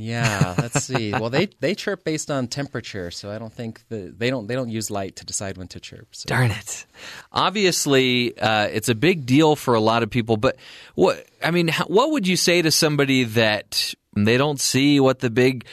Yeah, 0.00 0.54
let's 0.58 0.84
see. 0.84 1.10
Well, 1.10 1.28
they 1.28 1.46
they 1.58 1.74
chirp 1.74 2.04
based 2.04 2.30
on 2.30 2.46
temperature, 2.46 3.10
so 3.10 3.32
I 3.32 3.38
don't 3.38 3.52
think 3.52 3.80
the, 3.88 4.14
they 4.16 4.30
don't 4.30 4.46
they 4.46 4.54
don't 4.54 4.68
use 4.68 4.92
light 4.92 5.16
to 5.16 5.26
decide 5.26 5.58
when 5.58 5.66
to 5.68 5.80
chirp. 5.80 6.06
So. 6.12 6.28
Darn 6.28 6.52
it! 6.52 6.86
Obviously, 7.32 8.38
uh, 8.38 8.68
it's 8.68 8.88
a 8.88 8.94
big 8.94 9.26
deal 9.26 9.56
for 9.56 9.74
a 9.74 9.80
lot 9.80 10.04
of 10.04 10.10
people. 10.10 10.36
But 10.36 10.56
what 10.94 11.26
I 11.42 11.50
mean, 11.50 11.70
what 11.88 12.12
would 12.12 12.28
you 12.28 12.36
say 12.36 12.62
to 12.62 12.70
somebody 12.70 13.24
that 13.24 13.94
they 14.14 14.36
don't 14.36 14.60
see 14.60 15.00
what 15.00 15.18
the 15.18 15.30
big 15.30 15.64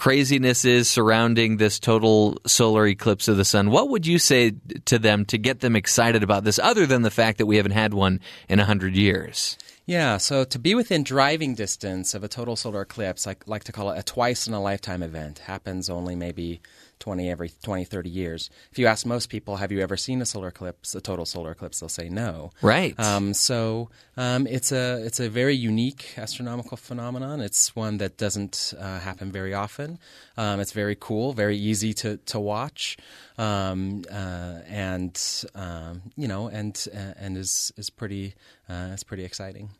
craziness 0.00 0.64
is 0.64 0.88
surrounding 0.88 1.58
this 1.58 1.78
total 1.78 2.38
solar 2.46 2.86
eclipse 2.86 3.28
of 3.28 3.36
the 3.36 3.44
sun? 3.44 3.70
What 3.70 3.90
would 3.90 4.06
you 4.06 4.18
say 4.18 4.54
to 4.86 4.98
them 4.98 5.26
to 5.26 5.36
get 5.36 5.60
them 5.60 5.76
excited 5.76 6.22
about 6.22 6.42
this, 6.42 6.58
other 6.58 6.86
than 6.86 7.02
the 7.02 7.10
fact 7.10 7.36
that 7.36 7.44
we 7.44 7.58
haven't 7.58 7.72
had 7.72 7.92
one 7.92 8.20
in 8.48 8.60
a 8.60 8.64
hundred 8.64 8.96
years? 8.96 9.58
Yeah, 9.84 10.16
so 10.16 10.44
to 10.44 10.58
be 10.58 10.74
within 10.74 11.02
driving 11.02 11.54
distance 11.54 12.14
of 12.14 12.24
a 12.24 12.28
total 12.28 12.56
solar 12.56 12.80
eclipse, 12.80 13.26
I 13.26 13.36
like 13.44 13.64
to 13.64 13.72
call 13.72 13.90
it 13.90 13.98
a 13.98 14.02
twice 14.02 14.46
in 14.46 14.54
a 14.54 14.62
lifetime 14.62 15.02
event. 15.02 15.40
Happens 15.40 15.90
only 15.90 16.16
maybe 16.16 16.62
20 17.00 17.30
every 17.30 17.50
20 17.62 17.84
30 17.84 18.10
years. 18.10 18.50
If 18.70 18.78
you 18.78 18.86
ask 18.86 19.04
most 19.04 19.28
people, 19.28 19.56
have 19.56 19.72
you 19.72 19.80
ever 19.80 19.96
seen 19.96 20.22
a 20.22 20.26
solar 20.26 20.48
eclipse, 20.48 20.94
a 20.94 21.00
total 21.00 21.26
solar 21.26 21.50
eclipse, 21.50 21.80
they'll 21.80 21.88
say 21.88 22.08
no. 22.08 22.52
Right. 22.62 22.98
Um, 23.00 23.34
so 23.34 23.90
um, 24.16 24.46
it's 24.46 24.70
a 24.70 25.02
it's 25.04 25.18
a 25.18 25.28
very 25.28 25.56
unique 25.56 26.14
astronomical 26.16 26.76
phenomenon. 26.76 27.40
It's 27.40 27.74
one 27.74 27.98
that 27.98 28.16
doesn't 28.16 28.74
uh, 28.78 29.00
happen 29.00 29.32
very 29.32 29.54
often. 29.54 29.98
Um, 30.36 30.60
it's 30.60 30.72
very 30.72 30.96
cool, 30.98 31.32
very 31.32 31.56
easy 31.56 31.94
to 31.94 32.18
to 32.18 32.38
watch, 32.38 32.96
um, 33.38 34.04
uh, 34.10 34.60
and 34.68 35.18
um, 35.54 36.02
you 36.16 36.28
know, 36.28 36.48
and 36.48 36.86
uh, 36.94 37.14
and 37.16 37.36
is 37.36 37.72
is 37.76 37.90
pretty 37.90 38.34
uh, 38.70 38.90
it's 38.92 39.02
pretty 39.02 39.24
exciting. 39.24 39.70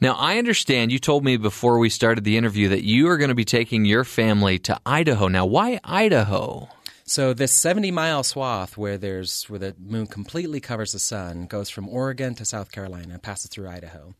Now, 0.00 0.14
I 0.14 0.38
understand 0.38 0.90
you 0.90 0.98
told 0.98 1.24
me 1.24 1.36
before 1.36 1.78
we 1.78 1.88
started 1.88 2.24
the 2.24 2.36
interview 2.36 2.68
that 2.70 2.82
you 2.82 3.08
are 3.08 3.16
going 3.16 3.28
to 3.28 3.34
be 3.34 3.44
taking 3.44 3.84
your 3.84 4.04
family 4.04 4.58
to 4.60 4.78
Idaho. 4.84 5.28
Now, 5.28 5.46
why 5.46 5.78
Idaho? 5.84 6.68
So 7.04 7.34
this 7.34 7.52
70 7.52 7.90
mile 7.90 8.22
swath 8.22 8.76
where 8.76 8.98
there's 8.98 9.44
where 9.44 9.58
the 9.58 9.76
moon 9.78 10.06
completely 10.06 10.60
covers 10.60 10.92
the 10.92 10.98
sun 10.98 11.46
goes 11.46 11.68
from 11.68 11.88
Oregon 11.88 12.34
to 12.36 12.44
South 12.44 12.72
Carolina, 12.72 13.18
passes 13.18 13.50
through 13.50 13.68
Idaho. 13.68 14.14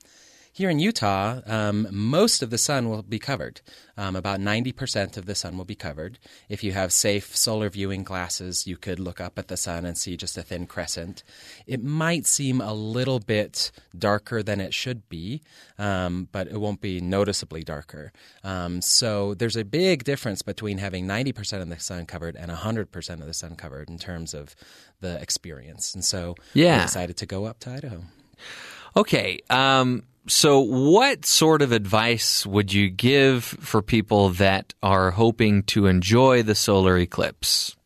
Here 0.54 0.68
in 0.68 0.78
Utah, 0.78 1.40
um, 1.46 1.88
most 1.90 2.42
of 2.42 2.50
the 2.50 2.58
sun 2.58 2.90
will 2.90 3.00
be 3.02 3.18
covered. 3.18 3.62
Um, 3.96 4.14
about 4.14 4.38
90% 4.38 5.16
of 5.16 5.24
the 5.24 5.34
sun 5.34 5.56
will 5.56 5.64
be 5.64 5.74
covered. 5.74 6.18
If 6.50 6.62
you 6.62 6.72
have 6.72 6.92
safe 6.92 7.34
solar 7.34 7.70
viewing 7.70 8.02
glasses, 8.04 8.66
you 8.66 8.76
could 8.76 9.00
look 9.00 9.18
up 9.18 9.38
at 9.38 9.48
the 9.48 9.56
sun 9.56 9.86
and 9.86 9.96
see 9.96 10.14
just 10.14 10.36
a 10.36 10.42
thin 10.42 10.66
crescent. 10.66 11.22
It 11.66 11.82
might 11.82 12.26
seem 12.26 12.60
a 12.60 12.74
little 12.74 13.18
bit 13.18 13.70
darker 13.98 14.42
than 14.42 14.60
it 14.60 14.74
should 14.74 15.08
be, 15.08 15.40
um, 15.78 16.28
but 16.32 16.48
it 16.48 16.60
won't 16.60 16.82
be 16.82 17.00
noticeably 17.00 17.62
darker. 17.64 18.12
Um, 18.44 18.82
so 18.82 19.32
there's 19.32 19.56
a 19.56 19.64
big 19.64 20.04
difference 20.04 20.42
between 20.42 20.76
having 20.76 21.06
90% 21.06 21.62
of 21.62 21.70
the 21.70 21.80
sun 21.80 22.04
covered 22.04 22.36
and 22.36 22.50
100% 22.50 23.20
of 23.20 23.26
the 23.26 23.32
sun 23.32 23.56
covered 23.56 23.88
in 23.88 23.98
terms 23.98 24.34
of 24.34 24.54
the 25.00 25.18
experience. 25.18 25.94
And 25.94 26.04
so 26.04 26.34
Yeah. 26.52 26.76
we 26.80 26.82
decided 26.82 27.16
to 27.16 27.26
go 27.26 27.46
up 27.46 27.58
to 27.60 27.70
Idaho. 27.70 28.04
Okay. 28.96 29.40
Um, 29.48 30.04
so, 30.28 30.60
what 30.60 31.26
sort 31.26 31.62
of 31.62 31.72
advice 31.72 32.46
would 32.46 32.72
you 32.72 32.88
give 32.90 33.44
for 33.44 33.82
people 33.82 34.28
that 34.30 34.72
are 34.82 35.10
hoping 35.10 35.64
to 35.64 35.86
enjoy 35.86 36.42
the 36.44 36.54
solar 36.54 36.96
eclipse? 36.96 37.76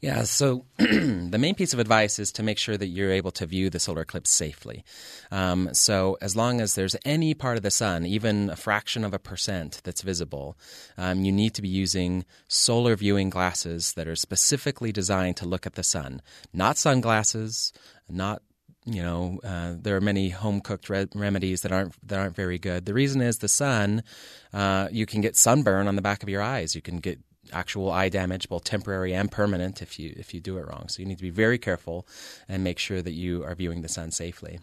Yeah, 0.00 0.24
so 0.24 0.66
the 0.78 1.38
main 1.38 1.54
piece 1.54 1.72
of 1.72 1.78
advice 1.78 2.18
is 2.18 2.30
to 2.32 2.42
make 2.42 2.58
sure 2.58 2.76
that 2.76 2.88
you're 2.88 3.12
able 3.12 3.30
to 3.32 3.46
view 3.46 3.70
the 3.70 3.80
solar 3.80 4.02
eclipse 4.02 4.30
safely. 4.30 4.84
Um, 5.30 5.72
so, 5.72 6.18
as 6.20 6.36
long 6.36 6.60
as 6.60 6.74
there's 6.74 6.96
any 7.04 7.34
part 7.34 7.56
of 7.56 7.62
the 7.62 7.70
sun, 7.70 8.04
even 8.04 8.50
a 8.50 8.56
fraction 8.56 9.04
of 9.04 9.14
a 9.14 9.18
percent 9.18 9.80
that's 9.84 10.02
visible, 10.02 10.58
um, 10.98 11.24
you 11.24 11.32
need 11.32 11.54
to 11.54 11.62
be 11.62 11.68
using 11.68 12.24
solar 12.48 12.96
viewing 12.96 13.30
glasses 13.30 13.92
that 13.94 14.08
are 14.08 14.16
specifically 14.16 14.92
designed 14.92 15.36
to 15.38 15.46
look 15.46 15.66
at 15.66 15.74
the 15.74 15.82
sun, 15.82 16.20
not 16.52 16.76
sunglasses, 16.76 17.72
not 18.08 18.42
you 18.86 19.02
know, 19.02 19.40
uh, 19.42 19.74
there 19.76 19.96
are 19.96 20.00
many 20.00 20.28
home 20.30 20.60
cooked 20.60 20.88
re- 20.88 21.08
remedies 21.14 21.62
that 21.62 21.72
aren't 21.72 21.94
that 22.08 22.18
aren't 22.18 22.36
very 22.36 22.58
good. 22.58 22.86
The 22.86 22.94
reason 22.94 23.20
is 23.20 23.38
the 23.38 23.48
sun. 23.48 24.04
Uh, 24.52 24.88
you 24.92 25.06
can 25.06 25.20
get 25.20 25.36
sunburn 25.36 25.88
on 25.88 25.96
the 25.96 26.02
back 26.02 26.22
of 26.22 26.28
your 26.28 26.40
eyes. 26.40 26.74
You 26.76 26.82
can 26.82 26.98
get 26.98 27.18
actual 27.52 27.90
eye 27.90 28.08
damage, 28.08 28.48
both 28.48 28.64
temporary 28.64 29.12
and 29.12 29.30
permanent, 29.30 29.82
if 29.82 29.98
you 29.98 30.14
if 30.16 30.32
you 30.32 30.40
do 30.40 30.56
it 30.58 30.66
wrong. 30.68 30.88
So 30.88 31.02
you 31.02 31.06
need 31.06 31.18
to 31.18 31.22
be 31.22 31.30
very 31.30 31.58
careful 31.58 32.06
and 32.48 32.62
make 32.62 32.78
sure 32.78 33.02
that 33.02 33.12
you 33.12 33.44
are 33.44 33.54
viewing 33.56 33.82
the 33.82 33.88
sun 33.88 34.12
safely. 34.12 34.60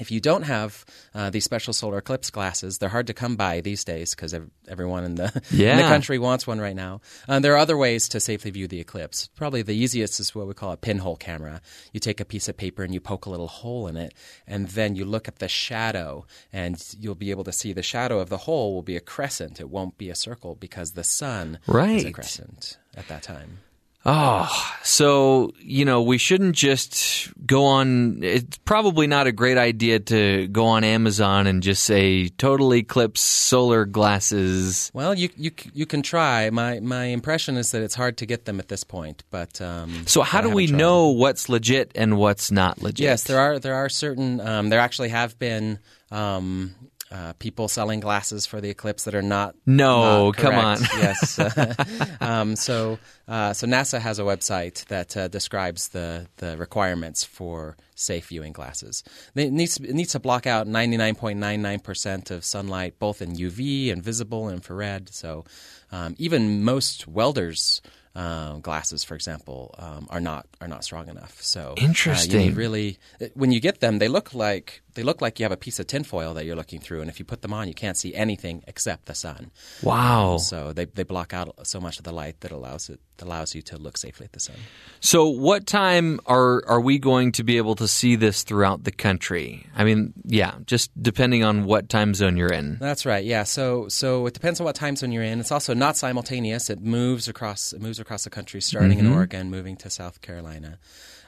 If 0.00 0.10
you 0.10 0.18
don't 0.20 0.42
have 0.42 0.84
uh, 1.14 1.30
these 1.30 1.44
special 1.44 1.72
solar 1.72 1.98
eclipse 1.98 2.30
glasses, 2.30 2.78
they're 2.78 2.88
hard 2.88 3.06
to 3.08 3.14
come 3.14 3.36
by 3.36 3.60
these 3.60 3.84
days 3.84 4.14
because 4.14 4.34
everyone 4.66 5.04
in 5.04 5.14
the, 5.16 5.42
in 5.72 5.76
the 5.76 5.82
country 5.82 6.18
wants 6.18 6.46
one 6.46 6.58
right 6.58 6.74
now. 6.74 7.02
Uh, 7.28 7.38
there 7.38 7.52
are 7.52 7.58
other 7.58 7.76
ways 7.76 8.08
to 8.08 8.20
safely 8.20 8.50
view 8.50 8.66
the 8.66 8.80
eclipse. 8.80 9.28
Probably 9.36 9.62
the 9.62 9.74
easiest 9.74 10.18
is 10.18 10.34
what 10.34 10.46
we 10.46 10.54
call 10.54 10.72
a 10.72 10.76
pinhole 10.78 11.16
camera. 11.16 11.60
You 11.92 12.00
take 12.00 12.20
a 12.20 12.24
piece 12.24 12.48
of 12.48 12.56
paper 12.56 12.82
and 12.82 12.94
you 12.94 13.00
poke 13.00 13.26
a 13.26 13.30
little 13.30 13.48
hole 13.48 13.86
in 13.86 13.96
it, 13.96 14.14
and 14.46 14.68
then 14.68 14.96
you 14.96 15.04
look 15.04 15.28
at 15.28 15.38
the 15.38 15.48
shadow, 15.48 16.24
and 16.52 16.82
you'll 16.98 17.14
be 17.14 17.30
able 17.30 17.44
to 17.44 17.52
see 17.52 17.72
the 17.72 17.82
shadow 17.82 18.20
of 18.20 18.30
the 18.30 18.38
hole 18.38 18.74
will 18.74 18.82
be 18.82 18.96
a 18.96 19.00
crescent. 19.00 19.60
It 19.60 19.68
won't 19.68 19.98
be 19.98 20.08
a 20.08 20.14
circle 20.14 20.54
because 20.54 20.92
the 20.92 21.04
sun 21.04 21.58
is 21.66 22.04
a 22.06 22.12
crescent 22.12 22.78
at 22.96 23.06
that 23.08 23.22
time. 23.22 23.58
Oh, 24.06 24.48
so, 24.82 25.52
you 25.60 25.84
know, 25.84 26.00
we 26.00 26.16
shouldn't 26.16 26.56
just 26.56 27.28
go 27.44 27.66
on. 27.66 28.22
It's 28.22 28.56
probably 28.58 29.06
not 29.06 29.26
a 29.26 29.32
great 29.32 29.58
idea 29.58 30.00
to 30.00 30.48
go 30.48 30.66
on 30.66 30.84
Amazon 30.84 31.46
and 31.46 31.62
just 31.62 31.84
say 31.84 32.28
total 32.28 32.72
eclipse 32.74 33.20
solar 33.20 33.84
glasses. 33.84 34.90
Well, 34.94 35.14
you 35.14 35.28
you 35.36 35.50
you 35.74 35.84
can 35.84 36.00
try. 36.00 36.48
My 36.48 36.80
my 36.80 37.04
impression 37.04 37.58
is 37.58 37.72
that 37.72 37.82
it's 37.82 37.94
hard 37.94 38.16
to 38.18 38.26
get 38.26 38.46
them 38.46 38.58
at 38.58 38.68
this 38.68 38.84
point, 38.84 39.22
but 39.30 39.60
um, 39.60 40.04
So, 40.06 40.22
how 40.22 40.40
do 40.40 40.48
we 40.48 40.66
know 40.66 41.08
what's 41.08 41.50
legit 41.50 41.92
and 41.94 42.16
what's 42.16 42.50
not 42.50 42.80
legit? 42.80 43.00
Yes, 43.00 43.24
there 43.24 43.38
are 43.38 43.58
there 43.58 43.74
are 43.74 43.90
certain. 43.90 44.40
Um, 44.40 44.70
there 44.70 44.80
actually 44.80 45.10
have 45.10 45.38
been. 45.38 45.78
Um, 46.10 46.74
uh, 47.12 47.32
people 47.34 47.66
selling 47.66 47.98
glasses 48.00 48.46
for 48.46 48.60
the 48.60 48.70
eclipse 48.70 49.04
that 49.04 49.14
are 49.14 49.22
not 49.22 49.54
No, 49.66 50.26
not 50.26 50.36
come 50.36 50.54
on. 50.54 50.78
yes 50.96 51.38
um, 52.20 52.54
so 52.56 52.98
uh, 53.26 53.52
so 53.52 53.66
NASA 53.66 54.00
has 54.00 54.18
a 54.18 54.22
website 54.22 54.84
that 54.86 55.16
uh, 55.16 55.28
describes 55.28 55.88
the 55.88 56.28
the 56.36 56.56
requirements 56.56 57.24
for 57.24 57.76
safe 57.94 58.28
viewing 58.28 58.52
glasses 58.52 59.02
it 59.34 59.52
needs 59.52 59.78
it 59.78 59.92
needs 59.94 60.12
to 60.12 60.20
block 60.20 60.46
out 60.46 60.66
99.99% 60.68 62.30
of 62.30 62.44
sunlight 62.44 62.98
both 62.98 63.20
in 63.20 63.34
UV 63.34 63.92
and 63.92 64.02
visible 64.02 64.46
and 64.48 64.56
infrared 64.56 65.08
so 65.12 65.44
um, 65.92 66.14
even 66.18 66.62
most 66.62 67.08
welders 67.08 67.80
um, 68.14 68.60
glasses, 68.60 69.04
for 69.04 69.14
example, 69.14 69.72
um, 69.78 70.08
are 70.10 70.20
not 70.20 70.46
are 70.60 70.66
not 70.66 70.82
strong 70.82 71.08
enough. 71.08 71.40
So 71.42 71.74
uh, 71.78 71.80
you 71.80 71.86
Interesting. 71.86 72.38
need 72.38 72.56
really, 72.56 72.98
when 73.34 73.52
you 73.52 73.60
get 73.60 73.78
them, 73.78 73.98
they 74.00 74.08
look 74.08 74.34
like 74.34 74.82
they 74.94 75.02
look 75.02 75.20
like 75.20 75.38
you 75.38 75.44
have 75.44 75.52
a 75.52 75.56
piece 75.56 75.78
of 75.78 75.86
tinfoil 75.86 76.34
that 76.34 76.44
you're 76.44 76.56
looking 76.56 76.80
through, 76.80 77.00
and 77.00 77.10
if 77.10 77.18
you 77.18 77.24
put 77.24 77.42
them 77.42 77.52
on, 77.52 77.68
you 77.68 77.74
can't 77.74 77.96
see 77.96 78.14
anything 78.14 78.62
except 78.66 79.06
the 79.06 79.14
sun. 79.14 79.50
Wow. 79.82 80.38
So 80.38 80.72
they, 80.72 80.84
they 80.86 81.02
block 81.04 81.32
out 81.32 81.54
so 81.66 81.80
much 81.80 81.98
of 81.98 82.04
the 82.04 82.12
light 82.12 82.40
that 82.40 82.50
allows 82.52 82.88
it 82.88 83.00
allows 83.22 83.54
you 83.54 83.60
to 83.60 83.76
look 83.76 83.98
safely 83.98 84.24
at 84.24 84.32
the 84.32 84.40
sun. 84.40 84.56
So, 85.00 85.28
what 85.28 85.66
time 85.66 86.20
are 86.24 86.62
are 86.66 86.80
we 86.80 86.98
going 86.98 87.32
to 87.32 87.44
be 87.44 87.58
able 87.58 87.74
to 87.76 87.86
see 87.86 88.16
this 88.16 88.42
throughout 88.44 88.84
the 88.84 88.90
country? 88.90 89.66
I 89.76 89.84
mean, 89.84 90.14
yeah, 90.24 90.54
just 90.64 90.90
depending 91.02 91.44
on 91.44 91.64
what 91.66 91.90
time 91.90 92.14
zone 92.14 92.38
you're 92.38 92.52
in. 92.52 92.78
That's 92.80 93.04
right. 93.04 93.22
Yeah. 93.24 93.42
So 93.44 93.88
so 93.88 94.24
it 94.26 94.32
depends 94.34 94.58
on 94.60 94.64
what 94.64 94.74
time 94.74 94.96
zone 94.96 95.12
you're 95.12 95.22
in. 95.22 95.38
It's 95.38 95.52
also 95.52 95.74
not 95.74 95.96
simultaneous. 95.98 96.70
It 96.70 96.80
moves 96.80 97.28
across 97.28 97.72
it 97.74 97.82
moves 97.82 98.00
across 98.00 98.24
the 98.24 98.30
country, 98.30 98.60
starting 98.62 98.98
in 98.98 99.06
Mhm. 99.06 99.14
Oregon, 99.14 99.50
moving 99.50 99.76
to 99.76 99.90
South 99.90 100.22
Carolina. 100.22 100.78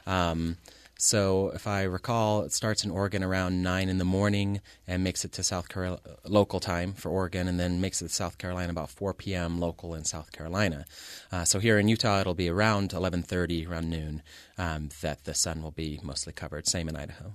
Um, 0.07 0.57
so 1.03 1.51
if 1.53 1.67
I 1.67 1.83
recall, 1.83 2.43
it 2.43 2.53
starts 2.53 2.85
in 2.85 2.89
Oregon 2.89 3.25
around 3.25 3.61
nine 3.61 3.89
in 3.89 3.97
the 3.97 4.05
morning 4.05 4.61
and 4.87 5.03
makes 5.03 5.25
it 5.25 5.33
to 5.33 5.43
South 5.43 5.67
Carolina 5.67 5.99
local 6.23 6.61
time 6.61 6.93
for 6.93 7.09
Oregon, 7.09 7.49
and 7.49 7.59
then 7.59 7.81
makes 7.81 8.01
it 8.01 8.07
to 8.07 8.13
South 8.13 8.37
Carolina 8.37 8.71
about 8.71 8.89
4 8.89 9.13
p.m. 9.13 9.59
local 9.59 9.95
in 9.95 10.05
South 10.05 10.31
Carolina. 10.31 10.85
Uh, 11.29 11.43
so 11.43 11.59
here 11.59 11.77
in 11.77 11.89
Utah, 11.89 12.21
it'll 12.21 12.33
be 12.33 12.47
around 12.47 12.91
11:30, 12.91 13.69
around 13.69 13.89
noon, 13.89 14.21
um, 14.57 14.89
that 15.01 15.25
the 15.25 15.33
sun 15.33 15.61
will 15.61 15.71
be 15.71 15.99
mostly 16.03 16.31
covered. 16.31 16.67
Same 16.67 16.87
in 16.87 16.95
Idaho. 16.95 17.33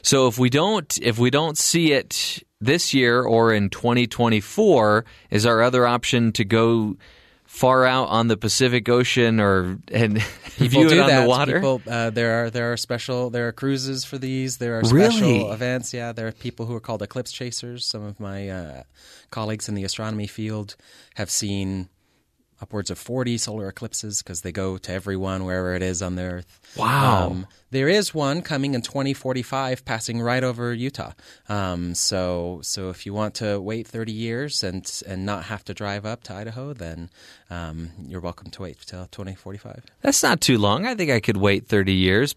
So 0.00 0.26
if 0.26 0.38
we 0.38 0.48
don't 0.48 0.98
if 1.02 1.18
we 1.18 1.28
don't 1.28 1.58
see 1.58 1.92
it 1.92 2.42
this 2.58 2.94
year 2.94 3.22
or 3.22 3.52
in 3.52 3.68
2024, 3.68 5.04
is 5.30 5.44
our 5.44 5.60
other 5.60 5.86
option 5.86 6.32
to 6.32 6.44
go 6.44 6.96
far 7.58 7.84
out 7.84 8.08
on 8.08 8.28
the 8.28 8.36
Pacific 8.36 8.88
Ocean 8.88 9.40
or 9.40 9.78
and 9.92 10.22
People 10.58 10.80
view 10.82 10.88
do 10.90 10.96
it 10.96 11.00
on 11.00 11.08
that. 11.08 11.22
the 11.22 11.28
water? 11.28 11.54
People, 11.54 11.82
uh, 11.88 12.10
there 12.10 12.44
are 12.44 12.50
there 12.50 12.72
are 12.72 12.76
special 12.76 13.30
there 13.30 13.48
are 13.48 13.52
cruises 13.52 14.04
for 14.04 14.18
these. 14.18 14.56
There 14.58 14.78
are 14.78 14.82
Really? 14.90 15.10
special 15.10 15.52
events. 15.52 15.92
Yeah, 15.92 16.12
there 16.12 16.26
are 16.28 16.32
people 16.32 16.66
who 16.66 16.74
are 16.74 16.80
called 16.80 17.02
eclipse 17.02 17.32
chasers. 17.32 17.86
Some 17.86 18.02
of 18.04 18.18
my 18.20 18.48
uh, 18.48 18.82
colleagues 19.30 19.68
in 19.68 19.74
the 19.74 19.84
astronomy 19.84 20.26
field 20.26 20.76
have 21.16 21.30
seen 21.30 21.88
upwards 22.60 22.90
of 22.90 22.98
40 22.98 23.38
solar 23.38 23.68
eclipses 23.68 24.20
because 24.22 24.40
they 24.42 24.50
go 24.50 24.78
to 24.78 24.92
everyone 24.92 25.44
wherever 25.44 25.74
it 25.74 25.82
is 25.82 26.02
on 26.02 26.16
the 26.16 26.22
earth. 26.22 26.60
Um, 26.76 26.82
Wow. 26.84 27.36
there 27.70 27.88
is 27.88 28.14
one 28.14 28.42
coming 28.42 28.74
in 28.74 28.82
2045 28.82 29.84
passing 29.84 30.20
right 30.20 30.44
over 30.44 30.72
Utah. 30.72 31.12
Um, 31.48 31.94
so 31.94 32.60
so 32.62 32.90
if 32.90 33.04
you 33.06 33.12
want 33.14 33.34
to 33.36 33.58
wait 33.60 33.86
30 33.86 34.12
years 34.12 34.62
and 34.62 34.88
and 35.06 35.24
not 35.26 35.44
have 35.44 35.64
to 35.64 35.74
drive 35.74 36.04
up 36.06 36.22
to 36.24 36.34
Idaho, 36.34 36.72
then 36.74 37.10
um, 37.50 37.90
you're 38.06 38.20
welcome 38.20 38.50
to 38.50 38.62
wait 38.62 38.78
till 38.86 39.06
2045. 39.06 39.82
That's 40.02 40.22
not 40.22 40.40
too 40.40 40.58
long. 40.58 40.86
I 40.86 40.94
think 40.94 41.10
I 41.10 41.20
could 41.20 41.36
wait 41.38 41.66
30 41.66 41.92
years. 41.94 42.34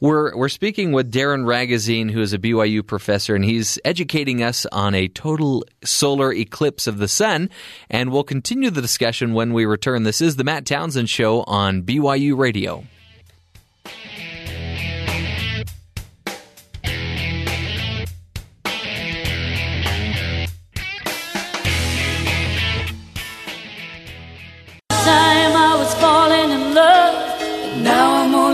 We're 0.00 0.36
we're 0.36 0.48
speaking 0.48 0.92
with 0.92 1.10
Darin 1.10 1.44
Ragozzine, 1.44 2.10
who 2.10 2.20
is 2.20 2.32
a 2.32 2.38
BYU 2.38 2.86
professor, 2.86 3.34
and 3.34 3.44
he's 3.44 3.78
educating 3.84 4.42
us 4.42 4.66
on 4.72 4.94
a 4.94 5.08
total 5.08 5.64
solar 5.84 6.32
eclipse 6.32 6.86
of 6.86 6.98
the 6.98 7.08
sun. 7.08 7.50
And 7.88 8.10
we'll 8.12 8.24
continue 8.24 8.70
the 8.70 8.82
discussion 8.82 9.32
when 9.32 9.52
we 9.52 9.64
return. 9.64 10.02
This 10.02 10.20
is 10.20 10.36
the 10.36 10.44
Matt 10.44 10.66
Townsend 10.66 11.08
Show 11.08 11.42
on 11.44 11.82
BYU 11.82 12.36
Radio. 12.36 12.84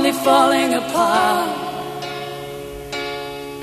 Falling 0.09 0.75
apart. 0.75 2.03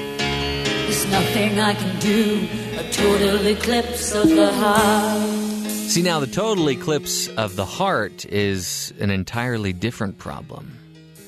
There's 0.07 1.05
nothing 1.07 1.59
I 1.59 1.73
can 1.73 1.99
do, 1.99 2.47
a 2.77 2.89
total 2.91 3.45
eclipse 3.47 4.13
of 4.13 4.29
the 4.29 4.51
heart. 4.53 5.69
See, 5.89 6.01
now 6.01 6.19
the 6.19 6.27
total 6.27 6.69
eclipse 6.69 7.27
of 7.29 7.55
the 7.55 7.65
heart 7.65 8.25
is 8.25 8.93
an 8.99 9.09
entirely 9.09 9.73
different 9.73 10.17
problem. 10.17 10.77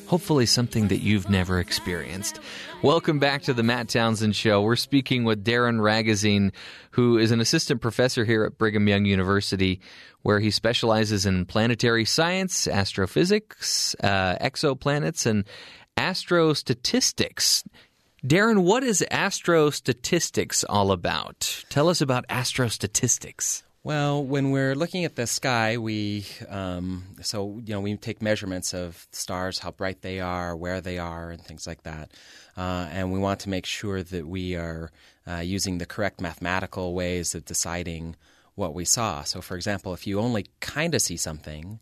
Hopefully, 0.07 0.45
something 0.45 0.88
that 0.88 0.99
you've 0.99 1.30
never 1.30 1.60
experienced. 1.60 2.39
Welcome 2.81 3.19
back 3.19 3.41
to 3.44 3.53
the 3.53 3.64
Matt 3.64 3.89
Townsend 3.89 4.35
Show. 4.35 4.61
We're 4.61 4.77
speaking 4.77 5.26
with 5.26 5.44
Darin 5.44 5.80
Ragozzine, 5.80 6.53
who 6.91 7.18
is 7.18 7.31
an 7.31 7.41
assistant 7.41 7.81
professor 7.81 8.23
here 8.23 8.45
at 8.45 8.57
Brigham 8.57 8.88
Young 8.88 9.06
University, 9.06 9.81
where 10.28 10.41
he 10.41 10.52
specializes 10.52 11.26
in 11.26 11.45
planetary 11.45 12.04
science, 12.04 12.68
astrophysics, 12.68 13.95
uh, 14.04 14.36
exoplanets, 14.41 15.26
and 15.26 15.45
astrostatistics. 15.95 17.64
Darin, 18.26 18.64
what 18.64 18.84
is 18.84 19.06
astrostatistics 19.10 20.66
all 20.68 20.91
about? 20.91 21.64
Tell 21.70 21.88
us 21.88 22.02
about 22.02 22.26
astrostatistics. 22.28 23.64
Well, 23.84 24.22
when 24.22 24.52
we're 24.52 24.76
looking 24.76 25.06
at 25.06 25.16
the 25.16 25.28
sky, 25.28 25.78
we 25.78 26.26
um, 26.49 27.06
so 27.22 27.62
you 27.66 27.74
know 27.74 27.80
we 27.80 27.95
take 27.95 28.22
measurements 28.22 28.74
of 28.74 29.08
stars, 29.14 29.60
how 29.60 29.72
bright 29.72 30.02
they 30.02 30.20
are, 30.20 30.58
where 30.58 30.82
they 30.82 30.98
are, 30.98 31.30
and 31.30 31.41
things 31.41 31.66
like 31.66 31.84
that, 31.84 32.12
uh, 32.58 32.90
and 32.91 33.14
we 33.14 33.20
want 33.20 33.40
to 33.41 33.49
make 33.49 33.66
sure 33.66 34.04
that 34.04 34.28
we 34.28 34.58
are 34.58 34.91
uh, 35.26 35.38
using 35.38 35.78
the 35.78 35.86
correct 35.86 36.20
mathematical 36.20 36.94
ways 36.94 37.34
of 37.34 37.45
deciding 37.45 38.18
what 38.58 38.74
we 38.74 38.84
saw. 38.84 39.24
So, 39.24 39.40
for 39.40 39.56
example, 39.56 39.94
if 39.94 40.08
you 40.08 40.20
only 40.20 40.48
kind 40.60 40.96
of 40.96 41.02
see 41.02 41.16
something, 41.16 41.80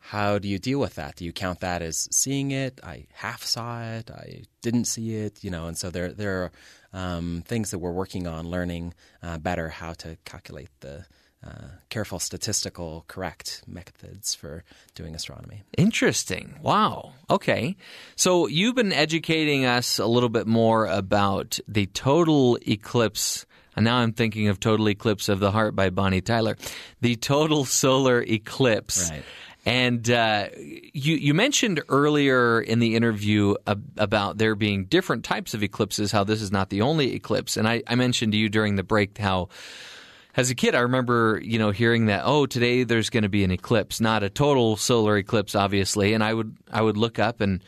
how 0.00 0.38
do 0.38 0.48
you 0.48 0.58
deal 0.58 0.80
with 0.80 0.96
that? 0.96 1.16
Do 1.16 1.24
you 1.24 1.32
count 1.32 1.60
that 1.60 1.82
as 1.82 2.08
seeing 2.10 2.50
it? 2.50 2.80
I 2.82 3.06
half 3.12 3.44
saw 3.44 3.82
it. 3.82 4.10
I 4.10 4.42
didn't 4.60 4.86
see 4.86 5.14
it. 5.14 5.44
You 5.44 5.50
know, 5.50 5.66
and 5.66 5.78
so 5.78 5.90
there 5.90 6.12
there 6.12 6.42
are 6.42 6.52
um, 6.92 7.44
things 7.46 7.70
that 7.70 7.78
we're 7.78 7.92
working 7.92 8.26
on 8.26 8.50
learning 8.50 8.94
uh, 9.22 9.38
better 9.38 9.68
how 9.68 9.92
to 9.94 10.16
calculate 10.24 10.70
the 10.80 11.06
uh, 11.46 11.68
careful 11.88 12.18
statistical 12.18 13.04
correct 13.08 13.62
methods 13.66 14.34
for 14.34 14.64
doing 14.94 15.14
astronomy. 15.14 15.62
Interesting. 15.78 16.58
Wow. 16.60 17.12
Okay. 17.30 17.76
So 18.16 18.46
you've 18.46 18.74
been 18.74 18.92
educating 18.92 19.64
us 19.64 19.98
a 19.98 20.06
little 20.06 20.28
bit 20.28 20.46
more 20.46 20.86
about 20.86 21.58
the 21.68 21.86
total 21.86 22.58
eclipse. 22.66 23.46
And 23.80 23.86
now 23.86 23.96
I'm 23.96 24.12
thinking 24.12 24.48
of 24.48 24.60
Total 24.60 24.90
Eclipse 24.90 25.30
of 25.30 25.40
the 25.40 25.50
Heart 25.50 25.74
by 25.74 25.88
Bonnie 25.88 26.20
Tyler. 26.20 26.58
The 27.00 27.16
total 27.16 27.64
solar 27.64 28.20
eclipse. 28.20 29.10
Right. 29.10 29.22
And 29.64 30.10
uh, 30.10 30.48
you 30.58 31.14
you 31.16 31.32
mentioned 31.32 31.80
earlier 31.88 32.60
in 32.60 32.80
the 32.80 32.94
interview 32.94 33.54
ab- 33.66 33.90
about 33.96 34.36
there 34.36 34.54
being 34.54 34.84
different 34.84 35.24
types 35.24 35.54
of 35.54 35.62
eclipses. 35.62 36.12
How 36.12 36.24
this 36.24 36.42
is 36.42 36.52
not 36.52 36.68
the 36.68 36.82
only 36.82 37.14
eclipse. 37.14 37.56
And 37.56 37.66
I, 37.66 37.82
I 37.86 37.94
mentioned 37.94 38.32
to 38.32 38.38
you 38.38 38.50
during 38.50 38.76
the 38.76 38.82
break 38.82 39.16
how 39.16 39.48
as 40.36 40.50
a 40.50 40.54
kid, 40.54 40.74
I 40.74 40.80
remember, 40.80 41.40
you 41.42 41.58
know, 41.58 41.70
hearing 41.70 42.04
that, 42.06 42.24
oh, 42.26 42.44
today 42.44 42.84
there's 42.84 43.08
going 43.08 43.22
to 43.22 43.30
be 43.30 43.44
an 43.44 43.50
eclipse, 43.50 43.98
not 43.98 44.22
a 44.22 44.28
total 44.28 44.76
solar 44.76 45.16
eclipse, 45.16 45.54
obviously. 45.54 46.12
And 46.12 46.22
I 46.22 46.34
would, 46.34 46.54
I 46.70 46.82
would 46.82 46.98
look 46.98 47.18
up 47.18 47.40
and, 47.40 47.64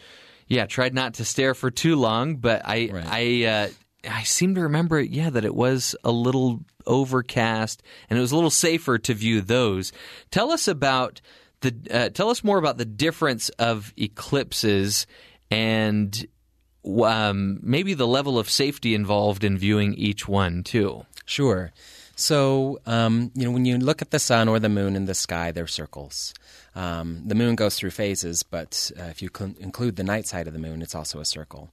yeah, 0.46 0.66
tried 0.66 0.92
not 0.92 1.14
to 1.14 1.24
stare 1.24 1.54
for 1.54 1.70
too 1.70 1.96
long, 1.96 2.36
but 2.36 2.60
I, 2.66 2.90
Right. 2.92 3.06
I, 3.08 3.44
uh, 3.46 3.68
I 4.08 4.22
seem 4.24 4.54
to 4.54 4.62
remember, 4.62 5.00
yeah, 5.00 5.30
that 5.30 5.44
it 5.44 5.54
was 5.54 5.94
a 6.04 6.10
little 6.10 6.60
overcast 6.86 7.82
and 8.10 8.18
it 8.18 8.22
was 8.22 8.32
a 8.32 8.34
little 8.34 8.50
safer 8.50 8.98
to 8.98 9.14
view 9.14 9.40
those. 9.40 9.92
Tell 10.30 10.50
us 10.50 10.66
about 10.66 11.20
the, 11.60 11.74
uh, 11.90 12.08
tell 12.08 12.30
us 12.30 12.42
more 12.42 12.58
about 12.58 12.78
the 12.78 12.84
difference 12.84 13.48
of 13.50 13.92
eclipses 13.96 15.06
and 15.50 16.26
um, 16.84 17.60
maybe 17.62 17.94
the 17.94 18.06
level 18.06 18.38
of 18.38 18.50
safety 18.50 18.94
involved 18.94 19.44
in 19.44 19.56
viewing 19.56 19.94
each 19.94 20.26
one 20.26 20.64
too. 20.64 21.06
Sure. 21.24 21.72
So, 22.16 22.80
um, 22.86 23.30
you 23.34 23.44
know, 23.44 23.52
when 23.52 23.64
you 23.64 23.78
look 23.78 24.02
at 24.02 24.10
the 24.10 24.18
sun 24.18 24.48
or 24.48 24.58
the 24.58 24.68
moon 24.68 24.96
in 24.96 25.06
the 25.06 25.14
sky, 25.14 25.50
they're 25.50 25.66
circles. 25.66 26.34
Um, 26.74 27.22
the 27.24 27.34
moon 27.34 27.54
goes 27.54 27.76
through 27.76 27.90
phases, 27.90 28.42
but 28.42 28.90
uh, 28.98 29.04
if 29.04 29.22
you 29.22 29.30
cl- 29.34 29.54
include 29.58 29.96
the 29.96 30.04
night 30.04 30.26
side 30.26 30.46
of 30.46 30.52
the 30.52 30.58
moon, 30.58 30.82
it's 30.82 30.94
also 30.94 31.20
a 31.20 31.24
circle. 31.24 31.70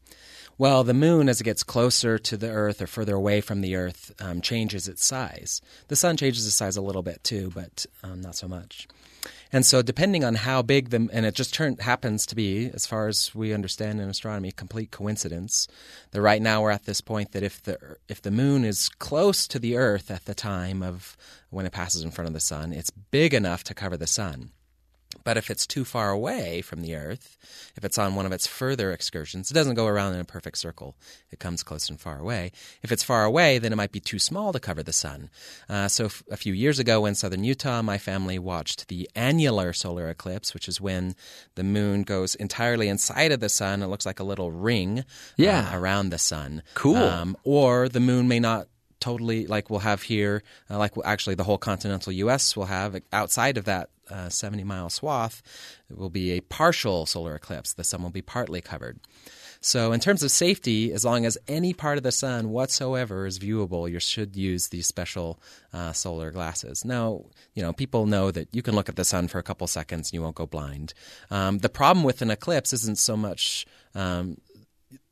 Well, 0.59 0.83
the 0.83 0.93
moon, 0.93 1.29
as 1.29 1.39
it 1.39 1.45
gets 1.45 1.63
closer 1.63 2.19
to 2.19 2.35
the 2.35 2.49
Earth 2.49 2.81
or 2.81 2.87
further 2.87 3.15
away 3.15 3.39
from 3.39 3.61
the 3.61 3.77
Earth, 3.77 4.11
um, 4.19 4.41
changes 4.41 4.89
its 4.89 5.05
size. 5.05 5.61
The 5.87 5.95
sun 5.95 6.17
changes 6.17 6.45
its 6.45 6.53
size 6.53 6.75
a 6.75 6.81
little 6.81 7.01
bit 7.01 7.23
too, 7.23 7.49
but 7.55 7.85
um, 8.03 8.19
not 8.19 8.35
so 8.35 8.45
much. 8.49 8.85
And 9.53 9.65
so, 9.65 9.81
depending 9.81 10.25
on 10.25 10.35
how 10.35 10.61
big 10.61 10.89
the 10.89 11.07
and 11.13 11.25
it 11.25 11.33
just 11.33 11.53
turn, 11.53 11.77
happens 11.77 12.25
to 12.25 12.35
be, 12.35 12.69
as 12.73 12.85
far 12.85 13.07
as 13.07 13.33
we 13.33 13.53
understand 13.53 14.01
in 14.01 14.09
astronomy, 14.09 14.51
complete 14.51 14.91
coincidence. 14.91 15.69
That 16.11 16.21
right 16.21 16.41
now 16.41 16.61
we're 16.61 16.71
at 16.71 16.83
this 16.83 16.99
point 16.99 17.31
that 17.31 17.41
if 17.41 17.63
the 17.63 17.95
if 18.09 18.21
the 18.21 18.29
moon 18.29 18.65
is 18.65 18.89
close 18.89 19.47
to 19.47 19.59
the 19.59 19.77
Earth 19.77 20.11
at 20.11 20.25
the 20.25 20.35
time 20.35 20.83
of 20.83 21.15
when 21.51 21.67
it 21.67 21.71
passes 21.71 22.03
in 22.03 22.11
front 22.11 22.27
of 22.27 22.33
the 22.33 22.41
sun, 22.41 22.73
it's 22.73 22.91
big 22.91 23.33
enough 23.33 23.63
to 23.63 23.73
cover 23.73 23.95
the 23.95 24.07
sun. 24.07 24.51
But 25.29 25.37
if 25.37 25.51
it's 25.51 25.67
too 25.67 25.85
far 25.85 26.09
away 26.09 26.61
from 26.61 26.81
the 26.81 26.95
Earth, 26.95 27.37
if 27.77 27.85
it's 27.85 27.99
on 27.99 28.15
one 28.15 28.25
of 28.25 28.31
its 28.31 28.47
further 28.47 28.91
excursions, 28.91 29.51
it 29.51 29.53
doesn't 29.53 29.75
go 29.75 29.85
around 29.85 30.15
in 30.15 30.19
a 30.19 30.25
perfect 30.25 30.57
circle. 30.57 30.95
It 31.29 31.37
comes 31.37 31.61
close 31.61 31.87
and 31.87 32.01
far 32.01 32.17
away. 32.17 32.51
If 32.81 32.91
it's 32.91 33.03
far 33.03 33.25
away, 33.25 33.59
then 33.59 33.71
it 33.71 33.75
might 33.75 33.91
be 33.91 33.99
too 33.99 34.17
small 34.17 34.51
to 34.53 34.59
cover 34.59 34.81
the 34.81 34.91
sun. 34.91 35.29
Uh, 35.69 35.87
so 35.87 36.05
f- 36.05 36.23
a 36.31 36.35
few 36.35 36.51
years 36.51 36.79
ago 36.79 37.05
in 37.05 37.13
southern 37.13 37.43
Utah, 37.43 37.83
my 37.83 37.99
family 37.99 38.39
watched 38.39 38.87
the 38.87 39.07
annular 39.15 39.71
solar 39.71 40.09
eclipse, 40.09 40.55
which 40.55 40.67
is 40.67 40.81
when 40.81 41.13
the 41.53 41.63
moon 41.63 42.01
goes 42.01 42.33
entirely 42.33 42.87
inside 42.87 43.31
of 43.31 43.39
the 43.39 43.49
sun. 43.49 43.83
It 43.83 43.87
looks 43.87 44.07
like 44.07 44.19
a 44.19 44.23
little 44.23 44.51
ring 44.51 45.05
uh, 45.71 45.77
around 45.77 46.09
the 46.09 46.17
sun. 46.17 46.63
Cool. 46.73 46.95
Um, 46.95 47.37
or 47.43 47.87
the 47.87 47.99
moon 47.99 48.27
may 48.27 48.39
not 48.39 48.67
totally 48.99 49.45
like 49.45 49.69
we'll 49.69 49.79
have 49.81 50.01
here, 50.01 50.41
uh, 50.71 50.77
like 50.79 50.93
actually 51.05 51.35
the 51.35 51.43
whole 51.43 51.59
continental 51.59 52.11
U.S. 52.13 52.57
will 52.57 52.65
have 52.65 52.99
outside 53.13 53.57
of 53.59 53.65
that 53.65 53.89
uh, 54.09 54.29
70 54.29 54.63
mile 54.63 54.89
swath, 54.89 55.41
it 55.89 55.97
will 55.97 56.09
be 56.09 56.31
a 56.31 56.41
partial 56.41 57.05
solar 57.05 57.35
eclipse. 57.35 57.73
The 57.73 57.83
sun 57.83 58.03
will 58.03 58.09
be 58.09 58.21
partly 58.21 58.61
covered. 58.61 58.99
So, 59.61 59.91
in 59.91 59.99
terms 59.99 60.23
of 60.23 60.31
safety, 60.31 60.93
as 60.93 61.03
long 61.03 61.25
as 61.25 61.37
any 61.47 61.73
part 61.73 61.97
of 61.97 62.03
the 62.03 62.13
sun 62.13 62.49
whatsoever 62.49 63.25
is 63.25 63.39
viewable, 63.39 63.91
you 63.91 63.99
should 63.99 64.37
use 64.37 64.69
these 64.69 64.87
special 64.87 65.41
uh, 65.73 65.91
solar 65.91 66.31
glasses. 66.31 66.85
Now, 66.85 67.25
you 67.55 67.61
know, 67.61 67.73
people 67.73 68.05
know 68.05 68.31
that 68.31 68.47
you 68.53 68.61
can 68.61 68.73
look 68.73 68.87
at 68.87 68.95
the 68.95 69.03
sun 69.03 69.27
for 69.27 69.37
a 69.37 69.43
couple 69.43 69.67
seconds 69.67 70.09
and 70.09 70.13
you 70.13 70.21
won't 70.21 70.35
go 70.35 70.45
blind. 70.45 70.93
Um, 71.29 71.57
the 71.57 71.67
problem 71.67 72.05
with 72.05 72.21
an 72.21 72.31
eclipse 72.31 72.71
isn't 72.71 72.99
so 72.99 73.17
much 73.17 73.65
um, 73.95 74.37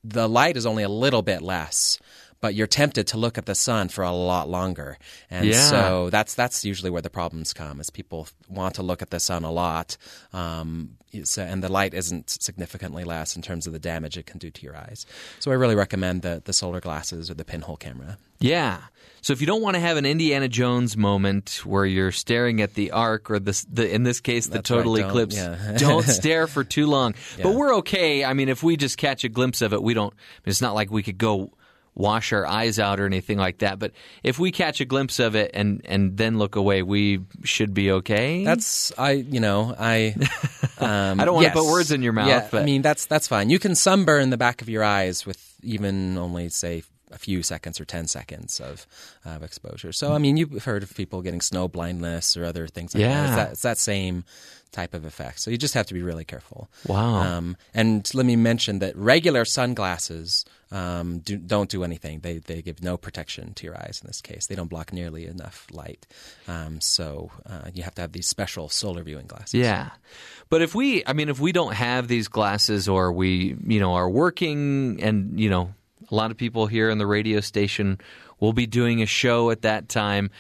the 0.03 0.29
light 0.29 0.57
is 0.57 0.65
only 0.65 0.83
a 0.83 0.89
little 0.89 1.21
bit 1.21 1.41
less, 1.41 1.99
but 2.39 2.53
you're 2.53 2.67
tempted 2.67 3.07
to 3.07 3.17
look 3.17 3.37
at 3.37 3.45
the 3.45 3.55
sun 3.55 3.89
for 3.89 4.03
a 4.03 4.11
lot 4.11 4.47
longer. 4.49 4.97
And 5.29 5.45
Yeah. 5.47 5.69
so 5.69 6.09
that's 6.09 6.33
that's 6.35 6.63
usually 6.63 6.89
where 6.91 7.01
the 7.01 7.09
problems 7.09 7.53
come 7.53 7.79
is 7.79 7.89
people 7.89 8.27
want 8.47 8.75
to 8.75 8.83
look 8.83 9.01
at 9.01 9.09
the 9.09 9.19
sun 9.19 9.43
a 9.43 9.51
lot. 9.51 9.97
Um, 10.33 10.91
it's- 11.11 11.37
and 11.37 11.63
the 11.63 11.69
light 11.71 11.93
isn't 11.93 12.29
significantly 12.29 13.03
less 13.03 13.35
in 13.35 13.41
terms 13.41 13.65
of 13.65 13.73
the 13.73 13.79
damage 13.79 14.17
it 14.17 14.25
can 14.25 14.37
do 14.39 14.51
to 14.51 14.61
your 14.63 14.75
eyes. 14.75 15.05
So 15.39 15.51
I 15.51 15.55
really 15.55 15.75
recommend 15.75 16.21
the, 16.21 16.41
the 16.43 16.53
solar 16.53 16.79
glasses 16.79 17.29
or 17.29 17.33
the 17.33 17.45
pinhole 17.45 17.77
camera. 17.77 18.17
Yeah. 18.39 18.81
So 19.21 19.33
if 19.33 19.41
you 19.41 19.47
don't 19.47 19.61
want 19.63 19.73
to 19.75 19.79
have 19.79 19.97
an 19.97 20.05
Indiana 20.05 20.47
Jones 20.47 20.95
moment 20.95 21.61
where 21.65 21.85
you're 21.85 22.11
staring 22.11 22.61
at 22.61 22.75
the 22.75 22.91
arc 22.91 23.31
or 23.31 23.39
the, 23.39 23.65
the 23.71 23.91
in 23.93 24.03
this 24.03 24.19
case 24.19 24.45
the 24.45 24.53
That's 24.53 24.69
right, 24.69 24.77
total 24.77 24.95
don't- 24.95 25.07
eclipse, 25.09 25.35
yeah. 25.35 25.73
don't 25.77 26.03
stare 26.21 26.45
for 26.45 26.63
too 26.63 26.85
long. 26.87 27.15
But 27.41 27.55
we're 27.55 27.75
okay. 27.77 28.23
I 28.23 28.33
mean, 28.33 28.47
if 28.49 28.61
we 28.61 28.77
just 28.77 28.97
catch 28.97 29.23
a 29.23 29.29
glimpse 29.29 29.61
of 29.63 29.73
it, 29.73 29.81
we 29.81 29.93
don't. 29.95 30.13
It's 30.45 30.61
not 30.61 30.75
like 30.75 30.91
we 30.91 31.01
could 31.03 31.17
go 31.17 31.51
wash 31.97 32.31
our 32.31 32.45
eyes 32.45 32.77
out 32.77 32.99
or 32.99 33.05
anything 33.07 33.37
like 33.39 33.57
that. 33.57 33.79
But 33.79 33.91
if 34.23 34.37
we 34.37 34.51
catch 34.51 34.79
a 34.79 34.85
glimpse 34.85 35.19
of 35.19 35.35
it 35.35 35.51
and 35.53 35.81
and 35.85 36.15
then 36.15 36.37
look 36.37 36.55
away, 36.55 36.83
we 36.83 37.21
should 37.43 37.73
be 37.73 37.91
okay. 37.91 38.43
That's 38.43 38.93
I 38.97 39.11
you 39.11 39.39
know 39.39 39.75
I 39.77 40.15
um, 40.77 41.19
I 41.19 41.25
don't 41.25 41.35
wanna 41.35 41.51
put 41.51 41.65
words 41.65 41.91
in 41.91 42.01
your 42.01 42.13
mouth, 42.13 42.27
Yeah, 42.27 42.47
but- 42.51 42.61
I 42.61 42.65
mean 42.65 42.81
that's 42.81 43.05
that's 43.07 43.27
fine. 43.27 43.49
You 43.49 43.59
can 43.59 43.75
sunburn 43.75 44.29
the 44.29 44.37
back 44.37 44.61
of 44.61 44.69
your 44.69 44.83
eyes 44.83 45.25
with 45.25 45.43
even 45.63 46.17
only 46.17 46.49
say 46.49 46.83
a 47.11 47.17
few 47.17 47.41
seconds 47.41 47.79
or 47.79 47.85
ten 47.85 48.05
seconds 48.05 48.59
of 48.59 48.85
of 49.25 49.41
exposure. 49.41 49.91
So 49.91 50.13
I 50.13 50.17
mean 50.19 50.37
you've 50.37 50.65
heard 50.65 50.83
of 50.83 50.93
people 50.95 51.21
getting 51.21 51.41
snow 51.41 51.67
blindness 51.67 52.37
or 52.37 52.45
other 52.45 52.67
things 52.67 52.93
like 52.93 53.01
that. 53.03 53.09
Yeah. 53.09 53.25
It's 53.27 53.35
that, 53.35 53.51
it's 53.53 53.61
that 53.63 53.77
same 53.77 54.23
type 54.73 54.93
of 54.93 55.05
effect. 55.05 55.39
So 55.39 55.49
you 55.49 55.57
just 55.57 55.73
have 55.73 55.87
to 55.87 55.93
be 55.93 56.01
really 56.01 56.25
careful. 56.25 56.69
Wow. 56.85 57.15
Um, 57.21 57.57
and 57.73 58.07
let 58.13 58.25
me 58.25 58.35
mention 58.35 58.79
that 58.79 58.95
regular 58.97 59.45
sunglasses 59.45 60.43
um, 60.71 61.19
do, 61.19 61.37
don't 61.37 61.69
do 61.69 61.83
anything. 61.83 62.19
They 62.19 62.39
they 62.39 62.61
give 62.61 62.83
no 62.83 62.97
protection 62.97 63.53
to 63.55 63.65
your 63.65 63.77
eyes 63.77 63.99
in 64.03 64.07
this 64.07 64.21
case. 64.21 64.47
They 64.47 64.55
don't 64.55 64.69
block 64.69 64.91
nearly 64.91 65.25
enough 65.25 65.67
light. 65.71 66.05
Um, 66.47 66.81
so 66.81 67.31
uh, 67.45 67.69
you 67.73 67.83
have 67.83 67.95
to 67.95 68.01
have 68.01 68.11
these 68.11 68.27
special 68.27 68.69
solar 68.69 69.03
viewing 69.03 69.27
glasses. 69.27 69.53
Yeah. 69.53 69.91
But 70.49 70.61
if 70.61 70.75
we, 70.75 71.03
I 71.05 71.13
mean, 71.13 71.29
if 71.29 71.39
we 71.39 71.51
don't 71.51 71.73
have 71.73 72.07
these 72.07 72.27
glasses 72.27 72.87
or 72.87 73.11
we, 73.11 73.55
you 73.65 73.79
know, 73.79 73.93
are 73.95 74.09
working 74.09 75.01
and, 75.01 75.39
you 75.39 75.49
know, 75.49 75.73
a 76.09 76.15
lot 76.15 76.31
of 76.31 76.37
people 76.37 76.67
here 76.67 76.89
in 76.89 76.97
the 76.97 77.07
radio 77.07 77.41
station 77.41 77.99
will 78.39 78.53
be 78.53 78.65
doing 78.65 79.01
a 79.01 79.05
show 79.05 79.51
at 79.51 79.63
that 79.63 79.89
time. 79.89 80.31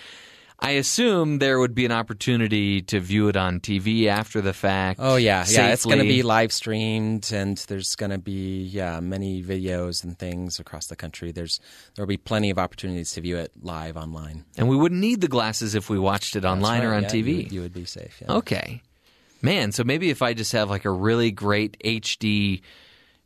I 0.59 0.71
assume 0.71 1.37
there 1.37 1.59
would 1.59 1.75
be 1.75 1.85
an 1.85 1.91
opportunity 1.91 2.81
to 2.83 2.99
view 2.99 3.27
it 3.27 3.37
on 3.37 3.59
TV 3.59 4.07
after 4.07 4.41
the 4.41 4.53
fact. 4.53 4.99
Oh 5.01 5.15
yeah, 5.15 5.45
yeah. 5.47 5.67
It's 5.67 5.85
going 5.85 5.99
to 5.99 6.03
be 6.03 6.23
live 6.23 6.51
streamed, 6.51 7.31
and 7.31 7.57
there's 7.67 7.95
going 7.95 8.09
to 8.09 8.17
be 8.17 8.63
yeah 8.63 8.99
many 8.99 9.43
videos 9.43 10.03
and 10.03 10.17
things 10.17 10.59
across 10.59 10.87
the 10.87 10.95
country. 10.95 11.31
There's 11.31 11.59
there 11.95 12.03
will 12.03 12.07
be 12.09 12.17
plenty 12.17 12.49
of 12.49 12.57
opportunities 12.57 13.11
to 13.13 13.21
view 13.21 13.37
it 13.37 13.51
live 13.61 13.97
online. 13.97 14.45
And 14.57 14.67
we 14.67 14.75
wouldn't 14.75 14.99
need 14.99 15.21
the 15.21 15.27
glasses 15.27 15.75
if 15.75 15.89
we 15.91 15.99
watched 15.99 16.35
it 16.35 16.43
online 16.43 16.81
That's 16.81 16.91
or 16.91 16.93
on 16.95 17.03
yeah, 17.03 17.09
TV. 17.09 17.27
You, 17.27 17.35
would- 17.43 17.51
you 17.51 17.61
would 17.61 17.73
be 17.73 17.85
safe. 17.85 18.21
Yeah. 18.21 18.33
Okay. 18.37 18.81
Man, 19.43 19.71
so 19.71 19.83
maybe 19.83 20.09
if 20.09 20.23
I 20.23 20.33
just 20.33 20.51
have 20.53 20.71
like 20.71 20.85
a 20.85 20.89
really 20.91 21.29
great 21.29 21.77
HD, 21.85 22.61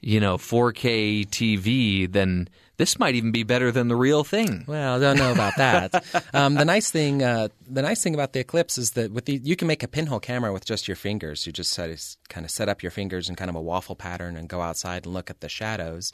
you 0.01 0.19
know, 0.19 0.35
4K 0.37 1.25
TV, 1.29 2.11
then 2.11 2.49
this 2.77 2.97
might 2.97 3.15
even 3.15 3.31
be 3.31 3.43
better 3.43 3.71
than 3.71 3.87
the 3.89 3.95
real 3.95 4.23
thing. 4.23 4.63
Well, 4.67 4.95
I 4.95 4.99
don't 4.99 5.17
know 5.17 5.31
about 5.31 5.55
that. 5.57 6.03
um, 6.33 6.55
the 6.55 6.65
nice 6.65 6.89
thing, 6.89 7.21
uh, 7.21 7.49
the 7.69 7.81
nice 7.83 8.01
thing 8.01 8.13
about 8.15 8.33
the 8.33 8.39
Eclipse 8.39 8.77
is 8.77 8.91
that 8.91 9.11
with 9.11 9.25
the 9.25 9.39
you 9.43 9.55
can 9.55 9.67
make 9.67 9.83
a 9.83 9.87
pinhole 9.87 10.19
camera 10.19 10.51
with 10.51 10.65
just 10.65 10.87
your 10.87 10.95
fingers. 10.95 11.45
You 11.45 11.51
just 11.53 11.71
set, 11.71 12.15
kind 12.29 12.45
of 12.45 12.51
set 12.51 12.69
up 12.69 12.81
your 12.81 12.91
fingers 12.91 13.29
in 13.29 13.35
kind 13.35 13.49
of 13.49 13.55
a 13.55 13.61
waffle 13.61 13.95
pattern 13.95 14.35
and 14.35 14.47
go 14.49 14.61
outside 14.61 15.05
and 15.05 15.13
look 15.13 15.29
at 15.29 15.41
the 15.41 15.49
shadows, 15.49 16.11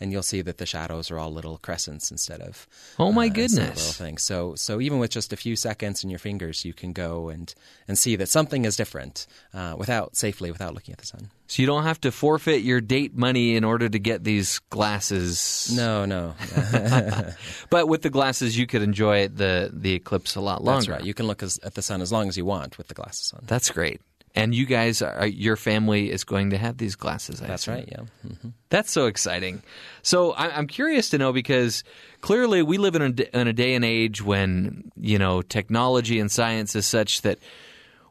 and 0.00 0.10
you'll 0.12 0.22
see 0.22 0.40
that 0.42 0.58
the 0.58 0.66
shadows 0.66 1.10
are 1.10 1.18
all 1.18 1.30
little 1.32 1.58
crescents 1.58 2.10
instead 2.10 2.40
of 2.40 2.66
Oh, 2.98 3.12
my 3.12 3.26
uh, 3.26 3.30
goodness. 3.30 3.58
little 3.76 4.06
things. 4.06 4.22
So 4.22 4.54
so 4.54 4.80
even 4.80 4.98
with 4.98 5.10
just 5.10 5.32
a 5.32 5.36
few 5.36 5.54
seconds 5.56 6.02
in 6.02 6.08
your 6.10 6.18
fingers, 6.18 6.64
you 6.64 6.72
can 6.72 6.92
go 6.92 7.28
and 7.28 7.54
and 7.88 7.98
see 7.98 8.16
that 8.16 8.28
something 8.28 8.64
is 8.64 8.76
different 8.76 9.26
uh, 9.52 9.74
without 9.76 10.16
safely 10.16 10.50
without 10.50 10.72
looking 10.74 10.92
at 10.92 10.98
the 10.98 11.06
sun. 11.06 11.30
So 11.48 11.62
you 11.62 11.66
don't 11.66 11.84
have 11.84 12.00
to 12.00 12.10
forfeit 12.10 12.62
your 12.62 12.80
date 12.80 13.16
money 13.16 13.54
in 13.54 13.62
order 13.62 13.88
to 13.88 13.98
get 14.00 14.24
these 14.24 14.58
glasses. 14.70 15.72
No, 15.76 15.95
no. 16.04 16.34
But 17.70 17.88
with 17.88 18.02
the 18.02 18.10
glasses, 18.10 18.56
you 18.58 18.66
could 18.66 18.82
enjoy 18.82 19.28
the 19.28 19.70
the 19.72 19.94
eclipse 19.94 20.36
a 20.36 20.40
lot 20.40 20.62
longer. 20.62 20.80
That's 20.80 20.88
right. 21.00 21.04
You 21.04 21.14
can 21.14 21.26
look 21.26 21.42
as, 21.42 21.58
at 21.62 21.74
the 21.74 21.82
sun 21.82 22.02
as 22.02 22.12
long 22.12 22.28
as 22.28 22.36
you 22.36 22.44
want 22.44 22.78
with 22.78 22.88
the 22.88 22.94
glasses 22.94 23.32
on. 23.32 23.44
That's 23.46 23.70
great. 23.70 24.00
And 24.34 24.54
you 24.54 24.66
guys, 24.66 25.00
are, 25.00 25.26
your 25.26 25.56
family 25.56 26.10
is 26.10 26.22
going 26.24 26.50
to 26.50 26.58
have 26.58 26.76
these 26.76 26.94
glasses. 26.94 27.40
I 27.40 27.46
That's 27.46 27.62
assume. 27.62 27.74
right. 27.74 27.88
Yeah. 27.90 28.30
hmm 28.30 28.48
That's 28.68 28.92
so 28.92 29.06
exciting. 29.06 29.62
So 30.02 30.32
I, 30.32 30.54
I'm 30.54 30.66
curious 30.66 31.08
to 31.10 31.18
know 31.18 31.32
because 31.32 31.82
clearly 32.20 32.62
we 32.62 32.76
live 32.76 32.94
in 32.96 33.02
a, 33.02 33.40
in 33.40 33.48
a 33.48 33.54
day 33.54 33.74
and 33.74 33.82
age 33.84 34.22
when 34.22 34.92
you 35.00 35.18
know 35.18 35.40
technology 35.40 36.20
and 36.20 36.30
science 36.30 36.76
is 36.76 36.86
such 36.86 37.22
that 37.22 37.38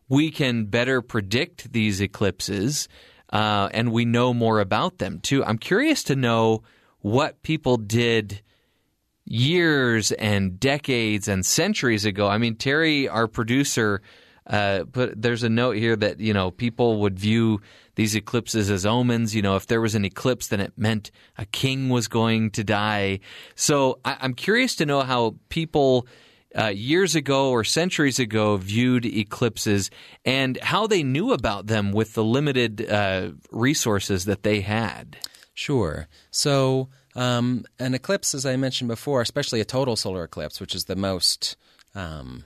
we 0.09 0.31
can 0.31 0.65
better 0.65 1.01
predict 1.01 1.71
these 1.71 2.01
eclipses, 2.01 2.87
uh, 3.31 3.69
and 3.71 3.91
we 3.91 4.05
know 4.05 4.33
more 4.33 4.59
about 4.59 4.97
them 4.97 5.19
too. 5.19 5.43
I'm 5.45 5.57
curious 5.59 6.03
to 6.05 6.15
know 6.15 6.63
what 7.05 7.43
people 7.43 7.77
did 7.77 8.41
years 9.25 10.11
and 10.13 10.59
decades 10.59 11.27
and 11.27 11.45
centuries 11.45 12.03
ago. 12.03 12.27
I 12.27 12.39
mean, 12.39 12.55
Terry, 12.55 13.07
our 13.07 13.27
producer, 13.27 14.01
uh, 14.47 14.85
put 14.91 15.21
there's 15.21 15.43
a 15.43 15.49
note 15.49 15.75
here 15.75 15.95
that 15.95 16.19
you 16.19 16.33
know 16.33 16.49
people 16.49 17.01
would 17.01 17.19
view 17.19 17.61
these 17.93 18.15
eclipses 18.15 18.71
as 18.71 18.87
omens. 18.87 19.35
You 19.35 19.43
know, 19.43 19.55
if 19.55 19.67
there 19.67 19.81
was 19.81 19.93
an 19.93 20.03
eclipse, 20.03 20.47
then 20.47 20.59
it 20.59 20.73
meant 20.77 21.11
a 21.37 21.45
king 21.45 21.89
was 21.89 22.07
going 22.07 22.49
to 22.51 22.63
die. 22.63 23.19
So 23.53 23.99
I, 24.03 24.17
I'm 24.21 24.33
curious 24.33 24.75
to 24.77 24.85
know 24.87 25.01
how 25.01 25.35
people. 25.49 26.07
Uh, 26.57 26.67
years 26.67 27.17
ago 27.17 27.49
or 27.49 27.65
centuries 27.65 28.17
ago, 28.17 28.55
viewed 28.55 29.05
eclipses 29.05 29.91
and 30.23 30.57
how 30.61 30.87
they 30.87 31.03
knew 31.03 31.33
about 31.33 31.67
them 31.67 31.91
with 31.91 32.13
the 32.13 32.23
limited 32.23 32.89
uh, 32.89 33.31
resources 33.51 34.23
that 34.23 34.43
they 34.43 34.61
had. 34.61 35.17
Sure. 35.55 36.07
So, 36.31 36.89
um, 37.15 37.65
an 37.79 37.93
eclipse, 37.95 38.35
as 38.35 38.45
I 38.45 38.57
mentioned 38.57 38.89
before, 38.89 39.21
especially 39.21 39.61
a 39.61 39.65
total 39.65 39.95
solar 39.95 40.23
eclipse, 40.25 40.59
which 40.59 40.75
is 40.75 40.83
the 40.85 40.97
most, 40.97 41.55
um, 41.95 42.43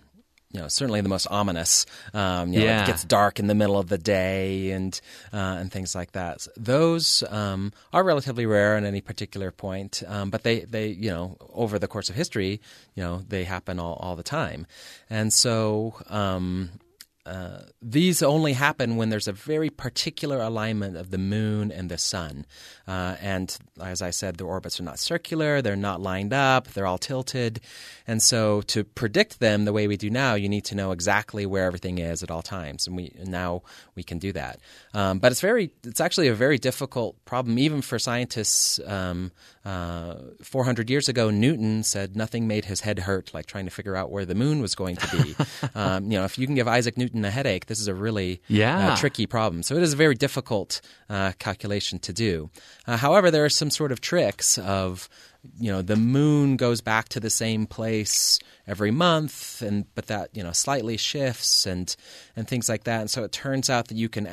you 0.52 0.60
know, 0.60 0.68
certainly 0.68 1.02
the 1.02 1.10
most 1.10 1.26
ominous. 1.28 1.86
Um, 2.14 2.54
you 2.54 2.60
know, 2.60 2.66
Yeah. 2.66 2.84
it 2.84 2.86
gets 2.88 3.04
dark 3.04 3.40
in 3.40 3.48
the 3.48 3.56
middle 3.56 3.78
of 3.80 3.90
the 3.90 3.98
day 3.98 4.72
and 4.72 5.00
uh, 5.34 5.58
and 5.60 5.72
things 5.72 5.96
like 5.96 6.12
that. 6.14 6.48
Those 6.56 7.24
um, 7.30 7.74
are 7.94 8.04
relatively 8.04 8.46
rare 8.46 8.78
at 8.78 8.84
any 8.84 9.02
particular 9.02 9.52
point, 9.52 10.04
um, 10.08 10.30
but 10.30 10.44
they 10.44 10.62
they 10.62 10.88
you 10.90 11.10
know 11.10 11.38
over 11.54 11.80
the 11.80 11.88
course 11.88 12.10
of 12.10 12.16
history, 12.16 12.62
you 12.96 13.04
know, 13.04 13.24
they 13.28 13.44
happen 13.44 13.80
all 13.80 13.96
all 13.96 14.16
the 14.16 14.24
time, 14.24 14.68
and 15.10 15.34
so. 15.34 15.96
Uh, 17.30 17.62
these 17.80 18.24
only 18.24 18.54
happen 18.54 18.96
when 18.96 19.10
there's 19.10 19.28
a 19.28 19.32
very 19.32 19.70
particular 19.70 20.42
alignment 20.42 20.98
of 20.98 21.12
the 21.12 21.18
moon 21.20 21.72
and 21.72 21.92
the 21.92 21.98
sun. 21.98 22.44
Uh, 22.88 23.18
and 23.22 23.56
as 23.80 24.02
I 24.02 24.10
said, 24.10 24.38
the 24.38 24.46
orbits 24.46 24.80
are 24.80 24.84
not 24.84 24.98
circular, 24.98 25.62
they're 25.62 25.76
not 25.76 26.02
lined 26.02 26.34
up, 26.34 26.70
they're 26.70 26.88
all 26.88 26.98
tilted. 26.98 27.62
And 28.10 28.24
so 28.24 28.62
to 28.74 28.84
predict 28.84 29.40
them 29.40 29.66
the 29.66 29.72
way 29.74 29.88
we 29.88 29.96
do 29.96 30.10
now, 30.10 30.34
you 30.34 30.50
need 30.50 30.66
to 30.66 30.76
know 30.76 30.92
exactly 30.92 31.46
where 31.46 31.66
everything 31.66 32.00
is 32.00 32.24
at 32.24 32.32
all 32.32 32.42
times. 32.42 32.88
And 32.88 32.96
we 32.96 33.12
now 33.24 33.62
we 33.94 34.02
can 34.04 34.18
do 34.18 34.32
that. 34.34 34.60
Um, 34.96 35.20
but 35.20 35.32
it's 35.32 35.42
very 35.42 35.70
it's 35.84 36.02
actually 36.02 36.28
a 36.28 36.34
very 36.34 36.58
difficult 36.58 37.24
problem, 37.26 37.60
even 37.60 37.82
for 37.82 38.00
scientists. 38.00 38.80
Um, 38.86 39.32
uh, 39.66 40.16
400 40.42 40.90
years 40.90 41.08
ago, 41.10 41.30
Newton 41.30 41.84
said 41.84 42.16
nothing 42.16 42.48
made 42.48 42.66
his 42.66 42.82
head 42.82 42.98
hurt 43.00 43.32
like 43.34 43.46
trying 43.46 43.66
to 43.66 43.72
figure 43.72 43.96
out 43.96 44.10
where 44.10 44.26
the 44.26 44.34
moon 44.34 44.62
was 44.62 44.74
going 44.74 44.96
to 44.96 45.08
be. 45.24 45.36
um, 45.76 46.06
you 46.12 46.18
know, 46.18 46.26
if 46.26 46.40
you 46.40 46.48
can 46.48 46.56
give 46.56 46.68
Isaac 46.68 46.98
Newton 46.98 47.24
a 47.26 47.30
headache, 47.30 47.68
this 47.68 47.80
is 47.80 47.88
a 47.88 47.94
really 47.94 48.42
Yeah. 48.48 48.94
uh, 48.94 48.96
tricky 48.96 49.28
problem. 49.28 49.62
So 49.62 49.76
it 49.76 49.84
is 49.84 49.94
a 49.94 49.98
very 49.98 50.16
difficult 50.16 50.82
uh, 51.10 51.34
calculation 51.38 52.00
to 52.00 52.14
do. 52.14 52.50
Uh, 52.88 52.98
however, 52.98 53.30
there 53.30 53.46
are 53.46 53.50
some 53.50 53.70
sort 53.70 53.92
of 53.92 54.02
tricks 54.02 54.58
of 54.58 55.08
you 55.58 55.72
know 55.72 55.82
the 55.82 55.96
moon 55.96 56.58
goes 56.58 56.82
back 56.82 57.08
to 57.10 57.20
the 57.20 57.30
same 57.30 57.66
place 57.66 58.40
every 58.68 58.92
month 58.92 59.62
and 59.62 59.86
but 59.96 60.08
that 60.08 60.30
you 60.34 60.44
know 60.44 60.52
slightly 60.52 60.98
shifts 60.98 61.66
and 61.66 61.96
and 62.36 62.48
things 62.48 62.68
like 62.68 62.84
that 62.84 63.00
and 63.00 63.10
so 63.10 63.24
it 63.24 63.32
turns 63.32 63.70
out 63.70 63.88
that 63.88 63.96
you 63.96 64.10
can 64.10 64.26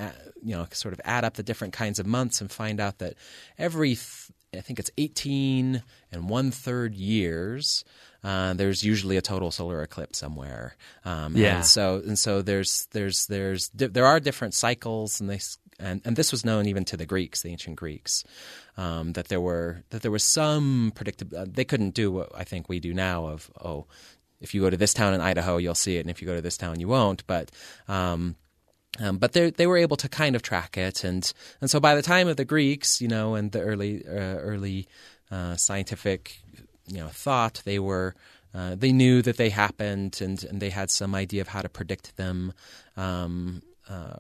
you 0.43 0.57
know 0.57 0.67
sort 0.73 0.93
of 0.93 1.01
add 1.05 1.25
up 1.25 1.35
the 1.35 1.43
different 1.45 1.73
kinds 1.73 1.99
of 2.01 2.07
months 2.07 2.41
and 2.41 2.51
find 2.51 2.81
out 2.81 2.99
that 2.99 3.15
every 3.57 3.91
th- 3.91 4.31
I 4.55 4.61
think 4.61 4.79
it's 4.79 4.91
18 4.97 5.83
and 6.13 6.31
one 6.31 6.51
third 6.51 6.95
years. 6.95 7.85
Uh, 8.25 8.55
there's 8.55 8.83
usually 8.83 9.17
a 9.19 9.23
total 9.23 9.51
solar 9.51 9.83
eclipse 9.83 10.19
somewhere. 10.19 10.77
Um, 11.05 11.37
Yeah. 11.37 11.57
And 11.57 11.65
so 11.67 12.03
and 12.07 12.19
so 12.19 12.43
there's 12.43 12.87
there's 12.93 13.27
there's 13.27 13.69
di- 13.69 13.89
there 13.89 14.07
are 14.07 14.19
different 14.19 14.55
cycles 14.55 15.21
and 15.21 15.29
they 15.29 15.41
and, 15.79 16.01
and 16.05 16.17
this 16.17 16.33
was 16.33 16.45
known 16.45 16.67
even 16.67 16.85
to 16.87 16.97
the 16.97 17.07
Greeks, 17.07 17.43
the 17.43 17.51
ancient 17.51 17.77
Greeks, 17.77 18.25
um, 18.77 19.13
that 19.13 19.29
there 19.29 19.41
were 19.41 19.83
that 19.91 20.03
there 20.03 20.11
was 20.11 20.25
some 20.25 20.93
predictable. 20.95 21.39
Uh, 21.39 21.47
they 21.49 21.65
couldn't 21.65 21.95
do 21.95 22.11
what 22.11 22.31
I 22.35 22.45
think 22.45 22.69
we 22.69 22.81
do 22.81 22.95
now 22.95 23.27
of 23.27 23.51
oh, 23.63 23.87
if 24.41 24.55
you 24.55 24.61
go 24.61 24.71
to 24.71 24.77
this 24.77 24.95
town 24.95 25.15
in 25.15 25.21
Idaho, 25.21 25.57
you'll 25.57 25.75
see 25.75 25.97
it, 25.97 26.01
and 26.01 26.11
if 26.11 26.21
you 26.21 26.27
go 26.27 26.35
to 26.35 26.43
this 26.43 26.57
town, 26.57 26.81
you 26.81 26.89
won't. 26.89 27.27
But 27.27 27.51
um, 27.89 28.37
um, 28.99 29.19
but 29.19 29.33
they 29.33 29.51
they 29.51 29.67
were 29.67 29.77
able 29.77 29.97
to 29.99 30.09
kind 30.09 30.37
of 30.37 30.43
track 30.43 30.77
it, 30.79 31.05
and 31.05 31.31
and 31.61 31.71
so 31.71 31.81
by 31.81 31.95
the 31.95 32.03
time 32.03 32.29
of 32.29 32.37
the 32.37 32.45
Greeks, 32.45 33.01
you 33.01 33.09
know, 33.09 33.35
and 33.35 33.53
the 33.53 33.61
early 33.61 34.05
uh, 34.07 34.39
early 34.39 34.89
uh, 35.31 35.57
scientific 35.57 36.39
you 36.87 36.99
know 36.99 37.09
thought. 37.09 37.63
They 37.65 37.79
were 37.79 38.15
uh, 38.55 38.75
they 38.75 38.93
knew 38.93 39.23
that 39.23 39.37
they 39.37 39.51
happened, 39.51 40.21
and, 40.23 40.43
and 40.45 40.61
they 40.61 40.71
had 40.71 40.91
some 40.91 41.15
idea 41.15 41.43
of 41.43 41.49
how 41.49 41.63
to 41.63 41.69
predict 41.69 42.17
them 42.17 42.53
um, 42.97 43.63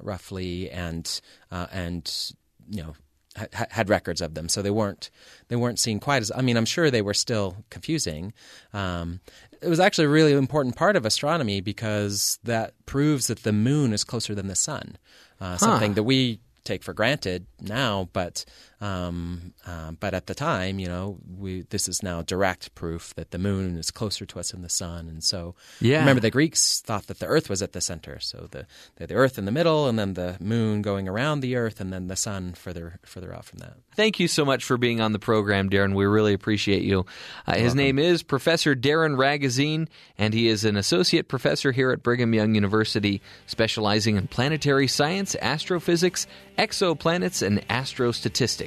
roughly, 0.00 0.70
and 0.70 1.20
uh, 1.50 1.66
and 1.72 2.32
you 2.70 2.82
know 2.82 2.94
ha- 3.36 3.66
had 3.70 3.88
records 3.88 4.20
of 4.20 4.34
them, 4.34 4.48
so 4.48 4.62
they 4.62 4.70
weren't 4.70 5.10
they 5.48 5.56
weren't 5.56 5.78
seen 5.78 6.00
quite 6.00 6.22
as. 6.22 6.32
I 6.34 6.42
mean, 6.42 6.56
I'm 6.56 6.64
sure 6.64 6.90
they 6.90 7.02
were 7.02 7.14
still 7.14 7.56
confusing. 7.70 8.32
Um, 8.72 9.20
it 9.62 9.68
was 9.68 9.80
actually 9.80 10.06
a 10.06 10.10
really 10.10 10.32
important 10.32 10.76
part 10.76 10.96
of 10.96 11.06
astronomy 11.06 11.60
because 11.60 12.38
that 12.44 12.74
proves 12.84 13.28
that 13.28 13.42
the 13.42 13.52
moon 13.52 13.92
is 13.92 14.04
closer 14.04 14.34
than 14.34 14.48
the 14.48 14.54
sun, 14.54 14.96
uh, 15.40 15.56
something 15.56 15.94
that 15.94 16.02
we 16.02 16.40
take 16.64 16.82
for 16.82 16.92
granted 16.92 17.46
now, 17.60 18.08
but 18.12 18.44
um, 18.80 19.54
uh, 19.66 19.92
but 19.92 20.12
at 20.14 20.26
the 20.26 20.34
time, 20.34 20.78
you 20.78 20.86
know, 20.86 21.18
we 21.38 21.62
this 21.70 21.88
is 21.88 22.02
now 22.02 22.22
direct 22.22 22.74
proof 22.74 23.14
that 23.14 23.30
the 23.30 23.38
moon 23.38 23.76
is 23.78 23.90
closer 23.90 24.26
to 24.26 24.38
us 24.38 24.50
than 24.50 24.62
the 24.62 24.68
sun, 24.68 25.08
and 25.08 25.24
so 25.24 25.54
Yeah. 25.80 26.00
remember 26.00 26.20
the 26.20 26.30
Greeks 26.30 26.80
thought 26.80 27.06
that 27.06 27.18
the 27.18 27.26
Earth 27.26 27.48
was 27.48 27.62
at 27.62 27.72
the 27.72 27.80
center, 27.80 28.18
so 28.20 28.48
the 28.50 28.66
the, 28.96 29.06
the 29.06 29.14
Earth 29.14 29.38
in 29.38 29.44
the 29.46 29.52
middle, 29.52 29.88
and 29.88 29.98
then 29.98 30.14
the 30.14 30.36
moon 30.40 30.82
going 30.82 31.08
around 31.08 31.40
the 31.40 31.56
Earth, 31.56 31.80
and 31.80 31.92
then 31.92 32.08
the 32.08 32.16
sun 32.16 32.52
further 32.54 32.98
further 33.04 33.34
out 33.34 33.44
from 33.46 33.60
that. 33.60 33.76
Thank 33.94 34.20
you 34.20 34.28
so 34.28 34.44
much 34.44 34.62
for 34.64 34.76
being 34.76 35.00
on 35.00 35.12
the 35.12 35.18
program, 35.18 35.70
Darin. 35.70 35.94
We 35.94 36.04
really 36.04 36.34
appreciate 36.34 36.82
you. 36.82 37.06
Uh, 37.46 37.54
his 37.54 37.74
name 37.74 37.98
is 37.98 38.22
Professor 38.22 38.74
Darin 38.74 39.16
Ragozzine, 39.16 39.88
and 40.18 40.34
he 40.34 40.48
is 40.48 40.64
an 40.66 40.76
associate 40.76 41.28
professor 41.28 41.72
here 41.72 41.90
at 41.92 42.02
Brigham 42.02 42.34
Young 42.34 42.54
University, 42.54 43.22
specializing 43.46 44.16
in 44.16 44.26
planetary 44.28 44.86
science, 44.86 45.34
astrophysics, 45.40 46.26
exoplanets, 46.58 47.40
and 47.46 47.66
astrostatistics. 47.70 48.65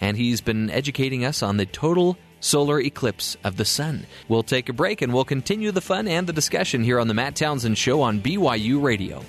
And 0.00 0.16
he's 0.16 0.40
been 0.40 0.70
educating 0.70 1.24
us 1.24 1.42
on 1.42 1.56
the 1.56 1.66
total 1.66 2.18
solar 2.40 2.80
eclipse 2.80 3.36
of 3.44 3.56
the 3.56 3.64
sun. 3.64 4.06
We'll 4.28 4.42
take 4.42 4.68
a 4.68 4.72
break 4.72 5.02
and 5.02 5.12
we'll 5.12 5.24
continue 5.24 5.72
the 5.72 5.80
fun 5.80 6.06
and 6.06 6.26
the 6.26 6.32
discussion 6.32 6.84
here 6.84 7.00
on 7.00 7.08
the 7.08 7.14
Matt 7.14 7.36
Townsend 7.36 7.78
Show 7.78 8.02
on 8.02 8.20
BYU 8.20 8.82
Radio. 8.82 9.24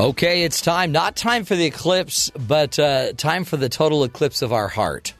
Okay, 0.00 0.44
it's 0.44 0.62
time. 0.62 0.92
Not 0.92 1.14
time 1.14 1.44
for 1.44 1.54
the 1.54 1.66
eclipse, 1.66 2.30
but 2.30 2.78
uh, 2.78 3.12
time 3.12 3.44
for 3.44 3.58
the 3.58 3.68
total 3.68 4.02
eclipse 4.02 4.40
of 4.40 4.50
our 4.50 4.66
heart, 4.66 5.12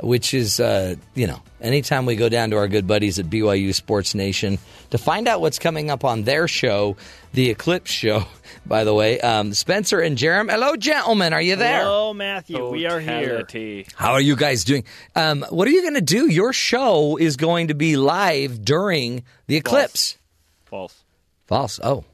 which 0.00 0.34
is, 0.34 0.60
uh, 0.60 0.96
you 1.14 1.26
know, 1.26 1.40
anytime 1.62 2.04
we 2.04 2.14
go 2.14 2.28
down 2.28 2.50
to 2.50 2.58
our 2.58 2.68
good 2.68 2.86
buddies 2.86 3.18
at 3.18 3.24
BYU 3.30 3.74
Sports 3.74 4.14
Nation 4.14 4.58
to 4.90 4.98
find 4.98 5.26
out 5.26 5.40
what's 5.40 5.58
coming 5.58 5.90
up 5.90 6.04
on 6.04 6.24
their 6.24 6.46
show, 6.46 6.98
the 7.32 7.48
Eclipse 7.48 7.90
Show, 7.90 8.24
by 8.66 8.84
the 8.84 8.92
way. 8.92 9.18
Um, 9.18 9.54
Spencer 9.54 9.98
and 9.98 10.18
Jarom, 10.18 10.50
hello, 10.50 10.76
gentlemen. 10.76 11.32
Are 11.32 11.40
you 11.40 11.56
there? 11.56 11.80
Hello, 11.80 12.12
Matthew. 12.12 12.68
we 12.68 12.84
are 12.84 13.00
here. 13.00 13.46
How 13.94 14.12
are 14.12 14.20
you 14.20 14.36
guys 14.36 14.64
doing? 14.64 14.84
Um, 15.14 15.42
what 15.48 15.66
are 15.66 15.70
you 15.70 15.80
going 15.80 15.94
to 15.94 16.02
do? 16.02 16.30
Your 16.30 16.52
show 16.52 17.16
is 17.16 17.38
going 17.38 17.68
to 17.68 17.74
be 17.74 17.96
live 17.96 18.62
during 18.62 19.24
the 19.46 19.56
eclipse. 19.56 20.18
False. 20.66 21.02
False. 21.46 21.80
Oh, 21.82 22.04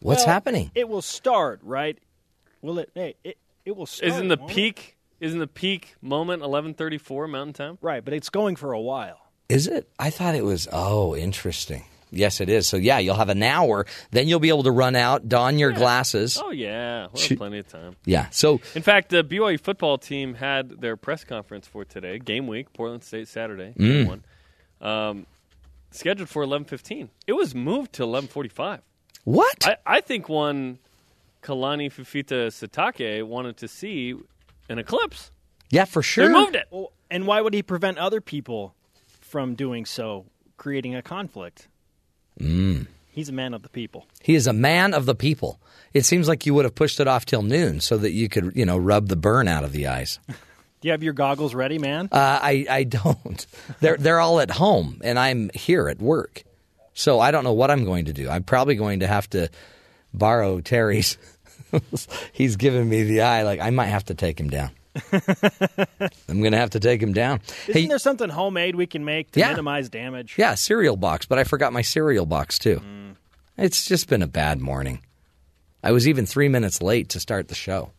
what's 0.00 0.20
Well, 0.24 0.34
happening? 0.34 0.70
It 0.74 0.88
will 0.88 1.02
start, 1.02 1.60
right? 1.62 1.98
Will 2.62 2.78
it? 2.78 2.90
Hey, 2.94 3.14
it, 3.24 3.38
it 3.64 3.76
will 3.76 3.86
start. 3.86 4.12
Isn't 4.12 4.28
the 4.28 4.36
peak? 4.38 4.96
Isn't 5.20 5.38
the 5.38 5.46
peak 5.46 5.94
moment 6.02 6.42
eleven 6.42 6.74
thirty 6.74 6.98
four 6.98 7.26
Mountain 7.28 7.54
Time? 7.54 7.78
Right, 7.80 8.04
but 8.04 8.12
it's 8.14 8.28
going 8.28 8.56
for 8.56 8.72
a 8.72 8.80
while. 8.80 9.18
Is 9.48 9.66
it? 9.68 9.88
I 9.98 10.10
thought 10.10 10.34
it 10.34 10.44
was. 10.44 10.68
Oh, 10.72 11.14
interesting. 11.16 11.84
Yes, 12.12 12.40
it 12.40 12.48
is. 12.48 12.66
So 12.68 12.76
yeah, 12.76 12.98
you'll 12.98 13.16
have 13.16 13.28
an 13.30 13.42
hour. 13.42 13.84
Then 14.10 14.28
you'll 14.28 14.40
be 14.40 14.48
able 14.48 14.62
to 14.62 14.70
run 14.70 14.94
out, 14.94 15.28
don 15.28 15.58
your 15.58 15.72
glasses. 15.72 16.38
Oh 16.42 16.50
yeah, 16.50 17.08
we'll 17.12 17.22
have 17.28 17.38
plenty 17.38 17.58
of 17.58 17.66
time. 17.68 17.96
Yeah. 18.04 18.28
So 18.30 18.60
In 18.74 18.82
fact, 18.82 19.08
the 19.08 19.24
BYU 19.24 19.58
football 19.60 19.98
team 19.98 20.34
had 20.34 20.80
their 20.80 20.96
press 20.96 21.24
conference 21.24 21.66
for 21.66 21.84
today, 21.84 22.18
game 22.20 22.46
week, 22.46 22.72
Portland 22.72 23.02
State 23.02 23.26
Saturday, 23.28 23.74
Mm. 23.76 24.06
one, 24.06 24.24
um, 24.80 25.26
scheduled 25.90 26.28
for 26.28 26.42
eleven 26.42 26.64
fifteen. 26.64 27.10
It 27.26 27.32
was 27.32 27.54
moved 27.54 27.92
to 27.94 28.02
eleven 28.04 28.28
forty 28.28 28.48
five. 28.50 28.80
What? 29.26 29.66
I, 29.66 29.76
I 29.84 30.00
think 30.00 30.28
one 30.28 30.78
Kalani 31.42 31.92
Fufita 31.92 32.46
Sitake 32.46 33.24
wanted 33.24 33.56
to 33.56 33.66
see 33.66 34.14
an 34.68 34.78
eclipse. 34.78 35.32
yeah, 35.68 35.84
for 35.84 36.00
sure. 36.00 36.28
They 36.28 36.32
moved 36.32 36.54
it. 36.54 36.66
Well, 36.70 36.92
and 37.10 37.26
why 37.26 37.40
would 37.40 37.52
he 37.52 37.62
prevent 37.62 37.98
other 37.98 38.20
people 38.20 38.74
from 39.20 39.56
doing 39.56 39.84
so, 39.84 40.26
creating 40.56 40.94
a 40.94 41.02
conflict? 41.02 41.66
Mm. 42.40 42.86
He's 43.10 43.28
a 43.28 43.32
man 43.32 43.52
of 43.52 43.62
the 43.62 43.68
people. 43.68 44.06
He 44.22 44.36
is 44.36 44.46
a 44.46 44.52
man 44.52 44.94
of 44.94 45.06
the 45.06 45.14
people. 45.16 45.60
It 45.92 46.04
seems 46.04 46.28
like 46.28 46.46
you 46.46 46.54
would 46.54 46.64
have 46.64 46.76
pushed 46.76 47.00
it 47.00 47.08
off 47.08 47.24
till 47.26 47.42
noon 47.42 47.80
so 47.80 47.96
that 47.96 48.12
you 48.12 48.28
could, 48.28 48.52
you 48.54 48.64
know, 48.64 48.78
rub 48.78 49.08
the 49.08 49.16
burn 49.16 49.48
out 49.48 49.64
of 49.64 49.72
the 49.72 49.88
eyes. 49.88 50.20
Do 50.28 50.34
you 50.82 50.92
have 50.92 51.02
your 51.02 51.14
goggles 51.14 51.52
ready, 51.52 51.78
man? 51.78 52.10
Uh, 52.12 52.38
I 52.42 52.66
I 52.70 52.84
don't. 52.84 53.44
They're 53.80 53.96
they're 53.96 54.20
all 54.20 54.38
at 54.38 54.52
home, 54.52 55.00
and 55.02 55.18
I'm 55.18 55.50
here 55.54 55.88
at 55.88 55.98
work. 55.98 56.44
So 56.98 57.20
I 57.20 57.30
don't 57.30 57.44
know 57.44 57.52
what 57.52 57.70
I'm 57.70 57.84
going 57.84 58.06
to 58.06 58.12
do. 58.14 58.28
I'm 58.28 58.42
probably 58.42 58.74
going 58.74 59.00
to 59.00 59.06
have 59.06 59.28
to 59.30 59.50
borrow 60.14 60.60
Terry's. 60.62 61.18
He's 62.32 62.56
giving 62.56 62.88
me 62.88 63.02
the 63.02 63.20
eye. 63.20 63.42
Like 63.42 63.60
I 63.60 63.68
might 63.70 63.86
have 63.88 64.06
to 64.06 64.14
take 64.14 64.40
him 64.40 64.48
down. 64.48 64.70
I'm 65.12 66.40
going 66.40 66.52
to 66.52 66.56
have 66.58 66.70
to 66.70 66.80
take 66.80 67.02
him 67.02 67.12
down. 67.12 67.40
Isn't 67.68 67.88
there 67.88 67.98
something 67.98 68.30
homemade 68.30 68.76
we 68.76 68.86
can 68.86 69.04
make 69.04 69.30
to 69.32 69.40
Yeah. 69.40 69.50
minimize 69.50 69.90
damage? 69.90 70.36
Yeah, 70.38 70.54
cereal 70.54 70.96
box, 70.96 71.26
but 71.26 71.38
I 71.38 71.44
forgot 71.44 71.74
my 71.74 71.82
cereal 71.82 72.24
box 72.24 72.58
too. 72.58 72.80
Mm. 72.80 73.16
It's 73.58 73.84
just 73.86 74.08
been 74.08 74.22
a 74.22 74.26
bad 74.26 74.58
morning. 74.60 75.00
I 75.84 75.92
was 75.92 76.08
even 76.08 76.24
three 76.24 76.48
minutes 76.48 76.80
late 76.80 77.10
to 77.10 77.20
start 77.20 77.48
the 77.48 77.54
show. 77.54 77.90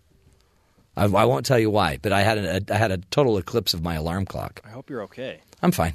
I, 0.95 1.03
I 1.03 1.25
won't 1.25 1.45
tell 1.45 1.59
you 1.59 1.69
why, 1.69 1.99
but 2.01 2.11
I 2.11 2.23
had 2.23 2.37
a, 2.39 2.73
I 2.73 2.77
had 2.77 2.91
a 2.91 2.97
total 2.97 3.37
eclipse 3.37 3.75
of 3.75 3.83
my 3.83 3.93
alarm 3.93 4.25
clock. 4.25 4.59
I 4.65 4.69
hope 4.69 4.89
you're 4.89 5.03
okay. 5.03 5.41
I'm 5.61 5.71
fine. 5.71 5.93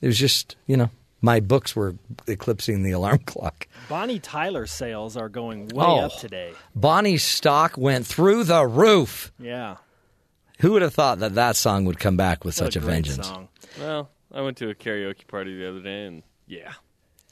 It 0.00 0.08
was 0.08 0.18
just 0.18 0.56
you 0.66 0.76
know 0.76 0.90
my 1.20 1.40
books 1.40 1.74
were 1.74 1.94
eclipsing 2.26 2.82
the 2.82 2.92
alarm 2.92 3.18
clock. 3.26 3.66
Bonnie 3.88 4.18
Tyler 4.20 4.66
sales 4.66 5.16
are 5.16 5.28
going 5.28 5.68
way 5.68 5.84
Oh. 5.84 6.00
up 6.00 6.16
today. 6.18 6.52
Bonnie's 6.74 7.24
stock 7.24 7.76
went 7.76 8.06
through 8.06 8.44
the 8.44 8.66
roof. 8.66 9.32
Yeah. 9.38 9.76
Who 10.60 10.72
would 10.72 10.82
have 10.82 10.94
thought 10.94 11.20
that 11.20 11.34
that 11.34 11.56
song 11.56 11.84
would 11.84 11.98
come 11.98 12.16
back 12.16 12.44
with 12.44 12.58
What 12.60 12.66
such 12.72 12.76
a, 12.76 12.80
great 12.80 13.06
vengeance? 13.06 13.26
song. 13.28 13.48
Well, 13.78 14.10
I 14.32 14.40
went 14.40 14.56
to 14.58 14.70
a 14.70 14.74
karaoke 14.74 15.26
party 15.26 15.56
the 15.56 15.68
other 15.68 15.80
day, 15.80 16.06
and 16.06 16.22
yeah, 16.46 16.72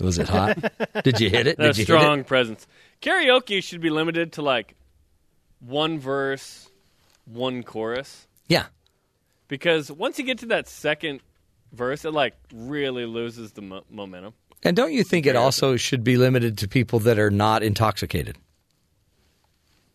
Was 0.00 0.18
it 0.18 0.28
hot? 0.28 0.58
Did 1.04 1.20
you 1.20 1.28
hit 1.30 1.46
it? 1.48 1.58
a 1.58 1.62
Did 1.62 1.78
you 1.78 1.84
strong 1.84 2.18
hit 2.18 2.20
it? 2.20 2.26
presence. 2.28 2.66
Karaoke 3.02 3.62
should 3.62 3.80
be 3.80 3.90
limited 3.90 4.32
to 4.34 4.42
like 4.42 4.74
one 5.60 5.98
verse, 5.98 6.70
one 7.24 7.62
chorus. 7.62 8.26
Yeah. 8.48 8.66
Because 9.48 9.90
once 9.90 10.18
you 10.18 10.24
get 10.24 10.38
to 10.38 10.46
that 10.46 10.68
second 10.68 11.20
verse, 11.77 12.05
it 12.05 12.12
like 12.12 12.35
really 12.53 13.07
loses 13.07 13.53
the 13.53 13.62
mo- 13.62 13.85
momentum. 13.90 14.35
And 14.62 14.74
don't 14.77 14.93
you 14.93 15.05
think 15.05 15.27
it 15.27 15.36
also 15.36 15.77
should 15.77 16.03
be 16.03 16.16
limited 16.16 16.59
to 16.59 16.69
people 16.69 16.98
that 17.01 17.19
are 17.19 17.31
not 17.31 17.62
intoxicated? 17.62 18.36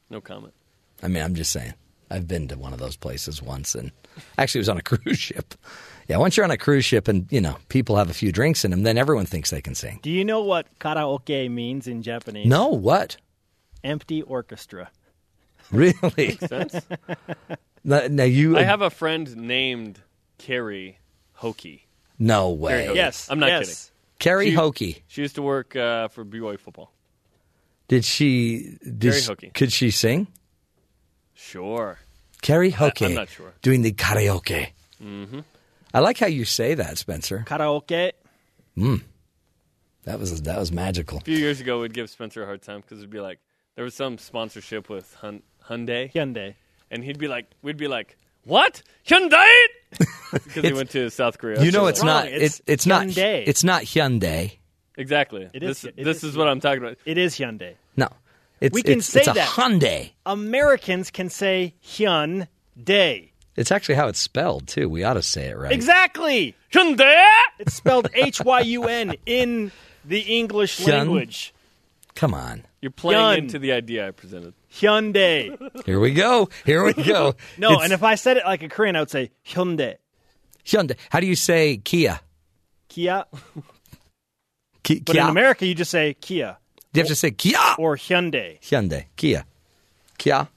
No 0.10 0.22
comment. 0.22 0.53
I 1.02 1.08
mean, 1.08 1.24
I'm 1.24 1.36
just 1.36 1.52
saying. 1.52 1.74
I've 2.10 2.28
been 2.28 2.48
to 2.49 2.58
one 2.58 2.74
of 2.74 2.80
those 2.80 2.98
places 2.98 3.41
once, 3.41 3.74
and 3.74 3.91
actually, 4.38 4.60
it 4.60 4.64
was 4.64 4.70
on 4.70 4.78
a 4.78 4.82
cruise 4.84 5.18
ship. 5.18 5.56
Yeah, 6.10 6.18
once 6.18 6.36
you're 6.36 6.44
on 6.44 6.52
a 6.52 6.58
cruise 6.58 6.84
ship 6.84 7.08
and 7.08 7.26
you 7.32 7.40
know 7.40 7.56
people 7.70 7.95
have 7.95 8.10
a 8.10 8.14
few 8.14 8.32
drinks 8.34 8.66
in 8.66 8.72
them, 8.72 8.84
then 8.84 8.98
everyone 8.98 9.26
thinks 9.26 9.49
they 9.49 9.62
can 9.62 9.76
sing. 9.76 9.99
Do 10.03 10.12
you 10.12 10.26
know 10.26 10.41
what 10.41 10.68
karaoke 10.80 11.49
means 11.49 11.88
in 11.88 12.02
Japanese? 12.02 12.48
No, 12.48 12.68
what? 12.68 13.18
Empty 13.84 14.22
orchestra. 14.22 14.91
Really? 15.72 15.95
Makes 16.18 16.48
sense. 16.48 16.76
now, 17.86 18.06
now 18.10 18.24
you. 18.26 18.58
I 18.58 18.64
have 18.64 18.82
a 18.82 18.90
friend 18.90 19.34
named 19.38 20.01
Carrie 20.38 20.98
Hokie. 21.42 21.82
no 22.20 22.52
way. 22.52 22.88
Hokie. 22.88 22.95
Yes, 22.95 23.28
I'm 23.30 23.40
not 23.40 23.50
yes. 23.50 23.60
kidding. 23.60 23.78
Carrie 24.20 24.50
She- 24.52 24.56
Hokey. 24.56 25.03
She 25.08 25.22
used 25.22 25.36
to 25.36 25.42
work 25.42 25.76
uh, 25.76 26.08
for 26.10 26.24
BYU 26.24 26.60
football. 26.60 26.92
Did 27.88 28.06
she? 28.06 28.78
Did 28.84 29.02
Carrie 29.02 29.22
she- 29.22 29.28
Hokey. 29.28 29.50
Could 29.53 29.74
she 29.74 29.92
sing? 29.92 30.28
Sure. 31.34 32.00
Carrie 32.42 32.74
I- 32.74 32.78
Hokey. 32.78 33.06
I'm 33.06 33.14
not 33.16 33.30
sure. 33.30 33.53
Doing 33.61 33.82
the 33.82 33.92
karaoke. 33.92 34.70
Mm-hmm. 35.03 35.40
I 35.94 36.00
like 36.00 36.18
how 36.20 36.28
you 36.28 36.45
say 36.45 36.74
that, 36.76 36.98
Spencer. 36.98 37.44
Karaoke. 37.48 38.11
Mm. 38.78 39.02
That 40.03 40.20
was 40.20 40.42
that 40.44 40.58
was 40.58 40.72
magical. 40.72 41.18
A 41.20 41.22
few 41.22 41.38
years 41.38 41.60
ago, 41.60 41.82
we'd 41.82 41.94
give 41.94 42.10
Spencer 42.10 42.44
a 42.44 42.45
hard 42.45 42.61
time 42.61 42.82
because 42.82 43.00
it'd 43.00 43.10
be 43.10 43.20
like 43.20 43.40
there 43.76 43.84
was 43.84 43.94
some 43.94 44.18
sponsorship 44.18 44.90
with 44.90 45.14
Hun- 45.16 45.44
Hyundai, 45.68 46.11
Hyundai, 46.11 46.56
and 46.90 47.03
he'd 47.03 47.18
be 47.20 47.28
like, 47.28 47.52
we'd 47.61 47.78
be 47.78 47.88
like, 47.88 48.18
"What 48.45 48.82
Hyundai?" 49.08 49.48
because 50.32 50.64
he 50.64 50.74
went 50.74 50.90
to 50.92 51.10
South 51.10 51.38
Korea. 51.38 51.61
You 51.61 51.72
know, 51.72 51.80
So, 51.84 51.88
it's 51.88 52.03
not. 52.03 52.26
Wrong. 52.26 52.34
It's 52.34 52.60
It's 52.60 52.61
it's 52.68 52.86
not. 52.86 53.08
Hyundai. 53.08 53.44
It's 53.45 53.64
not 53.64 53.82
Hyundai. 53.84 54.58
exactly. 54.98 55.50
It 55.53 55.64
is- 55.64 55.82
this 55.82 55.94
it 55.98 56.03
this 56.03 56.18
is 56.18 56.24
is 56.32 56.38
what 56.38 56.48
I'm 56.48 56.60
talking 56.60 56.82
about. 56.84 56.98
It 57.06 57.18
is 57.18 57.36
Hyundai. 57.38 57.76
No, 57.98 58.08
it's 58.61 58.74
We 58.74 58.84
can 58.84 59.00
it's, 59.00 59.08
say 59.08 59.20
it's 59.22 59.30
a 59.30 59.34
that. 59.34 59.48
Hyundai. 59.50 60.11
Americans 60.26 61.11
can 61.11 61.30
say 61.30 61.74
Hyundai. 61.84 63.30
It's 63.58 63.72
actually 63.72 63.95
how 63.95 64.08
it's 64.08 64.20
spelled 64.20 64.68
too. 64.68 64.88
We 64.88 65.03
ought 65.03 65.16
to 65.16 65.22
say 65.22 65.48
it 65.50 65.58
right. 65.58 65.72
Exactly. 65.74 66.56
Hyundai. 66.72 67.26
It's 67.60 67.74
spelled 67.74 68.08
H 68.14 68.42
Y 68.44 68.60
U 68.61 68.86
N 68.86 69.16
in 69.26 69.72
the 70.06 70.22
English 70.22 70.80
Hyun- 70.80 70.88
language. 70.88 71.53
Come 72.16 72.34
on. 72.34 72.66
You're 72.82 72.92
playing 72.92 73.20
Hyun. 73.22 73.38
into 73.40 73.60
the 73.60 73.74
idea 73.74 74.08
I 74.08 74.11
presented. 74.11 74.53
Hyundai. 74.74 75.85
Here 75.85 76.00
we 76.00 76.14
go. 76.14 76.50
Here 76.66 76.83
we 76.83 76.93
go. 76.93 77.35
No, 77.58 77.74
It's 77.74 77.83
and 77.83 77.93
if 77.93 78.03
I 78.03 78.16
said 78.16 78.38
it 78.38 78.45
like 78.45 78.64
a 78.64 78.69
Korean, 78.69 78.95
I 78.95 79.00
would 79.01 79.09
say 79.09 79.32
Hyundai. 79.45 79.95
Hyundai. 80.66 80.98
How 81.09 81.19
do 81.19 81.27
you 81.27 81.35
say 81.35 81.77
Kia? 81.77 82.19
Kia. 82.88 83.25
Ki- 84.83 85.01
But 85.06 85.14
Kia? 85.14 85.24
in 85.24 85.30
America, 85.30 85.66
you 85.66 85.75
just 85.75 85.91
say 85.91 86.14
Kia 86.16 86.58
Do 86.93 87.00
you 87.00 87.03
have 87.03 87.09
to 87.09 87.16
say 87.16 87.32
Kia? 87.32 87.58
or 87.77 87.98
Hyundai. 87.98 88.59
Hyundai. 88.61 89.06
Kia. 89.16 89.45
Kia. 90.17 90.48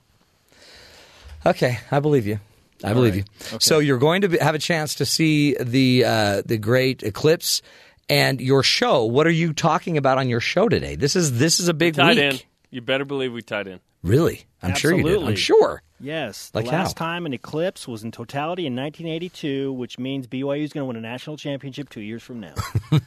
Okay, 1.47 1.78
I 1.91 2.01
believe 2.01 2.26
you. 2.26 2.39
I 2.83 2.93
believe 2.93 3.17
you. 3.17 3.25
So 3.60 3.78
you're 3.78 3.99
going 3.99 4.23
to 4.23 4.28
be, 4.28 4.39
have 4.39 4.55
a 4.55 4.59
chance 4.59 4.94
to 4.97 5.07
see 5.07 5.55
the 5.60 6.05
uh, 6.05 6.43
the 6.44 6.59
great 6.59 7.02
eclipse 7.02 7.62
and 8.10 8.41
your 8.41 8.62
show. 8.62 9.05
What 9.05 9.26
are 9.26 9.31
you 9.31 9.52
talking 9.55 9.97
about 9.97 10.18
on 10.18 10.28
your 10.28 10.41
show 10.41 10.68
today? 10.68 10.94
This 10.97 11.17
is 11.17 11.39
this 11.39 11.60
is 11.60 11.68
a 11.68 11.75
big 11.75 11.94
tied 11.94 12.17
week. 12.17 12.18
in. 12.34 12.39
You 12.70 12.81
better 12.83 13.05
believe 13.05 13.33
we 13.33 13.41
tied 13.43 13.67
in. 13.68 13.81
Really? 14.05 14.44
I'm 14.62 14.74
sure 14.74 14.94
you 14.94 15.02
did. 15.02 15.23
I'm 15.23 15.34
sure. 15.34 15.83
Yes. 15.99 16.50
Like 16.52 16.66
the 16.66 16.70
last 16.73 16.99
how? 16.99 17.07
time 17.07 17.24
an 17.24 17.33
eclipse 17.33 17.89
was 17.89 18.05
in 18.05 18.12
totality 18.12 18.66
in 18.66 18.76
1982, 18.76 19.73
which 19.73 19.99
means 19.99 20.26
BYU 20.26 20.62
is 20.62 20.74
going 20.74 20.83
to 20.83 20.86
win 20.86 20.97
a 20.97 21.00
national 21.00 21.39
championship 21.39 21.89
two 21.89 22.02
years 22.02 22.23
from 22.23 22.41
now. 22.41 22.55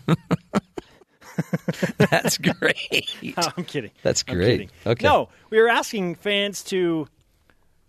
That's 1.97 2.39
great. 2.39 3.15
I'm 3.37 3.63
kidding. 3.63 3.91
That's 4.01 4.23
great. 4.23 4.39
kidding. 4.39 4.71
Okay. 4.87 5.05
No, 5.05 5.29
we 5.51 5.61
were 5.61 5.69
asking 5.69 6.15
fans 6.15 6.63
to, 6.65 7.07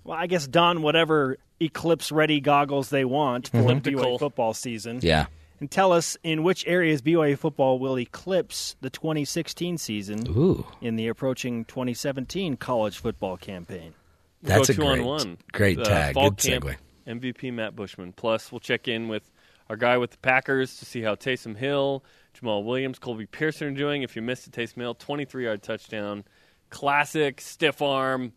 well, 0.04 0.18
I 0.18 0.26
guess 0.26 0.46
don 0.46 0.82
whatever 0.82 1.38
eclipse 1.60 2.12
ready 2.12 2.40
goggles 2.40 2.90
they 2.90 3.06
want 3.06 3.48
for 3.48 3.56
mm-hmm. 3.56 3.70
Elliptical. 3.70 4.04
BYU 4.04 4.18
football 4.18 4.52
season. 4.52 5.00
Yeah. 5.02 5.26
And 5.60 5.70
tell 5.70 5.92
us 5.92 6.16
in 6.22 6.42
which 6.44 6.64
areas 6.66 7.02
BYU 7.02 7.36
football 7.36 7.78
will 7.78 7.98
eclipse 7.98 8.76
the 8.80 8.90
2016 8.90 9.76
season 9.78 10.26
Ooh. 10.28 10.64
in 10.80 10.94
the 10.96 11.08
approaching 11.08 11.64
2017 11.64 12.56
college 12.56 12.98
football 12.98 13.36
campaign. 13.36 13.94
We'll 14.42 14.56
That's 14.58 14.68
a 14.68 14.74
two 14.74 14.82
great- 14.82 15.00
on 15.00 15.04
one. 15.04 15.38
great 15.52 15.78
Uh, 15.80 15.84
tag. 15.84 16.14
Fall 16.14 16.30
Good 16.30 16.38
camp 16.38 16.64
segue. 16.64 16.76
MVP 17.06 17.50
Matt 17.52 17.74
Bushman. 17.74 18.12
Plus, 18.12 18.52
we'll 18.52 18.60
check 18.60 18.86
in 18.86 19.08
with 19.08 19.30
our 19.68 19.76
guy 19.76 19.98
with 19.98 20.12
the 20.12 20.18
Packers 20.18 20.78
to 20.78 20.84
see 20.84 21.02
how 21.02 21.14
Taysom 21.16 21.56
Hill, 21.56 22.04
Jamaal 22.40 22.64
Williams, 22.64 22.98
Colby 23.00 23.26
Pearson 23.26 23.66
are 23.68 23.70
doing. 23.72 24.02
If 24.02 24.14
you 24.14 24.22
missed 24.22 24.46
it, 24.46 24.52
Taysom 24.52 24.76
Hill, 24.76 24.94
23 24.94 25.44
yard 25.44 25.62
touchdown. 25.62 26.24
Classic 26.70 27.40
stiff 27.40 27.80
arm, 27.82 28.32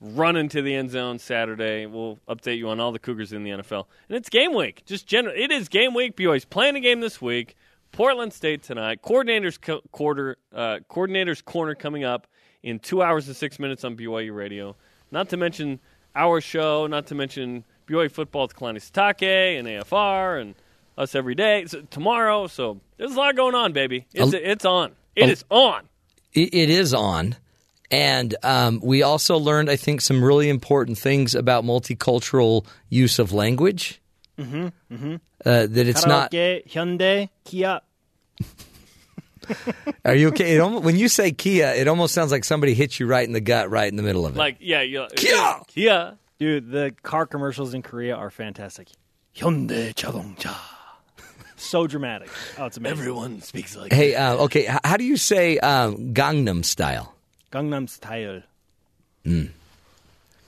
run 0.00 0.36
into 0.36 0.62
the 0.62 0.74
end 0.74 0.90
zone 0.90 1.18
Saturday. 1.18 1.86
We'll 1.86 2.18
update 2.28 2.58
you 2.58 2.68
on 2.70 2.80
all 2.80 2.92
the 2.92 2.98
Cougars 2.98 3.32
in 3.32 3.44
the 3.44 3.50
NFL. 3.50 3.86
And 4.08 4.16
it's 4.16 4.28
game 4.28 4.54
week. 4.54 4.82
Just 4.86 5.06
general. 5.06 5.34
It 5.36 5.50
is 5.50 5.68
game 5.68 5.94
week. 5.94 6.16
BYU's 6.16 6.44
playing 6.44 6.76
a 6.76 6.80
game 6.80 7.00
this 7.00 7.20
week. 7.20 7.56
Portland 7.92 8.32
State 8.32 8.62
tonight. 8.62 9.02
Coordinators 9.02 9.60
co- 9.60 9.82
quarter. 9.92 10.36
Uh, 10.54 10.78
coordinators 10.88 11.44
corner 11.44 11.74
coming 11.74 12.04
up 12.04 12.26
in 12.62 12.78
two 12.78 13.02
hours 13.02 13.26
and 13.26 13.36
six 13.36 13.58
minutes 13.58 13.84
on 13.84 13.96
BYU 13.96 14.34
Radio. 14.34 14.76
Not 15.10 15.28
to 15.30 15.36
mention 15.36 15.80
our 16.14 16.40
show. 16.40 16.86
Not 16.86 17.06
to 17.08 17.14
mention 17.14 17.64
BYU 17.88 18.10
football 18.10 18.42
with 18.42 18.56
Kalani 18.56 18.76
Sitake 18.78 19.58
and 19.58 19.66
AFR 19.66 20.40
and 20.40 20.54
us 20.96 21.14
every 21.14 21.34
day 21.34 21.64
so, 21.66 21.80
tomorrow. 21.90 22.46
So 22.46 22.80
there's 22.96 23.12
a 23.12 23.18
lot 23.18 23.34
going 23.36 23.54
on, 23.54 23.72
baby. 23.72 24.06
It's 24.14 24.32
A- 24.32 24.50
it's 24.50 24.64
on. 24.64 24.92
It 25.16 25.28
a- 25.28 25.32
is 25.32 25.44
on. 25.50 25.88
It, 26.32 26.54
it 26.54 26.70
is 26.70 26.94
on. 26.94 27.34
And 27.90 28.36
um, 28.42 28.80
we 28.82 29.02
also 29.02 29.36
learned, 29.36 29.68
I 29.68 29.76
think, 29.76 30.00
some 30.00 30.22
really 30.22 30.48
important 30.48 30.96
things 30.98 31.34
about 31.34 31.64
multicultural 31.64 32.66
use 32.88 33.18
of 33.18 33.32
language. 33.32 34.00
Mm-hmm, 34.38 34.94
mm-hmm. 34.94 35.14
Uh, 35.44 35.66
that 35.66 35.88
it's 35.88 36.04
Karaoke, 36.04 36.08
not 36.08 36.30
Hyundai 36.32 37.28
Kia. 37.44 37.80
Are 40.04 40.14
you 40.14 40.28
okay? 40.28 40.58
Almost, 40.58 40.84
when 40.84 40.96
you 40.96 41.08
say 41.08 41.32
Kia, 41.32 41.68
it 41.74 41.88
almost 41.88 42.14
sounds 42.14 42.30
like 42.30 42.44
somebody 42.44 42.74
hits 42.74 43.00
you 43.00 43.06
right 43.06 43.26
in 43.26 43.32
the 43.32 43.40
gut, 43.40 43.70
right 43.70 43.88
in 43.88 43.96
the 43.96 44.02
middle 44.02 44.24
of 44.24 44.36
it. 44.36 44.38
Like 44.38 44.58
yeah, 44.60 44.82
yeah 44.82 45.08
Kia, 45.16 45.56
Kia, 45.66 46.18
dude. 46.38 46.70
The 46.70 46.94
car 47.02 47.26
commercials 47.26 47.74
in 47.74 47.82
Korea 47.82 48.16
are 48.16 48.30
fantastic. 48.30 48.88
Hyundai 49.34 49.94
Chadongja. 49.94 50.56
So 51.56 51.86
dramatic. 51.86 52.30
Oh, 52.58 52.66
it's 52.66 52.78
amazing. 52.78 52.98
Everyone 52.98 53.42
speaks 53.42 53.76
like. 53.76 53.92
Hey, 53.92 54.14
uh, 54.14 54.36
okay. 54.44 54.66
How 54.82 54.96
do 54.96 55.04
you 55.04 55.18
say 55.18 55.58
um, 55.58 56.14
Gangnam 56.14 56.64
style? 56.64 57.14
Gangnam 57.52 57.88
Style. 57.88 58.42
Mm. 59.24 59.50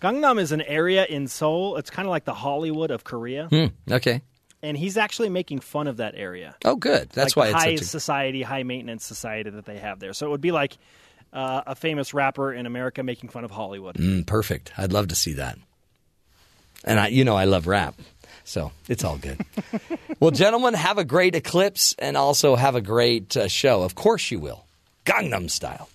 Gangnam 0.00 0.40
is 0.40 0.52
an 0.52 0.62
area 0.62 1.05
in 1.05 1.28
Seoul. 1.28 1.76
It's 1.76 1.90
kind 1.90 2.06
of 2.06 2.10
like 2.10 2.24
the 2.24 2.34
Hollywood 2.34 2.90
of 2.90 3.05
Korea. 3.05 3.47
Hmm, 3.48 3.66
okay. 3.90 4.22
And 4.62 4.76
he's 4.76 4.97
actually 4.97 5.28
making 5.28 5.60
fun 5.60 5.86
of 5.86 5.98
that 5.98 6.14
area. 6.16 6.56
Oh, 6.64 6.76
good. 6.76 7.10
That's 7.10 7.36
like 7.36 7.52
why 7.52 7.58
high 7.58 7.68
it's 7.70 7.82
such 7.82 7.86
a. 7.86 7.90
society, 7.90 8.42
high 8.42 8.62
maintenance 8.62 9.05
society 9.05 9.50
that 9.50 9.64
they 9.64 9.78
have 9.78 9.98
there. 9.98 10.12
So 10.12 10.26
it 10.26 10.31
would 10.31 10.40
be 10.40 10.52
like 10.52 10.76
uh, 11.32 11.62
a 11.66 11.74
famous 11.74 12.14
rapper 12.14 12.52
in 12.52 12.66
America 12.66 13.02
making 13.02 13.31
fun 13.31 13.44
of 13.44 13.50
Hollywood. 13.50 13.97
Mm, 13.97 14.26
perfect. 14.26 14.72
I'd 14.76 14.92
love 14.92 15.08
to 15.08 15.14
see 15.14 15.34
that. 15.34 15.58
And 16.84 16.98
I, 16.98 17.08
you 17.08 17.24
know, 17.24 17.36
I 17.36 17.44
love 17.44 17.68
rap, 17.68 17.94
so 18.42 18.72
it's 18.89 19.05
all 19.05 19.16
good. 19.16 19.40
well, 20.20 20.32
gentlemen, 20.32 20.74
have 20.74 20.98
a 20.98 21.05
great 21.05 21.36
eclipse, 21.36 21.94
and 21.97 22.16
also 22.16 22.56
have 22.56 22.74
a 22.74 22.81
great 22.81 23.36
uh, 23.36 23.47
show. 23.47 23.82
Of 23.84 23.94
course, 23.94 24.32
you 24.32 24.40
will, 24.40 24.64
Gangnam 25.06 25.48
style. 25.48 25.89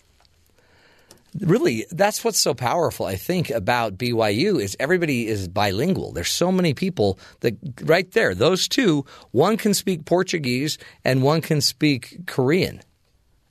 Really, 1.39 1.85
that's 1.91 2.23
what's 2.23 2.39
so 2.39 2.53
powerful. 2.53 3.05
I 3.05 3.15
think 3.15 3.49
about 3.49 3.97
BYU 3.97 4.61
is 4.61 4.75
everybody 4.79 5.27
is 5.27 5.47
bilingual. 5.47 6.11
There's 6.11 6.31
so 6.31 6.51
many 6.51 6.73
people 6.73 7.19
that 7.41 7.55
right 7.83 8.09
there, 8.11 8.33
those 8.33 8.67
two, 8.67 9.05
one 9.31 9.57
can 9.57 9.73
speak 9.73 10.05
Portuguese 10.05 10.77
and 11.05 11.21
one 11.21 11.41
can 11.41 11.61
speak 11.61 12.25
Korean. 12.25 12.81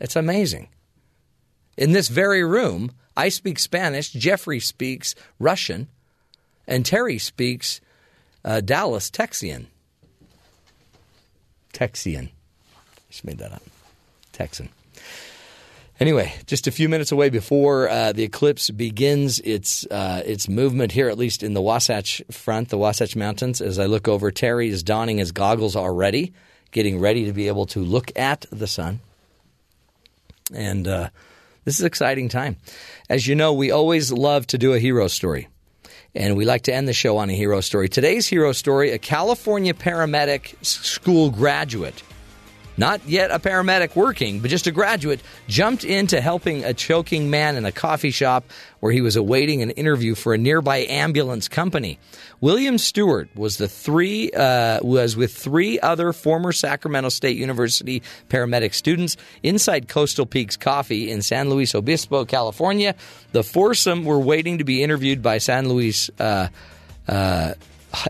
It's 0.00 0.16
amazing. 0.16 0.68
In 1.76 1.92
this 1.92 2.08
very 2.08 2.42
room, 2.42 2.90
I 3.16 3.28
speak 3.28 3.58
Spanish, 3.58 4.10
Jeffrey 4.10 4.60
speaks 4.60 5.14
Russian, 5.38 5.88
and 6.66 6.84
Terry 6.84 7.18
speaks 7.18 7.80
uh, 8.44 8.60
Dallas 8.60 9.10
Texian. 9.10 9.66
Texian. 11.72 12.30
Just 13.10 13.24
made 13.24 13.38
that 13.38 13.52
up. 13.52 13.62
Texan. 14.32 14.68
Anyway, 15.98 16.34
just 16.46 16.66
a 16.66 16.70
few 16.70 16.90
minutes 16.90 17.10
away 17.10 17.30
before 17.30 17.88
uh, 17.88 18.12
the 18.12 18.22
eclipse 18.22 18.68
begins 18.68 19.38
its 19.40 19.86
uh, 19.86 20.22
its 20.26 20.46
movement 20.46 20.92
here, 20.92 21.08
at 21.08 21.16
least 21.16 21.42
in 21.42 21.54
the 21.54 21.62
Wasatch 21.62 22.22
Front, 22.30 22.68
the 22.68 22.76
Wasatch 22.76 23.16
Mountains. 23.16 23.62
As 23.62 23.78
I 23.78 23.86
look 23.86 24.06
over, 24.06 24.30
Terry 24.30 24.68
is 24.68 24.82
donning 24.82 25.16
his 25.16 25.32
goggles 25.32 25.74
already, 25.74 26.34
getting 26.70 27.00
ready 27.00 27.24
to 27.24 27.32
be 27.32 27.48
able 27.48 27.64
to 27.66 27.80
look 27.80 28.12
at 28.14 28.44
the 28.50 28.66
sun. 28.66 29.00
And 30.52 30.86
uh, 30.86 31.08
this 31.64 31.76
is 31.76 31.80
an 31.80 31.86
exciting 31.86 32.28
time. 32.28 32.56
As 33.08 33.26
you 33.26 33.34
know, 33.34 33.54
we 33.54 33.70
always 33.70 34.12
love 34.12 34.46
to 34.48 34.58
do 34.58 34.74
a 34.74 34.78
hero 34.78 35.08
story. 35.08 35.48
And 36.14 36.36
we 36.36 36.44
like 36.44 36.62
to 36.62 36.74
end 36.74 36.88
the 36.88 36.94
show 36.94 37.16
on 37.18 37.28
a 37.30 37.34
hero 37.34 37.60
story. 37.60 37.88
Today's 37.88 38.26
hero 38.26 38.52
story 38.52 38.92
a 38.92 38.98
California 38.98 39.74
paramedic 39.74 40.62
school 40.64 41.30
graduate, 41.30 42.02
not 42.76 43.06
yet 43.06 43.30
a 43.30 43.38
paramedic 43.38 43.96
working, 43.96 44.40
but 44.40 44.50
just 44.50 44.66
a 44.66 44.70
graduate, 44.70 45.20
jumped 45.48 45.84
into 45.84 46.20
helping 46.20 46.64
a 46.64 46.74
choking 46.74 47.30
man 47.30 47.56
in 47.56 47.64
a 47.64 47.72
coffee 47.72 48.10
shop 48.10 48.44
where 48.80 48.92
he 48.92 49.00
was 49.00 49.16
awaiting 49.16 49.62
an 49.62 49.70
interview 49.70 50.14
for 50.14 50.34
a 50.34 50.38
nearby 50.38 50.78
ambulance 50.88 51.48
company. 51.48 51.98
William 52.40 52.78
Stewart 52.78 53.28
was 53.34 53.56
the 53.56 53.68
three 53.68 54.30
uh, 54.30 54.80
was 54.82 55.16
with 55.16 55.34
three 55.34 55.80
other 55.80 56.12
former 56.12 56.52
Sacramento 56.52 57.08
State 57.08 57.36
University 57.36 58.02
paramedic 58.28 58.74
students 58.74 59.16
inside 59.42 59.88
Coastal 59.88 60.26
Peaks 60.26 60.56
Coffee 60.56 61.10
in 61.10 61.22
San 61.22 61.48
Luis 61.48 61.74
Obispo, 61.74 62.24
California. 62.24 62.94
The 63.32 63.42
foursome 63.42 64.04
were 64.04 64.20
waiting 64.20 64.58
to 64.58 64.64
be 64.64 64.82
interviewed 64.82 65.22
by 65.22 65.38
San 65.38 65.68
Luis 65.68 66.10
uh, 66.18 66.48
uh, 67.08 67.10
uh, 67.12 67.54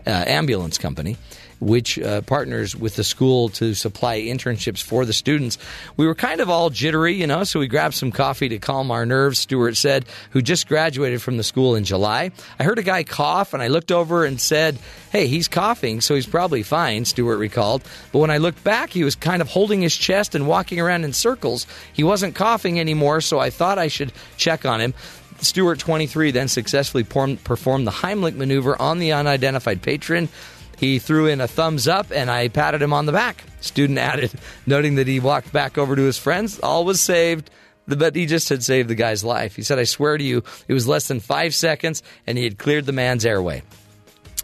Ambulance 0.05 0.77
Company 0.77 1.17
which 1.59 1.97
uh, 1.99 2.21
partners 2.21 2.75
with 2.75 2.95
the 2.95 3.03
school 3.03 3.49
to 3.49 3.73
supply 3.73 4.19
internships 4.21 4.81
for 4.81 5.05
the 5.05 5.13
students. 5.13 5.57
We 5.95 6.05
were 6.05 6.15
kind 6.15 6.41
of 6.41 6.49
all 6.49 6.69
jittery, 6.69 7.13
you 7.13 7.27
know, 7.27 7.43
so 7.43 7.59
we 7.59 7.67
grabbed 7.67 7.95
some 7.95 8.11
coffee 8.11 8.49
to 8.49 8.59
calm 8.59 8.91
our 8.91 9.05
nerves, 9.05 9.39
Stewart 9.39 9.75
said, 9.75 10.05
who 10.31 10.41
just 10.41 10.67
graduated 10.67 11.21
from 11.21 11.37
the 11.37 11.43
school 11.43 11.75
in 11.75 11.83
July. 11.83 12.31
I 12.59 12.63
heard 12.63 12.79
a 12.79 12.83
guy 12.83 13.03
cough 13.03 13.53
and 13.53 13.63
I 13.63 13.67
looked 13.67 13.91
over 13.91 14.25
and 14.25 14.39
said, 14.39 14.77
Hey, 15.11 15.27
he's 15.27 15.47
coughing, 15.47 16.01
so 16.01 16.15
he's 16.15 16.27
probably 16.27 16.63
fine, 16.63 17.05
Stewart 17.05 17.39
recalled. 17.39 17.83
But 18.11 18.19
when 18.19 18.31
I 18.31 18.37
looked 18.37 18.63
back, 18.63 18.89
he 18.89 19.03
was 19.03 19.15
kind 19.15 19.41
of 19.41 19.47
holding 19.47 19.81
his 19.81 19.95
chest 19.95 20.35
and 20.35 20.47
walking 20.47 20.79
around 20.79 21.05
in 21.05 21.13
circles. 21.13 21.65
He 21.93 22.03
wasn't 22.03 22.35
coughing 22.35 22.79
anymore, 22.79 23.21
so 23.21 23.39
I 23.39 23.49
thought 23.49 23.79
I 23.79 23.87
should 23.87 24.11
check 24.35 24.65
on 24.65 24.81
him. 24.81 24.93
Stewart, 25.39 25.77
23, 25.79 26.31
then 26.31 26.47
successfully 26.47 27.03
performed 27.03 27.43
performed 27.43 27.85
the 27.85 27.91
Heimlich 27.91 28.35
maneuver 28.35 28.79
on 28.81 28.99
the 28.99 29.13
unidentified 29.13 29.81
patron. 29.81 30.29
He 30.77 30.99
threw 30.99 31.25
in 31.25 31.41
a 31.41 31.47
thumbs 31.47 31.87
up 31.87 32.07
and 32.11 32.29
I 32.29 32.47
patted 32.47 32.81
him 32.81 32.93
on 32.93 33.05
the 33.05 33.11
back. 33.11 33.43
Student 33.61 33.99
added, 33.99 34.31
noting 34.65 34.95
that 34.95 35.07
he 35.07 35.19
walked 35.19 35.51
back 35.51 35.77
over 35.77 35.95
to 35.95 36.01
his 36.03 36.17
friends. 36.17 36.59
All 36.59 36.85
was 36.85 37.01
saved, 37.01 37.49
but 37.87 38.15
he 38.15 38.25
just 38.25 38.49
had 38.49 38.63
saved 38.63 38.89
the 38.89 38.95
guy's 38.95 39.23
life. 39.23 39.55
He 39.55 39.63
said, 39.63 39.79
I 39.79 39.83
swear 39.85 40.17
to 40.17 40.23
you, 40.23 40.43
it 40.67 40.73
was 40.73 40.87
less 40.87 41.07
than 41.07 41.19
five 41.19 41.55
seconds 41.55 42.03
and 42.25 42.37
he 42.37 42.43
had 42.43 42.57
cleared 42.57 42.85
the 42.85 42.91
man's 42.91 43.25
airway. 43.25 43.63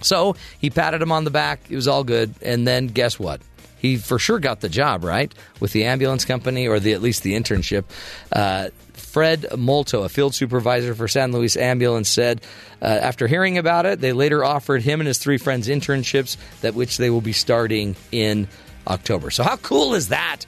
So 0.01 0.35
he 0.59 0.69
patted 0.69 1.01
him 1.01 1.11
on 1.11 1.23
the 1.23 1.31
back. 1.31 1.61
It 1.69 1.75
was 1.75 1.87
all 1.87 2.03
good. 2.03 2.33
And 2.41 2.67
then 2.67 2.87
guess 2.87 3.19
what? 3.19 3.41
He 3.77 3.97
for 3.97 4.17
sure 4.17 4.39
got 4.39 4.61
the 4.61 4.69
job, 4.69 5.03
right? 5.03 5.33
With 5.59 5.73
the 5.73 5.83
ambulance 5.85 6.23
company 6.25 6.67
or 6.67 6.79
the 6.79 6.93
at 6.93 7.01
least 7.01 7.23
the 7.23 7.33
internship. 7.33 7.83
Uh, 8.31 8.69
Fred 9.13 9.45
Molto, 9.55 10.01
a 10.01 10.09
field 10.09 10.33
supervisor 10.33 10.95
for 10.95 11.07
San 11.07 11.31
Luis 11.31 11.55
Ambulance, 11.55 12.09
said 12.09 12.41
uh, 12.81 12.85
after 12.85 13.27
hearing 13.27 13.59
about 13.59 13.85
it, 13.85 14.01
they 14.01 14.11
later 14.11 14.43
offered 14.43 14.81
him 14.81 15.01
and 15.01 15.07
his 15.07 15.19
three 15.19 15.37
friends 15.37 15.67
internships 15.67 16.35
that 16.61 16.73
which 16.73 16.97
they 16.97 17.11
will 17.11 17.21
be 17.21 17.31
starting 17.31 17.95
in 18.11 18.47
October. 18.87 19.29
So 19.29 19.43
how 19.43 19.57
cool 19.57 19.93
is 19.93 20.07
that? 20.07 20.47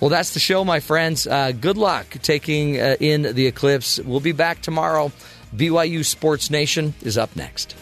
Well, 0.00 0.08
that's 0.08 0.32
the 0.32 0.40
show, 0.40 0.64
my 0.64 0.80
friends. 0.80 1.26
Uh, 1.26 1.52
good 1.52 1.76
luck 1.76 2.06
taking 2.22 2.80
uh, 2.80 2.96
in 3.00 3.34
the 3.34 3.46
eclipse. 3.46 4.00
We'll 4.00 4.20
be 4.20 4.32
back 4.32 4.62
tomorrow. 4.62 5.12
BYU 5.54 6.02
Sports 6.02 6.50
Nation 6.50 6.94
is 7.02 7.18
up 7.18 7.36
next. 7.36 7.76